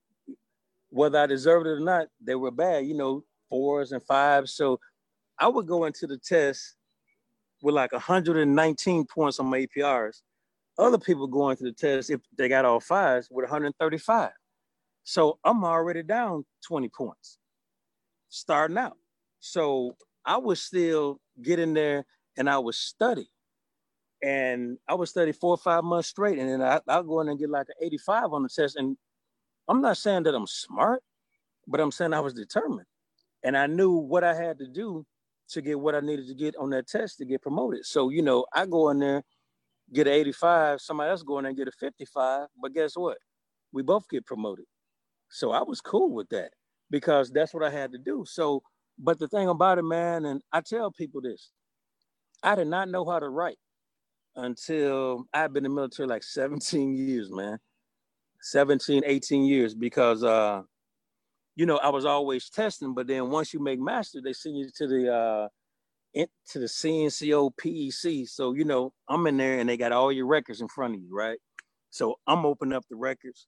Whether 0.90 1.20
I 1.20 1.28
deserved 1.28 1.68
it 1.68 1.72
or 1.72 1.80
not, 1.80 2.08
they 2.22 2.36
were 2.36 2.52
bad, 2.52 2.86
you 2.86 2.96
know, 2.96 3.24
fours 3.50 3.92
and 3.92 4.04
fives. 4.04 4.54
So 4.54 4.80
I 5.40 5.48
would 5.48 5.68
go 5.68 5.86
into 5.86 6.08
the 6.08 6.18
test 6.18 6.76
with 7.62 7.76
like 7.76 7.92
119 7.92 9.06
points 9.06 9.40
on 9.40 9.48
my 9.48 9.66
APRs. 9.66 10.22
Other 10.78 10.98
people 10.98 11.28
going 11.28 11.58
to 11.58 11.64
the 11.66 11.74
test, 11.74 12.10
if 12.10 12.22
they 12.38 12.48
got 12.48 12.66
all 12.66 12.80
fives, 12.80 13.28
with 13.30 13.44
135. 13.44 14.32
So 15.04 15.40
I'm 15.44 15.64
already 15.64 16.04
down 16.04 16.46
20 16.68 16.90
points 16.90 17.38
starting 18.30 18.78
out. 18.78 18.98
So 19.40 19.96
I 20.26 20.38
would 20.38 20.58
still 20.58 21.20
get 21.42 21.60
in 21.60 21.74
there 21.74 22.06
and 22.38 22.50
I 22.50 22.60
would 22.60 22.76
study. 22.76 23.30
And 24.22 24.78
I 24.88 24.96
would 24.96 25.08
study 25.08 25.32
four 25.32 25.52
or 25.52 25.58
five 25.58 25.84
months 25.84 26.10
straight. 26.10 26.40
And 26.40 26.50
then 26.50 26.62
I, 26.62 26.80
I'll 26.88 27.04
go 27.04 27.22
in 27.22 27.30
and 27.30 27.40
get 27.40 27.50
like 27.50 27.68
an 27.70 27.86
85 27.86 28.34
on 28.34 28.44
the 28.44 28.50
test. 28.50 28.76
And 28.76 28.98
I'm 29.68 29.82
not 29.82 29.98
saying 29.98 30.24
that 30.24 30.36
I'm 30.36 30.48
smart, 30.48 31.02
but 31.68 31.80
I'm 31.80 31.92
saying 31.92 32.14
I 32.14 32.20
was 32.20 32.34
determined. 32.34 32.88
And 33.44 33.58
I 33.58 33.68
knew 33.68 33.92
what 33.92 34.24
I 34.24 34.34
had 34.34 34.60
to 34.60 34.68
do 34.68 35.06
to 35.50 35.62
get 35.62 35.80
what 35.80 35.96
I 35.96 36.02
needed 36.02 36.28
to 36.28 36.36
get 36.36 36.56
on 36.58 36.70
that 36.72 36.88
test 36.88 37.18
to 37.20 37.26
get 37.26 37.42
promoted. 37.42 37.86
So, 37.86 38.10
you 38.10 38.22
know, 38.22 38.46
I 38.54 38.66
go 38.66 38.90
in 38.90 39.00
there, 39.00 39.24
get 39.94 40.08
an 40.08 40.14
85, 40.14 40.82
somebody 40.82 41.10
else 41.10 41.24
go 41.24 41.38
in 41.40 41.44
there 41.44 41.50
and 41.50 41.58
get 41.58 41.68
a 41.68 41.72
55. 41.72 42.48
But 42.62 42.74
guess 42.74 42.96
what? 42.96 43.18
We 43.72 43.84
both 43.84 44.08
get 44.10 44.26
promoted. 44.26 44.66
So 45.30 45.52
I 45.52 45.64
was 45.64 45.82
cool 45.82 46.12
with 46.14 46.30
that 46.30 46.52
because 46.90 47.32
that's 47.32 47.54
what 47.54 47.64
I 47.64 47.70
had 47.70 47.92
to 47.94 47.98
do. 47.98 48.26
So, 48.28 48.64
but 48.98 49.20
the 49.20 49.28
thing 49.28 49.48
about 49.48 49.78
it, 49.78 49.84
man, 49.84 50.26
and 50.26 50.42
I 50.52 50.62
tell 50.62 50.92
people 50.92 51.22
this, 51.22 51.52
I 52.44 52.56
did 52.56 52.68
not 52.68 52.90
know 52.90 53.06
how 53.06 53.20
to 53.20 53.30
write 53.30 53.58
until 54.46 55.26
I've 55.34 55.54
been 55.54 55.66
in 55.66 55.72
the 55.72 55.76
military 55.76 56.08
like 56.08 56.24
17 56.24 56.96
years, 56.96 57.32
man. 57.32 57.60
17, 58.42 59.04
18 59.06 59.44
years 59.44 59.76
because 59.76 60.24
uh 60.24 60.62
you 61.56 61.66
know, 61.66 61.78
I 61.78 61.90
was 61.90 62.06
always 62.06 62.50
testing, 62.50 62.94
but 62.94 63.08
then 63.08 63.30
once 63.30 63.54
you 63.54 63.60
make 63.60 63.82
master, 63.82 64.22
they 64.24 64.32
send 64.32 64.58
you 64.58 64.70
to 64.76 64.88
the 64.88 65.14
uh 65.14 65.48
into 66.14 66.30
the 66.56 66.66
CNCO 66.66 67.52
PEC. 67.62 68.28
So, 68.28 68.54
you 68.54 68.66
know, 68.66 68.94
I'm 69.08 69.28
in 69.28 69.38
there 69.38 69.60
and 69.60 69.70
they 69.70 69.78
got 69.78 69.92
all 69.92 70.12
your 70.12 70.26
records 70.26 70.62
in 70.62 70.68
front 70.68 70.96
of 70.96 71.02
you, 71.02 71.10
right? 71.12 71.38
So 71.92 72.16
I'm 72.28 72.46
opening 72.46 72.76
up 72.76 72.86
the 72.90 72.96
records 72.96 73.48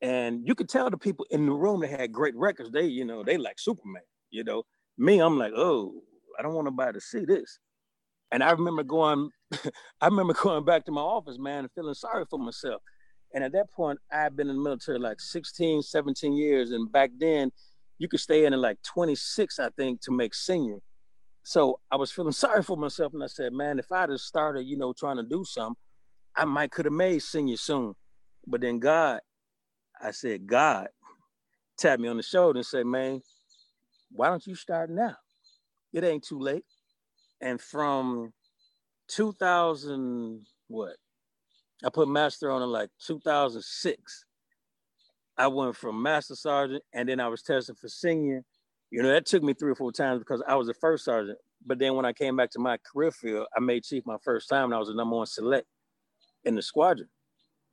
and 0.00 0.46
you 0.46 0.54
could 0.54 0.68
tell 0.68 0.90
the 0.90 0.98
people 0.98 1.26
in 1.30 1.46
the 1.46 1.52
room 1.52 1.80
that 1.80 1.90
had 1.90 2.12
great 2.12 2.34
records, 2.36 2.70
they, 2.70 2.86
you 2.86 3.04
know, 3.04 3.22
they 3.22 3.38
like 3.38 3.58
Superman, 3.58 4.02
you 4.30 4.44
know. 4.44 4.64
Me, 4.98 5.20
I'm 5.20 5.38
like, 5.38 5.52
oh, 5.56 5.94
I 6.38 6.42
don't 6.42 6.54
want 6.54 6.66
nobody 6.66 6.94
to 6.94 7.00
see 7.00 7.24
this. 7.24 7.58
And 8.32 8.42
I 8.42 8.50
remember 8.50 8.82
going, 8.82 9.30
I 10.00 10.06
remember 10.06 10.32
going 10.34 10.64
back 10.64 10.86
to 10.86 10.92
my 10.92 11.02
office, 11.02 11.38
man, 11.38 11.60
and 11.60 11.72
feeling 11.74 11.94
sorry 11.94 12.24
for 12.28 12.38
myself. 12.38 12.82
And 13.34 13.44
at 13.44 13.52
that 13.52 13.70
point, 13.70 13.98
I 14.10 14.22
had 14.22 14.36
been 14.36 14.50
in 14.50 14.56
the 14.56 14.62
military 14.62 14.98
like 14.98 15.20
16, 15.20 15.82
17 15.82 16.32
years. 16.34 16.72
And 16.72 16.90
back 16.90 17.10
then, 17.18 17.52
you 17.98 18.08
could 18.08 18.20
stay 18.20 18.46
in 18.46 18.52
at 18.52 18.58
like 18.58 18.78
26, 18.82 19.58
I 19.58 19.68
think, 19.70 20.00
to 20.02 20.12
make 20.12 20.34
senior. 20.34 20.78
So 21.44 21.78
I 21.90 21.96
was 21.96 22.10
feeling 22.10 22.32
sorry 22.32 22.62
for 22.62 22.76
myself. 22.76 23.14
And 23.14 23.22
I 23.22 23.28
said, 23.28 23.52
man, 23.52 23.78
if 23.78 23.92
I'd 23.92 24.10
have 24.10 24.20
started, 24.20 24.64
you 24.64 24.76
know, 24.76 24.92
trying 24.92 25.18
to 25.18 25.22
do 25.22 25.44
something, 25.44 25.76
I 26.34 26.46
might 26.46 26.70
could 26.70 26.86
have 26.86 26.94
made 26.94 27.20
senior 27.20 27.58
soon. 27.58 27.94
But 28.46 28.62
then 28.62 28.78
God, 28.78 29.20
I 30.02 30.10
said, 30.10 30.46
God 30.46 30.88
tapped 31.78 32.00
me 32.00 32.08
on 32.08 32.16
the 32.16 32.22
shoulder 32.22 32.58
and 32.58 32.66
said, 32.66 32.86
man, 32.86 33.20
why 34.10 34.28
don't 34.28 34.46
you 34.46 34.54
start 34.54 34.90
now? 34.90 35.16
It 35.92 36.04
ain't 36.04 36.24
too 36.24 36.38
late. 36.38 36.64
And 37.42 37.60
from 37.60 38.32
2000, 39.08 40.46
what? 40.68 40.94
I 41.84 41.90
put 41.90 42.08
master 42.08 42.50
on 42.52 42.62
in 42.62 42.68
like 42.68 42.88
2006. 43.04 44.24
I 45.36 45.46
went 45.48 45.74
from 45.74 46.00
master 46.00 46.36
sergeant 46.36 46.84
and 46.94 47.08
then 47.08 47.18
I 47.18 47.26
was 47.26 47.42
testing 47.42 47.74
for 47.74 47.88
senior. 47.88 48.44
You 48.90 49.02
know, 49.02 49.08
that 49.08 49.26
took 49.26 49.42
me 49.42 49.54
three 49.54 49.72
or 49.72 49.74
four 49.74 49.90
times 49.90 50.20
because 50.20 50.42
I 50.46 50.54
was 50.54 50.68
the 50.68 50.74
first 50.74 51.04
sergeant. 51.04 51.38
But 51.66 51.80
then 51.80 51.96
when 51.96 52.04
I 52.04 52.12
came 52.12 52.36
back 52.36 52.50
to 52.50 52.60
my 52.60 52.78
career 52.90 53.10
field, 53.10 53.46
I 53.56 53.60
made 53.60 53.82
chief 53.82 54.04
my 54.06 54.18
first 54.22 54.48
time 54.48 54.66
and 54.66 54.74
I 54.74 54.78
was 54.78 54.88
the 54.88 54.94
number 54.94 55.16
one 55.16 55.26
select 55.26 55.66
in 56.44 56.54
the 56.54 56.62
squadron. 56.62 57.08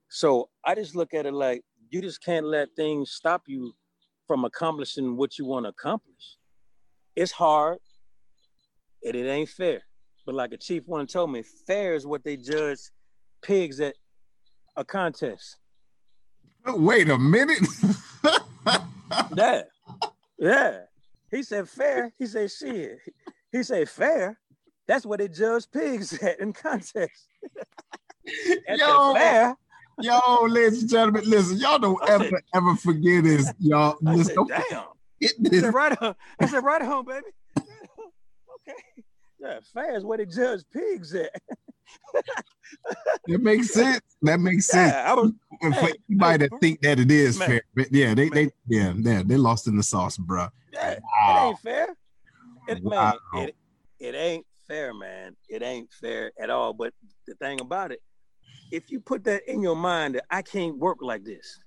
So 0.10 0.50
I 0.66 0.74
just 0.74 0.96
look 0.96 1.14
at 1.14 1.28
it 1.28 1.34
like 1.34 1.62
you 1.92 2.02
just 2.02 2.24
can't 2.24 2.46
let 2.46 2.70
things 2.76 3.12
stop 3.12 3.44
you 3.46 3.74
from 4.26 4.46
accomplishing 4.46 5.16
what 5.16 5.38
you 5.38 5.46
want 5.46 5.66
to 5.66 5.70
accomplish. 5.70 6.38
It's 7.16 7.32
hard 7.32 7.80
and 9.04 9.16
it 9.16 9.28
ain't 9.28 9.50
fair. 9.50 9.82
But 10.26 10.36
like 10.36 10.54
a 10.54 10.58
chief 10.58 10.88
one 10.88 11.08
told 11.08 11.32
me, 11.32 11.44
fair 11.66 11.96
is 11.96 12.06
what 12.06 12.24
they 12.24 12.38
judge 12.38 12.80
pigs 13.42 13.80
at 13.80 13.96
a 14.76 14.84
contest. 14.86 15.58
Wait 16.66 17.10
a 17.10 17.18
minute. 17.18 17.60
yeah. 19.36 19.62
Yeah. 20.38 20.78
He 21.32 21.44
said 21.44 21.70
fair. 21.70 22.14
He 22.18 22.28
said 22.28 22.52
shit. 22.52 23.00
He 23.52 23.64
said 23.64 23.90
fair. 23.90 24.40
That's 24.88 25.06
what 25.06 25.20
they 25.20 25.28
judge 25.28 25.66
pigs 25.72 26.14
at 26.24 26.40
in 26.40 26.54
contests. 26.54 27.28
yo, 28.68 29.14
fair. 29.14 29.56
Yo, 30.02 30.46
ladies 30.48 30.82
and 30.82 30.90
gentlemen, 30.90 31.24
listen, 31.26 31.58
y'all 31.58 31.78
don't 31.78 32.02
I 32.10 32.14
ever 32.14 32.24
said, 32.24 32.34
ever 32.56 32.76
forget 32.76 33.24
this, 33.24 33.52
y'all. 33.60 33.98
Listen, 34.02 34.48
said, 34.48 34.64
damn. 34.70 34.84
It, 35.20 35.34
I 35.46 35.60
said, 35.60 35.74
right 35.74 35.98
home. 35.98 36.16
I 36.40 36.46
said, 36.46 36.64
right 36.64 36.82
home, 36.82 37.06
baby. 37.06 37.26
Yeah, 39.40 39.60
fair 39.74 39.96
is 39.96 40.04
where 40.04 40.18
they 40.18 40.26
judge 40.26 40.62
pigs 40.74 41.14
at 41.16 41.32
that 43.28 43.42
makes 43.42 43.74
sense. 43.74 44.02
That 44.22 44.40
makes 44.40 44.68
sense. 44.68 44.92
Yeah, 44.92 45.12
I 45.12 45.14
was, 45.14 45.32
For 45.80 45.90
anybody 46.10 46.48
that 46.48 46.60
think 46.60 46.82
that 46.82 47.00
it 47.00 47.12
is 47.12 47.38
man, 47.38 47.50
fair, 47.50 47.62
but 47.76 47.88
yeah, 47.92 48.14
they, 48.14 48.30
they, 48.30 48.50
yeah, 48.68 48.94
yeah, 48.98 49.24
they 49.26 49.38
lost 49.38 49.68
in 49.68 49.78
the 49.78 49.84
sauce, 49.84 50.18
bro. 50.18 50.48
Yeah, 50.74 51.00
wow. 51.04 51.30
It 51.30 51.48
ain't 51.48 51.60
fair. 51.60 51.88
It, 52.68 52.84
wow. 52.84 53.18
man, 53.34 53.48
it, 53.48 53.56
it 54.00 54.16
ain't 54.16 54.46
fair, 54.68 54.94
man. 54.94 55.36
It 55.48 55.62
ain't 55.62 55.92
fair 55.92 56.32
at 56.40 56.50
all. 56.50 56.74
But 56.74 56.94
the 57.28 57.36
thing 57.36 57.60
about 57.62 57.92
it, 57.92 58.02
if 58.72 58.92
you 58.92 59.00
put 59.00 59.24
that 59.26 59.50
in 59.52 59.62
your 59.62 59.76
mind 59.76 60.16
that 60.16 60.26
I 60.30 60.42
can't 60.42 60.78
work 60.78 60.98
like 61.02 61.24
this, 61.24 61.60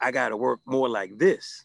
I 0.00 0.10
got 0.10 0.30
to 0.30 0.36
work 0.36 0.60
more 0.64 0.88
like 0.88 1.18
this, 1.18 1.64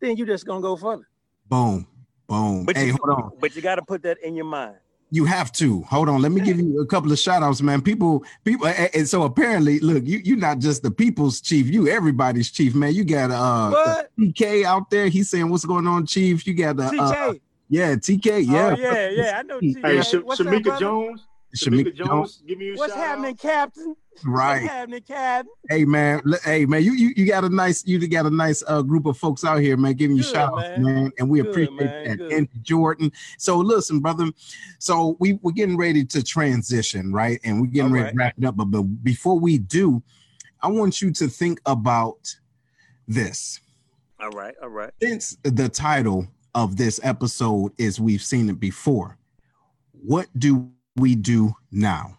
then 0.00 0.16
you 0.16 0.26
just 0.26 0.46
gonna 0.46 0.60
go 0.60 0.76
further. 0.76 1.08
Boom, 1.48 1.86
boom. 2.26 2.64
But 2.64 2.76
hey, 2.76 2.86
you, 2.86 2.98
hold 3.02 3.18
on. 3.18 3.32
But 3.40 3.54
you 3.56 3.62
got 3.62 3.76
to 3.76 3.82
put 3.82 4.02
that 4.02 4.18
in 4.18 4.34
your 4.34 4.44
mind. 4.44 4.76
You 5.10 5.24
have 5.26 5.52
to 5.52 5.82
hold 5.82 6.08
on. 6.08 6.22
Let 6.22 6.32
me 6.32 6.40
give 6.40 6.58
you 6.58 6.80
a 6.80 6.86
couple 6.86 7.12
of 7.12 7.18
shout 7.18 7.42
outs, 7.42 7.62
man. 7.62 7.82
People, 7.82 8.24
people, 8.44 8.66
and 8.66 9.08
so 9.08 9.22
apparently, 9.22 9.78
look, 9.78 10.04
you 10.04 10.18
you're 10.24 10.36
not 10.36 10.58
just 10.58 10.82
the 10.82 10.90
people's 10.90 11.40
chief, 11.40 11.68
you 11.68 11.88
everybody's 11.88 12.50
chief, 12.50 12.74
man. 12.74 12.94
You 12.94 13.04
got 13.04 13.30
uh? 13.30 14.02
TK 14.18 14.64
out 14.64 14.90
there. 14.90 15.06
He's 15.06 15.30
saying, 15.30 15.48
"What's 15.50 15.64
going 15.64 15.86
on, 15.86 16.06
chief?" 16.06 16.46
You 16.46 16.54
got 16.54 16.76
the 16.76 16.84
uh, 16.84 17.34
yeah, 17.68 17.94
TK, 17.94 18.46
yeah, 18.46 18.74
oh, 18.76 18.80
yeah, 18.80 19.08
yeah. 19.10 19.38
I 19.38 19.42
know. 19.42 19.60
TK. 19.60 19.82
Hey, 19.82 20.00
Sh- 20.02 20.14
Shamika 20.14 20.80
Jones. 20.80 21.26
Shamika, 21.54 21.94
Jones, 21.94 22.42
give 22.46 22.58
me 22.58 22.72
a 22.72 22.74
What's 22.74 22.94
happening, 22.94 23.36
Captain? 23.36 23.94
Right. 24.24 24.62
Happening? 24.62 25.02
Hey 25.68 25.84
man, 25.84 26.22
hey 26.44 26.66
man, 26.66 26.82
you 26.82 26.92
you, 26.92 27.12
you 27.16 27.26
got 27.26 27.44
a 27.44 27.48
nice 27.48 27.84
you 27.86 28.06
got 28.08 28.26
a 28.26 28.30
nice 28.30 28.62
uh, 28.66 28.82
group 28.82 29.06
of 29.06 29.18
folks 29.18 29.44
out 29.44 29.60
here, 29.60 29.76
man, 29.76 29.94
giving 29.94 30.16
you 30.16 30.22
shout 30.22 30.52
outs, 30.52 30.78
man. 30.78 31.10
and 31.18 31.28
we 31.28 31.40
Good, 31.40 31.50
appreciate 31.50 31.80
man. 31.80 32.04
that. 32.04 32.18
Good. 32.18 32.32
And 32.32 32.48
Jordan. 32.62 33.10
So 33.38 33.58
listen, 33.58 34.00
brother. 34.00 34.30
So 34.78 35.16
we 35.20 35.34
we're 35.42 35.52
getting 35.52 35.76
ready 35.76 36.04
to 36.04 36.22
transition, 36.22 37.12
right? 37.12 37.40
And 37.44 37.60
we're 37.60 37.66
getting 37.66 37.90
All 37.90 37.94
ready 37.94 38.04
right. 38.04 38.10
to 38.12 38.18
wrap 38.18 38.34
it 38.38 38.44
up. 38.44 38.56
But, 38.56 38.66
but 38.66 38.82
before 39.02 39.38
we 39.38 39.58
do, 39.58 40.02
I 40.62 40.68
want 40.68 41.02
you 41.02 41.10
to 41.12 41.28
think 41.28 41.60
about 41.66 42.34
this. 43.08 43.60
All 44.20 44.30
right, 44.30 44.54
all 44.62 44.68
right. 44.70 44.90
Since 45.02 45.36
the 45.42 45.68
title 45.68 46.26
of 46.54 46.76
this 46.76 47.00
episode 47.02 47.72
is 47.78 48.00
We've 48.00 48.22
Seen 48.22 48.48
It 48.48 48.60
Before, 48.60 49.18
what 49.92 50.28
do 50.38 50.70
we 50.96 51.14
do 51.14 51.54
now? 51.70 52.16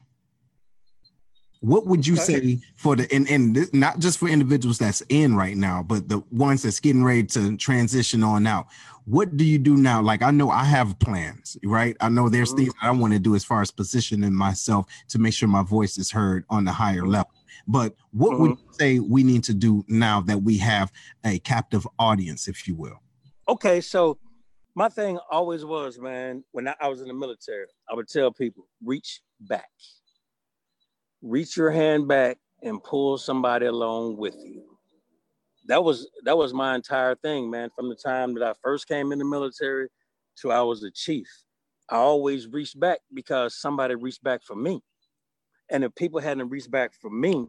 What 1.65 1.87
would 1.87 2.05
you 2.05 2.15
say 2.15 2.59
for 2.75 2.95
the 2.95 3.11
and, 3.11 3.27
and 3.27 3.55
this, 3.55 3.73
not 3.73 3.97
just 3.97 4.19
for 4.19 4.27
individuals 4.27 4.77
that's 4.77 5.01
in 5.09 5.35
right 5.35 5.57
now, 5.57 5.81
but 5.81 6.07
the 6.07 6.19
ones 6.29 6.61
that's 6.61 6.79
getting 6.79 7.03
ready 7.03 7.23
to 7.23 7.57
transition 7.57 8.23
on 8.23 8.45
out? 8.45 8.67
What 9.05 9.35
do 9.35 9.43
you 9.43 9.57
do 9.57 9.75
now? 9.75 9.99
Like 9.99 10.21
I 10.21 10.29
know 10.29 10.51
I 10.51 10.63
have 10.63 10.99
plans, 10.99 11.57
right? 11.63 11.97
I 12.01 12.09
know 12.09 12.29
there's 12.29 12.49
mm-hmm. 12.49 12.65
things 12.65 12.73
I 12.83 12.91
want 12.91 13.13
to 13.13 13.19
do 13.19 13.33
as 13.33 13.43
far 13.43 13.63
as 13.63 13.71
positioning 13.71 14.31
myself 14.31 14.85
to 15.09 15.17
make 15.17 15.33
sure 15.33 15.49
my 15.49 15.63
voice 15.63 15.97
is 15.97 16.11
heard 16.11 16.45
on 16.51 16.65
the 16.65 16.71
higher 16.71 17.01
mm-hmm. 17.01 17.13
level. 17.13 17.31
But 17.67 17.95
what 18.11 18.33
mm-hmm. 18.33 18.41
would 18.41 18.51
you 18.51 18.73
say 18.73 18.99
we 18.99 19.23
need 19.23 19.43
to 19.45 19.55
do 19.55 19.83
now 19.87 20.21
that 20.21 20.43
we 20.43 20.59
have 20.59 20.91
a 21.23 21.39
captive 21.39 21.87
audience, 21.97 22.47
if 22.47 22.67
you 22.67 22.75
will? 22.75 23.01
Okay, 23.49 23.81
so 23.81 24.19
my 24.75 24.89
thing 24.89 25.17
always 25.31 25.65
was, 25.65 25.97
man, 25.97 26.43
when 26.51 26.67
I, 26.67 26.87
was 26.87 27.01
in 27.01 27.07
the 27.07 27.13
military, 27.15 27.65
I 27.89 27.95
would 27.95 28.07
tell 28.07 28.31
people, 28.31 28.67
reach 28.83 29.21
back. 29.39 29.69
Reach 31.21 31.57
your 31.57 31.71
hand 31.71 32.07
back 32.07 32.37
and 32.63 32.83
pull 32.83 33.17
somebody 33.17 33.65
along 33.65 34.17
with 34.17 34.35
you. 34.35 34.63
That 35.67 35.83
was 35.83 36.09
that 36.25 36.37
was 36.37 36.53
my 36.53 36.75
entire 36.75 37.15
thing, 37.15 37.49
man. 37.49 37.69
From 37.75 37.89
the 37.89 37.95
time 37.95 38.35
that 38.35 38.43
I 38.43 38.53
first 38.63 38.87
came 38.87 39.11
in 39.11 39.19
the 39.19 39.25
military 39.25 39.89
to 40.41 40.51
I 40.51 40.61
was 40.61 40.83
a 40.83 40.91
chief. 40.91 41.27
I 41.89 41.97
always 41.97 42.47
reached 42.47 42.79
back 42.79 42.99
because 43.13 43.59
somebody 43.59 43.95
reached 43.95 44.23
back 44.23 44.43
for 44.43 44.55
me. 44.55 44.81
And 45.71 45.83
if 45.83 45.95
people 45.95 46.19
hadn't 46.21 46.49
reached 46.49 46.71
back 46.71 46.93
for 47.01 47.09
me, 47.09 47.47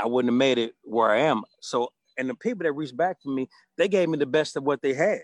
I 0.00 0.06
wouldn't 0.06 0.32
have 0.32 0.38
made 0.38 0.58
it 0.58 0.74
where 0.82 1.10
I 1.10 1.20
am. 1.20 1.42
So, 1.60 1.90
and 2.18 2.28
the 2.30 2.34
people 2.34 2.64
that 2.64 2.72
reached 2.72 2.96
back 2.96 3.22
for 3.22 3.30
me, 3.30 3.48
they 3.78 3.88
gave 3.88 4.08
me 4.08 4.18
the 4.18 4.26
best 4.26 4.56
of 4.56 4.64
what 4.64 4.82
they 4.82 4.94
had 4.94 5.20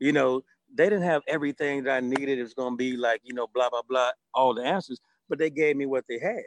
you 0.00 0.12
know, 0.12 0.42
they 0.74 0.86
didn't 0.86 1.04
have 1.04 1.22
everything 1.28 1.84
that 1.84 1.96
I 1.96 2.00
needed. 2.00 2.38
It 2.38 2.42
was 2.42 2.54
going 2.54 2.74
to 2.74 2.78
be 2.78 2.98
like, 2.98 3.22
you 3.24 3.34
know, 3.34 3.48
blah, 3.54 3.70
blah, 3.70 3.82
blah, 3.88 4.10
all 4.34 4.54
the 4.54 4.64
answers, 4.64 5.00
but 5.30 5.38
they 5.38 5.50
gave 5.50 5.76
me 5.76 5.86
what 5.86 6.04
they 6.08 6.20
had. 6.20 6.42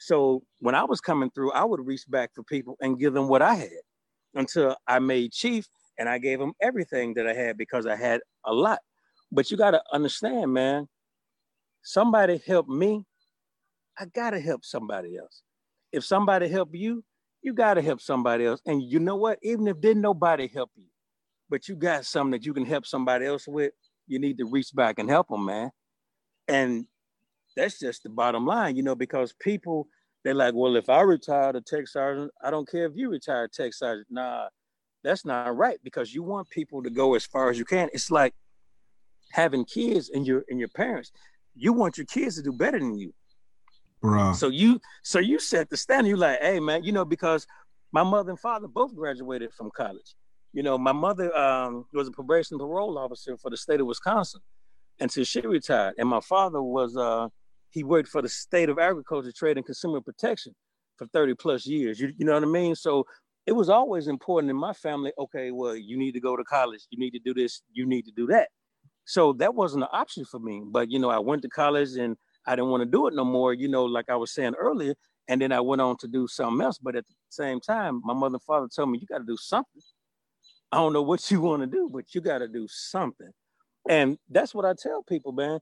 So 0.00 0.42
when 0.60 0.74
I 0.74 0.82
was 0.84 1.00
coming 1.00 1.30
through, 1.30 1.52
I 1.52 1.64
would 1.64 1.86
reach 1.86 2.04
back 2.08 2.30
for 2.34 2.42
people 2.42 2.76
and 2.80 2.98
give 2.98 3.12
them 3.12 3.28
what 3.28 3.42
I 3.42 3.54
had 3.54 3.70
until 4.34 4.74
I 4.88 4.98
made 4.98 5.32
chief 5.32 5.68
and 5.98 6.08
I 6.08 6.18
gave 6.18 6.38
them 6.38 6.54
everything 6.60 7.14
that 7.14 7.26
I 7.26 7.34
had 7.34 7.58
because 7.58 7.86
I 7.86 7.96
had 7.96 8.22
a 8.46 8.52
lot. 8.52 8.80
But 9.30 9.50
you 9.50 9.58
gotta 9.58 9.82
understand, 9.92 10.54
man. 10.54 10.88
Somebody 11.82 12.40
helped 12.46 12.70
me, 12.70 13.04
I 13.98 14.06
gotta 14.06 14.40
help 14.40 14.64
somebody 14.64 15.18
else. 15.18 15.42
If 15.92 16.04
somebody 16.04 16.48
help 16.48 16.70
you, 16.72 17.04
you 17.42 17.52
gotta 17.52 17.82
help 17.82 18.00
somebody 18.00 18.46
else. 18.46 18.62
And 18.64 18.82
you 18.82 19.00
know 19.00 19.16
what? 19.16 19.38
Even 19.42 19.68
if 19.68 19.80
didn't 19.80 20.02
nobody 20.02 20.48
help 20.48 20.70
you, 20.76 20.86
but 21.50 21.68
you 21.68 21.76
got 21.76 22.06
something 22.06 22.32
that 22.32 22.46
you 22.46 22.54
can 22.54 22.64
help 22.64 22.86
somebody 22.86 23.26
else 23.26 23.46
with, 23.46 23.72
you 24.06 24.18
need 24.18 24.38
to 24.38 24.46
reach 24.46 24.74
back 24.74 24.98
and 24.98 25.10
help 25.10 25.28
them, 25.28 25.44
man. 25.44 25.70
And 26.48 26.86
that's 27.56 27.78
just 27.78 28.02
the 28.02 28.08
bottom 28.08 28.46
line, 28.46 28.76
you 28.76 28.82
know, 28.82 28.94
because 28.94 29.32
people 29.40 29.88
they're 30.22 30.34
like, 30.34 30.54
well, 30.54 30.76
if 30.76 30.88
I 30.90 31.00
retire 31.00 31.52
to 31.52 31.60
tech 31.60 31.88
sergeant, 31.88 32.30
I 32.44 32.50
don't 32.50 32.68
care 32.70 32.84
if 32.84 32.92
you 32.94 33.10
retire 33.10 33.48
tech 33.48 33.72
sergeant. 33.72 34.08
Nah, 34.10 34.48
that's 35.02 35.24
not 35.24 35.56
right 35.56 35.78
because 35.82 36.14
you 36.14 36.22
want 36.22 36.50
people 36.50 36.82
to 36.82 36.90
go 36.90 37.14
as 37.14 37.24
far 37.24 37.50
as 37.50 37.58
you 37.58 37.64
can. 37.64 37.88
It's 37.92 38.10
like 38.10 38.34
having 39.32 39.64
kids 39.64 40.10
and 40.10 40.26
your 40.26 40.44
and 40.48 40.58
your 40.58 40.68
parents. 40.68 41.10
You 41.54 41.72
want 41.72 41.96
your 41.96 42.06
kids 42.06 42.36
to 42.36 42.42
do 42.42 42.52
better 42.52 42.78
than 42.78 42.98
you. 42.98 43.12
Bruh. 44.02 44.34
So 44.34 44.48
you 44.48 44.80
so 45.02 45.18
you 45.18 45.38
set 45.38 45.70
the 45.70 45.76
standard. 45.76 46.08
You're 46.08 46.18
like, 46.18 46.40
hey 46.40 46.60
man, 46.60 46.84
you 46.84 46.92
know, 46.92 47.04
because 47.04 47.46
my 47.92 48.02
mother 48.02 48.30
and 48.30 48.40
father 48.40 48.68
both 48.68 48.94
graduated 48.94 49.52
from 49.52 49.70
college. 49.74 50.14
You 50.52 50.62
know, 50.62 50.76
my 50.76 50.92
mother 50.92 51.34
um, 51.36 51.86
was 51.92 52.08
a 52.08 52.10
probation 52.10 52.58
parole 52.58 52.98
officer 52.98 53.36
for 53.36 53.50
the 53.50 53.56
state 53.56 53.80
of 53.80 53.86
Wisconsin 53.86 54.40
until 54.98 55.24
she 55.24 55.40
retired, 55.40 55.94
and 55.96 56.08
my 56.08 56.20
father 56.20 56.60
was 56.60 56.96
uh, 56.96 57.28
he 57.70 57.84
worked 57.84 58.08
for 58.08 58.20
the 58.22 58.28
state 58.28 58.68
of 58.68 58.78
agriculture, 58.78 59.32
trade, 59.32 59.56
and 59.56 59.64
consumer 59.64 60.00
protection 60.00 60.54
for 60.96 61.06
30 61.06 61.34
plus 61.34 61.66
years. 61.66 62.00
You, 62.00 62.12
you 62.16 62.26
know 62.26 62.34
what 62.34 62.42
I 62.42 62.46
mean? 62.46 62.74
So 62.74 63.04
it 63.46 63.52
was 63.52 63.70
always 63.70 64.08
important 64.08 64.50
in 64.50 64.56
my 64.56 64.72
family. 64.72 65.12
Okay, 65.18 65.50
well, 65.50 65.76
you 65.76 65.96
need 65.96 66.12
to 66.12 66.20
go 66.20 66.36
to 66.36 66.44
college. 66.44 66.82
You 66.90 66.98
need 66.98 67.12
to 67.12 67.20
do 67.20 67.32
this. 67.32 67.62
You 67.72 67.86
need 67.86 68.04
to 68.06 68.12
do 68.12 68.26
that. 68.26 68.48
So 69.04 69.32
that 69.34 69.54
wasn't 69.54 69.84
an 69.84 69.88
option 69.92 70.24
for 70.24 70.38
me. 70.38 70.62
But 70.66 70.90
you 70.90 70.98
know, 70.98 71.10
I 71.10 71.18
went 71.18 71.42
to 71.42 71.48
college 71.48 71.96
and 71.96 72.16
I 72.46 72.56
didn't 72.56 72.70
want 72.70 72.82
to 72.82 72.90
do 72.90 73.06
it 73.06 73.14
no 73.14 73.24
more. 73.24 73.54
You 73.54 73.68
know, 73.68 73.84
like 73.84 74.10
I 74.10 74.16
was 74.16 74.32
saying 74.32 74.54
earlier. 74.58 74.94
And 75.28 75.40
then 75.40 75.52
I 75.52 75.60
went 75.60 75.80
on 75.80 75.96
to 75.98 76.08
do 76.08 76.26
something 76.26 76.60
else. 76.64 76.78
But 76.78 76.96
at 76.96 77.06
the 77.06 77.14
same 77.28 77.60
time, 77.60 78.00
my 78.04 78.14
mother 78.14 78.34
and 78.34 78.42
father 78.42 78.66
told 78.74 78.90
me, 78.90 78.98
you 78.98 79.06
got 79.06 79.18
to 79.18 79.24
do 79.24 79.36
something. 79.36 79.80
I 80.72 80.78
don't 80.78 80.92
know 80.92 81.02
what 81.02 81.30
you 81.30 81.40
want 81.40 81.62
to 81.62 81.68
do, 81.68 81.88
but 81.92 82.14
you 82.14 82.20
got 82.20 82.38
to 82.38 82.48
do 82.48 82.66
something. 82.68 83.30
And 83.88 84.18
that's 84.28 84.54
what 84.54 84.64
I 84.64 84.74
tell 84.76 85.02
people, 85.04 85.32
man 85.32 85.60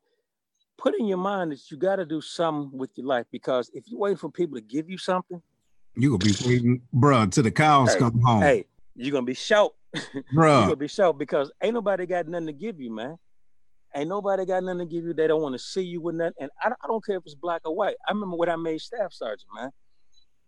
put 0.79 0.99
in 0.99 1.07
your 1.07 1.19
mind 1.19 1.53
that 1.53 1.71
you 1.71 1.77
got 1.77 1.97
to 1.97 2.07
do 2.07 2.21
something 2.21 2.77
with 2.79 2.91
your 2.95 3.07
life 3.07 3.27
because 3.31 3.71
if 3.75 3.85
you're 3.89 4.01
waiting 4.01 4.17
for 4.17 4.31
people 4.31 4.57
to 4.57 4.63
give 4.63 4.89
you 4.89 4.97
something, 4.97 5.43
you 5.97 6.17
gonna 6.17 6.19
be 6.19 6.35
waiting, 6.47 6.81
bruh, 6.95 7.31
till 7.31 7.43
the 7.43 7.51
cows 7.51 7.93
hey, 7.93 7.99
come 7.99 8.21
home. 8.21 8.41
Hey, 8.41 8.65
you're 8.95 9.13
gonna 9.13 9.27
be 9.27 9.35
shout, 9.35 9.75
bruh. 9.95 10.05
you're 10.33 10.63
gonna 10.63 10.77
be 10.77 10.89
shout 10.89 11.19
because 11.19 11.51
ain't 11.61 11.75
nobody 11.75 12.07
got 12.07 12.29
nothing 12.29 12.47
to 12.47 12.53
give 12.53 12.81
you, 12.81 12.95
man. 12.95 13.19
Ain't 13.97 14.09
nobody 14.09 14.45
got 14.45 14.63
nothing 14.63 14.81
to 14.81 14.87
give 14.87 15.05
you. 15.05 15.13
They 15.13 15.27
don't 15.27 15.43
want 15.43 15.55
to 15.55 15.59
see 15.59 15.83
you 15.83 16.01
with 16.01 16.15
nothing. 16.15 16.35
And 16.39 16.51
I, 16.63 16.69
I 16.69 16.87
don't 16.87 17.05
care 17.05 17.17
if 17.17 17.25
it's 17.25 17.35
black 17.35 17.63
or 17.65 17.75
white. 17.75 17.97
I 18.07 18.13
remember 18.13 18.37
when 18.37 18.49
I 18.49 18.57
made 18.57 18.81
staff 18.81 19.13
sergeant, 19.13 19.49
man. 19.55 19.71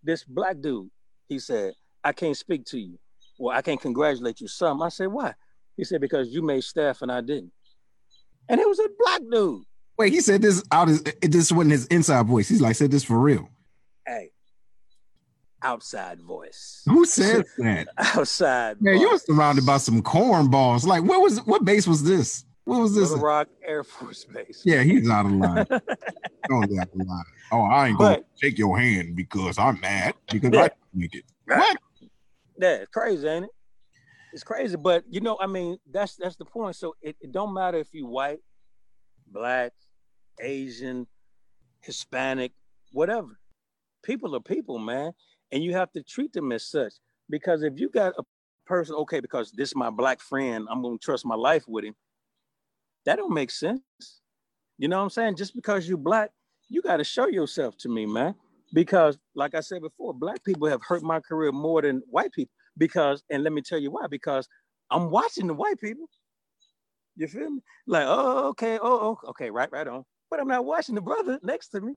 This 0.02 0.24
black 0.24 0.60
dude, 0.60 0.90
he 1.28 1.38
said, 1.38 1.72
I 2.04 2.12
can't 2.12 2.36
speak 2.36 2.64
to 2.66 2.78
you. 2.78 2.98
Well, 3.38 3.56
I 3.56 3.62
can't 3.62 3.80
congratulate 3.80 4.40
you, 4.40 4.46
some. 4.46 4.82
I 4.82 4.90
said, 4.90 5.08
why? 5.08 5.34
He 5.76 5.84
said, 5.84 6.00
because 6.00 6.28
you 6.28 6.42
made 6.42 6.62
staff 6.62 7.02
and 7.02 7.10
I 7.10 7.22
didn't. 7.22 7.52
And 8.48 8.60
it 8.60 8.68
was 8.68 8.78
a 8.78 8.88
black 8.98 9.22
dude. 9.30 9.64
Wait, 10.00 10.14
he 10.14 10.22
said 10.22 10.40
this 10.40 10.64
out 10.72 10.88
his 10.88 11.02
this 11.20 11.52
wasn't 11.52 11.72
his 11.72 11.84
inside 11.88 12.24
voice. 12.24 12.48
He's 12.48 12.62
like 12.62 12.74
said 12.74 12.90
this 12.90 13.04
for 13.04 13.18
real. 13.18 13.50
Hey, 14.06 14.30
outside 15.62 16.22
voice. 16.22 16.80
Who 16.86 17.04
said 17.04 17.44
that? 17.58 17.88
outside. 17.98 18.80
Man, 18.80 18.98
you 18.98 19.10
were 19.10 19.18
surrounded 19.18 19.66
by 19.66 19.76
some 19.76 20.02
cornballs. 20.02 20.86
Like, 20.86 21.04
what 21.04 21.20
was 21.20 21.44
what 21.44 21.66
base 21.66 21.86
was 21.86 22.02
this? 22.02 22.46
What 22.64 22.80
was 22.80 22.94
this? 22.94 23.10
Little 23.10 23.26
Rock 23.26 23.48
Air 23.62 23.84
Force 23.84 24.24
Base. 24.24 24.62
Yeah, 24.64 24.82
he's 24.82 25.10
out 25.10 25.26
of 25.26 25.32
line. 25.32 25.66
Totally 26.48 26.78
out 26.78 26.88
of 26.94 27.06
line. 27.06 27.24
Oh, 27.52 27.64
I 27.64 27.88
ain't 27.88 27.98
gonna 27.98 28.22
shake 28.40 28.56
your 28.56 28.78
hand 28.78 29.14
because 29.14 29.58
I'm 29.58 29.78
mad 29.80 30.14
because 30.32 30.50
yeah. 30.50 30.62
I 30.62 30.70
make 30.94 31.14
it. 31.14 31.24
What? 31.44 31.76
Yeah, 32.58 32.68
it's 32.76 32.90
crazy, 32.90 33.28
ain't 33.28 33.44
it? 33.44 33.50
It's 34.32 34.44
crazy, 34.44 34.78
but 34.78 35.04
you 35.10 35.20
know, 35.20 35.36
I 35.38 35.46
mean, 35.46 35.76
that's 35.92 36.16
that's 36.16 36.36
the 36.36 36.46
point. 36.46 36.76
So 36.76 36.94
it, 37.02 37.16
it 37.20 37.32
don't 37.32 37.52
matter 37.52 37.76
if 37.76 37.88
you 37.92 38.06
white, 38.06 38.38
black, 39.30 39.72
Asian, 40.40 41.06
Hispanic, 41.80 42.52
whatever. 42.92 43.38
People 44.02 44.34
are 44.34 44.40
people, 44.40 44.78
man. 44.78 45.12
And 45.52 45.62
you 45.62 45.72
have 45.74 45.92
to 45.92 46.02
treat 46.02 46.32
them 46.32 46.52
as 46.52 46.66
such. 46.66 46.94
Because 47.28 47.62
if 47.62 47.78
you 47.78 47.88
got 47.88 48.14
a 48.18 48.22
person, 48.66 48.94
okay, 48.96 49.20
because 49.20 49.52
this 49.52 49.70
is 49.70 49.76
my 49.76 49.90
black 49.90 50.20
friend, 50.20 50.66
I'm 50.70 50.82
gonna 50.82 50.98
trust 50.98 51.24
my 51.26 51.34
life 51.34 51.64
with 51.66 51.84
him. 51.84 51.94
That 53.04 53.16
don't 53.16 53.34
make 53.34 53.50
sense. 53.50 53.80
You 54.78 54.88
know 54.88 54.98
what 54.98 55.04
I'm 55.04 55.10
saying? 55.10 55.36
Just 55.36 55.54
because 55.54 55.88
you're 55.88 55.98
black, 55.98 56.30
you 56.68 56.82
got 56.82 56.98
to 56.98 57.04
show 57.04 57.26
yourself 57.26 57.76
to 57.78 57.88
me, 57.88 58.06
man. 58.06 58.34
Because, 58.72 59.18
like 59.34 59.54
I 59.54 59.60
said 59.60 59.82
before, 59.82 60.14
black 60.14 60.44
people 60.44 60.68
have 60.68 60.80
hurt 60.82 61.02
my 61.02 61.20
career 61.20 61.50
more 61.50 61.82
than 61.82 62.02
white 62.08 62.32
people. 62.32 62.52
Because, 62.78 63.22
and 63.28 63.42
let 63.42 63.52
me 63.52 63.62
tell 63.62 63.78
you 63.78 63.90
why, 63.90 64.06
because 64.08 64.48
I'm 64.90 65.10
watching 65.10 65.48
the 65.48 65.54
white 65.54 65.80
people. 65.80 66.08
You 67.16 67.26
feel 67.26 67.50
me? 67.50 67.60
Like, 67.86 68.04
oh, 68.06 68.48
okay, 68.50 68.78
oh, 68.80 69.18
oh, 69.24 69.30
okay, 69.30 69.50
right, 69.50 69.70
right 69.72 69.88
on 69.88 70.04
but 70.30 70.40
I'm 70.40 70.48
not 70.48 70.64
watching 70.64 70.94
the 70.94 71.00
brother 71.00 71.38
next 71.42 71.68
to 71.68 71.80
me, 71.80 71.94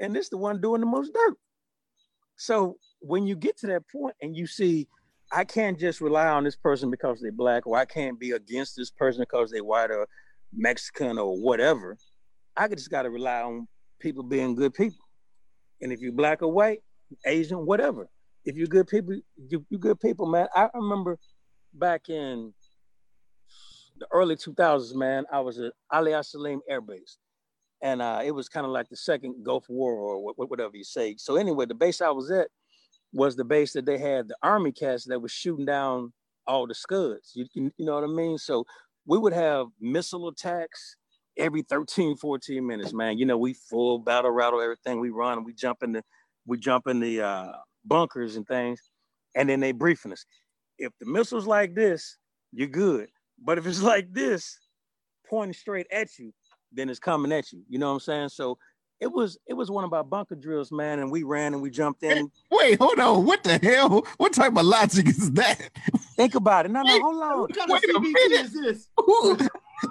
and 0.00 0.14
this 0.14 0.28
the 0.28 0.38
one 0.38 0.60
doing 0.60 0.80
the 0.80 0.86
most 0.86 1.12
dirt. 1.12 1.36
So 2.36 2.76
when 3.00 3.26
you 3.26 3.36
get 3.36 3.56
to 3.58 3.66
that 3.68 3.82
point 3.90 4.16
and 4.20 4.36
you 4.36 4.46
see, 4.46 4.88
I 5.30 5.44
can't 5.44 5.78
just 5.78 6.00
rely 6.00 6.28
on 6.28 6.44
this 6.44 6.56
person 6.56 6.90
because 6.90 7.20
they're 7.20 7.32
black, 7.32 7.66
or 7.66 7.76
I 7.76 7.84
can't 7.84 8.18
be 8.18 8.32
against 8.32 8.76
this 8.76 8.90
person 8.90 9.22
because 9.22 9.50
they're 9.50 9.64
white 9.64 9.90
or 9.90 10.06
Mexican 10.52 11.18
or 11.18 11.40
whatever. 11.40 11.96
I 12.56 12.68
just 12.68 12.90
got 12.90 13.02
to 13.02 13.10
rely 13.10 13.42
on 13.42 13.68
people 14.00 14.22
being 14.22 14.54
good 14.54 14.74
people. 14.74 15.04
And 15.80 15.92
if 15.92 16.00
you're 16.00 16.12
black 16.12 16.42
or 16.42 16.52
white, 16.52 16.80
Asian, 17.26 17.66
whatever, 17.66 18.08
if 18.44 18.56
you're 18.56 18.66
good 18.66 18.86
people, 18.86 19.14
you, 19.48 19.64
are 19.72 19.78
good 19.78 20.00
people, 20.00 20.26
man. 20.26 20.46
I 20.54 20.68
remember 20.74 21.18
back 21.72 22.08
in 22.08 22.52
the 23.98 24.06
early 24.12 24.36
2000s, 24.36 24.94
man, 24.94 25.24
I 25.32 25.40
was 25.40 25.58
at 25.58 25.72
Ali 25.92 26.14
Salim 26.22 26.60
Air 26.68 26.80
Base 26.80 27.18
and 27.84 28.00
uh, 28.00 28.22
it 28.24 28.30
was 28.30 28.48
kind 28.48 28.64
of 28.64 28.72
like 28.72 28.88
the 28.88 28.96
second 28.96 29.44
Gulf 29.44 29.66
War 29.68 29.92
or 29.92 30.32
whatever 30.36 30.74
you 30.74 30.84
say. 30.84 31.16
So 31.18 31.36
anyway, 31.36 31.66
the 31.66 31.74
base 31.74 32.00
I 32.00 32.08
was 32.08 32.30
at 32.30 32.48
was 33.12 33.36
the 33.36 33.44
base 33.44 33.74
that 33.74 33.84
they 33.84 33.98
had 33.98 34.26
the 34.26 34.36
army 34.42 34.72
cats 34.72 35.04
that 35.04 35.20
was 35.20 35.30
shooting 35.30 35.66
down 35.66 36.14
all 36.46 36.66
the 36.66 36.74
scuds. 36.74 37.32
You, 37.34 37.46
you 37.54 37.72
know 37.78 37.94
what 37.94 38.02
I 38.02 38.06
mean? 38.06 38.38
So 38.38 38.64
we 39.04 39.18
would 39.18 39.34
have 39.34 39.66
missile 39.78 40.28
attacks 40.28 40.96
every 41.36 41.60
13, 41.60 42.16
14 42.16 42.66
minutes, 42.66 42.94
man. 42.94 43.18
You 43.18 43.26
know, 43.26 43.36
we 43.36 43.52
full 43.52 43.98
battle 43.98 44.30
rattle 44.30 44.62
everything. 44.62 44.98
We 44.98 45.10
run, 45.10 45.44
we 45.44 45.52
jump 45.52 45.82
in 45.82 45.92
the, 45.92 46.02
we 46.46 46.56
jump 46.56 46.86
in 46.86 47.00
the 47.00 47.20
uh, 47.20 47.52
bunkers 47.84 48.36
and 48.36 48.46
things, 48.46 48.80
and 49.34 49.46
then 49.46 49.60
they 49.60 49.72
briefing 49.72 50.12
us. 50.12 50.24
If 50.78 50.92
the 51.00 51.06
missile's 51.06 51.46
like 51.46 51.74
this, 51.74 52.16
you're 52.50 52.66
good. 52.66 53.08
But 53.44 53.58
if 53.58 53.66
it's 53.66 53.82
like 53.82 54.10
this, 54.10 54.58
pointing 55.28 55.52
straight 55.52 55.86
at 55.92 56.08
you, 56.18 56.32
then 56.74 56.88
it's 56.88 56.98
coming 56.98 57.32
at 57.32 57.52
you. 57.52 57.62
You 57.68 57.78
know 57.78 57.88
what 57.88 57.94
I'm 57.94 58.00
saying? 58.00 58.28
So 58.30 58.58
it 59.00 59.10
was 59.10 59.38
it 59.46 59.54
was 59.54 59.70
one 59.70 59.84
of 59.84 59.92
our 59.92 60.04
bunker 60.04 60.34
drills, 60.34 60.70
man, 60.72 60.98
and 60.98 61.10
we 61.10 61.22
ran 61.22 61.52
and 61.52 61.62
we 61.62 61.70
jumped 61.70 62.02
in. 62.02 62.30
Wait, 62.50 62.78
hold 62.78 62.98
on. 62.98 63.24
What 63.24 63.42
the 63.42 63.58
hell? 63.58 64.06
What 64.18 64.32
type 64.32 64.56
of 64.56 64.64
logic 64.64 65.08
is 65.08 65.32
that? 65.32 65.70
Think 66.16 66.34
about 66.34 66.66
it. 66.66 66.70
No, 66.70 66.82
no, 66.82 67.00
hold 67.00 67.22
on. 67.22 67.40
What 67.40 67.56
kind 67.56 67.70
Wait 67.70 67.84
of 67.84 68.02
CBT 68.02 68.14
is 68.30 68.52
this? 68.52 68.88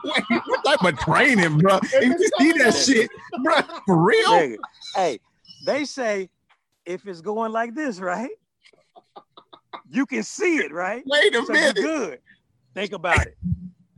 Wait, 0.03 0.41
what 0.47 0.65
type 0.65 0.81
of 0.83 0.97
training, 0.99 1.59
bro? 1.59 1.79
If 1.83 2.19
you 2.19 2.29
see 2.39 2.51
that 2.59 2.73
shit, 2.73 3.09
bro, 3.43 3.61
for 3.85 3.97
real? 4.01 4.57
Hey, 4.95 5.19
they 5.65 5.85
say 5.85 6.29
if 6.85 7.05
it's 7.05 7.21
going 7.21 7.51
like 7.51 7.75
this, 7.75 7.99
right? 7.99 8.31
You 9.89 10.05
can 10.05 10.23
see 10.23 10.57
it, 10.57 10.71
right? 10.71 11.03
Wait 11.05 11.35
a 11.35 11.45
so 11.45 11.53
minute. 11.53 11.75
Good. 11.75 12.19
Think 12.73 12.93
about 12.93 13.27
it. 13.27 13.37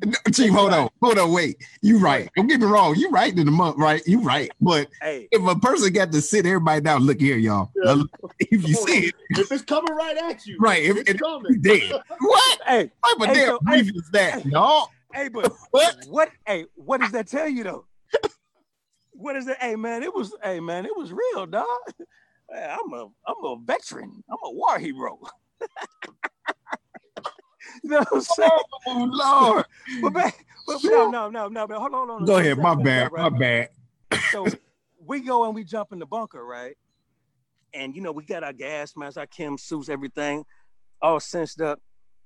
Chief, 0.34 0.51
hold 0.51 0.73
on, 0.73 0.89
hold 1.01 1.17
on, 1.17 1.31
wait. 1.31 1.57
You 1.81 1.97
right. 1.97 2.30
Don't 2.35 2.47
get 2.47 2.59
me 2.59 2.67
wrong. 2.67 2.95
You 2.95 3.09
right 3.09 3.35
in 3.35 3.45
the 3.45 3.51
month, 3.51 3.77
right? 3.77 4.01
You 4.05 4.19
right. 4.19 4.51
But 4.59 4.88
hey. 5.01 5.27
if 5.31 5.41
a 5.47 5.57
person 5.59 5.91
got 5.93 6.11
to 6.11 6.22
sit 6.22 6.45
everybody 6.45 6.81
down, 6.81 7.01
look 7.03 7.19
here, 7.19 7.38
y'all. 7.38 7.72
Yeah. 7.84 8.03
If 8.39 8.67
you 8.67 8.73
see 8.73 9.07
it, 9.07 9.15
if 9.30 9.51
it's 9.51 9.63
coming 9.63 9.93
right 9.95 10.17
at 10.17 10.45
you, 10.45 10.57
right? 10.59 10.84
If 10.84 10.97
it's 10.97 11.22
coming, 11.22 11.61
dead. 11.61 11.91
What? 12.19 12.61
Hey, 12.65 12.84
type 12.84 13.19
of 13.19 13.26
hey, 13.27 13.34
damn 13.34 13.47
so, 13.47 13.59
brief 13.61 13.85
hey, 13.85 13.91
is 13.95 14.09
that, 14.11 14.41
hey, 14.41 14.49
y'all? 14.49 14.89
Hey, 15.13 15.30
but 15.30 15.51
what? 15.72 15.95
What? 16.07 16.30
Hey, 16.45 16.65
what 16.76 17.01
does 17.01 17.11
that 17.11 17.27
tell 17.27 17.47
you 17.47 17.63
though? 17.63 17.85
what 19.11 19.35
is 19.35 19.45
that? 19.45 19.61
Hey, 19.61 19.76
man, 19.76 20.03
it 20.03 20.13
was. 20.13 20.35
Hey, 20.43 20.59
man, 20.59 20.85
it 20.85 20.95
was 20.95 21.13
real, 21.13 21.45
dog. 21.45 21.65
Hey, 22.51 22.76
I'm 22.80 22.93
a, 22.93 23.07
I'm 23.27 23.45
a 23.45 23.57
veteran. 23.63 24.23
I'm 24.30 24.38
a 24.43 24.51
war 24.51 24.77
hero. 24.77 25.19
You 27.84 27.89
know 27.89 27.99
what 27.99 28.07
I'm 28.14 28.22
saying? 28.22 28.49
Oh 28.88 29.10
Lord! 29.11 29.65
but, 30.02 30.14
back, 30.14 30.45
but 30.68 30.84
no, 30.84 31.10
no, 31.10 31.30
no, 31.30 31.47
no. 31.47 31.68
But 31.68 31.77
hold 31.77 31.93
on, 31.93 32.07
hold 32.07 32.22
on. 32.22 32.26
Go 32.26 32.38
ahead. 32.38 32.57
My 32.57 32.76
bad. 32.76 33.11
Right? 33.11 33.31
My 33.31 33.38
bad. 33.38 33.69
so 34.31 34.47
we 35.06 35.22
go 35.22 35.45
and 35.45 35.56
we 35.56 35.64
jump 35.64 35.91
in 35.91 35.99
the 35.99 36.06
bunker, 36.06 36.45
right? 36.45 36.76
And 37.73 37.95
you 37.95 38.02
know, 38.02 38.11
we 38.11 38.26
got 38.26 38.43
our 38.43 38.53
gas 38.53 38.93
masks, 38.95 39.18
our 39.18 39.27
chem 39.27 39.57
suits, 39.57 39.89
everything, 39.89 40.45
all 41.02 41.19
cinched 41.19 41.61
up. 41.61 41.80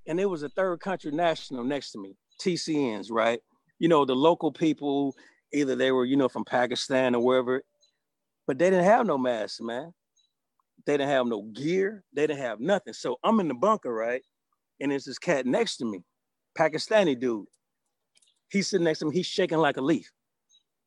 And 0.08 0.18
there 0.18 0.30
was 0.30 0.44
a 0.44 0.50
third 0.50 0.80
country 0.80 1.12
national 1.12 1.64
next 1.64 1.92
to 1.92 2.00
me, 2.00 2.16
TCNs, 2.42 3.12
right? 3.12 3.42
you 3.80 3.88
know, 3.88 4.06
the 4.06 4.16
local 4.16 4.52
people, 4.52 5.16
either 5.54 5.76
they 5.76 5.92
were, 5.92 6.06
you 6.06 6.18
know, 6.18 6.30
from 6.30 6.46
Pakistan 6.46 7.16
or 7.16 7.24
wherever, 7.24 7.64
but 8.46 8.60
they 8.60 8.70
didn't 8.70 8.86
have 8.86 9.08
no 9.08 9.18
masks, 9.18 9.62
man. 9.62 9.94
They 10.86 10.94
didn't 10.94 11.10
have 11.10 11.28
no 11.28 11.44
gear. 11.54 12.04
They 12.14 12.28
didn't 12.28 12.42
have 12.42 12.60
nothing. 12.60 12.94
So 12.94 13.18
I'm 13.24 13.40
in 13.40 13.48
the 13.48 13.54
bunker, 13.54 13.94
right? 13.94 14.22
And 14.80 14.92
there's 14.92 15.06
this 15.06 15.20
cat 15.20 15.46
next 15.46 15.78
to 15.78 15.86
me, 15.86 16.04
Pakistani 16.58 17.20
dude. 17.20 17.46
He's 18.50 18.68
sitting 18.68 18.86
next 18.86 19.00
to 19.00 19.06
me. 19.06 19.16
He's 19.16 19.28
shaking 19.28 19.60
like 19.60 19.78
a 19.78 19.82
leaf. 19.82 20.10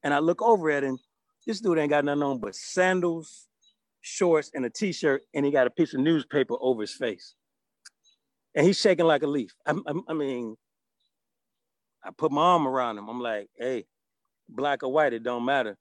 And 0.03 0.13
I 0.13 0.19
look 0.19 0.43
over 0.43 0.71
at 0.71 0.83
him. 0.83 0.99
This 1.47 1.61
dude 1.61 1.79
ain't 1.79 1.91
got 1.91 2.05
nothing 2.05 2.23
on 2.23 2.39
but 2.39 2.55
sandals, 2.55 3.49
shorts, 4.01 4.51
and 4.55 4.65
a 4.65 4.71
t-shirt, 4.71 5.23
and 5.35 5.45
he 5.45 5.53
got 5.53 5.67
a 5.67 5.71
piece 5.71 5.95
of 5.95 6.01
newspaper 6.01 6.55
over 6.61 6.81
his 6.81 6.95
face. 6.95 7.35
And 8.55 8.67
he's 8.67 8.81
shaking 8.81 9.07
like 9.07 9.23
a 9.23 9.27
leaf. 9.27 9.53
I, 9.67 9.73
I, 9.73 9.93
I 10.09 10.15
mean, 10.15 10.57
I 12.05 12.11
put 12.17 12.33
my 12.33 12.43
arm 12.43 12.67
around 12.67 12.99
him. 12.99 13.09
I'm 13.09 13.21
like, 13.21 13.49
hey, 13.57 13.85
black 14.49 14.83
or 14.83 14.93
white, 14.93 15.13
it 15.13 15.23
don't 15.23 15.45
matter. 15.45 15.77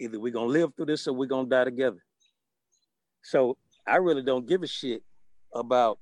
Either 0.00 0.18
we're 0.18 0.32
gonna 0.32 0.46
live 0.46 0.74
through 0.74 0.86
this 0.86 1.06
or 1.06 1.14
we're 1.14 1.26
gonna 1.26 1.48
die 1.48 1.64
together. 1.64 2.02
So 3.22 3.56
I 3.86 3.96
really 3.96 4.22
don't 4.22 4.46
give 4.46 4.62
a 4.62 4.66
shit 4.66 5.02
about 5.54 5.98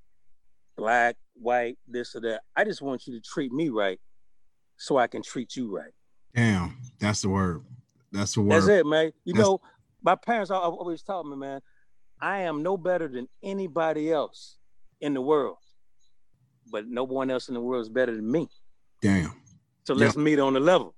black, 0.77 1.17
white, 1.41 1.79
this 1.89 2.15
or 2.15 2.21
that. 2.21 2.43
I 2.55 2.65
just 2.65 2.83
want 2.83 3.07
you 3.07 3.15
to 3.15 3.21
treat 3.21 3.53
me 3.53 3.69
right 3.69 3.99
so 4.77 4.99
I 4.99 5.07
can 5.07 5.23
treat 5.23 5.57
you 5.57 5.75
right. 5.75 5.93
Damn, 6.35 6.77
that's 6.99 7.23
the 7.23 7.29
word. 7.29 7.65
That's 8.13 8.35
the 8.35 8.43
word. 8.43 8.63
That's 8.63 8.69
it, 8.69 8.87
man. 8.87 9.13
You 9.25 9.35
that's... 9.35 9.47
know, 9.47 9.61
my 10.03 10.15
parents 10.15 10.51
always 10.51 11.03
taught 11.03 11.27
me, 11.27 11.37
man, 11.37 11.61
I 12.21 12.41
am 12.41 12.63
no 12.63 12.77
better 12.77 13.09
than 13.09 13.29
anybody 13.43 14.13
else 14.13 14.57
in 15.01 15.15
the 15.15 15.21
world, 15.21 15.59
but 16.71 16.87
no 16.87 17.05
one 17.05 17.31
else 17.31 17.49
in 17.49 17.55
the 17.55 17.61
world 17.61 17.83
is 17.83 17.89
better 17.89 18.15
than 18.15 18.31
me. 18.31 18.49
Damn. 19.01 19.35
So 19.85 19.95
let's 19.95 20.15
yep. 20.15 20.25
meet 20.25 20.39
on 20.39 20.53
the 20.53 20.61
level. 20.61 20.95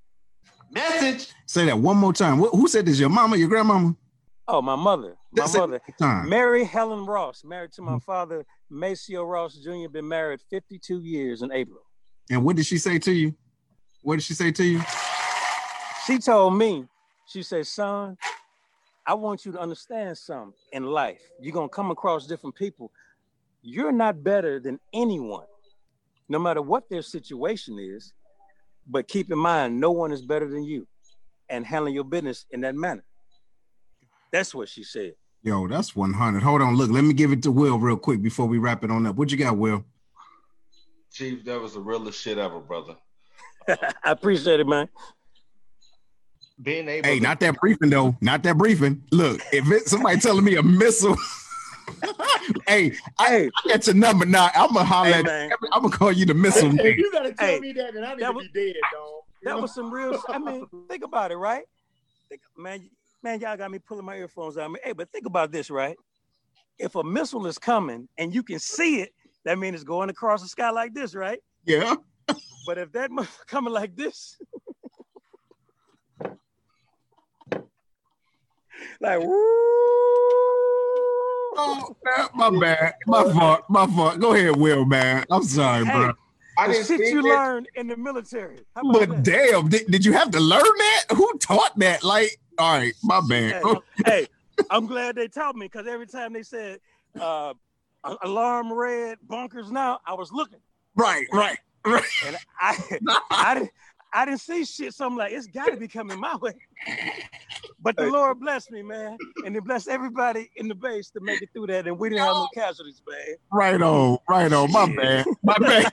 Message. 0.70 1.32
Say 1.46 1.66
that 1.66 1.78
one 1.78 1.96
more 1.96 2.12
time. 2.12 2.38
Who 2.38 2.66
said 2.66 2.86
this? 2.86 2.98
Your 2.98 3.10
mama, 3.10 3.36
your 3.36 3.48
grandmama? 3.48 3.94
Oh, 4.48 4.60
my 4.60 4.76
mother. 4.76 5.16
My 5.32 5.42
That's 5.42 5.56
mother. 5.56 5.80
Mary 6.00 6.64
Helen 6.64 7.06
Ross, 7.06 7.44
married 7.44 7.72
to 7.72 7.82
my 7.82 7.92
mm-hmm. 7.92 7.98
father, 7.98 8.44
Maceo 8.70 9.24
Ross 9.24 9.56
Jr., 9.56 9.88
been 9.90 10.08
married 10.08 10.40
52 10.50 11.02
years 11.02 11.42
in 11.42 11.52
April. 11.52 11.82
And 12.30 12.44
what 12.44 12.56
did 12.56 12.66
she 12.66 12.78
say 12.78 12.98
to 12.98 13.12
you? 13.12 13.34
What 14.02 14.16
did 14.16 14.24
she 14.24 14.34
say 14.34 14.50
to 14.52 14.64
you? 14.64 14.82
She 16.06 16.18
told 16.18 16.56
me, 16.56 16.86
she 17.26 17.42
said, 17.42 17.66
son, 17.66 18.16
I 19.06 19.14
want 19.14 19.44
you 19.44 19.52
to 19.52 19.58
understand 19.58 20.18
something 20.18 20.54
in 20.72 20.84
life. 20.84 21.22
You're 21.40 21.54
going 21.54 21.68
to 21.68 21.74
come 21.74 21.90
across 21.90 22.26
different 22.26 22.56
people. 22.56 22.90
You're 23.62 23.92
not 23.92 24.24
better 24.24 24.58
than 24.58 24.80
anyone, 24.92 25.46
no 26.28 26.38
matter 26.38 26.62
what 26.62 26.88
their 26.90 27.02
situation 27.02 27.78
is. 27.78 28.12
But 28.86 29.06
keep 29.06 29.30
in 29.30 29.38
mind, 29.38 29.80
no 29.80 29.92
one 29.92 30.10
is 30.10 30.22
better 30.22 30.48
than 30.48 30.64
you 30.64 30.88
and 31.48 31.64
handling 31.64 31.94
your 31.94 32.04
business 32.04 32.46
in 32.50 32.62
that 32.62 32.74
manner. 32.74 33.04
That's 34.32 34.54
what 34.54 34.68
she 34.68 34.82
said. 34.82 35.14
Yo, 35.42 35.66
that's 35.68 35.94
100. 35.94 36.42
Hold 36.42 36.62
on. 36.62 36.76
Look, 36.76 36.90
let 36.90 37.04
me 37.04 37.12
give 37.12 37.32
it 37.32 37.42
to 37.42 37.52
Will 37.52 37.78
real 37.78 37.96
quick 37.96 38.22
before 38.22 38.46
we 38.46 38.58
wrap 38.58 38.82
it 38.84 38.90
on 38.90 39.06
up. 39.06 39.16
What 39.16 39.30
you 39.30 39.36
got, 39.36 39.56
Will? 39.56 39.84
Chief, 41.12 41.44
that 41.44 41.60
was 41.60 41.74
the 41.74 41.80
realest 41.80 42.20
shit 42.20 42.38
ever, 42.38 42.60
brother. 42.60 42.96
I 43.68 43.76
appreciate 44.06 44.60
it, 44.60 44.66
man. 44.66 44.88
Being 46.60 46.88
able 46.88 47.08
Hey, 47.08 47.18
to- 47.18 47.22
not 47.22 47.40
that 47.40 47.60
briefing 47.60 47.90
though. 47.90 48.16
Not 48.20 48.42
that 48.44 48.56
briefing. 48.56 49.02
Look, 49.10 49.40
if 49.52 49.70
it's 49.70 49.90
somebody 49.90 50.18
telling 50.20 50.44
me 50.44 50.56
a 50.56 50.62
missile 50.62 51.16
hey, 52.66 52.92
I, 53.18 53.50
I 53.64 53.68
got 53.68 53.86
your 53.86 53.96
number 53.96 54.24
now. 54.24 54.50
I'm 54.54 54.72
gonna 54.72 54.84
holler 54.84 55.08
hey, 55.08 55.50
at 55.50 55.52
I'm 55.72 55.82
gonna 55.82 55.96
call 55.96 56.12
you 56.12 56.26
the 56.26 56.34
missile. 56.34 56.72
If 56.78 56.96
you 56.96 57.10
gotta 57.12 57.32
tell 57.32 57.46
hey, 57.46 57.60
me 57.60 57.72
that, 57.72 57.94
and 57.94 58.04
I 58.04 58.14
need 58.14 58.20
to 58.20 58.32
was, 58.32 58.48
be 58.48 58.72
dead, 58.72 58.80
dog. 58.92 59.22
That 59.42 59.60
was 59.60 59.74
some 59.74 59.92
real. 59.92 60.20
I 60.28 60.38
mean, 60.38 60.66
think 60.88 61.04
about 61.04 61.32
it, 61.32 61.36
right? 61.36 61.64
Think, 62.28 62.42
man, 62.56 62.88
man, 63.22 63.40
y'all 63.40 63.56
got 63.56 63.70
me 63.70 63.78
pulling 63.78 64.04
my 64.04 64.16
earphones 64.16 64.58
out. 64.58 64.64
I 64.64 64.68
mean, 64.68 64.78
hey, 64.82 64.92
but 64.92 65.10
think 65.10 65.26
about 65.26 65.52
this, 65.52 65.70
right? 65.70 65.96
If 66.78 66.94
a 66.94 67.04
missile 67.04 67.46
is 67.46 67.58
coming 67.58 68.08
and 68.18 68.34
you 68.34 68.42
can 68.42 68.58
see 68.58 69.00
it, 69.00 69.12
that 69.44 69.58
means 69.58 69.74
it's 69.74 69.84
going 69.84 70.10
across 70.10 70.42
the 70.42 70.48
sky 70.48 70.70
like 70.70 70.94
this, 70.94 71.14
right? 71.14 71.38
Yeah. 71.64 71.96
but 72.66 72.78
if 72.78 72.92
that 72.92 73.10
coming 73.46 73.72
like 73.72 73.96
this, 73.96 74.38
like 79.00 79.20
woo 79.20 79.72
Oh, 81.54 81.96
my 82.34 82.50
bad. 82.58 82.94
My 83.06 83.24
fault. 83.32 83.64
My 83.68 83.86
fault. 83.86 84.18
Go 84.18 84.34
ahead, 84.34 84.56
Will, 84.56 84.84
man. 84.84 85.24
I'm 85.30 85.42
sorry, 85.42 85.84
hey, 85.84 85.92
bro. 85.92 86.12
I 86.58 86.68
didn't 86.68 86.86
shit 86.86 87.00
you 87.00 87.22
learned 87.22 87.68
in 87.74 87.88
the 87.88 87.96
military. 87.96 88.60
But 88.74 89.08
that? 89.08 89.22
damn, 89.22 89.68
did, 89.68 89.86
did 89.86 90.04
you 90.04 90.12
have 90.12 90.30
to 90.32 90.40
learn 90.40 90.62
that? 90.62 91.04
Who 91.14 91.30
taught 91.38 91.78
that? 91.78 92.04
Like, 92.04 92.38
all 92.58 92.78
right, 92.78 92.92
my 93.02 93.20
bad. 93.28 93.62
Hey, 93.62 93.74
hey 94.04 94.26
I'm 94.70 94.86
glad 94.86 95.16
they 95.16 95.28
taught 95.28 95.56
me 95.56 95.66
because 95.66 95.86
every 95.86 96.06
time 96.06 96.32
they 96.32 96.42
said 96.42 96.80
uh, 97.20 97.54
alarm 98.22 98.72
red 98.72 99.18
bunkers 99.26 99.70
now, 99.70 100.00
I 100.06 100.14
was 100.14 100.32
looking. 100.32 100.60
Right, 100.94 101.26
right, 101.32 101.58
right. 101.86 102.04
And 102.26 102.36
I, 102.60 102.98
I 103.30 103.54
didn't, 103.54 103.70
I 104.12 104.24
didn't 104.24 104.40
see 104.40 104.64
shit. 104.64 104.94
So 104.94 105.06
I'm 105.06 105.16
like, 105.16 105.32
it's 105.32 105.46
got 105.46 105.66
to 105.66 105.76
be 105.76 105.88
coming 105.88 106.18
my 106.18 106.36
way. 106.36 106.54
But 107.82 107.96
the 107.96 108.06
Lord 108.06 108.38
blessed 108.38 108.70
me, 108.70 108.82
man, 108.82 109.16
and 109.44 109.54
He 109.54 109.60
blessed 109.60 109.88
everybody 109.88 110.50
in 110.56 110.68
the 110.68 110.74
base 110.74 111.10
to 111.10 111.20
make 111.20 111.42
it 111.42 111.48
through 111.52 111.66
that, 111.66 111.86
and 111.88 111.98
we 111.98 112.08
didn't 112.08 112.22
have 112.22 112.34
no 112.36 112.48
casualties, 112.54 113.02
man. 113.08 113.36
Right 113.52 113.82
on, 113.82 114.18
right 114.28 114.52
on. 114.52 114.70
My 114.70 114.86
man, 114.86 115.24
my 115.42 115.58
man, 115.58 115.84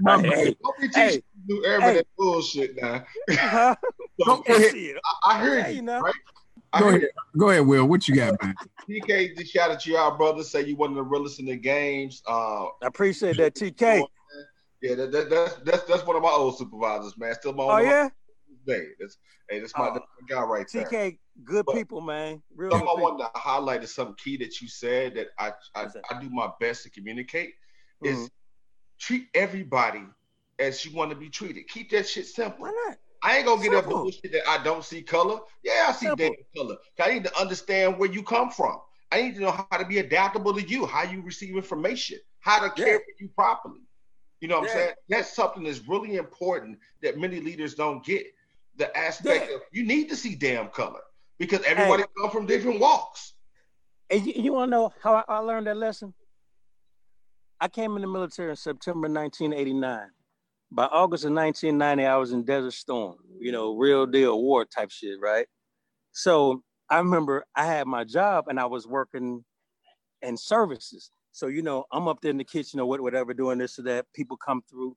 my 0.00 0.20
bad. 0.20 0.56
Don't 0.62 0.80
be 0.80 0.88
teaching 0.88 1.02
hey, 1.02 1.22
do 1.48 1.64
every 1.64 1.94
hey. 1.94 2.02
bullshit 2.18 2.80
now. 2.80 3.04
Uh-huh. 3.30 3.74
Go 4.24 4.42
ahead. 4.48 4.74
I, 5.24 5.34
I 5.34 5.38
heard 5.38 5.68
you, 5.68 5.76
you 5.76 5.82
know. 5.82 6.00
right? 6.00 6.14
Go 6.78 6.88
ahead. 6.88 7.08
Go 7.36 7.50
ahead, 7.50 7.66
Will. 7.66 7.86
What 7.86 8.06
you 8.06 8.14
got, 8.14 8.40
man? 8.42 8.54
TK 8.88 9.36
just 9.36 9.52
shouted 9.52 9.84
y'all, 9.86 10.16
brother. 10.16 10.42
Say 10.42 10.66
you 10.66 10.76
one 10.76 10.90
of 10.90 10.96
the 10.96 11.02
realest 11.02 11.40
in 11.40 11.46
the 11.46 11.56
games. 11.56 12.22
Uh, 12.28 12.64
I 12.64 12.68
appreciate 12.82 13.38
that, 13.38 13.54
TK. 13.54 14.04
Yeah, 14.82 14.94
that, 14.94 15.12
that, 15.12 15.30
that's 15.30 15.54
that's 15.56 15.82
that's 15.84 16.06
one 16.06 16.16
of 16.16 16.22
my 16.22 16.30
old 16.30 16.56
supervisors, 16.56 17.16
man. 17.18 17.34
Still 17.34 17.52
my. 17.52 17.64
Oh 17.64 17.78
yeah. 17.78 18.08
Day. 18.66 18.86
That's 18.98 19.18
hey, 19.48 19.60
that's 19.60 19.76
my, 19.76 19.88
uh, 19.88 19.98
guy 20.28 20.42
right 20.42 20.66
there. 20.72 20.84
TK, 20.84 21.18
good 21.44 21.66
but 21.66 21.74
people, 21.74 22.00
man. 22.00 22.42
Real. 22.54 22.74
I 22.74 22.80
wanted 22.80 23.24
to 23.24 23.30
highlight 23.34 23.82
is 23.82 23.94
something 23.94 24.16
key 24.16 24.36
that 24.38 24.60
you 24.60 24.68
said 24.68 25.14
that 25.14 25.28
I 25.38 25.52
I, 25.74 25.86
I 26.10 26.20
do 26.20 26.30
my 26.30 26.50
best 26.60 26.82
to 26.84 26.90
communicate 26.90 27.54
mm-hmm. 28.04 28.14
is 28.14 28.30
treat 28.98 29.26
everybody 29.34 30.02
as 30.58 30.84
you 30.84 30.94
want 30.94 31.10
to 31.10 31.16
be 31.16 31.28
treated. 31.28 31.68
Keep 31.68 31.90
that 31.90 32.08
shit 32.08 32.26
simple. 32.26 32.66
Why 32.66 32.72
not? 32.86 32.98
I 33.22 33.38
ain't 33.38 33.46
gonna 33.46 33.62
get 33.62 33.74
up 33.74 33.84
and 33.84 33.92
bullshit 33.92 34.32
that 34.32 34.48
I 34.48 34.62
don't 34.62 34.84
see 34.84 35.02
color. 35.02 35.40
Yeah, 35.62 35.86
I 35.88 35.92
see 35.92 36.08
damn 36.16 36.32
color. 36.56 36.76
I 37.02 37.12
need 37.12 37.24
to 37.24 37.40
understand 37.40 37.98
where 37.98 38.10
you 38.10 38.22
come 38.22 38.50
from. 38.50 38.78
I 39.12 39.22
need 39.22 39.34
to 39.34 39.40
know 39.40 39.50
how 39.50 39.76
to 39.76 39.84
be 39.84 39.98
adaptable 39.98 40.54
to 40.54 40.62
you, 40.62 40.86
how 40.86 41.02
you 41.02 41.20
receive 41.22 41.56
information, 41.56 42.18
how 42.38 42.60
to 42.60 42.70
care 42.70 42.92
yeah. 42.92 42.98
for 42.98 43.12
you 43.18 43.28
properly. 43.28 43.80
You 44.40 44.48
know 44.48 44.60
what 44.60 44.68
yeah. 44.68 44.72
I'm 44.72 44.78
saying? 44.78 44.94
That's 45.08 45.34
something 45.34 45.64
that's 45.64 45.86
really 45.86 46.16
important 46.16 46.78
that 47.02 47.18
many 47.18 47.40
leaders 47.40 47.74
don't 47.74 48.04
get. 48.04 48.24
The 48.80 48.96
aspect 48.96 49.50
yeah. 49.50 49.56
of 49.56 49.62
you 49.72 49.84
need 49.84 50.08
to 50.08 50.16
see 50.16 50.34
damn 50.34 50.68
color 50.68 51.02
because 51.38 51.60
everybody 51.64 52.02
hey. 52.02 52.08
come 52.18 52.30
from 52.30 52.46
different 52.46 52.80
walks. 52.80 53.34
And 54.08 54.26
you, 54.26 54.32
you 54.34 54.52
want 54.54 54.68
to 54.68 54.70
know 54.70 54.92
how 55.02 55.16
I, 55.16 55.24
I 55.28 55.38
learned 55.40 55.66
that 55.66 55.76
lesson? 55.76 56.14
I 57.60 57.68
came 57.68 57.94
in 57.96 58.00
the 58.00 58.08
military 58.08 58.48
in 58.48 58.56
September 58.56 59.06
1989. 59.06 60.08
By 60.72 60.84
August 60.86 61.26
of 61.26 61.32
1990, 61.32 62.06
I 62.06 62.16
was 62.16 62.32
in 62.32 62.42
Desert 62.42 62.72
Storm, 62.72 63.16
you 63.38 63.52
know, 63.52 63.76
real 63.76 64.06
deal 64.06 64.40
war 64.40 64.64
type 64.64 64.90
shit, 64.90 65.20
right? 65.20 65.46
So 66.12 66.62
I 66.88 66.96
remember 66.96 67.44
I 67.54 67.66
had 67.66 67.86
my 67.86 68.04
job 68.04 68.46
and 68.48 68.58
I 68.58 68.64
was 68.64 68.86
working 68.86 69.44
in 70.22 70.38
services. 70.38 71.10
So, 71.32 71.48
you 71.48 71.60
know, 71.60 71.84
I'm 71.92 72.08
up 72.08 72.22
there 72.22 72.30
in 72.30 72.38
the 72.38 72.44
kitchen 72.44 72.80
or 72.80 72.86
whatever, 72.86 73.34
doing 73.34 73.58
this 73.58 73.78
or 73.78 73.82
that. 73.82 74.06
People 74.14 74.38
come 74.38 74.62
through 74.70 74.96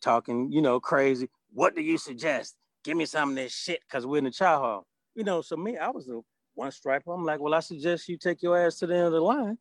talking, 0.00 0.52
you 0.52 0.62
know, 0.62 0.78
crazy. 0.78 1.28
What 1.52 1.74
do 1.74 1.82
you 1.82 1.98
suggest? 1.98 2.54
Give 2.88 2.96
me 2.96 3.04
some 3.04 3.28
of 3.28 3.36
this 3.36 3.54
shit 3.54 3.80
because 3.86 4.06
we're 4.06 4.16
in 4.16 4.24
the 4.24 4.30
chow 4.30 4.58
hall. 4.60 4.86
You 5.14 5.22
know, 5.22 5.42
so 5.42 5.58
me, 5.58 5.76
I 5.76 5.90
was 5.90 6.08
a 6.08 6.20
one 6.54 6.70
striper. 6.70 7.12
I'm 7.12 7.22
like, 7.22 7.38
well, 7.38 7.52
I 7.52 7.60
suggest 7.60 8.08
you 8.08 8.16
take 8.16 8.42
your 8.42 8.56
ass 8.56 8.76
to 8.76 8.86
the 8.86 8.94
end 8.94 9.04
of 9.04 9.12
the 9.12 9.20
line. 9.20 9.58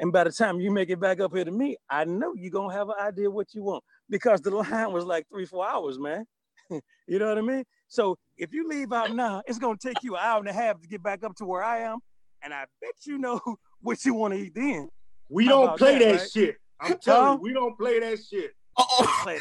And 0.00 0.12
by 0.12 0.24
the 0.24 0.32
time 0.32 0.58
you 0.58 0.72
make 0.72 0.90
it 0.90 0.98
back 0.98 1.20
up 1.20 1.32
here 1.32 1.44
to 1.44 1.52
me, 1.52 1.76
I 1.88 2.04
know 2.04 2.34
you're 2.34 2.50
going 2.50 2.70
to 2.70 2.76
have 2.76 2.88
an 2.88 2.96
idea 3.00 3.30
what 3.30 3.54
you 3.54 3.62
want 3.62 3.84
because 4.10 4.40
the 4.40 4.50
line 4.56 4.90
was 4.90 5.04
like 5.04 5.24
three, 5.28 5.46
four 5.46 5.64
hours, 5.64 6.00
man. 6.00 6.24
you 7.06 7.20
know 7.20 7.28
what 7.28 7.38
I 7.38 7.42
mean? 7.42 7.62
So 7.86 8.18
if 8.36 8.52
you 8.52 8.68
leave 8.68 8.92
out 8.92 9.14
now, 9.14 9.40
it's 9.46 9.60
going 9.60 9.78
to 9.78 9.88
take 9.88 10.02
you 10.02 10.16
an 10.16 10.22
hour 10.24 10.40
and 10.40 10.48
a 10.48 10.52
half 10.52 10.80
to 10.80 10.88
get 10.88 11.00
back 11.00 11.22
up 11.22 11.36
to 11.36 11.44
where 11.44 11.62
I 11.62 11.82
am. 11.82 12.00
And 12.42 12.52
I 12.52 12.64
bet 12.80 12.94
you 13.04 13.18
know 13.18 13.40
what 13.82 14.04
you 14.04 14.14
want 14.14 14.34
to 14.34 14.40
eat 14.40 14.56
then. 14.56 14.88
We 15.30 15.46
don't 15.46 15.78
play 15.78 16.00
that, 16.00 16.04
that 16.06 16.20
right? 16.22 16.28
shit. 16.28 16.56
I'm 16.80 16.98
telling 16.98 17.38
you, 17.38 17.40
we 17.40 17.52
don't 17.52 17.78
play 17.78 18.00
that 18.00 18.18
shit. 18.18 18.50
Oh, 18.76 19.38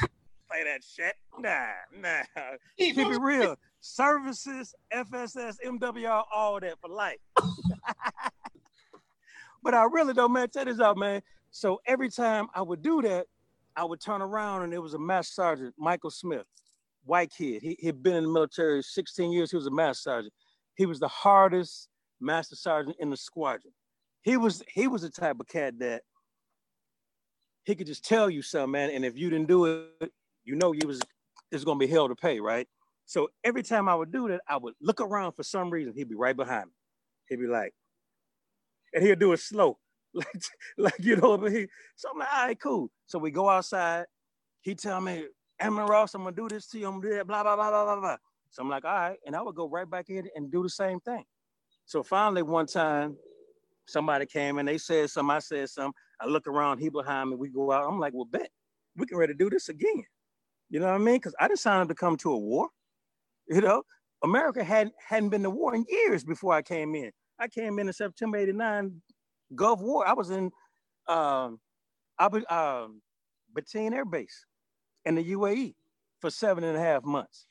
play, 0.54 0.64
that 0.64 0.84
shit. 0.84 1.16
Nah, 1.40 1.68
nah. 2.00 2.24
Keep 2.78 2.98
it 2.98 3.20
real. 3.20 3.56
Services, 3.82 4.74
FSS, 4.94 5.56
MWR, 5.66 6.24
all 6.34 6.60
that 6.60 6.80
for 6.80 6.90
life. 6.90 7.18
but 9.64 9.74
I 9.74 9.84
really 9.86 10.14
don't, 10.14 10.32
man. 10.32 10.48
Check 10.54 10.66
this 10.66 10.80
out, 10.80 10.98
man. 10.98 11.22
So 11.52 11.82
every 11.86 12.10
time 12.10 12.48
I 12.56 12.62
would 12.62 12.82
do 12.82 13.02
that, 13.02 13.28
I 13.76 13.84
would 13.84 14.00
turn 14.00 14.22
around 14.22 14.64
and 14.64 14.74
it 14.74 14.80
was 14.80 14.94
a 14.94 15.00
master 15.00 15.34
sergeant, 15.34 15.74
Michael 15.78 16.12
Smith. 16.12 16.46
white 17.06 17.32
kid. 17.36 17.62
He 17.62 17.78
had 17.86 18.02
been 18.02 18.16
in 18.16 18.24
the 18.24 18.30
military 18.30 18.82
16 18.82 19.32
years. 19.32 19.52
He 19.52 19.58
was 19.58 19.68
a 19.68 19.72
master 19.72 20.02
sergeant. 20.10 20.34
He 20.76 20.86
was 20.86 21.00
the 21.00 21.08
hardest 21.08 21.90
master 22.20 22.56
sergeant 22.56 22.96
in 23.00 23.10
the 23.10 23.18
squadron. 23.18 23.74
He 24.22 24.38
was 24.38 24.64
he 24.74 24.88
was 24.88 25.02
the 25.02 25.10
type 25.10 25.40
of 25.40 25.48
cat 25.48 25.78
that 25.80 26.04
he 27.66 27.76
could 27.76 27.88
just 27.88 28.06
tell 28.06 28.30
you 28.30 28.42
something, 28.42 28.72
man. 28.72 28.90
And 28.90 29.04
if 29.04 29.18
you 29.18 29.30
didn't 29.30 29.48
do 29.48 29.66
it, 29.66 30.12
you 30.44 30.56
know 30.56 30.72
you 30.74 30.88
was 30.88 31.02
it's 31.52 31.64
gonna 31.64 31.80
be 31.80 31.88
hell 31.88 32.08
to 32.08 32.16
pay, 32.16 32.40
right? 32.40 32.68
So 33.06 33.30
every 33.44 33.64
time 33.64 33.90
I 33.90 33.96
would 33.96 34.12
do 34.12 34.28
that, 34.30 34.42
I 34.48 34.58
would 34.58 34.74
look 34.82 35.02
around 35.02 35.34
for 35.34 35.44
some 35.44 35.70
reason. 35.70 35.94
He'd 35.96 36.10
be 36.10 36.16
right 36.16 36.36
behind 36.36 36.66
me. 36.66 36.72
He'd 37.30 37.40
be 37.40 37.48
like, 37.48 37.74
and 38.94 39.04
he'll 39.04 39.16
do 39.16 39.34
it 39.34 39.40
slow, 39.40 39.78
like, 40.14 40.28
like 40.78 41.00
you 41.00 41.16
know. 41.16 41.38
But 41.38 41.52
he, 41.52 41.68
so 41.96 42.10
I'm 42.12 42.20
like, 42.20 42.34
all 42.34 42.48
right, 42.48 42.60
cool. 42.60 42.90
So 43.06 43.20
we 43.20 43.32
go 43.32 43.50
outside. 43.50 44.06
He 44.62 44.76
tell 44.76 45.02
me, 45.02 45.26
Airman 45.60 45.86
Ross, 45.86 46.14
I'm 46.14 46.24
gonna 46.24 46.36
do 46.36 46.48
this 46.48 46.68
to 46.70 46.80
you. 46.80 46.88
I'm 46.88 47.00
gonna 47.00 47.10
do 47.10 47.16
that. 47.18 47.28
Blah 47.28 47.44
blah 47.44 47.56
blah 47.56 47.70
blah 47.70 47.86
blah 47.86 48.00
blah. 48.00 48.18
So 48.50 48.62
I'm 48.62 48.70
like, 48.70 48.86
all 48.86 48.94
right, 48.94 49.18
and 49.26 49.36
I 49.36 49.42
would 49.42 49.56
go 49.56 49.68
right 49.68 49.90
back 49.90 50.10
in 50.10 50.28
and 50.36 50.52
do 50.52 50.64
the 50.64 50.70
same 50.70 51.00
thing. 51.00 51.24
So 51.86 52.04
finally, 52.04 52.44
one 52.44 52.68
time, 52.68 53.18
somebody 53.86 54.26
came 54.26 54.60
and 54.60 54.68
they 54.68 54.78
said 54.78 55.10
something. 55.10 55.36
I 55.36 55.40
said 55.40 55.70
something. 55.70 55.94
I 56.20 56.28
look 56.28 56.48
around. 56.48 56.80
He 56.80 56.90
behind 56.90 57.32
me. 57.32 57.36
We 57.36 57.50
go 57.50 57.72
out. 57.72 57.88
I'm 57.88 58.00
like, 58.00 58.14
well, 58.14 58.26
bet 58.26 58.50
we 58.96 59.06
can 59.06 59.18
ready 59.18 59.34
to 59.34 59.38
do 59.38 59.50
this 59.50 59.70
again. 59.70 60.04
You 60.74 60.80
know 60.80 60.88
what 60.88 60.96
I 60.96 60.98
mean? 60.98 61.18
Because 61.18 61.36
I 61.40 61.48
didn't 61.48 61.60
sign 61.60 61.82
up 61.82 61.88
to 61.90 61.94
come 61.94 62.18
to 62.18 62.32
a 62.32 62.38
war. 62.38 62.68
You 63.48 63.62
know, 63.62 63.84
America 64.24 64.64
hadn't 64.64 64.96
hadn't 65.08 65.30
been 65.30 65.44
to 65.44 65.52
war 65.52 65.76
in 65.76 65.86
years 65.88 66.24
before 66.24 66.52
I 66.56 66.64
came 66.64 66.96
in. 66.96 67.12
I 67.38 67.48
came 67.48 67.78
in 67.78 67.86
in 67.86 67.94
September 67.94 68.38
'89, 68.38 69.00
Gulf 69.54 69.82
War. 69.82 70.08
I 70.08 70.14
was 70.14 70.32
in 70.32 70.50
um, 71.08 71.60
Abu 72.20 72.44
um, 72.50 73.04
Bateen 73.54 73.94
Air 73.94 74.04
Base 74.04 74.48
in 75.06 75.14
the 75.14 75.24
UAE 75.34 75.76
for 76.20 76.32
seven 76.32 76.64
and 76.64 76.76
a 76.76 76.80
half 76.80 77.04
months. 77.04 77.46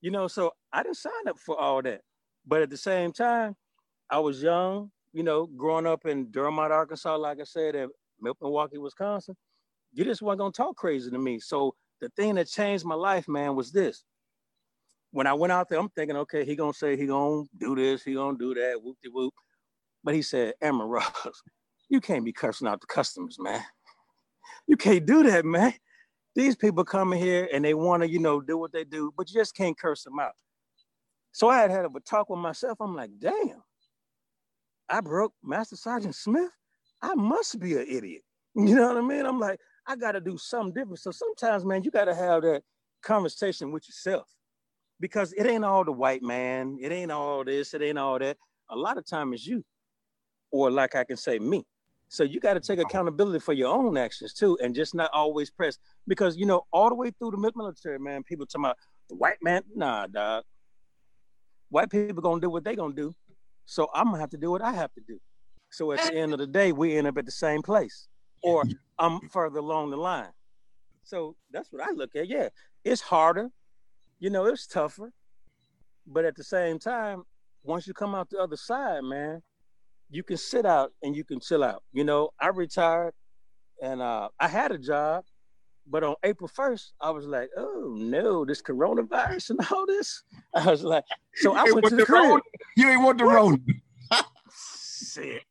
You 0.00 0.10
know, 0.10 0.26
so 0.26 0.52
I 0.72 0.82
didn't 0.82 0.96
sign 0.96 1.28
up 1.28 1.38
for 1.38 1.60
all 1.60 1.82
that. 1.82 2.00
But 2.46 2.62
at 2.62 2.70
the 2.70 2.78
same 2.78 3.12
time, 3.12 3.56
I 4.08 4.20
was 4.20 4.42
young, 4.42 4.90
you 5.12 5.22
know, 5.22 5.48
growing 5.54 5.86
up 5.86 6.06
in 6.06 6.30
Dermott, 6.30 6.72
Arkansas, 6.72 7.14
like 7.16 7.40
I 7.42 7.44
said, 7.44 7.76
at 7.76 7.90
Milwaukee, 8.22 8.78
Wisconsin. 8.78 9.36
You 9.92 10.06
just 10.06 10.22
weren't 10.22 10.38
gonna 10.38 10.50
talk 10.50 10.76
crazy 10.76 11.10
to 11.10 11.18
me. 11.18 11.38
So 11.38 11.74
the 12.02 12.10
thing 12.10 12.34
that 12.34 12.48
changed 12.48 12.84
my 12.84 12.96
life, 12.96 13.26
man, 13.28 13.56
was 13.56 13.72
this 13.72 14.04
when 15.12 15.26
I 15.26 15.34
went 15.34 15.52
out 15.52 15.68
there, 15.68 15.78
I'm 15.78 15.90
thinking, 15.90 16.16
okay, 16.16 16.44
he 16.44 16.56
gonna 16.56 16.72
say 16.72 16.96
he 16.96 17.06
gonna 17.06 17.44
do 17.58 17.76
this, 17.76 18.02
he 18.02 18.14
gonna 18.14 18.36
do 18.36 18.54
that, 18.54 18.82
whoop 18.82 18.96
de 19.02 19.10
whoop. 19.10 19.34
But 20.02 20.14
he 20.14 20.22
said, 20.22 20.54
Airman 20.60 20.88
Ross, 20.88 21.12
you 21.88 22.00
can't 22.00 22.24
be 22.24 22.32
cursing 22.32 22.66
out 22.66 22.80
the 22.80 22.86
customers, 22.86 23.36
man. 23.38 23.62
You 24.66 24.76
can't 24.76 25.06
do 25.06 25.22
that, 25.24 25.44
man. 25.44 25.74
These 26.34 26.56
people 26.56 26.84
come 26.84 27.12
in 27.12 27.18
here 27.18 27.48
and 27.52 27.62
they 27.62 27.74
want 27.74 28.02
to, 28.02 28.08
you 28.08 28.18
know, 28.18 28.40
do 28.40 28.56
what 28.56 28.72
they 28.72 28.84
do, 28.84 29.12
but 29.16 29.30
you 29.30 29.38
just 29.38 29.54
can't 29.54 29.78
curse 29.78 30.02
them 30.02 30.18
out. 30.18 30.32
So 31.32 31.50
I 31.50 31.58
had 31.58 31.70
had 31.70 31.84
a 31.84 31.90
talk 32.00 32.30
with 32.30 32.40
myself. 32.40 32.78
I'm 32.80 32.96
like, 32.96 33.10
damn, 33.18 33.62
I 34.88 35.00
broke 35.02 35.34
Master 35.44 35.76
Sergeant 35.76 36.14
Smith. 36.14 36.50
I 37.02 37.14
must 37.14 37.60
be 37.60 37.74
an 37.74 37.86
idiot. 37.88 38.22
You 38.54 38.74
know 38.74 38.88
what 38.88 38.98
I 38.98 39.00
mean? 39.00 39.24
I'm 39.24 39.40
like, 39.40 39.58
I 39.86 39.96
got 39.96 40.12
to 40.12 40.20
do 40.20 40.36
something 40.38 40.72
different. 40.72 41.00
So 41.00 41.10
sometimes, 41.10 41.64
man, 41.64 41.82
you 41.82 41.90
got 41.90 42.04
to 42.04 42.14
have 42.14 42.42
that 42.42 42.62
conversation 43.02 43.72
with 43.72 43.88
yourself 43.88 44.28
because 45.00 45.32
it 45.32 45.46
ain't 45.46 45.64
all 45.64 45.84
the 45.84 45.92
white 45.92 46.22
man, 46.22 46.78
it 46.80 46.92
ain't 46.92 47.10
all 47.10 47.44
this, 47.44 47.74
it 47.74 47.82
ain't 47.82 47.98
all 47.98 48.18
that. 48.18 48.36
A 48.70 48.76
lot 48.76 48.96
of 48.96 49.04
time 49.04 49.32
it's 49.32 49.46
you, 49.46 49.64
or 50.50 50.70
like 50.70 50.94
I 50.94 51.04
can 51.04 51.16
say, 51.16 51.38
me. 51.38 51.64
So 52.08 52.24
you 52.24 52.40
got 52.40 52.54
to 52.54 52.60
take 52.60 52.78
accountability 52.78 53.40
for 53.40 53.54
your 53.54 53.74
own 53.74 53.96
actions 53.96 54.34
too, 54.34 54.58
and 54.62 54.74
just 54.74 54.94
not 54.94 55.10
always 55.12 55.50
press 55.50 55.78
because 56.06 56.36
you 56.36 56.46
know 56.46 56.66
all 56.72 56.88
the 56.88 56.94
way 56.94 57.10
through 57.10 57.30
the 57.32 57.52
military, 57.54 57.98
man, 57.98 58.22
people 58.22 58.46
talking 58.46 58.66
about 58.66 58.76
the 59.08 59.16
white 59.16 59.38
man. 59.42 59.62
Nah, 59.74 60.06
dog. 60.06 60.44
White 61.70 61.90
people 61.90 62.22
gonna 62.22 62.40
do 62.40 62.50
what 62.50 62.64
they 62.64 62.76
gonna 62.76 62.94
do, 62.94 63.14
so 63.64 63.88
I'm 63.94 64.06
gonna 64.06 64.20
have 64.20 64.30
to 64.30 64.36
do 64.36 64.50
what 64.50 64.60
I 64.60 64.72
have 64.72 64.92
to 64.92 65.00
do. 65.08 65.18
So 65.70 65.90
at 65.92 66.02
the 66.02 66.14
end 66.14 66.34
of 66.34 66.38
the 66.38 66.46
day, 66.46 66.72
we 66.72 66.96
end 66.96 67.06
up 67.06 67.16
at 67.16 67.24
the 67.24 67.32
same 67.32 67.62
place, 67.62 68.08
or 68.42 68.64
I'm 68.98 69.20
further 69.28 69.58
along 69.58 69.90
the 69.90 69.96
line. 69.96 70.32
So 71.04 71.36
that's 71.50 71.72
what 71.72 71.82
I 71.82 71.90
look 71.92 72.14
at. 72.14 72.28
Yeah, 72.28 72.48
it's 72.84 73.00
harder 73.00 73.50
you 74.22 74.30
know, 74.30 74.46
it's 74.46 74.68
tougher. 74.68 75.12
But 76.06 76.24
at 76.24 76.36
the 76.36 76.44
same 76.44 76.78
time, 76.78 77.24
once 77.64 77.88
you 77.88 77.92
come 77.92 78.14
out 78.14 78.30
the 78.30 78.38
other 78.38 78.56
side, 78.56 79.02
man, 79.02 79.42
you 80.10 80.22
can 80.22 80.36
sit 80.36 80.64
out 80.64 80.92
and 81.02 81.16
you 81.16 81.24
can 81.24 81.40
chill 81.40 81.64
out. 81.64 81.82
You 81.92 82.04
know, 82.04 82.30
I 82.40 82.48
retired 82.48 83.14
and 83.82 84.00
uh, 84.00 84.28
I 84.38 84.46
had 84.46 84.70
a 84.70 84.78
job, 84.78 85.24
but 85.88 86.04
on 86.04 86.14
April 86.22 86.48
1st, 86.48 86.92
I 87.00 87.10
was 87.10 87.26
like, 87.26 87.50
oh 87.56 87.96
no, 87.98 88.44
this 88.44 88.62
coronavirus 88.62 89.50
and 89.50 89.60
all 89.72 89.86
this. 89.86 90.22
I 90.54 90.70
was 90.70 90.84
like, 90.84 91.04
so 91.34 91.56
I 91.56 91.64
went 91.64 91.86
to 91.86 91.90
the, 91.90 91.96
the 91.96 92.06
crib. 92.06 92.40
You 92.76 92.90
ain't 92.90 93.02
want 93.02 93.18
the 93.18 93.24
road. 93.24 93.60
Shit. 95.04 95.42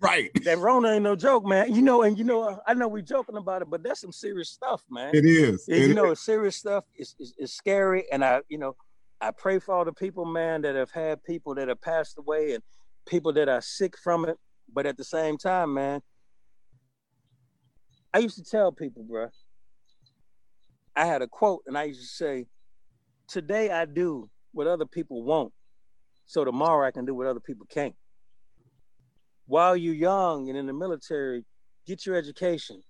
Right. 0.00 0.30
That 0.44 0.58
Rona 0.58 0.92
ain't 0.92 1.02
no 1.02 1.16
joke, 1.16 1.44
man. 1.46 1.74
You 1.74 1.82
know, 1.82 2.02
and 2.02 2.18
you 2.18 2.24
know, 2.24 2.42
uh, 2.42 2.56
I 2.66 2.74
know 2.74 2.88
we're 2.88 3.02
joking 3.02 3.36
about 3.36 3.62
it, 3.62 3.70
but 3.70 3.82
that's 3.82 4.00
some 4.00 4.12
serious 4.12 4.50
stuff, 4.50 4.82
man. 4.90 5.14
It 5.14 5.24
is. 5.24 5.68
It 5.68 5.88
you 5.88 5.94
know, 5.94 6.10
it's 6.10 6.24
serious 6.24 6.56
stuff. 6.56 6.84
It's, 6.94 7.14
it's 7.18 7.52
scary, 7.52 8.06
and 8.12 8.24
I, 8.24 8.40
you 8.48 8.58
know, 8.58 8.76
I 9.20 9.30
pray 9.32 9.58
for 9.58 9.74
all 9.74 9.84
the 9.84 9.92
people, 9.92 10.24
man, 10.24 10.62
that 10.62 10.74
have 10.74 10.90
had 10.90 11.22
people 11.24 11.54
that 11.56 11.68
have 11.68 11.80
passed 11.80 12.18
away 12.18 12.54
and 12.54 12.62
people 13.06 13.32
that 13.34 13.48
are 13.48 13.60
sick 13.60 13.96
from 13.98 14.24
it. 14.24 14.38
But 14.72 14.86
at 14.86 14.96
the 14.96 15.04
same 15.04 15.36
time, 15.36 15.74
man, 15.74 16.00
I 18.14 18.18
used 18.18 18.36
to 18.36 18.44
tell 18.44 18.72
people, 18.72 19.02
bro. 19.02 19.28
I 20.96 21.06
had 21.06 21.22
a 21.22 21.28
quote, 21.28 21.62
and 21.66 21.78
I 21.78 21.84
used 21.84 22.00
to 22.00 22.06
say, 22.06 22.46
"Today 23.28 23.70
I 23.70 23.84
do 23.84 24.28
what 24.52 24.66
other 24.66 24.86
people 24.86 25.22
won't, 25.22 25.52
so 26.26 26.44
tomorrow 26.44 26.86
I 26.86 26.90
can 26.90 27.04
do 27.04 27.14
what 27.14 27.26
other 27.26 27.40
people 27.40 27.66
can't." 27.70 27.94
While 29.50 29.76
you're 29.76 29.94
young 29.94 30.48
and 30.48 30.56
in 30.56 30.66
the 30.66 30.72
military, 30.72 31.44
get 31.84 32.06
your 32.06 32.14
education. 32.14 32.80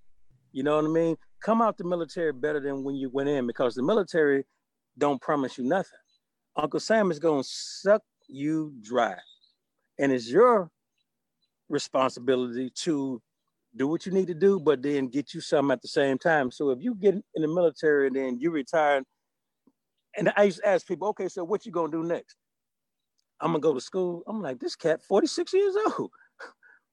You 0.52 0.62
know 0.62 0.76
what 0.76 0.84
I 0.84 0.88
mean? 0.88 1.16
Come 1.42 1.62
out 1.62 1.78
the 1.78 1.84
military 1.84 2.34
better 2.34 2.60
than 2.60 2.84
when 2.84 2.96
you 2.96 3.08
went 3.08 3.30
in 3.30 3.46
because 3.46 3.74
the 3.74 3.82
military 3.82 4.44
don't 4.98 5.22
promise 5.22 5.56
you 5.56 5.64
nothing. 5.64 5.98
Uncle 6.56 6.78
Sam 6.78 7.10
is 7.10 7.18
going 7.18 7.42
to 7.42 7.48
suck 7.50 8.02
you 8.28 8.74
dry. 8.82 9.16
And 9.98 10.12
it's 10.12 10.30
your 10.30 10.70
responsibility 11.70 12.70
to 12.82 13.22
do 13.74 13.88
what 13.88 14.04
you 14.04 14.12
need 14.12 14.26
to 14.26 14.34
do, 14.34 14.60
but 14.60 14.82
then 14.82 15.08
get 15.08 15.32
you 15.32 15.40
something 15.40 15.72
at 15.72 15.80
the 15.80 15.88
same 15.88 16.18
time. 16.18 16.50
So 16.50 16.70
if 16.70 16.82
you 16.82 16.94
get 16.94 17.14
in 17.14 17.42
the 17.42 17.48
military 17.48 18.08
and 18.08 18.16
then 18.16 18.38
you 18.38 18.50
retire, 18.50 19.02
and 20.14 20.30
I 20.36 20.42
used 20.42 20.58
to 20.58 20.68
ask 20.68 20.86
people, 20.86 21.08
okay, 21.08 21.28
so 21.28 21.42
what 21.42 21.64
you 21.64 21.72
gonna 21.72 21.90
do 21.90 22.04
next? 22.04 22.36
I'm 23.40 23.52
gonna 23.52 23.60
go 23.60 23.72
to 23.72 23.80
school. 23.80 24.22
I'm 24.26 24.42
like, 24.42 24.58
this 24.58 24.76
cat 24.76 25.00
46 25.02 25.54
years 25.54 25.74
old 25.98 26.10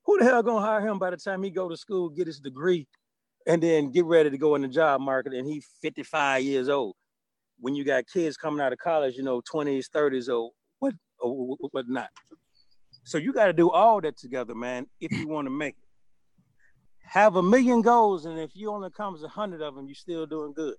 who 0.08 0.18
the 0.18 0.26
hell 0.26 0.42
gonna 0.42 0.66
hire 0.66 0.88
him 0.88 0.98
by 0.98 1.12
the 1.12 1.18
time 1.18 1.44
he 1.44 1.52
go 1.52 1.70
to 1.70 1.78
school, 1.78 2.10
get 2.10 2.26
his 2.26 2.40
degree, 2.40 2.88
and 3.46 3.62
then 3.62 3.92
get 3.92 4.06
ready 4.06 4.30
to 4.30 4.38
go 4.38 4.56
in 4.56 4.62
the 4.62 4.68
job 4.68 5.02
market 5.02 5.34
and 5.34 5.46
he 5.46 5.62
55 5.82 6.42
years 6.42 6.70
old? 6.70 6.96
When 7.60 7.76
you 7.76 7.84
got 7.84 8.06
kids 8.08 8.38
coming 8.38 8.62
out 8.62 8.72
of 8.72 8.80
college, 8.80 9.16
you 9.16 9.24
know, 9.24 9.42
20s, 9.42 9.86
30s, 9.94 10.30
or 10.34 10.52
what, 10.80 10.94
or 11.20 11.58
what 11.72 11.90
not. 11.90 12.10
So 13.04 13.18
you 13.18 13.34
got 13.34 13.48
to 13.48 13.54
do 13.54 13.70
all 13.70 14.00
that 14.02 14.18
together, 14.18 14.56
man, 14.56 14.88
if 15.02 15.12
you 15.12 15.28
want 15.28 15.46
to 15.46 15.50
make 15.50 15.76
it. 15.76 15.84
Have 17.10 17.36
a 17.36 17.44
million 17.44 17.82
goals, 17.82 18.26
and 18.26 18.40
if 18.40 18.52
you 18.54 18.70
only 18.70 18.90
comes 18.92 19.24
a 19.24 19.28
hundred 19.28 19.62
of 19.62 19.76
them, 19.76 19.88
you're 19.88 19.96
still 19.96 20.26
doing 20.26 20.54
good. 20.54 20.76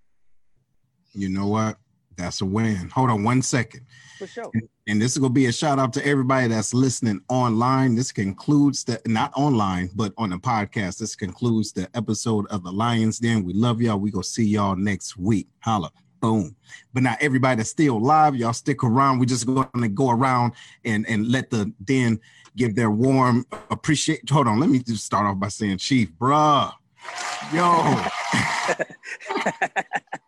You 1.15 1.29
know 1.31 1.47
what? 1.47 1.79
That's 2.19 2.41
a 2.41 2.45
win. 2.45 2.91
Hold 2.91 3.11
on 3.11 3.23
one 3.23 3.41
second. 3.41 3.87
For 4.19 4.27
sure. 4.27 4.51
And, 4.53 4.69
and 4.89 5.01
this 5.01 5.13
is 5.13 5.19
going 5.19 5.31
to 5.31 5.35
be 5.35 5.47
a 5.47 5.53
shout 5.53 5.79
out 5.79 5.93
to 5.93 6.05
everybody 6.05 6.49
that's 6.49 6.75
listening 6.75 7.21
online. 7.29 7.95
This 7.95 8.11
concludes 8.11 8.83
the, 8.83 9.01
not 9.07 9.33
online, 9.37 9.91
but 9.95 10.13
on 10.19 10.31
the 10.31 10.37
podcast. 10.37 10.99
This 10.99 11.15
concludes 11.15 11.73
the 11.73 11.89
episode 11.95 12.47
of 12.49 12.65
the 12.65 12.73
Lions 12.73 13.21
Den. 13.21 13.45
We 13.45 13.53
love 13.53 13.81
y'all. 13.81 13.99
We 13.99 14.11
go 14.11 14.21
see 14.21 14.45
y'all 14.45 14.75
next 14.75 15.17
week. 15.17 15.47
Holla. 15.61 15.93
Boom. 16.21 16.57
But 16.93 17.05
now 17.05 17.15
everybody 17.21 17.59
that's 17.59 17.71
still 17.71 18.03
live, 18.03 18.35
y'all 18.35 18.53
stick 18.53 18.83
around. 18.83 19.21
We're 19.21 19.27
just 19.27 19.47
going 19.47 19.69
to 19.81 19.89
go 19.89 20.11
around 20.11 20.55
and, 20.85 21.09
and 21.09 21.29
let 21.29 21.51
the 21.51 21.73
den 21.85 22.19
give 22.57 22.75
their 22.75 22.91
warm 22.91 23.47
appreciate. 23.71 24.29
Hold 24.29 24.49
on. 24.49 24.59
Let 24.59 24.71
me 24.71 24.81
just 24.81 25.05
start 25.05 25.27
off 25.27 25.39
by 25.39 25.49
saying, 25.49 25.79
Chief, 25.79 26.11
bruh. 26.19 26.73
Yo. 27.55 28.05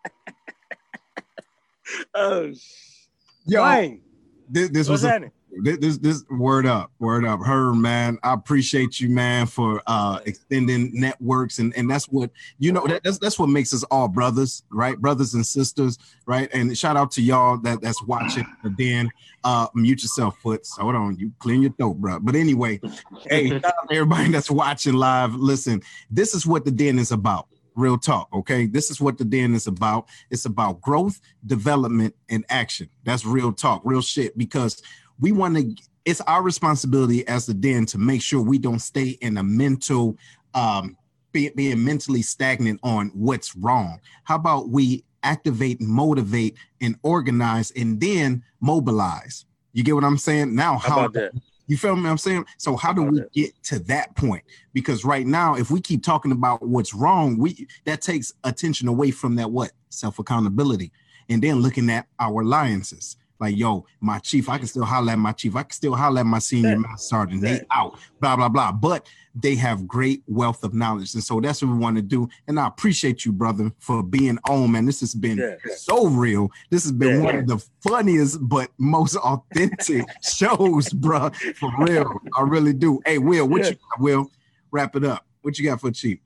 oh, 2.15 2.53
yo, 3.47 3.97
this, 4.49 4.71
this 4.71 4.89
was 4.89 5.05
a, 5.05 5.31
this 5.63 5.99
this 5.99 6.25
word 6.31 6.67
up, 6.67 6.91
word 6.99 7.25
up. 7.25 7.41
Her 7.45 7.73
man, 7.75 8.19
I 8.23 8.35
appreciate 8.35 9.01
you, 9.01 9.09
man, 9.09 9.47
for 9.47 9.83
uh 9.87 10.21
extending 10.25 10.91
networks, 10.95 11.59
and 11.59 11.75
and 11.77 11.91
that's 11.91 12.07
what 12.07 12.31
you 12.59 12.73
know. 12.73 12.87
That, 12.87 13.03
that's 13.03 13.19
that's 13.19 13.39
what 13.39 13.49
makes 13.49 13.75
us 13.75 13.83
all 13.85 14.09
brothers, 14.09 14.63
right? 14.71 14.99
Brothers 14.99 15.35
and 15.35 15.45
sisters, 15.45 15.99
right? 16.27 16.49
And 16.53 16.77
shout 16.77 16.97
out 16.97 17.11
to 17.13 17.23
y'all 17.23 17.59
that 17.59 17.81
that's 17.81 18.03
watching. 18.05 18.47
The 18.63 18.71
den, 18.71 19.11
uh, 19.45 19.67
mute 19.75 20.03
yourself, 20.03 20.39
Foots. 20.39 20.77
Hold 20.77 20.95
on, 20.95 21.19
you 21.19 21.33
clean 21.39 21.63
your 21.63 21.73
throat, 21.73 21.97
bro. 21.97 22.21
But 22.21 22.37
anyway, 22.37 22.81
hey, 23.29 23.61
everybody 23.91 24.31
that's 24.31 24.51
watching 24.51 24.95
live, 24.95 25.35
listen. 25.35 25.83
This 26.11 26.35
is 26.35 26.47
what 26.47 26.65
the 26.65 26.71
den 26.71 26.99
is 26.99 27.13
about 27.13 27.49
Real 27.81 27.97
talk. 27.97 28.29
Okay. 28.33 28.67
This 28.67 28.91
is 28.91 29.01
what 29.01 29.17
the 29.17 29.25
den 29.25 29.55
is 29.55 29.67
about. 29.67 30.07
It's 30.31 30.45
about 30.45 30.81
growth, 30.83 31.21
development, 31.47 32.15
and 32.29 32.45
action. 32.51 32.91
That's 33.05 33.25
real 33.25 33.53
talk, 33.53 33.81
real 33.85 34.03
shit. 34.03 34.37
Because 34.37 34.83
we 35.19 35.33
want 35.33 35.57
to, 35.57 35.75
it's 36.05 36.21
our 36.23 36.43
responsibility 36.43 37.27
as 37.27 37.47
the 37.47 37.55
den 37.55 37.87
to 37.87 37.99
make 37.99 38.21
sure 38.21 38.43
we 38.43 38.59
don't 38.59 38.81
stay 38.81 39.19
in 39.23 39.39
a 39.39 39.43
mental, 39.43 40.17
um, 40.55 40.97
be, 41.33 41.49
being 41.57 41.83
mentally 41.83 42.23
stagnant 42.23 42.81
on 42.83 43.09
what's 43.15 43.57
wrong. 43.57 43.99
How 44.25 44.37
about 44.37 44.69
we 44.69 45.05
activate, 45.23 45.81
motivate, 45.81 46.57
and 46.81 46.97
organize, 47.03 47.71
and 47.73 48.01
then 48.01 48.43
mobilize? 48.61 49.47
You 49.73 49.85
get 49.85 49.95
what 49.95 50.05
I'm 50.05 50.19
saying? 50.19 50.55
Now, 50.55 50.77
How 50.77 50.91
how, 50.91 50.99
about 51.01 51.13
that? 51.15 51.33
You 51.71 51.77
feel 51.77 51.95
me? 51.95 52.11
I'm 52.11 52.19
saying. 52.19 52.47
So 52.59 52.75
how 52.75 52.93
do 52.93 53.05
we 53.05 53.21
get 53.33 53.63
to 53.65 53.79
that 53.85 54.17
point? 54.17 54.43
Because 54.73 55.05
right 55.05 55.25
now, 55.25 55.55
if 55.55 55.71
we 55.71 55.81
keep 55.81 56.03
talking 56.03 56.33
about 56.33 56.67
what's 56.67 56.93
wrong, 56.93 57.39
we 57.39 57.69
that 57.85 58.03
takes 58.03 58.33
attention 58.43 58.89
away 58.89 59.13
from 59.13 59.37
that 59.37 59.53
what 59.53 59.71
self 59.89 60.19
accountability, 60.19 60.91
and 61.29 61.41
then 61.41 61.61
looking 61.63 61.89
at 61.89 62.09
our 62.19 62.41
alliances. 62.41 63.17
Like, 63.41 63.57
yo, 63.57 63.87
my 64.01 64.19
chief, 64.19 64.49
I 64.51 64.59
can 64.59 64.67
still 64.67 64.85
holler 64.85 65.13
at 65.13 65.19
my 65.19 65.33
chief. 65.33 65.57
I 65.57 65.63
can 65.63 65.73
still 65.73 65.95
holler 65.95 66.21
at 66.21 66.27
my 66.27 66.39
senior 66.39 66.71
Yeah. 66.73 66.77
master 66.77 67.07
sergeant. 67.09 67.41
They 67.41 67.63
out, 67.71 67.99
blah 68.21 68.37
blah 68.37 68.51
blah. 68.51 68.71
But 68.73 69.07
they 69.35 69.55
have 69.55 69.87
great 69.89 70.23
wealth 70.27 70.63
of 70.65 70.75
knowledge, 70.75 71.15
and 71.15 71.25
so 71.25 71.41
that's 71.41 71.63
what 71.63 71.73
we 71.73 71.79
want 71.79 71.97
to 71.97 72.03
do. 72.03 72.29
And 72.49 72.61
I 72.61 72.67
appreciate 72.67 73.25
you, 73.25 73.33
brother, 73.33 73.73
for 73.79 74.03
being 74.03 74.39
on. 74.49 74.73
Man, 74.73 74.85
this 74.85 75.01
has 75.01 75.15
been 75.15 75.39
Yeah. 75.39 75.57
so 75.77 76.07
real. 76.09 76.51
This 76.69 76.83
has 76.83 76.93
been 76.93 77.19
Yeah. 77.21 77.25
one 77.25 77.37
of 77.37 77.47
the 77.47 77.59
funniest 77.81 78.39
but 78.47 78.71
most 78.79 79.17
authentic 79.17 80.07
shows, 80.23 80.93
bro. 80.93 81.31
For 81.57 81.73
real, 81.79 82.21
I 82.37 82.43
really 82.43 82.73
do. 82.75 83.01
Hey, 83.07 83.19
Will, 83.19 83.49
what 83.49 83.63
Yeah. 83.63 83.71
you 83.71 83.75
got, 83.77 84.01
Will? 84.01 84.31
Wrap 84.71 84.97
it 84.97 85.05
up. 85.05 85.27
What 85.43 85.59
you 85.59 85.65
got 85.65 85.81
for 85.81 85.91
Chief? 85.91 86.19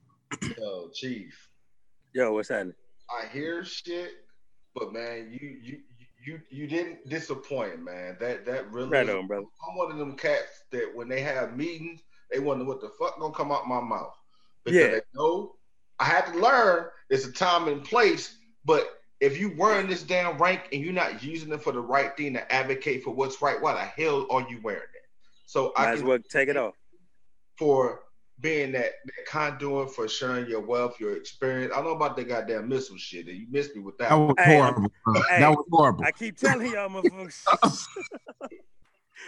Yo, 0.59 0.89
Chief, 0.93 1.49
Yo, 2.13 2.33
what's 2.33 2.49
happening? 2.49 2.75
I 3.09 3.27
hear 3.33 3.65
shit, 3.65 4.11
but 4.75 4.93
man, 4.93 5.31
you 5.31 5.57
you 5.63 5.79
you 6.25 6.41
you 6.51 6.67
didn't 6.67 7.09
disappoint, 7.09 7.83
man. 7.83 8.17
That 8.21 8.45
that 8.47 8.71
really. 8.73 8.89
Right 8.91 9.09
on, 9.09 9.27
brother. 9.27 9.47
I'm 9.69 9.77
one 9.77 9.93
of 9.93 9.99
them 9.99 10.17
cats 10.17 10.65
that 10.73 10.91
when 10.95 11.09
they 11.09 11.21
have 11.21 11.57
meetings, 11.57 12.01
they 12.31 12.39
wonder 12.39 12.65
what 12.65 12.81
the 12.81 12.91
fuck 12.99 13.19
gonna 13.19 13.35
come 13.35 13.53
out 13.53 13.67
my 13.69 13.81
mouth 13.81 14.15
because 14.65 14.81
Yeah. 14.81 14.91
they 14.93 15.01
know 15.15 15.57
I 15.99 16.05
had 16.05 16.27
to 16.33 16.39
learn. 16.39 16.87
It's 17.11 17.27
a 17.27 17.33
time 17.33 17.69
and 17.69 17.85
place, 17.85 18.37
but 18.65 19.01
if 19.21 19.39
you 19.39 19.55
wearing 19.57 19.87
this 19.87 20.03
damn 20.03 20.39
rank 20.39 20.63
and 20.73 20.83
you're 20.83 20.93
not 20.93 21.23
using 21.23 21.53
it 21.53 21.63
for 21.63 21.73
the 21.73 21.81
right 21.81 22.17
thing 22.17 22.33
to 22.35 22.53
advocate 22.53 23.05
for 23.05 23.11
what's 23.15 23.41
right, 23.41 23.61
why 23.61 23.73
the 23.75 24.03
hell 24.03 24.27
are 24.31 24.47
you 24.51 24.61
wearing 24.63 24.83
it? 24.83 25.03
So 25.47 25.73
Might 25.79 25.89
I 25.89 25.93
as 25.93 26.01
can 26.01 26.09
well 26.09 26.19
take 26.29 26.49
it 26.49 26.57
off. 26.57 26.75
for 27.57 28.01
being 28.41 28.73
that, 28.73 28.93
that 29.05 29.27
conduit 29.27 29.91
for 29.95 30.09
sharing 30.09 30.47
your 30.47 30.61
wealth, 30.61 30.99
your 30.99 31.17
experience. 31.17 31.73
I 31.73 31.77
don't 31.77 31.87
know 31.87 31.93
about 31.93 32.17
that 32.17 32.29
goddamn 32.29 32.69
missile 32.69 32.97
shit. 32.99 33.27
You 33.27 33.47
missed 33.51 33.75
me 33.77 33.83
with 33.83 33.97
that. 33.99 34.11
That 34.11 34.15
was 34.17 34.35
Hey, 34.39 34.57
horrible. 34.57 34.91
hey, 35.29 35.41
that 35.41 35.51
was 35.51 35.65
horrible. 35.71 36.05
I 36.05 36.13
keep 36.13 36.37
telling 36.37 36.71
y'all, 36.71 36.89
motherfuckers. 36.89 37.87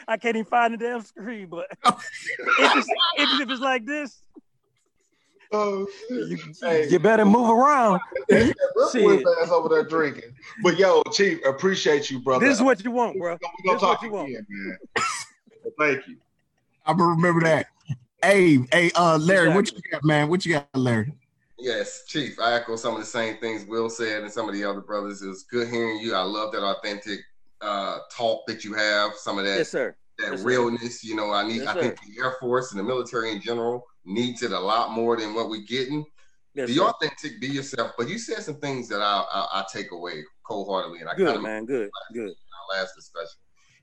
I 0.09 0.17
can't 0.17 0.37
even 0.37 0.45
find 0.47 0.75
the 0.75 0.79
damn 0.79 1.01
screen, 1.03 1.49
but 1.49 1.67
if 1.85 2.77
it's, 2.77 2.89
if, 3.17 3.41
if 3.41 3.51
it's 3.51 3.61
like 3.61 3.87
this, 3.87 4.21
Oh, 5.53 5.87
you, 6.11 6.39
Hey. 6.61 6.89
you 6.89 6.99
better 6.99 7.25
move 7.25 7.49
around. 7.49 8.01
Shit. 8.29 8.57
Shit. 8.93 9.27
ass 9.41 9.51
over 9.51 9.69
there 9.69 9.85
drinking. 9.85 10.35
But 10.63 10.77
yo, 10.77 11.03
Chief, 11.13 11.39
appreciate 11.47 12.11
you, 12.11 12.19
brother. 12.19 12.45
This 12.45 12.57
is 12.57 12.63
what 12.63 12.83
you 12.85 12.91
want, 12.91 13.17
bro. 13.17 13.35
We're 13.35 13.39
gonna 13.39 13.51
This 13.65 13.75
is 13.77 13.81
talk 13.81 14.03
what 14.03 14.03
you 14.03 14.11
want. 14.11 14.29
again, 14.31 14.47
man. 14.49 14.79
Thank 15.79 16.09
you. 16.09 16.17
I'm 16.85 16.97
gonna 16.99 17.11
remember 17.15 17.43
that. 17.43 17.69
Hey, 18.27 18.59
hey, 18.73 18.91
uh, 18.97 19.17
Larry, 19.19 19.51
what 19.51 19.71
you 19.73 19.81
got, 19.89 20.03
man? 20.03 20.29
What 20.29 20.45
you 20.45 20.55
got, 20.55 20.67
Larry? 20.75 21.13
Yes, 21.61 22.03
Chief. 22.09 22.41
I 22.41 22.55
echo 22.55 22.75
some 22.75 22.95
of 22.95 22.99
the 22.99 23.07
same 23.07 23.37
things 23.37 23.65
Will 23.65 23.89
said 23.89 24.25
and 24.25 24.33
some 24.33 24.49
of 24.49 24.55
the 24.57 24.65
other 24.65 24.81
brothers. 24.81 25.23
It 25.23 25.29
was 25.29 25.45
good 25.45 25.69
hearing 25.69 26.01
you. 26.01 26.13
I 26.13 26.23
love 26.23 26.51
that 26.51 26.65
authentic 26.65 27.21
uh, 27.61 27.99
talk 28.11 28.45
that 28.49 28.65
you 28.65 28.75
have. 28.75 29.13
Some 29.15 29.39
of 29.39 29.45
that 29.45 29.59
Yes, 29.59 29.71
sir. 29.71 29.95
that 30.19 30.33
Yes, 30.33 30.41
sir. 30.41 30.45
realness. 30.45 31.05
You 31.05 31.15
know, 31.15 31.33
I 31.33 31.47
need. 31.47 31.59
Yes, 31.59 31.69
I 31.69 31.79
think 31.79 32.01
the 32.01 32.21
Air 32.21 32.35
Force 32.41 32.73
and 32.73 32.81
the 32.81 32.85
military 32.85 33.31
in 33.31 33.41
general 33.41 33.87
needs 34.05 34.43
it 34.43 34.51
a 34.51 34.59
lot 34.59 34.91
more 34.91 35.17
than 35.17 35.33
what 35.33 35.49
we're 35.49 35.65
getting. 35.65 36.05
Yes, 36.53 36.67
be 36.67 36.79
sir. 36.79 36.83
authentic, 36.83 37.41
be 37.41 37.47
yourself. 37.47 37.93
But 37.97 38.09
you 38.09 38.19
said 38.19 38.43
some 38.43 38.57
things 38.57 38.89
that 38.89 39.03
I 39.03 39.25
I, 39.33 39.61
I 39.61 39.65
take 39.73 39.93
away 39.93 40.25
cold 40.45 40.67
heartedly, 40.67 40.99
and 40.99 41.09
I 41.09 41.15
kind 41.15 41.29
Good, 41.29 41.37
of 41.37 41.43
man. 41.43 41.65
Good, 41.65 41.91
good. 42.13 42.31
our 42.31 42.77
last 42.77 42.93
discussion. 42.97 43.39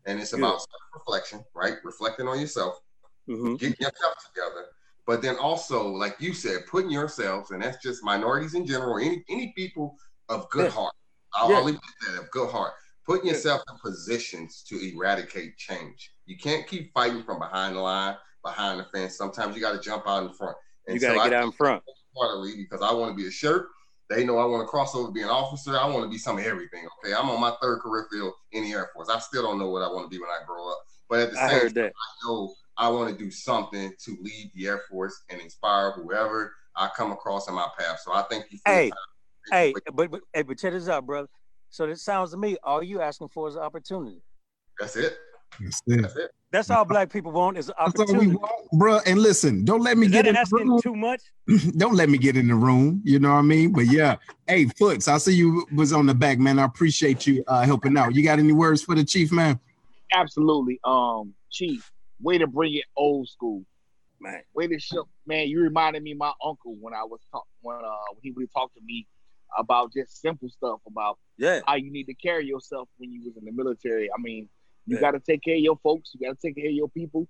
And 0.05 0.19
it's 0.19 0.31
Good. 0.31 0.39
about 0.41 0.59
reflection, 0.93 1.45
right? 1.55 1.75
Reflecting 1.85 2.27
on 2.27 2.41
yourself, 2.41 2.77
hmm 3.27 3.55
getting 3.55 3.75
yourself 3.79 4.15
together. 4.33 4.65
But 5.05 5.21
then 5.21 5.35
also, 5.37 5.87
like 5.87 6.15
you 6.19 6.33
said, 6.33 6.65
putting 6.69 6.89
yourselves, 6.89 7.51
and 7.51 7.61
that's 7.61 7.81
just 7.83 8.03
minorities 8.03 8.53
in 8.53 8.65
general, 8.65 8.97
any 8.97 9.23
any 9.29 9.53
people 9.55 9.97
of 10.29 10.49
good 10.49 10.65
Yeah. 10.65 10.71
heart. 10.71 10.93
I'll, 11.35 11.49
Yeah. 11.49 11.57
I'll 11.57 11.63
leave 11.63 11.75
it 11.75 11.81
at 12.07 12.13
that, 12.15 12.21
of 12.23 12.31
good 12.31 12.49
heart. 12.49 12.73
Putting 13.05 13.27
Yeah. 13.27 13.33
yourself 13.33 13.63
in 13.69 13.77
positions 13.79 14.63
to 14.69 14.79
eradicate 14.79 15.57
change. 15.57 16.11
You 16.25 16.37
can't 16.37 16.65
keep 16.67 16.93
fighting 16.93 17.23
from 17.23 17.39
behind 17.39 17.75
the 17.75 17.81
line, 17.81 18.17
behind 18.43 18.79
the 18.79 18.85
fence. 18.85 19.17
Sometimes 19.17 19.55
you 19.55 19.61
got 19.61 19.73
to 19.73 19.79
jump 19.79 20.07
out 20.07 20.23
in 20.23 20.33
front. 20.33 20.55
You 20.87 20.99
got 20.99 21.13
to 21.13 21.19
I 21.19 21.23
get 21.25 21.33
out 21.33 21.45
in 21.45 21.51
front. 21.51 21.83
heartedly 22.15 22.55
because 22.57 22.81
I 22.81 22.93
want 22.93 23.11
to 23.11 23.15
be 23.21 23.27
a 23.27 23.31
shirt. 23.31 23.67
They 24.09 24.25
know 24.25 24.37
I 24.37 24.45
want 24.45 24.61
to 24.61 24.67
cross 24.67 24.95
over, 24.95 25.11
be 25.11 25.21
an 25.21 25.29
officer. 25.29 25.77
I 25.77 25.87
want 25.87 26.03
to 26.03 26.09
be 26.09 26.17
some 26.17 26.37
of 26.37 26.45
everything. 26.45 26.87
Okay, 27.03 27.13
I'm 27.13 27.29
on 27.29 27.41
my 27.41 27.55
third 27.61 27.79
career 27.79 28.07
field 28.11 28.33
in 28.51 28.63
the 28.63 28.71
Air 28.71 28.89
Force. 28.93 29.09
I 29.09 29.19
still 29.19 29.43
don't 29.43 29.59
know 29.59 29.69
what 29.69 29.81
I 29.81 29.87
want 29.87 30.05
to 30.05 30.15
be 30.15 30.21
when 30.21 30.29
I 30.29 30.45
grow 30.45 30.69
up, 30.71 30.79
but 31.09 31.19
at 31.21 31.31
the 31.31 31.39
I 31.39 31.47
same 31.47 31.59
time, 31.61 31.73
that. 31.73 31.93
I 31.95 32.27
know 32.27 32.53
I 32.77 32.89
want 32.89 33.09
to 33.11 33.23
do 33.23 33.29
something 33.29 33.91
to 34.05 34.17
lead 34.21 34.51
the 34.55 34.67
Air 34.67 34.81
Force 34.89 35.23
and 35.29 35.39
inspire 35.39 35.91
whoever 35.91 36.53
I 36.75 36.89
come 36.95 37.11
across 37.11 37.47
in 37.47 37.55
my 37.55 37.67
path. 37.77 37.99
So 38.03 38.13
I 38.13 38.23
thank 38.29 38.45
you 38.51 38.57
for 38.65 38.71
Hey, 38.71 38.89
time. 38.89 38.97
Hey, 39.51 39.73
but, 39.93 40.09
but 40.09 40.21
hey, 40.33 40.41
but 40.41 40.57
check 40.57 40.73
this 40.73 40.87
out, 40.87 41.05
brother. 41.05 41.27
So 41.69 41.85
it 41.85 41.97
sounds 41.99 42.31
to 42.31 42.37
me, 42.37 42.57
all 42.63 42.83
you 42.83 43.01
asking 43.01 43.29
for 43.29 43.47
is 43.47 43.55
an 43.55 43.61
opportunity. 43.61 44.21
That's 44.79 44.95
it. 44.95 45.17
That's 45.59 45.81
it. 45.87 46.01
That's 46.01 46.15
it. 46.15 46.31
That's 46.51 46.69
all 46.69 46.85
black 46.85 47.11
people 47.11 47.31
want 47.31 47.57
is 47.57 47.69
an 47.69 47.75
That's 47.79 47.99
all 47.99 48.05
we 48.07 48.27
opportunity. 48.27 48.37
want, 48.37 48.71
bro. 48.73 48.99
And 49.05 49.19
listen, 49.19 49.65
don't 49.65 49.81
let 49.81 49.97
me 49.97 50.05
Is 50.05 50.13
get 50.13 50.23
that 50.23 50.29
in 50.29 50.33
the 50.35 50.39
asking 50.39 50.69
room. 50.69 50.81
too 50.81 50.95
much? 50.95 51.21
don't 51.77 51.95
let 51.95 52.09
me 52.09 52.17
get 52.17 52.37
in 52.37 52.47
the 52.47 52.55
room. 52.55 53.01
You 53.03 53.19
know 53.19 53.29
what 53.29 53.39
I 53.39 53.41
mean? 53.41 53.73
But 53.73 53.87
yeah, 53.87 54.17
hey, 54.47 54.65
Foots, 54.65 55.07
I 55.07 55.17
see 55.17 55.33
you 55.33 55.65
was 55.75 55.91
on 55.93 56.05
the 56.05 56.13
back, 56.13 56.39
man. 56.39 56.59
I 56.59 56.63
appreciate 56.65 57.27
you 57.27 57.43
uh, 57.47 57.63
helping 57.63 57.97
out. 57.97 58.15
You 58.15 58.23
got 58.23 58.39
any 58.39 58.53
words 58.53 58.83
for 58.83 58.95
the 58.95 59.03
chief, 59.03 59.31
man? 59.31 59.59
Absolutely. 60.11 60.79
Um, 60.83 61.33
Chief, 61.51 61.91
way 62.23 62.39
to 62.39 62.47
bring 62.47 62.75
it 62.75 62.85
old 62.97 63.29
school. 63.29 63.65
Man. 64.21 64.43
Way 64.55 64.67
to 64.67 64.79
show, 64.79 65.07
man. 65.27 65.47
You 65.49 65.61
reminded 65.61 66.03
me 66.03 66.13
of 66.13 66.17
my 66.19 66.33
uncle 66.43 66.75
when 66.81 66.93
I 66.93 67.03
was 67.03 67.21
talk 67.31 67.45
when 67.61 67.77
uh 67.77 67.97
when 68.13 68.21
he 68.21 68.31
would 68.31 68.51
talk 68.53 68.73
to 68.73 68.81
me 68.81 69.07
about 69.57 69.93
just 69.93 70.21
simple 70.21 70.49
stuff 70.49 70.79
about 70.87 71.19
Yeah. 71.37 71.61
how 71.65 71.75
you 71.75 71.91
need 71.91 72.05
to 72.05 72.13
carry 72.15 72.45
yourself 72.45 72.89
when 72.97 73.11
you 73.11 73.23
was 73.25 73.37
in 73.37 73.45
the 73.45 73.51
military. 73.51 74.09
I 74.11 74.21
mean, 74.21 74.49
you 74.85 74.97
Yeah. 74.97 74.99
got 74.99 75.11
to 75.11 75.19
take 75.19 75.43
care 75.43 75.55
of 75.55 75.61
your 75.61 75.77
folks. 75.83 76.11
You 76.13 76.27
got 76.27 76.39
to 76.39 76.47
take 76.47 76.55
care 76.55 76.67
of 76.67 76.73
your 76.73 76.89
people, 76.89 77.27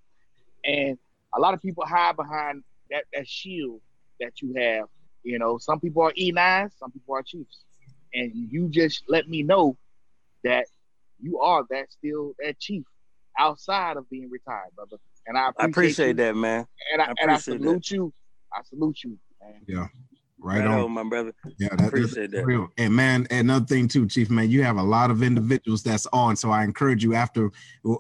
and 0.64 0.98
a 1.36 1.40
lot 1.40 1.54
of 1.54 1.62
people 1.62 1.86
hide 1.86 2.16
behind 2.16 2.64
that 2.92 3.06
that 3.14 3.28
shield 3.28 3.82
that 4.20 4.42
you 4.42 4.54
have. 4.58 4.88
You 5.24 5.40
know, 5.40 5.58
some 5.58 5.80
people 5.80 6.04
are 6.04 6.14
E9s, 6.18 6.78
some 6.78 6.92
people 6.92 7.16
are 7.16 7.24
chiefs, 7.24 7.64
and 8.14 8.32
you 8.34 8.70
just 8.70 9.04
let 9.10 9.28
me 9.28 9.44
know 9.44 9.78
that 10.44 10.68
you 11.20 11.40
are 11.40 11.64
that 11.70 11.92
still 11.92 12.34
that 12.40 12.60
chief 12.60 12.84
outside 13.40 13.98
of 13.98 14.10
being 14.10 14.30
retired, 14.30 14.70
brother. 14.76 14.98
And 15.28 15.38
I 15.38 15.50
appreciate, 15.50 15.66
I 15.66 15.70
appreciate 15.70 16.18
that, 16.18 16.36
man. 16.36 16.66
and 16.94 17.02
I, 17.02 17.06
I 17.06 17.14
and 17.22 17.32
I 17.32 17.36
appreciate 17.36 17.54
that. 17.62 17.64
salute 17.64 17.92
you. 17.92 18.14
I 18.54 18.62
salute 18.64 19.04
you, 19.04 19.18
man. 19.42 19.90
Right, 20.46 20.58
Right 20.58 20.68
on. 20.68 20.80
on, 20.82 20.92
my 20.92 21.04
brother. 21.06 21.34
Yeah, 21.58 21.70
that, 21.78 21.88
Appreciate 21.88 22.32
that's 22.32 22.42
that. 22.42 22.46
real. 22.46 22.68
And 22.78 22.94
man, 22.94 23.26
another 23.32 23.66
thing 23.66 23.88
too, 23.88 24.06
Chief, 24.08 24.30
man, 24.30 24.50
you 24.50 24.62
have 24.64 24.76
a 24.76 24.84
lot 24.84 25.10
of 25.10 25.24
individuals 25.24 25.84
that's 25.84 26.06
on. 26.08 26.36
So 26.36 26.52
I 26.52 26.66
encourage 26.66 27.02
you 27.02 27.14
after 27.16 27.50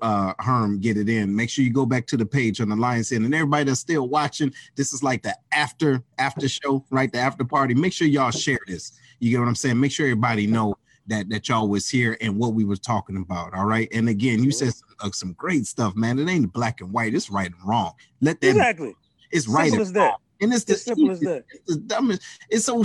uh 0.01 0.33
Herm 0.39 0.79
get 0.81 0.97
it 0.97 1.07
in, 1.07 1.33
make 1.33 1.49
sure 1.49 1.63
you 1.63 1.71
go 1.71 1.85
back 1.85 2.05
to 2.07 2.17
the 2.17 2.25
page 2.25 2.59
on 2.59 2.67
the 2.67 2.75
Lions 2.75 3.11
Den. 3.11 3.23
And 3.23 3.33
everybody 3.33 3.63
that's 3.63 3.79
still 3.79 4.09
watching, 4.09 4.53
this 4.75 4.91
is 4.91 5.01
like 5.01 5.23
the 5.23 5.37
after 5.53 6.03
after 6.17 6.49
show, 6.49 6.83
right? 6.89 7.11
The 7.13 7.19
after 7.19 7.45
party. 7.45 7.75
Make 7.75 7.93
sure 7.93 8.07
y'all 8.09 8.31
share 8.31 8.59
this. 8.67 8.91
You 9.19 9.31
get 9.31 9.39
what 9.39 9.47
I'm 9.47 9.55
saying? 9.55 9.79
Make 9.79 9.93
sure 9.93 10.05
everybody 10.07 10.45
know 10.45 10.75
that 11.07 11.29
that 11.29 11.47
y'all 11.47 11.69
was 11.69 11.87
here 11.87 12.17
and 12.19 12.37
what 12.37 12.53
we 12.53 12.65
were 12.65 12.75
talking 12.75 13.15
about. 13.15 13.53
All 13.53 13.65
right. 13.65 13.87
And 13.93 14.09
again, 14.09 14.43
you 14.43 14.51
said 14.51 14.73
some, 14.73 14.89
uh, 15.01 15.11
some 15.11 15.33
great 15.33 15.65
stuff, 15.65 15.95
man. 15.95 16.19
It 16.19 16.29
ain't 16.29 16.51
black 16.53 16.81
and 16.81 16.91
white, 16.91 17.13
it's 17.13 17.29
right 17.29 17.47
and 17.51 17.67
wrong. 17.67 17.93
Let 18.21 18.41
that 18.41 18.49
Exactly. 18.49 18.95
it's 19.31 19.47
right 19.47 19.69
Simple 19.71 19.79
and 19.79 19.81
as 19.87 19.93
that. 19.93 20.15
and 20.41 20.53
it's 20.53 20.63
the 20.65 20.73
As 20.73 20.83
simple 20.83 21.11
as 21.11 21.19
that. 21.21 21.45
It's 21.51 21.75
the 21.75 21.77
dumbest. 21.77 22.21
It's 22.49 22.65
so 22.65 22.83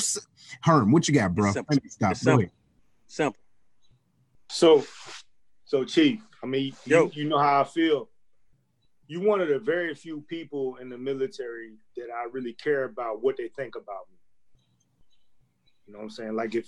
Herm, 0.62 0.92
what 0.92 1.06
you 1.08 1.14
got, 1.14 1.34
bro? 1.34 1.46
It's 1.46 1.54
simple. 1.54 1.74
Let 1.74 1.84
me 1.84 1.90
stop. 1.90 2.10
It's 2.12 2.20
simple. 2.20 2.48
Simple. 3.06 3.40
So, 4.50 4.86
so 5.64 5.84
Chief, 5.84 6.20
I 6.42 6.46
mean, 6.46 6.72
Yo. 6.86 7.04
you, 7.04 7.10
you 7.22 7.28
know 7.28 7.38
how 7.38 7.60
I 7.60 7.64
feel. 7.64 8.08
You 9.06 9.20
one 9.22 9.40
of 9.40 9.48
the 9.48 9.58
very 9.58 9.94
few 9.94 10.20
people 10.22 10.76
in 10.76 10.88
the 10.90 10.98
military 10.98 11.72
that 11.96 12.08
I 12.14 12.28
really 12.30 12.52
care 12.52 12.84
about 12.84 13.22
what 13.22 13.36
they 13.38 13.48
think 13.48 13.74
about 13.74 14.06
me. 14.10 14.18
You 15.86 15.92
know 15.94 15.98
what 16.00 16.04
I'm 16.04 16.10
saying? 16.10 16.34
Like 16.36 16.54
if 16.54 16.66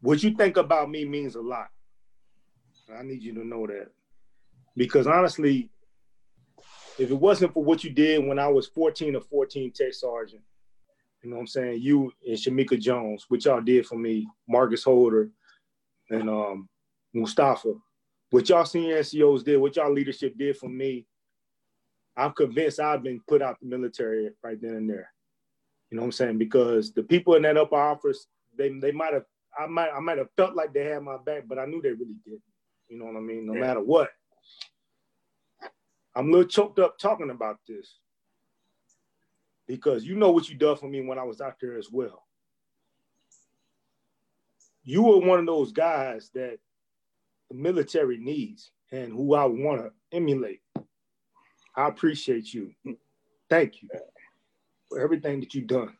what 0.00 0.22
you 0.22 0.34
think 0.34 0.56
about 0.56 0.90
me 0.90 1.04
means 1.04 1.34
a 1.36 1.40
lot. 1.40 1.68
I 2.92 3.02
need 3.02 3.22
you 3.22 3.34
to 3.34 3.46
know 3.46 3.66
that. 3.66 3.88
Because 4.76 5.06
honestly, 5.06 5.70
if 6.98 7.10
it 7.10 7.14
wasn't 7.14 7.52
for 7.52 7.64
what 7.64 7.84
you 7.84 7.90
did 7.90 8.26
when 8.26 8.38
I 8.38 8.48
was 8.48 8.66
14 8.68 9.16
or 9.16 9.20
14 9.20 9.72
tech 9.72 9.94
sergeant, 9.94 10.42
You 11.22 11.30
know 11.30 11.36
what 11.36 11.42
I'm 11.42 11.46
saying? 11.46 11.82
You 11.82 12.12
and 12.26 12.36
Shamika 12.36 12.78
Jones, 12.78 13.26
which 13.28 13.46
y'all 13.46 13.60
did 13.60 13.86
for 13.86 13.96
me, 13.96 14.26
Marcus 14.48 14.84
Holder, 14.84 15.30
and 16.10 16.28
um, 16.28 16.68
Mustafa. 17.12 17.74
What 18.30 18.48
y'all 18.48 18.64
senior 18.64 19.00
NCOs 19.00 19.44
did, 19.44 19.56
what 19.58 19.76
y'all 19.76 19.92
leadership 19.92 20.36
did 20.36 20.56
for 20.56 20.68
me, 20.68 21.06
I'm 22.16 22.32
convinced 22.32 22.80
I've 22.80 23.02
been 23.02 23.20
put 23.26 23.42
out 23.42 23.58
the 23.60 23.66
military 23.66 24.30
right 24.42 24.60
then 24.60 24.74
and 24.74 24.90
there. 24.90 25.12
You 25.90 25.96
know 25.96 26.02
what 26.02 26.08
I'm 26.08 26.12
saying? 26.12 26.38
Because 26.38 26.92
the 26.92 27.02
people 27.02 27.34
in 27.34 27.42
that 27.42 27.56
upper 27.56 27.76
office, 27.76 28.26
they 28.56 28.68
they 28.80 28.92
might 28.92 29.14
have 29.14 29.24
I 29.58 29.66
might 29.66 29.90
I 29.90 30.00
might 30.00 30.18
have 30.18 30.30
felt 30.36 30.54
like 30.54 30.72
they 30.72 30.84
had 30.84 31.02
my 31.02 31.16
back, 31.24 31.44
but 31.46 31.58
I 31.58 31.66
knew 31.66 31.80
they 31.80 31.90
really 31.90 32.16
didn't. 32.24 32.42
You 32.94 33.00
know 33.00 33.06
what 33.06 33.16
I 33.16 33.20
mean? 33.20 33.44
No 33.44 33.54
yeah. 33.54 33.60
matter 33.60 33.80
what. 33.80 34.10
I'm 36.14 36.28
a 36.28 36.30
little 36.30 36.46
choked 36.46 36.78
up 36.78 36.96
talking 36.96 37.30
about 37.30 37.58
this 37.66 37.98
because 39.66 40.04
you 40.04 40.14
know 40.14 40.30
what 40.30 40.48
you 40.48 40.54
done 40.54 40.76
for 40.76 40.86
me 40.88 41.04
when 41.04 41.18
I 41.18 41.24
was 41.24 41.40
out 41.40 41.56
there 41.60 41.76
as 41.76 41.88
well. 41.90 42.22
You 44.84 45.02
were 45.02 45.18
one 45.18 45.40
of 45.40 45.46
those 45.46 45.72
guys 45.72 46.30
that 46.34 46.58
the 47.50 47.56
military 47.56 48.18
needs 48.18 48.70
and 48.92 49.12
who 49.12 49.34
I 49.34 49.46
want 49.46 49.80
to 49.80 49.90
emulate. 50.16 50.60
I 51.76 51.88
appreciate 51.88 52.54
you. 52.54 52.72
Thank 53.50 53.82
you 53.82 53.88
for 54.88 55.00
everything 55.00 55.40
that 55.40 55.52
you've 55.52 55.66
done. 55.66 55.96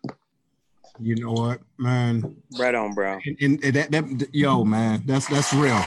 You 1.01 1.17
know 1.17 1.33
what, 1.33 1.61
man? 1.77 2.37
Right 2.57 2.77
on, 2.77 2.95
bro. 2.95 3.19
And, 3.27 3.37
and, 3.41 3.65
and 3.65 3.75
that, 3.75 3.91
that, 3.91 4.29
yo, 4.33 4.65
man, 4.65 5.03
that's 5.05 5.27
that's 5.27 5.53
real. 5.53 5.85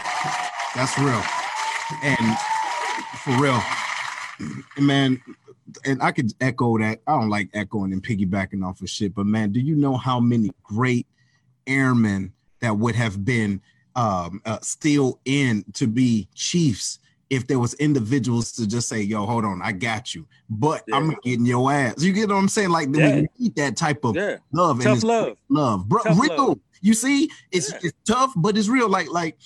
That's 0.76 0.98
real. 0.98 1.24
And 2.04 2.38
for 3.24 3.42
real, 3.42 3.62
man, 4.80 5.22
and 5.86 6.02
I 6.02 6.12
could 6.12 6.32
echo 6.42 6.78
that. 6.78 7.02
I 7.08 7.12
don't 7.14 7.30
like 7.30 7.50
echoing 7.54 7.94
and 7.94 8.04
piggybacking 8.04 8.66
off 8.66 8.82
of 8.82 8.90
shit, 8.90 9.16
but 9.16 9.26
man, 9.26 9.52
do 9.52 9.60
you 9.60 9.76
know 9.76 9.98
how 9.98 10.20
many 10.20 10.52
great 10.64 11.08
airmen 11.66 12.34
that 12.62 12.78
would 12.78 12.96
have 12.96 13.24
been 13.24 13.62
um, 13.96 14.42
uh, 14.46 14.60
still 14.62 15.20
in 15.26 15.66
to 15.74 15.88
be 15.88 16.28
chiefs 16.36 17.00
if 17.30 17.46
there 17.48 17.60
was 17.60 17.74
individuals 17.76 18.52
to 18.54 18.68
just 18.68 18.88
say, 18.88 19.02
"Yo, 19.02 19.26
hold 19.26 19.44
on, 19.44 19.62
I 19.62 19.72
got 19.72 20.16
you," 20.16 20.26
but 20.50 20.84
yeah. 20.88 20.96
I'm 20.96 21.16
getting 21.24 21.46
your 21.46 21.72
ass. 21.72 22.02
You 22.02 22.14
get 22.14 22.30
what 22.30 22.36
I'm 22.36 22.48
saying? 22.48 22.70
Like 22.70 22.90
yeah. 22.94 23.16
you 23.16 23.28
need 23.38 23.56
that 23.56 23.76
type 23.76 24.06
of 24.06 24.16
yeah. 24.16 24.38
love 24.52 24.82
Tough 24.82 24.94
and 24.94 25.04
love, 25.04 25.38
love, 25.50 25.90
bro. 25.90 26.04
Tough 26.04 26.20
real. 26.20 26.48
Love. 26.48 26.60
You 26.82 26.94
see, 26.94 27.30
it's, 27.52 27.74
it's 27.84 27.98
tough, 28.06 28.32
but 28.36 28.56
it's 28.58 28.70
real. 28.70 28.88
Like 28.88 29.10
like 29.12 29.38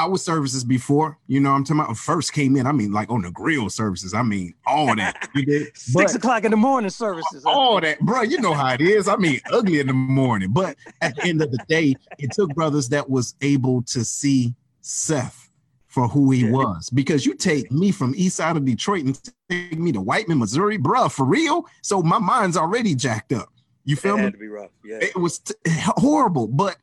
our 0.00 0.16
services 0.16 0.64
before, 0.64 1.18
you 1.26 1.40
know, 1.40 1.52
I'm 1.52 1.62
talking 1.64 1.80
about 1.80 1.96
first 1.96 2.32
came 2.32 2.56
in. 2.56 2.66
I 2.66 2.72
mean, 2.72 2.92
like 2.92 3.10
on 3.10 3.22
the 3.22 3.30
grill 3.30 3.68
services. 3.68 4.14
I 4.14 4.22
mean, 4.22 4.54
all 4.66 4.96
that. 4.96 5.28
You 5.34 5.44
did 5.44 5.68
six 5.76 6.14
o'clock 6.14 6.44
in 6.44 6.50
the 6.50 6.56
morning 6.56 6.90
services. 6.90 7.44
All 7.44 7.80
that, 7.80 8.00
bro. 8.00 8.22
You 8.22 8.40
know 8.40 8.54
how 8.54 8.72
it 8.72 8.80
is. 8.80 9.08
I 9.08 9.16
mean, 9.16 9.40
ugly 9.52 9.80
in 9.80 9.86
the 9.86 9.92
morning. 9.92 10.52
But 10.52 10.76
at 11.02 11.16
the 11.16 11.24
end 11.24 11.42
of 11.42 11.50
the 11.50 11.62
day, 11.68 11.94
it 12.18 12.32
took 12.32 12.54
brothers 12.54 12.88
that 12.88 13.08
was 13.08 13.34
able 13.42 13.82
to 13.82 14.04
see 14.04 14.54
Seth 14.80 15.50
for 15.86 16.08
who 16.08 16.30
he 16.30 16.46
yeah. 16.46 16.52
was. 16.52 16.88
Because 16.88 17.26
you 17.26 17.34
take 17.34 17.70
me 17.70 17.92
from 17.92 18.14
east 18.16 18.36
side 18.36 18.56
of 18.56 18.64
Detroit 18.64 19.04
and 19.04 19.20
take 19.50 19.78
me 19.78 19.92
to 19.92 20.00
Whiteman, 20.00 20.38
Missouri, 20.38 20.78
bruh, 20.78 21.12
for 21.12 21.26
real. 21.26 21.66
So 21.82 22.02
my 22.02 22.18
mind's 22.18 22.56
already 22.56 22.94
jacked 22.94 23.32
up. 23.32 23.50
You 23.84 23.96
feel 23.96 24.16
it 24.16 24.24
me? 24.24 24.30
to 24.30 24.38
be 24.38 24.48
rough. 24.48 24.70
Yeah. 24.84 24.98
It 25.00 25.16
was 25.16 25.40
t- 25.40 25.54
horrible, 25.68 26.46
but 26.46 26.76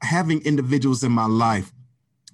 having 0.00 0.40
individuals 0.42 1.04
in 1.04 1.12
my 1.12 1.26
life, 1.26 1.72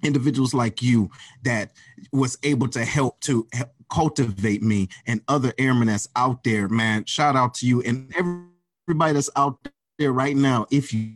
individuals 0.03 0.53
like 0.53 0.81
you 0.81 1.09
that 1.43 1.71
was 2.11 2.37
able 2.43 2.67
to 2.69 2.83
help 2.83 3.19
to 3.21 3.47
help 3.53 3.69
cultivate 3.91 4.63
me 4.63 4.87
and 5.05 5.21
other 5.27 5.53
airmen 5.57 5.87
that's 5.87 6.09
out 6.15 6.43
there, 6.43 6.67
man. 6.67 7.05
Shout 7.05 7.35
out 7.35 7.53
to 7.55 7.67
you 7.67 7.81
and 7.83 8.11
everybody 8.87 9.13
that's 9.13 9.29
out 9.35 9.57
there 9.99 10.11
right 10.11 10.35
now. 10.35 10.65
If 10.71 10.93
you 10.93 11.13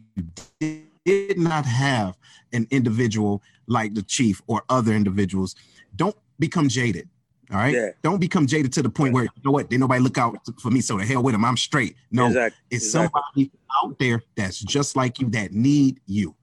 did 0.60 1.38
not 1.38 1.66
have 1.66 2.18
an 2.54 2.68
individual 2.70 3.42
like 3.68 3.94
the 3.94 4.04
chief 4.04 4.42
or 4.48 4.64
other 4.70 4.94
individuals, 4.94 5.56
don't 5.96 6.16
become 6.40 6.70
jaded. 6.70 7.10
All 7.52 7.58
right. 7.58 7.74
Yeah. 7.74 7.90
Don't 8.04 8.20
become 8.20 8.46
jaded 8.46 8.74
to 8.74 8.82
the 8.82 8.90
point 8.90 9.14
where 9.14 9.24
you 9.24 9.30
know 9.44 9.52
what, 9.52 9.70
did 9.70 9.80
nobody 9.80 10.02
look 10.02 10.18
out 10.18 10.38
for 10.62 10.70
me. 10.70 10.82
So 10.82 10.98
the 10.98 11.06
hell 11.06 11.24
with 11.24 11.34
them. 11.34 11.46
I'm 11.46 11.58
straight. 11.58 11.96
No, 12.12 12.28
exactly. 12.28 12.58
it's 12.70 12.86
exactly. 12.86 13.22
somebody 13.22 13.52
out 13.84 14.00
there 14.00 14.22
that's 14.36 14.60
just 14.60 14.96
like 14.96 15.20
you 15.20 15.30
that 15.30 15.54
need 15.54 16.02
you. 16.06 16.36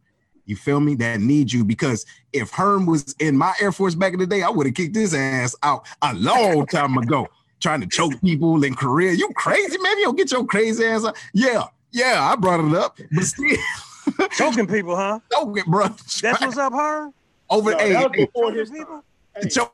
You 0.47 0.57
feel 0.57 0.81
me? 0.81 0.95
That 0.97 1.21
need 1.21 1.53
you 1.53 1.65
because 1.65 2.05
if 2.33 2.51
Herm 2.51 2.87
was 2.87 3.15
in 3.19 3.37
my 3.37 3.55
Air 3.61 3.73
Force 3.73 3.95
back 3.95 4.13
in 4.13 4.19
the 4.19 4.27
day, 4.27 4.43
I 4.43 4.51
would 4.51 4.67
have 4.67 4.75
kicked 4.75 4.95
his 4.95 5.15
ass 5.15 5.55
out 5.63 5.87
a 6.03 6.15
long 6.15 6.67
time 6.71 6.97
ago, 6.99 7.29
trying 7.61 7.81
to 7.81 7.87
choke 7.87 8.21
people 8.21 8.63
in 8.65 8.75
Korea. 8.75 9.13
You 9.13 9.31
crazy, 9.37 9.79
man? 9.79 9.99
You 9.99 10.05
don't 10.05 10.17
get 10.17 10.31
your 10.31 10.45
crazy 10.45 10.85
ass 10.85 11.05
out. 11.05 11.17
Yeah, 11.33 11.65
yeah, 11.93 12.29
I 12.31 12.37
brought 12.37 12.61
it 12.61 12.75
up, 12.77 12.99
but 13.13 13.25
still. 13.25 13.57
Choking 14.33 14.67
people, 14.67 14.97
huh? 14.97 15.21
Choking, 15.33 15.65
bro. 15.67 15.89
That's 15.89 16.41
what's 16.41 16.59
up, 16.59 16.73
her. 16.73 17.11
Over 17.49 17.73
no, 17.73 17.79
hey, 17.79 17.89
hey, 17.89 18.03
choking 18.03 18.27
people. 18.27 19.05
Hey, 19.37 19.49
Choke, 19.49 19.73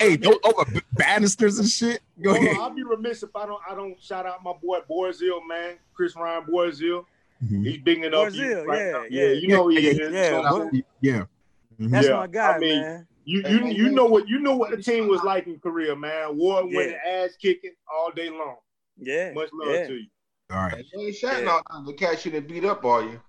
hey, 0.00 0.18
over 0.44 0.64
banisters 0.92 1.58
and 1.58 1.68
shit. 1.68 2.00
Go 2.22 2.32
Hold 2.32 2.44
ahead. 2.44 2.56
On, 2.56 2.62
I'll 2.62 2.70
be 2.70 2.82
remiss 2.82 3.22
if 3.22 3.34
I 3.34 3.46
don't 3.46 3.60
I 3.68 3.74
don't 3.74 4.00
shout 4.00 4.26
out 4.26 4.42
my 4.42 4.52
boy 4.52 4.78
Borzil, 4.88 5.40
man. 5.48 5.76
Chris 5.94 6.14
Ryan 6.14 6.44
Borzil. 6.44 7.04
Mm-hmm. 7.42 7.64
He's 7.64 7.78
bigging 7.78 8.14
up 8.14 8.32
you 8.32 8.62
right 8.62 8.78
yeah, 8.78 8.92
now. 8.92 9.04
yeah, 9.10 9.26
you 9.32 9.48
know 9.48 9.68
he 9.68 9.88
is. 9.88 9.98
Yeah, 9.98 10.68
yeah. 11.00 11.24
Mm-hmm. 11.80 11.88
That's 11.88 12.06
yeah. 12.06 12.14
my 12.14 12.26
guy, 12.26 12.52
I 12.52 12.58
mean, 12.58 12.82
man. 12.82 13.06
You 13.24 13.42
you 13.48 13.66
you 13.66 13.90
know 13.90 14.04
what 14.04 14.28
you 14.28 14.38
know 14.38 14.54
what 14.56 14.70
the 14.70 14.82
team 14.82 15.08
was 15.08 15.22
like 15.22 15.46
in 15.46 15.58
Korea, 15.58 15.96
man. 15.96 16.36
War 16.36 16.64
winning, 16.66 16.98
ass 17.06 17.36
kicking 17.40 17.72
all 17.92 18.10
day 18.12 18.28
long. 18.28 18.56
Yeah. 18.98 19.32
Much 19.32 19.48
love 19.52 19.74
yeah. 19.74 19.86
to 19.86 19.94
you. 19.94 20.06
All 20.50 20.58
right. 20.58 20.84
You 20.92 21.06
ain't 21.06 21.16
shouting 21.16 21.46
yeah. 21.46 21.60
out 21.70 21.86
the 21.86 21.94
cat 21.94 22.24
you 22.24 22.30
didn't 22.30 22.48
beat 22.48 22.64
up, 22.64 22.84
are 22.84 23.02
you? 23.02 23.20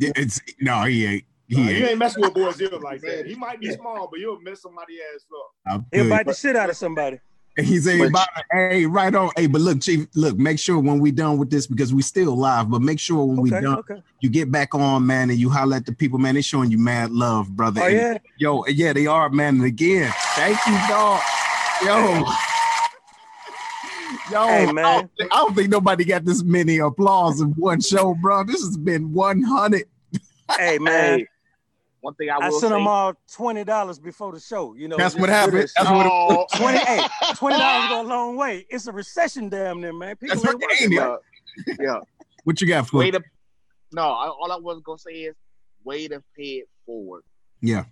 It's 0.00 0.40
no, 0.60 0.82
he 0.84 1.04
ain't. 1.04 1.24
He 1.46 1.56
uh, 1.56 1.60
ain't. 1.60 1.78
You 1.78 1.86
ain't 1.86 1.98
messing 1.98 2.22
with 2.22 2.34
boy 2.34 2.50
zero 2.52 2.78
like 2.78 3.00
that. 3.02 3.26
He 3.28 3.34
might 3.34 3.60
be 3.60 3.70
small, 3.72 4.08
but 4.10 4.18
you'll 4.18 4.40
mess 4.40 4.62
somebody 4.62 4.98
ass 5.14 5.24
up. 5.74 5.84
He'll 5.92 6.08
bite 6.08 6.26
the 6.26 6.34
shit 6.34 6.56
out 6.56 6.70
of 6.70 6.76
somebody. 6.76 7.20
He's 7.58 7.88
a 7.88 8.00
about 8.02 8.28
hey, 8.52 8.86
right 8.86 9.12
on. 9.14 9.30
Hey, 9.36 9.46
but 9.48 9.60
look, 9.60 9.80
Chief, 9.80 10.06
look, 10.14 10.38
make 10.38 10.58
sure 10.58 10.78
when 10.78 11.00
we 11.00 11.10
done 11.10 11.38
with 11.38 11.50
this 11.50 11.66
because 11.66 11.92
we 11.92 12.02
still 12.02 12.36
live, 12.36 12.70
but 12.70 12.82
make 12.82 13.00
sure 13.00 13.24
when 13.24 13.40
okay, 13.40 13.42
we 13.42 13.50
done, 13.50 13.78
okay. 13.78 14.02
you 14.20 14.30
get 14.30 14.52
back 14.52 14.74
on, 14.74 15.06
man, 15.06 15.30
and 15.30 15.38
you 15.38 15.50
holler 15.50 15.76
at 15.76 15.86
the 15.86 15.92
people, 15.92 16.18
man. 16.18 16.36
They 16.36 16.42
showing 16.42 16.70
you 16.70 16.78
mad 16.78 17.10
love, 17.10 17.50
brother. 17.56 17.82
Oh, 17.82 17.86
and, 17.86 17.96
yeah? 17.96 18.18
Yo, 18.38 18.64
yeah, 18.66 18.92
they 18.92 19.06
are, 19.06 19.28
man. 19.30 19.56
And 19.56 19.64
again, 19.64 20.12
thank 20.34 20.58
you, 20.66 20.78
dog. 20.88 21.20
Yo. 21.84 22.24
Yo, 24.30 24.46
hey, 24.46 24.72
man. 24.72 24.84
I 24.84 24.94
don't, 24.94 25.10
think, 25.16 25.34
I 25.34 25.36
don't 25.36 25.54
think 25.54 25.68
nobody 25.70 26.04
got 26.04 26.24
this 26.24 26.42
many 26.42 26.78
applause 26.78 27.40
in 27.40 27.48
one 27.52 27.80
show, 27.80 28.14
bro. 28.14 28.44
This 28.44 28.62
has 28.62 28.76
been 28.76 29.12
100. 29.12 29.84
Hey, 30.56 30.78
man. 30.78 31.26
Hey, 31.98 32.02
one 32.02 32.14
thing 32.14 32.30
I 32.30 32.36
will 32.36 32.44
I 32.44 32.50
sent 32.50 32.60
say, 32.62 32.68
them 32.70 32.86
all 32.86 33.14
twenty 33.32 33.64
dollars 33.64 33.98
before 33.98 34.32
the 34.32 34.40
show. 34.40 34.74
You 34.74 34.88
know, 34.88 34.96
That's 34.96 35.14
what 35.14 35.26
do 35.26 35.32
happened. 35.32 35.58
this. 35.58 35.74
That's 35.76 35.90
what 35.90 36.06
it- 36.06 36.12
Oh, 36.12 36.46
Twenty 36.56 36.78
eight. 36.78 37.08
Twenty 37.36 37.58
dollars 37.58 37.88
go 37.88 38.00
a 38.02 38.08
long 38.08 38.36
way. 38.36 38.66
It's 38.70 38.86
a 38.86 38.92
recession 38.92 39.48
damn 39.48 39.80
there, 39.80 39.92
man. 39.92 40.16
People 40.16 40.36
That's 40.36 40.48
ain't 40.54 40.60
what 40.62 40.70
working. 40.70 40.92
yeah, 40.92 41.16
yeah. 41.80 41.98
What 42.44 42.60
you 42.62 42.66
got 42.68 42.88
for? 42.88 42.98
Way 42.98 43.10
to 43.10 43.22
no. 43.92 44.02
I, 44.02 44.28
all 44.28 44.50
I 44.52 44.56
was 44.56 44.80
gonna 44.84 44.98
say 44.98 45.10
is 45.12 45.34
way 45.84 46.08
to 46.08 46.22
pay 46.36 46.62
it 46.62 46.68
forward. 46.86 47.22
Yeah. 47.60 47.84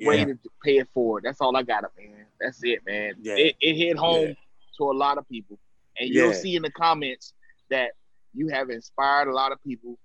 Way 0.00 0.18
Yeah. 0.18 0.24
to 0.26 0.38
pay 0.62 0.78
it 0.78 0.88
forward. 0.92 1.22
That's 1.24 1.40
all 1.40 1.56
I 1.56 1.62
got, 1.62 1.84
man. 1.96 2.26
That's 2.40 2.62
it, 2.64 2.80
man. 2.84 3.14
Yeah. 3.22 3.34
It, 3.36 3.56
it 3.60 3.74
hit 3.76 3.96
home 3.96 4.28
Yeah. 4.28 4.34
to 4.78 4.90
a 4.90 4.92
lot 4.92 5.16
of 5.18 5.26
people, 5.28 5.58
and 5.98 6.10
you'll 6.10 6.34
see 6.34 6.56
in 6.56 6.62
the 6.62 6.70
comments 6.72 7.32
that 7.70 7.92
you 8.34 8.48
have 8.48 8.68
inspired 8.68 9.28
a 9.28 9.32
lot 9.32 9.52
of 9.52 9.62
people 9.62 9.96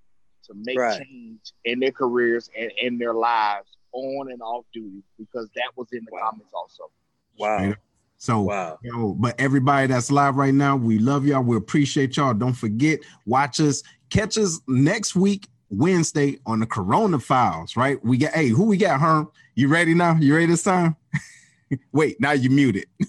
to 0.50 0.56
make 0.66 0.78
Right. 0.78 1.02
change 1.08 1.54
in 1.66 1.80
their 1.80 1.92
careers 1.92 2.50
and 2.58 2.72
in 2.82 2.98
their 2.98 3.14
lives 3.14 3.78
on 3.92 4.32
and 4.32 4.42
off 4.42 4.66
duty 4.74 5.04
because 5.18 5.50
that 5.56 5.72
was 5.76 5.88
in 5.92 6.04
the 6.06 6.12
Wow. 6.12 6.32
comments 6.32 6.54
also. 6.54 6.92
Wow. 7.38 7.74
So, 8.18 8.42
Wow. 8.42 8.80
yo, 8.84 9.14
but 9.14 9.40
everybody 9.40 9.88
that's 9.88 10.12
live 10.12 10.36
right 10.36 10.54
now, 10.54 10.76
we 10.76 11.00
love 11.00 11.26
y'all. 11.26 11.42
We 11.42 11.56
appreciate 11.56 12.18
y'all. 12.18 12.34
Don't 12.34 12.54
forget, 12.54 13.00
watch 13.26 13.62
us, 13.62 13.82
catch 14.10 14.38
us 14.38 14.60
next 14.68 15.16
week, 15.16 15.48
Wednesday, 15.70 16.40
on 16.46 16.60
the 16.60 16.66
Corona 16.66 17.20
Files, 17.20 17.78
right? 17.78 18.04
We 18.04 18.18
got, 18.18 18.34
hey, 18.34 18.50
who 18.50 18.66
we 18.66 18.76
got, 18.78 19.00
Herm? 19.00 19.32
You 19.56 19.70
ready 19.70 19.94
now? 19.94 20.16
You 20.16 20.34
ready 20.34 20.48
this 20.48 20.64
time? 20.64 20.96
Wait, 21.94 22.20
now 22.20 22.32
you 22.32 22.50
muted. 22.50 22.88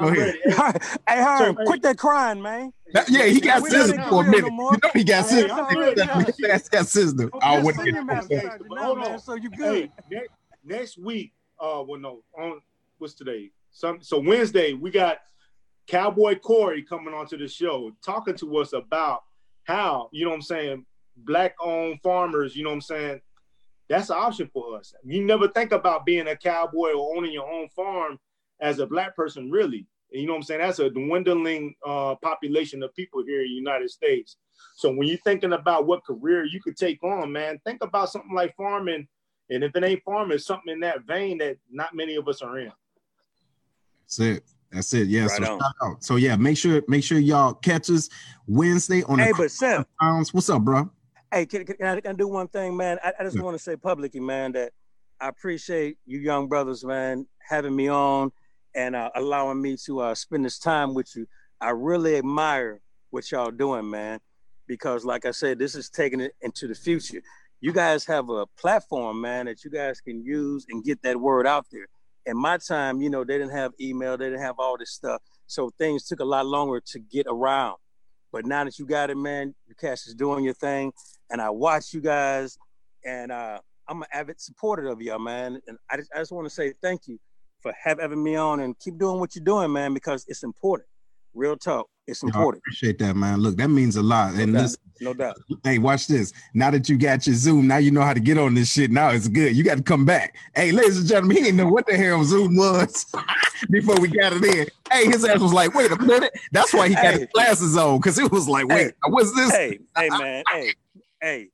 Go 0.00 0.08
ahead. 0.08 0.18
ready. 0.18 0.40
hey, 1.08 1.22
Herm, 1.22 1.56
So, 1.56 1.64
quit 1.64 1.82
that 1.82 1.98
crying, 1.98 2.42
man. 2.42 2.72
That- 2.92 3.08
yeah, 3.08 3.24
he 3.26 3.40
got 3.40 3.62
We 3.62 3.70
sizzled 3.70 4.00
for 4.08 4.22
a 4.22 4.26
minute. 4.26 4.52
no. 4.52 4.70
You 4.72 4.78
know 4.82 4.90
he 4.94 5.04
got 5.04 5.28
Hey, 5.28 5.48
sizzled. 5.48 5.50
I'm. 5.50 6.24
That's 6.38 6.68
got 6.68 6.86
sizzled. 6.86 7.30
I'm 7.34 7.40
I 7.42 7.62
wouldn't 7.62 7.84
get 7.84 8.04
master 8.04 8.58
But 8.68 8.78
hold 8.78 8.98
on. 8.98 9.18
so 9.18 9.34
you 9.34 9.50
good. 9.50 9.74
Hey, 9.74 9.92
next, 10.10 10.30
next 10.64 10.98
week, 10.98 11.32
uh, 11.60 11.82
well, 11.86 12.00
no, 12.00 12.22
on 12.38 12.60
what's 12.98 13.14
today? 13.14 13.50
Some 13.72 14.00
so 14.02 14.18
Wednesday 14.20 14.72
we 14.72 14.90
got 14.90 15.18
Cowboy 15.86 16.36
Corey 16.38 16.82
coming 16.82 17.14
onto 17.14 17.36
the 17.36 17.48
show, 17.48 17.92
talking 18.04 18.34
to 18.36 18.56
us 18.58 18.72
about 18.72 19.22
how 19.64 20.08
you 20.12 20.24
know 20.24 20.30
what 20.30 20.36
I'm 20.36 20.42
saying, 20.42 20.86
black-owned 21.16 22.00
farmers. 22.02 22.56
You 22.56 22.64
know 22.64 22.70
what 22.70 22.76
I'm 22.76 22.80
saying. 22.82 23.20
That's 23.88 24.10
an 24.10 24.16
option 24.18 24.50
for 24.52 24.76
us. 24.76 24.92
You 25.04 25.24
never 25.24 25.46
think 25.48 25.70
about 25.72 26.04
being 26.04 26.26
a 26.26 26.36
cowboy 26.36 26.92
or 26.92 27.16
owning 27.16 27.32
your 27.32 27.48
own 27.48 27.68
farm 27.68 28.18
as 28.60 28.78
a 28.78 28.86
black 28.86 29.14
person, 29.16 29.50
really. 29.50 29.86
you 30.10 30.26
know 30.26 30.32
what 30.32 30.38
I'm 30.38 30.42
saying? 30.44 30.60
That's 30.60 30.78
a 30.78 30.90
dwindling 30.90 31.74
uh, 31.84 32.14
population 32.16 32.82
of 32.82 32.94
people 32.94 33.22
here 33.26 33.40
in 33.42 33.48
the 33.48 33.54
United 33.54 33.90
States. 33.90 34.36
So 34.76 34.90
when 34.90 35.08
you're 35.08 35.18
thinking 35.18 35.52
about 35.52 35.86
what 35.86 36.04
career 36.04 36.44
you 36.44 36.60
could 36.60 36.76
take 36.76 37.02
on, 37.02 37.32
man, 37.32 37.58
think 37.64 37.82
about 37.82 38.10
something 38.10 38.34
like 38.34 38.54
farming. 38.56 39.06
And 39.50 39.62
if 39.62 39.76
it 39.76 39.84
ain't 39.84 40.02
farming, 40.04 40.38
something 40.38 40.72
in 40.72 40.80
that 40.80 41.04
vein 41.06 41.38
that 41.38 41.56
not 41.70 41.94
many 41.94 42.16
of 42.16 42.28
us 42.28 42.42
are 42.42 42.58
in. 42.58 42.72
That's 44.02 44.20
it. 44.20 44.44
That's 44.72 44.92
it. 44.94 45.08
Yeah. 45.08 45.26
Right 45.26 45.42
so, 45.42 45.60
so 46.00 46.16
yeah, 46.16 46.36
make 46.36 46.58
sure 46.58 46.82
make 46.88 47.04
sure 47.04 47.18
y'all 47.18 47.54
catch 47.54 47.90
us 47.90 48.08
Wednesday 48.46 49.02
on 49.04 49.18
hey, 49.18 49.32
the 49.32 49.34
but 49.38 49.50
Sam, 49.50 49.84
What's 50.32 50.50
up, 50.50 50.62
bro? 50.62 50.90
Hey, 51.32 51.46
can, 51.46 51.64
can, 51.64 51.86
I, 51.86 52.00
can 52.00 52.12
I 52.12 52.14
do 52.14 52.28
one 52.28 52.48
thing, 52.48 52.76
man? 52.76 52.98
I, 53.02 53.12
I 53.18 53.24
just 53.24 53.36
yeah. 53.36 53.42
want 53.42 53.56
to 53.56 53.62
say 53.62 53.76
publicly, 53.76 54.20
man, 54.20 54.52
that 54.52 54.72
I 55.20 55.28
appreciate 55.28 55.98
you 56.06 56.18
young 56.18 56.48
brothers, 56.48 56.84
man, 56.84 57.26
having 57.40 57.74
me 57.74 57.88
on 57.88 58.32
and 58.76 58.94
uh, 58.94 59.10
allowing 59.16 59.60
me 59.60 59.76
to 59.86 60.00
uh, 60.00 60.14
spend 60.14 60.44
this 60.44 60.58
time 60.58 60.94
with 60.94 61.16
you. 61.16 61.26
I 61.60 61.70
really 61.70 62.16
admire 62.16 62.80
what 63.10 63.32
y'all 63.32 63.50
doing, 63.50 63.88
man, 63.88 64.20
because 64.68 65.04
like 65.04 65.24
I 65.24 65.30
said, 65.30 65.58
this 65.58 65.74
is 65.74 65.88
taking 65.88 66.20
it 66.20 66.32
into 66.42 66.68
the 66.68 66.74
future. 66.74 67.22
You 67.60 67.72
guys 67.72 68.04
have 68.04 68.28
a 68.28 68.44
platform, 68.58 69.22
man, 69.22 69.46
that 69.46 69.64
you 69.64 69.70
guys 69.70 70.00
can 70.02 70.22
use 70.22 70.66
and 70.68 70.84
get 70.84 71.02
that 71.02 71.16
word 71.18 71.46
out 71.46 71.64
there. 71.72 71.86
In 72.26 72.36
my 72.36 72.58
time, 72.58 73.00
you 73.00 73.08
know, 73.08 73.24
they 73.24 73.38
didn't 73.38 73.52
have 73.52 73.72
email, 73.80 74.18
they 74.18 74.26
didn't 74.26 74.42
have 74.42 74.56
all 74.58 74.76
this 74.76 74.90
stuff. 74.90 75.22
So 75.46 75.70
things 75.78 76.06
took 76.06 76.20
a 76.20 76.24
lot 76.24 76.44
longer 76.44 76.82
to 76.92 76.98
get 76.98 77.26
around. 77.28 77.76
But 78.30 78.44
now 78.44 78.64
that 78.64 78.78
you 78.78 78.84
got 78.84 79.08
it, 79.08 79.16
man, 79.16 79.54
your 79.66 79.76
cast 79.76 80.06
is 80.06 80.14
doing 80.14 80.44
your 80.44 80.52
thing. 80.52 80.92
And 81.30 81.40
I 81.40 81.48
watch 81.48 81.94
you 81.94 82.02
guys 82.02 82.58
and 83.04 83.32
uh, 83.32 83.60
I'm 83.88 84.02
an 84.02 84.08
avid 84.12 84.40
supporter 84.40 84.88
of 84.88 85.00
y'all, 85.00 85.18
man. 85.18 85.60
And 85.66 85.78
I 85.88 85.96
just, 85.96 86.10
I 86.14 86.18
just 86.18 86.32
want 86.32 86.46
to 86.46 86.50
say 86.54 86.74
thank 86.82 87.06
you 87.06 87.18
for 87.60 87.72
having 87.82 88.22
me 88.22 88.36
on 88.36 88.60
and 88.60 88.78
keep 88.78 88.98
doing 88.98 89.20
what 89.20 89.34
you're 89.34 89.44
doing, 89.44 89.72
man, 89.72 89.94
because 89.94 90.24
it's 90.28 90.42
important. 90.42 90.88
Real 91.34 91.56
talk. 91.56 91.88
It's 92.06 92.22
important. 92.22 92.62
I 92.64 92.68
appreciate 92.68 92.98
that, 93.00 93.16
man. 93.16 93.40
Look, 93.40 93.56
that 93.56 93.68
means 93.68 93.96
a 93.96 94.02
lot. 94.02 94.34
No 94.34 94.42
and 94.42 94.52
doubt. 94.54 94.62
Listen, 94.62 94.80
no 95.00 95.14
doubt. 95.14 95.36
Hey, 95.64 95.78
watch 95.78 96.06
this. 96.06 96.32
Now 96.54 96.70
that 96.70 96.88
you 96.88 96.96
got 96.96 97.26
your 97.26 97.34
Zoom, 97.34 97.66
now 97.66 97.78
you 97.78 97.90
know 97.90 98.02
how 98.02 98.14
to 98.14 98.20
get 98.20 98.38
on 98.38 98.54
this 98.54 98.72
shit. 98.72 98.90
Now 98.90 99.10
it's 99.10 99.28
good. 99.28 99.56
You 99.56 99.64
got 99.64 99.76
to 99.76 99.82
come 99.82 100.04
back. 100.04 100.36
Hey, 100.54 100.70
ladies 100.70 100.98
and 100.98 101.06
gentlemen, 101.06 101.36
he 101.36 101.42
didn't 101.42 101.56
know 101.56 101.68
what 101.68 101.86
the 101.86 101.96
hell 101.96 102.22
Zoom 102.22 102.56
was 102.56 103.06
before 103.70 104.00
we 104.00 104.08
got 104.08 104.32
it 104.34 104.44
in. 104.44 104.66
Hey, 104.90 105.06
his 105.06 105.24
ass 105.24 105.40
was 105.40 105.52
like, 105.52 105.74
wait 105.74 105.90
a 105.90 105.98
minute. 105.98 106.32
That's 106.52 106.72
why 106.72 106.88
he 106.88 106.94
got 106.94 107.14
his 107.14 107.26
glasses 107.34 107.76
on, 107.76 107.98
because 107.98 108.18
it 108.18 108.30
was 108.30 108.48
like, 108.48 108.68
wait, 108.68 108.86
hey, 108.86 108.92
what's 109.08 109.34
this? 109.34 109.50
Hey, 109.50 109.78
hey, 109.96 110.08
man. 110.10 110.44
hey, 110.52 110.72
hey. 111.20 111.48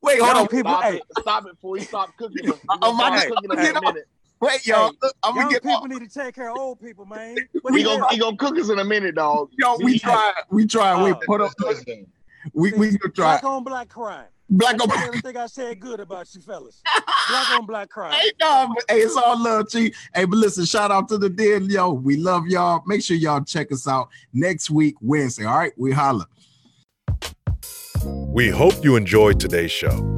Wait, 0.00 0.20
hold 0.20 0.36
on. 0.36 0.48
People, 0.48 0.72
stop, 0.72 0.84
hey. 0.84 0.96
it, 0.96 1.02
stop 1.20 1.46
it 1.46 1.50
before 1.52 1.76
you 1.76 1.84
stop 1.84 2.16
cooking. 2.16 2.50
Oh, 2.50 2.78
I'm 2.80 2.94
about 2.94 3.26
cooking 3.26 3.50
in 3.52 3.76
a 3.76 3.80
minute. 3.80 4.08
Wait, 4.42 4.66
y'all. 4.66 4.90
Hey, 5.00 5.08
I'm 5.22 5.36
gonna 5.36 5.50
get 5.50 5.62
people 5.62 5.76
off. 5.76 5.88
need 5.88 6.00
to 6.00 6.08
take 6.08 6.34
care 6.34 6.50
of 6.50 6.58
old 6.58 6.80
people, 6.80 7.06
man. 7.06 7.36
What 7.62 7.72
we 7.72 7.84
gonna 7.84 8.08
he 8.08 8.18
gonna 8.18 8.36
cook 8.36 8.58
us 8.58 8.70
in 8.70 8.78
a 8.80 8.84
minute, 8.84 9.14
dog. 9.14 9.50
Yo, 9.56 9.76
we 9.76 10.00
try. 10.00 10.32
We 10.50 10.66
try. 10.66 10.90
Uh, 10.90 11.04
Wait, 11.04 11.14
put 11.24 11.40
up. 11.40 11.52
We 12.54 12.72
we 12.72 12.98
gonna 12.98 13.12
try. 13.14 13.38
Black 13.38 13.44
on 13.44 13.62
black 13.62 13.88
crime. 13.88 14.24
Black 14.50 14.80
on 14.80 14.88
black. 14.88 15.06
Everything 15.06 15.36
I 15.36 15.46
said 15.46 15.78
good 15.78 16.00
about 16.00 16.34
you 16.34 16.40
fellas. 16.40 16.82
Black 17.28 17.50
on 17.52 17.66
black 17.66 17.88
crime. 17.88 18.12
Hey, 18.12 18.32
no, 18.40 18.74
hey, 18.88 18.96
it's 18.96 19.16
all 19.16 19.40
love, 19.40 19.70
G. 19.70 19.94
Hey, 20.12 20.24
but 20.24 20.36
listen, 20.36 20.64
shout 20.64 20.90
out 20.90 21.08
to 21.10 21.18
the 21.18 21.30
dead, 21.30 21.62
yo. 21.70 21.92
We 21.92 22.16
love 22.16 22.48
y'all. 22.48 22.82
Make 22.84 23.04
sure 23.04 23.16
y'all 23.16 23.44
check 23.44 23.70
us 23.70 23.86
out 23.86 24.08
next 24.32 24.70
week, 24.70 24.96
Wednesday. 25.00 25.44
All 25.44 25.56
right, 25.56 25.72
we 25.78 25.92
holla. 25.92 26.26
We 28.04 28.48
hope 28.48 28.82
you 28.82 28.96
enjoyed 28.96 29.38
today's 29.38 29.70
show. 29.70 30.16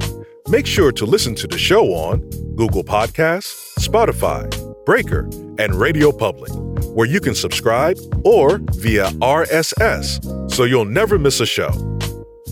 Make 0.48 0.66
sure 0.66 0.90
to 0.92 1.06
listen 1.06 1.34
to 1.36 1.46
the 1.46 1.56
show 1.56 1.94
on 1.94 2.20
Google 2.54 2.84
Podcasts, 2.84 3.72
Spotify, 3.78 4.44
Breaker, 4.84 5.20
and 5.58 5.74
Radio 5.74 6.12
Public, 6.12 6.52
where 6.94 7.06
you 7.06 7.18
can 7.18 7.34
subscribe 7.34 7.96
or 8.26 8.58
via 8.74 9.06
RSS 9.22 10.52
so 10.52 10.64
you'll 10.64 10.84
never 10.84 11.18
miss 11.18 11.40
a 11.40 11.46
show. 11.46 11.70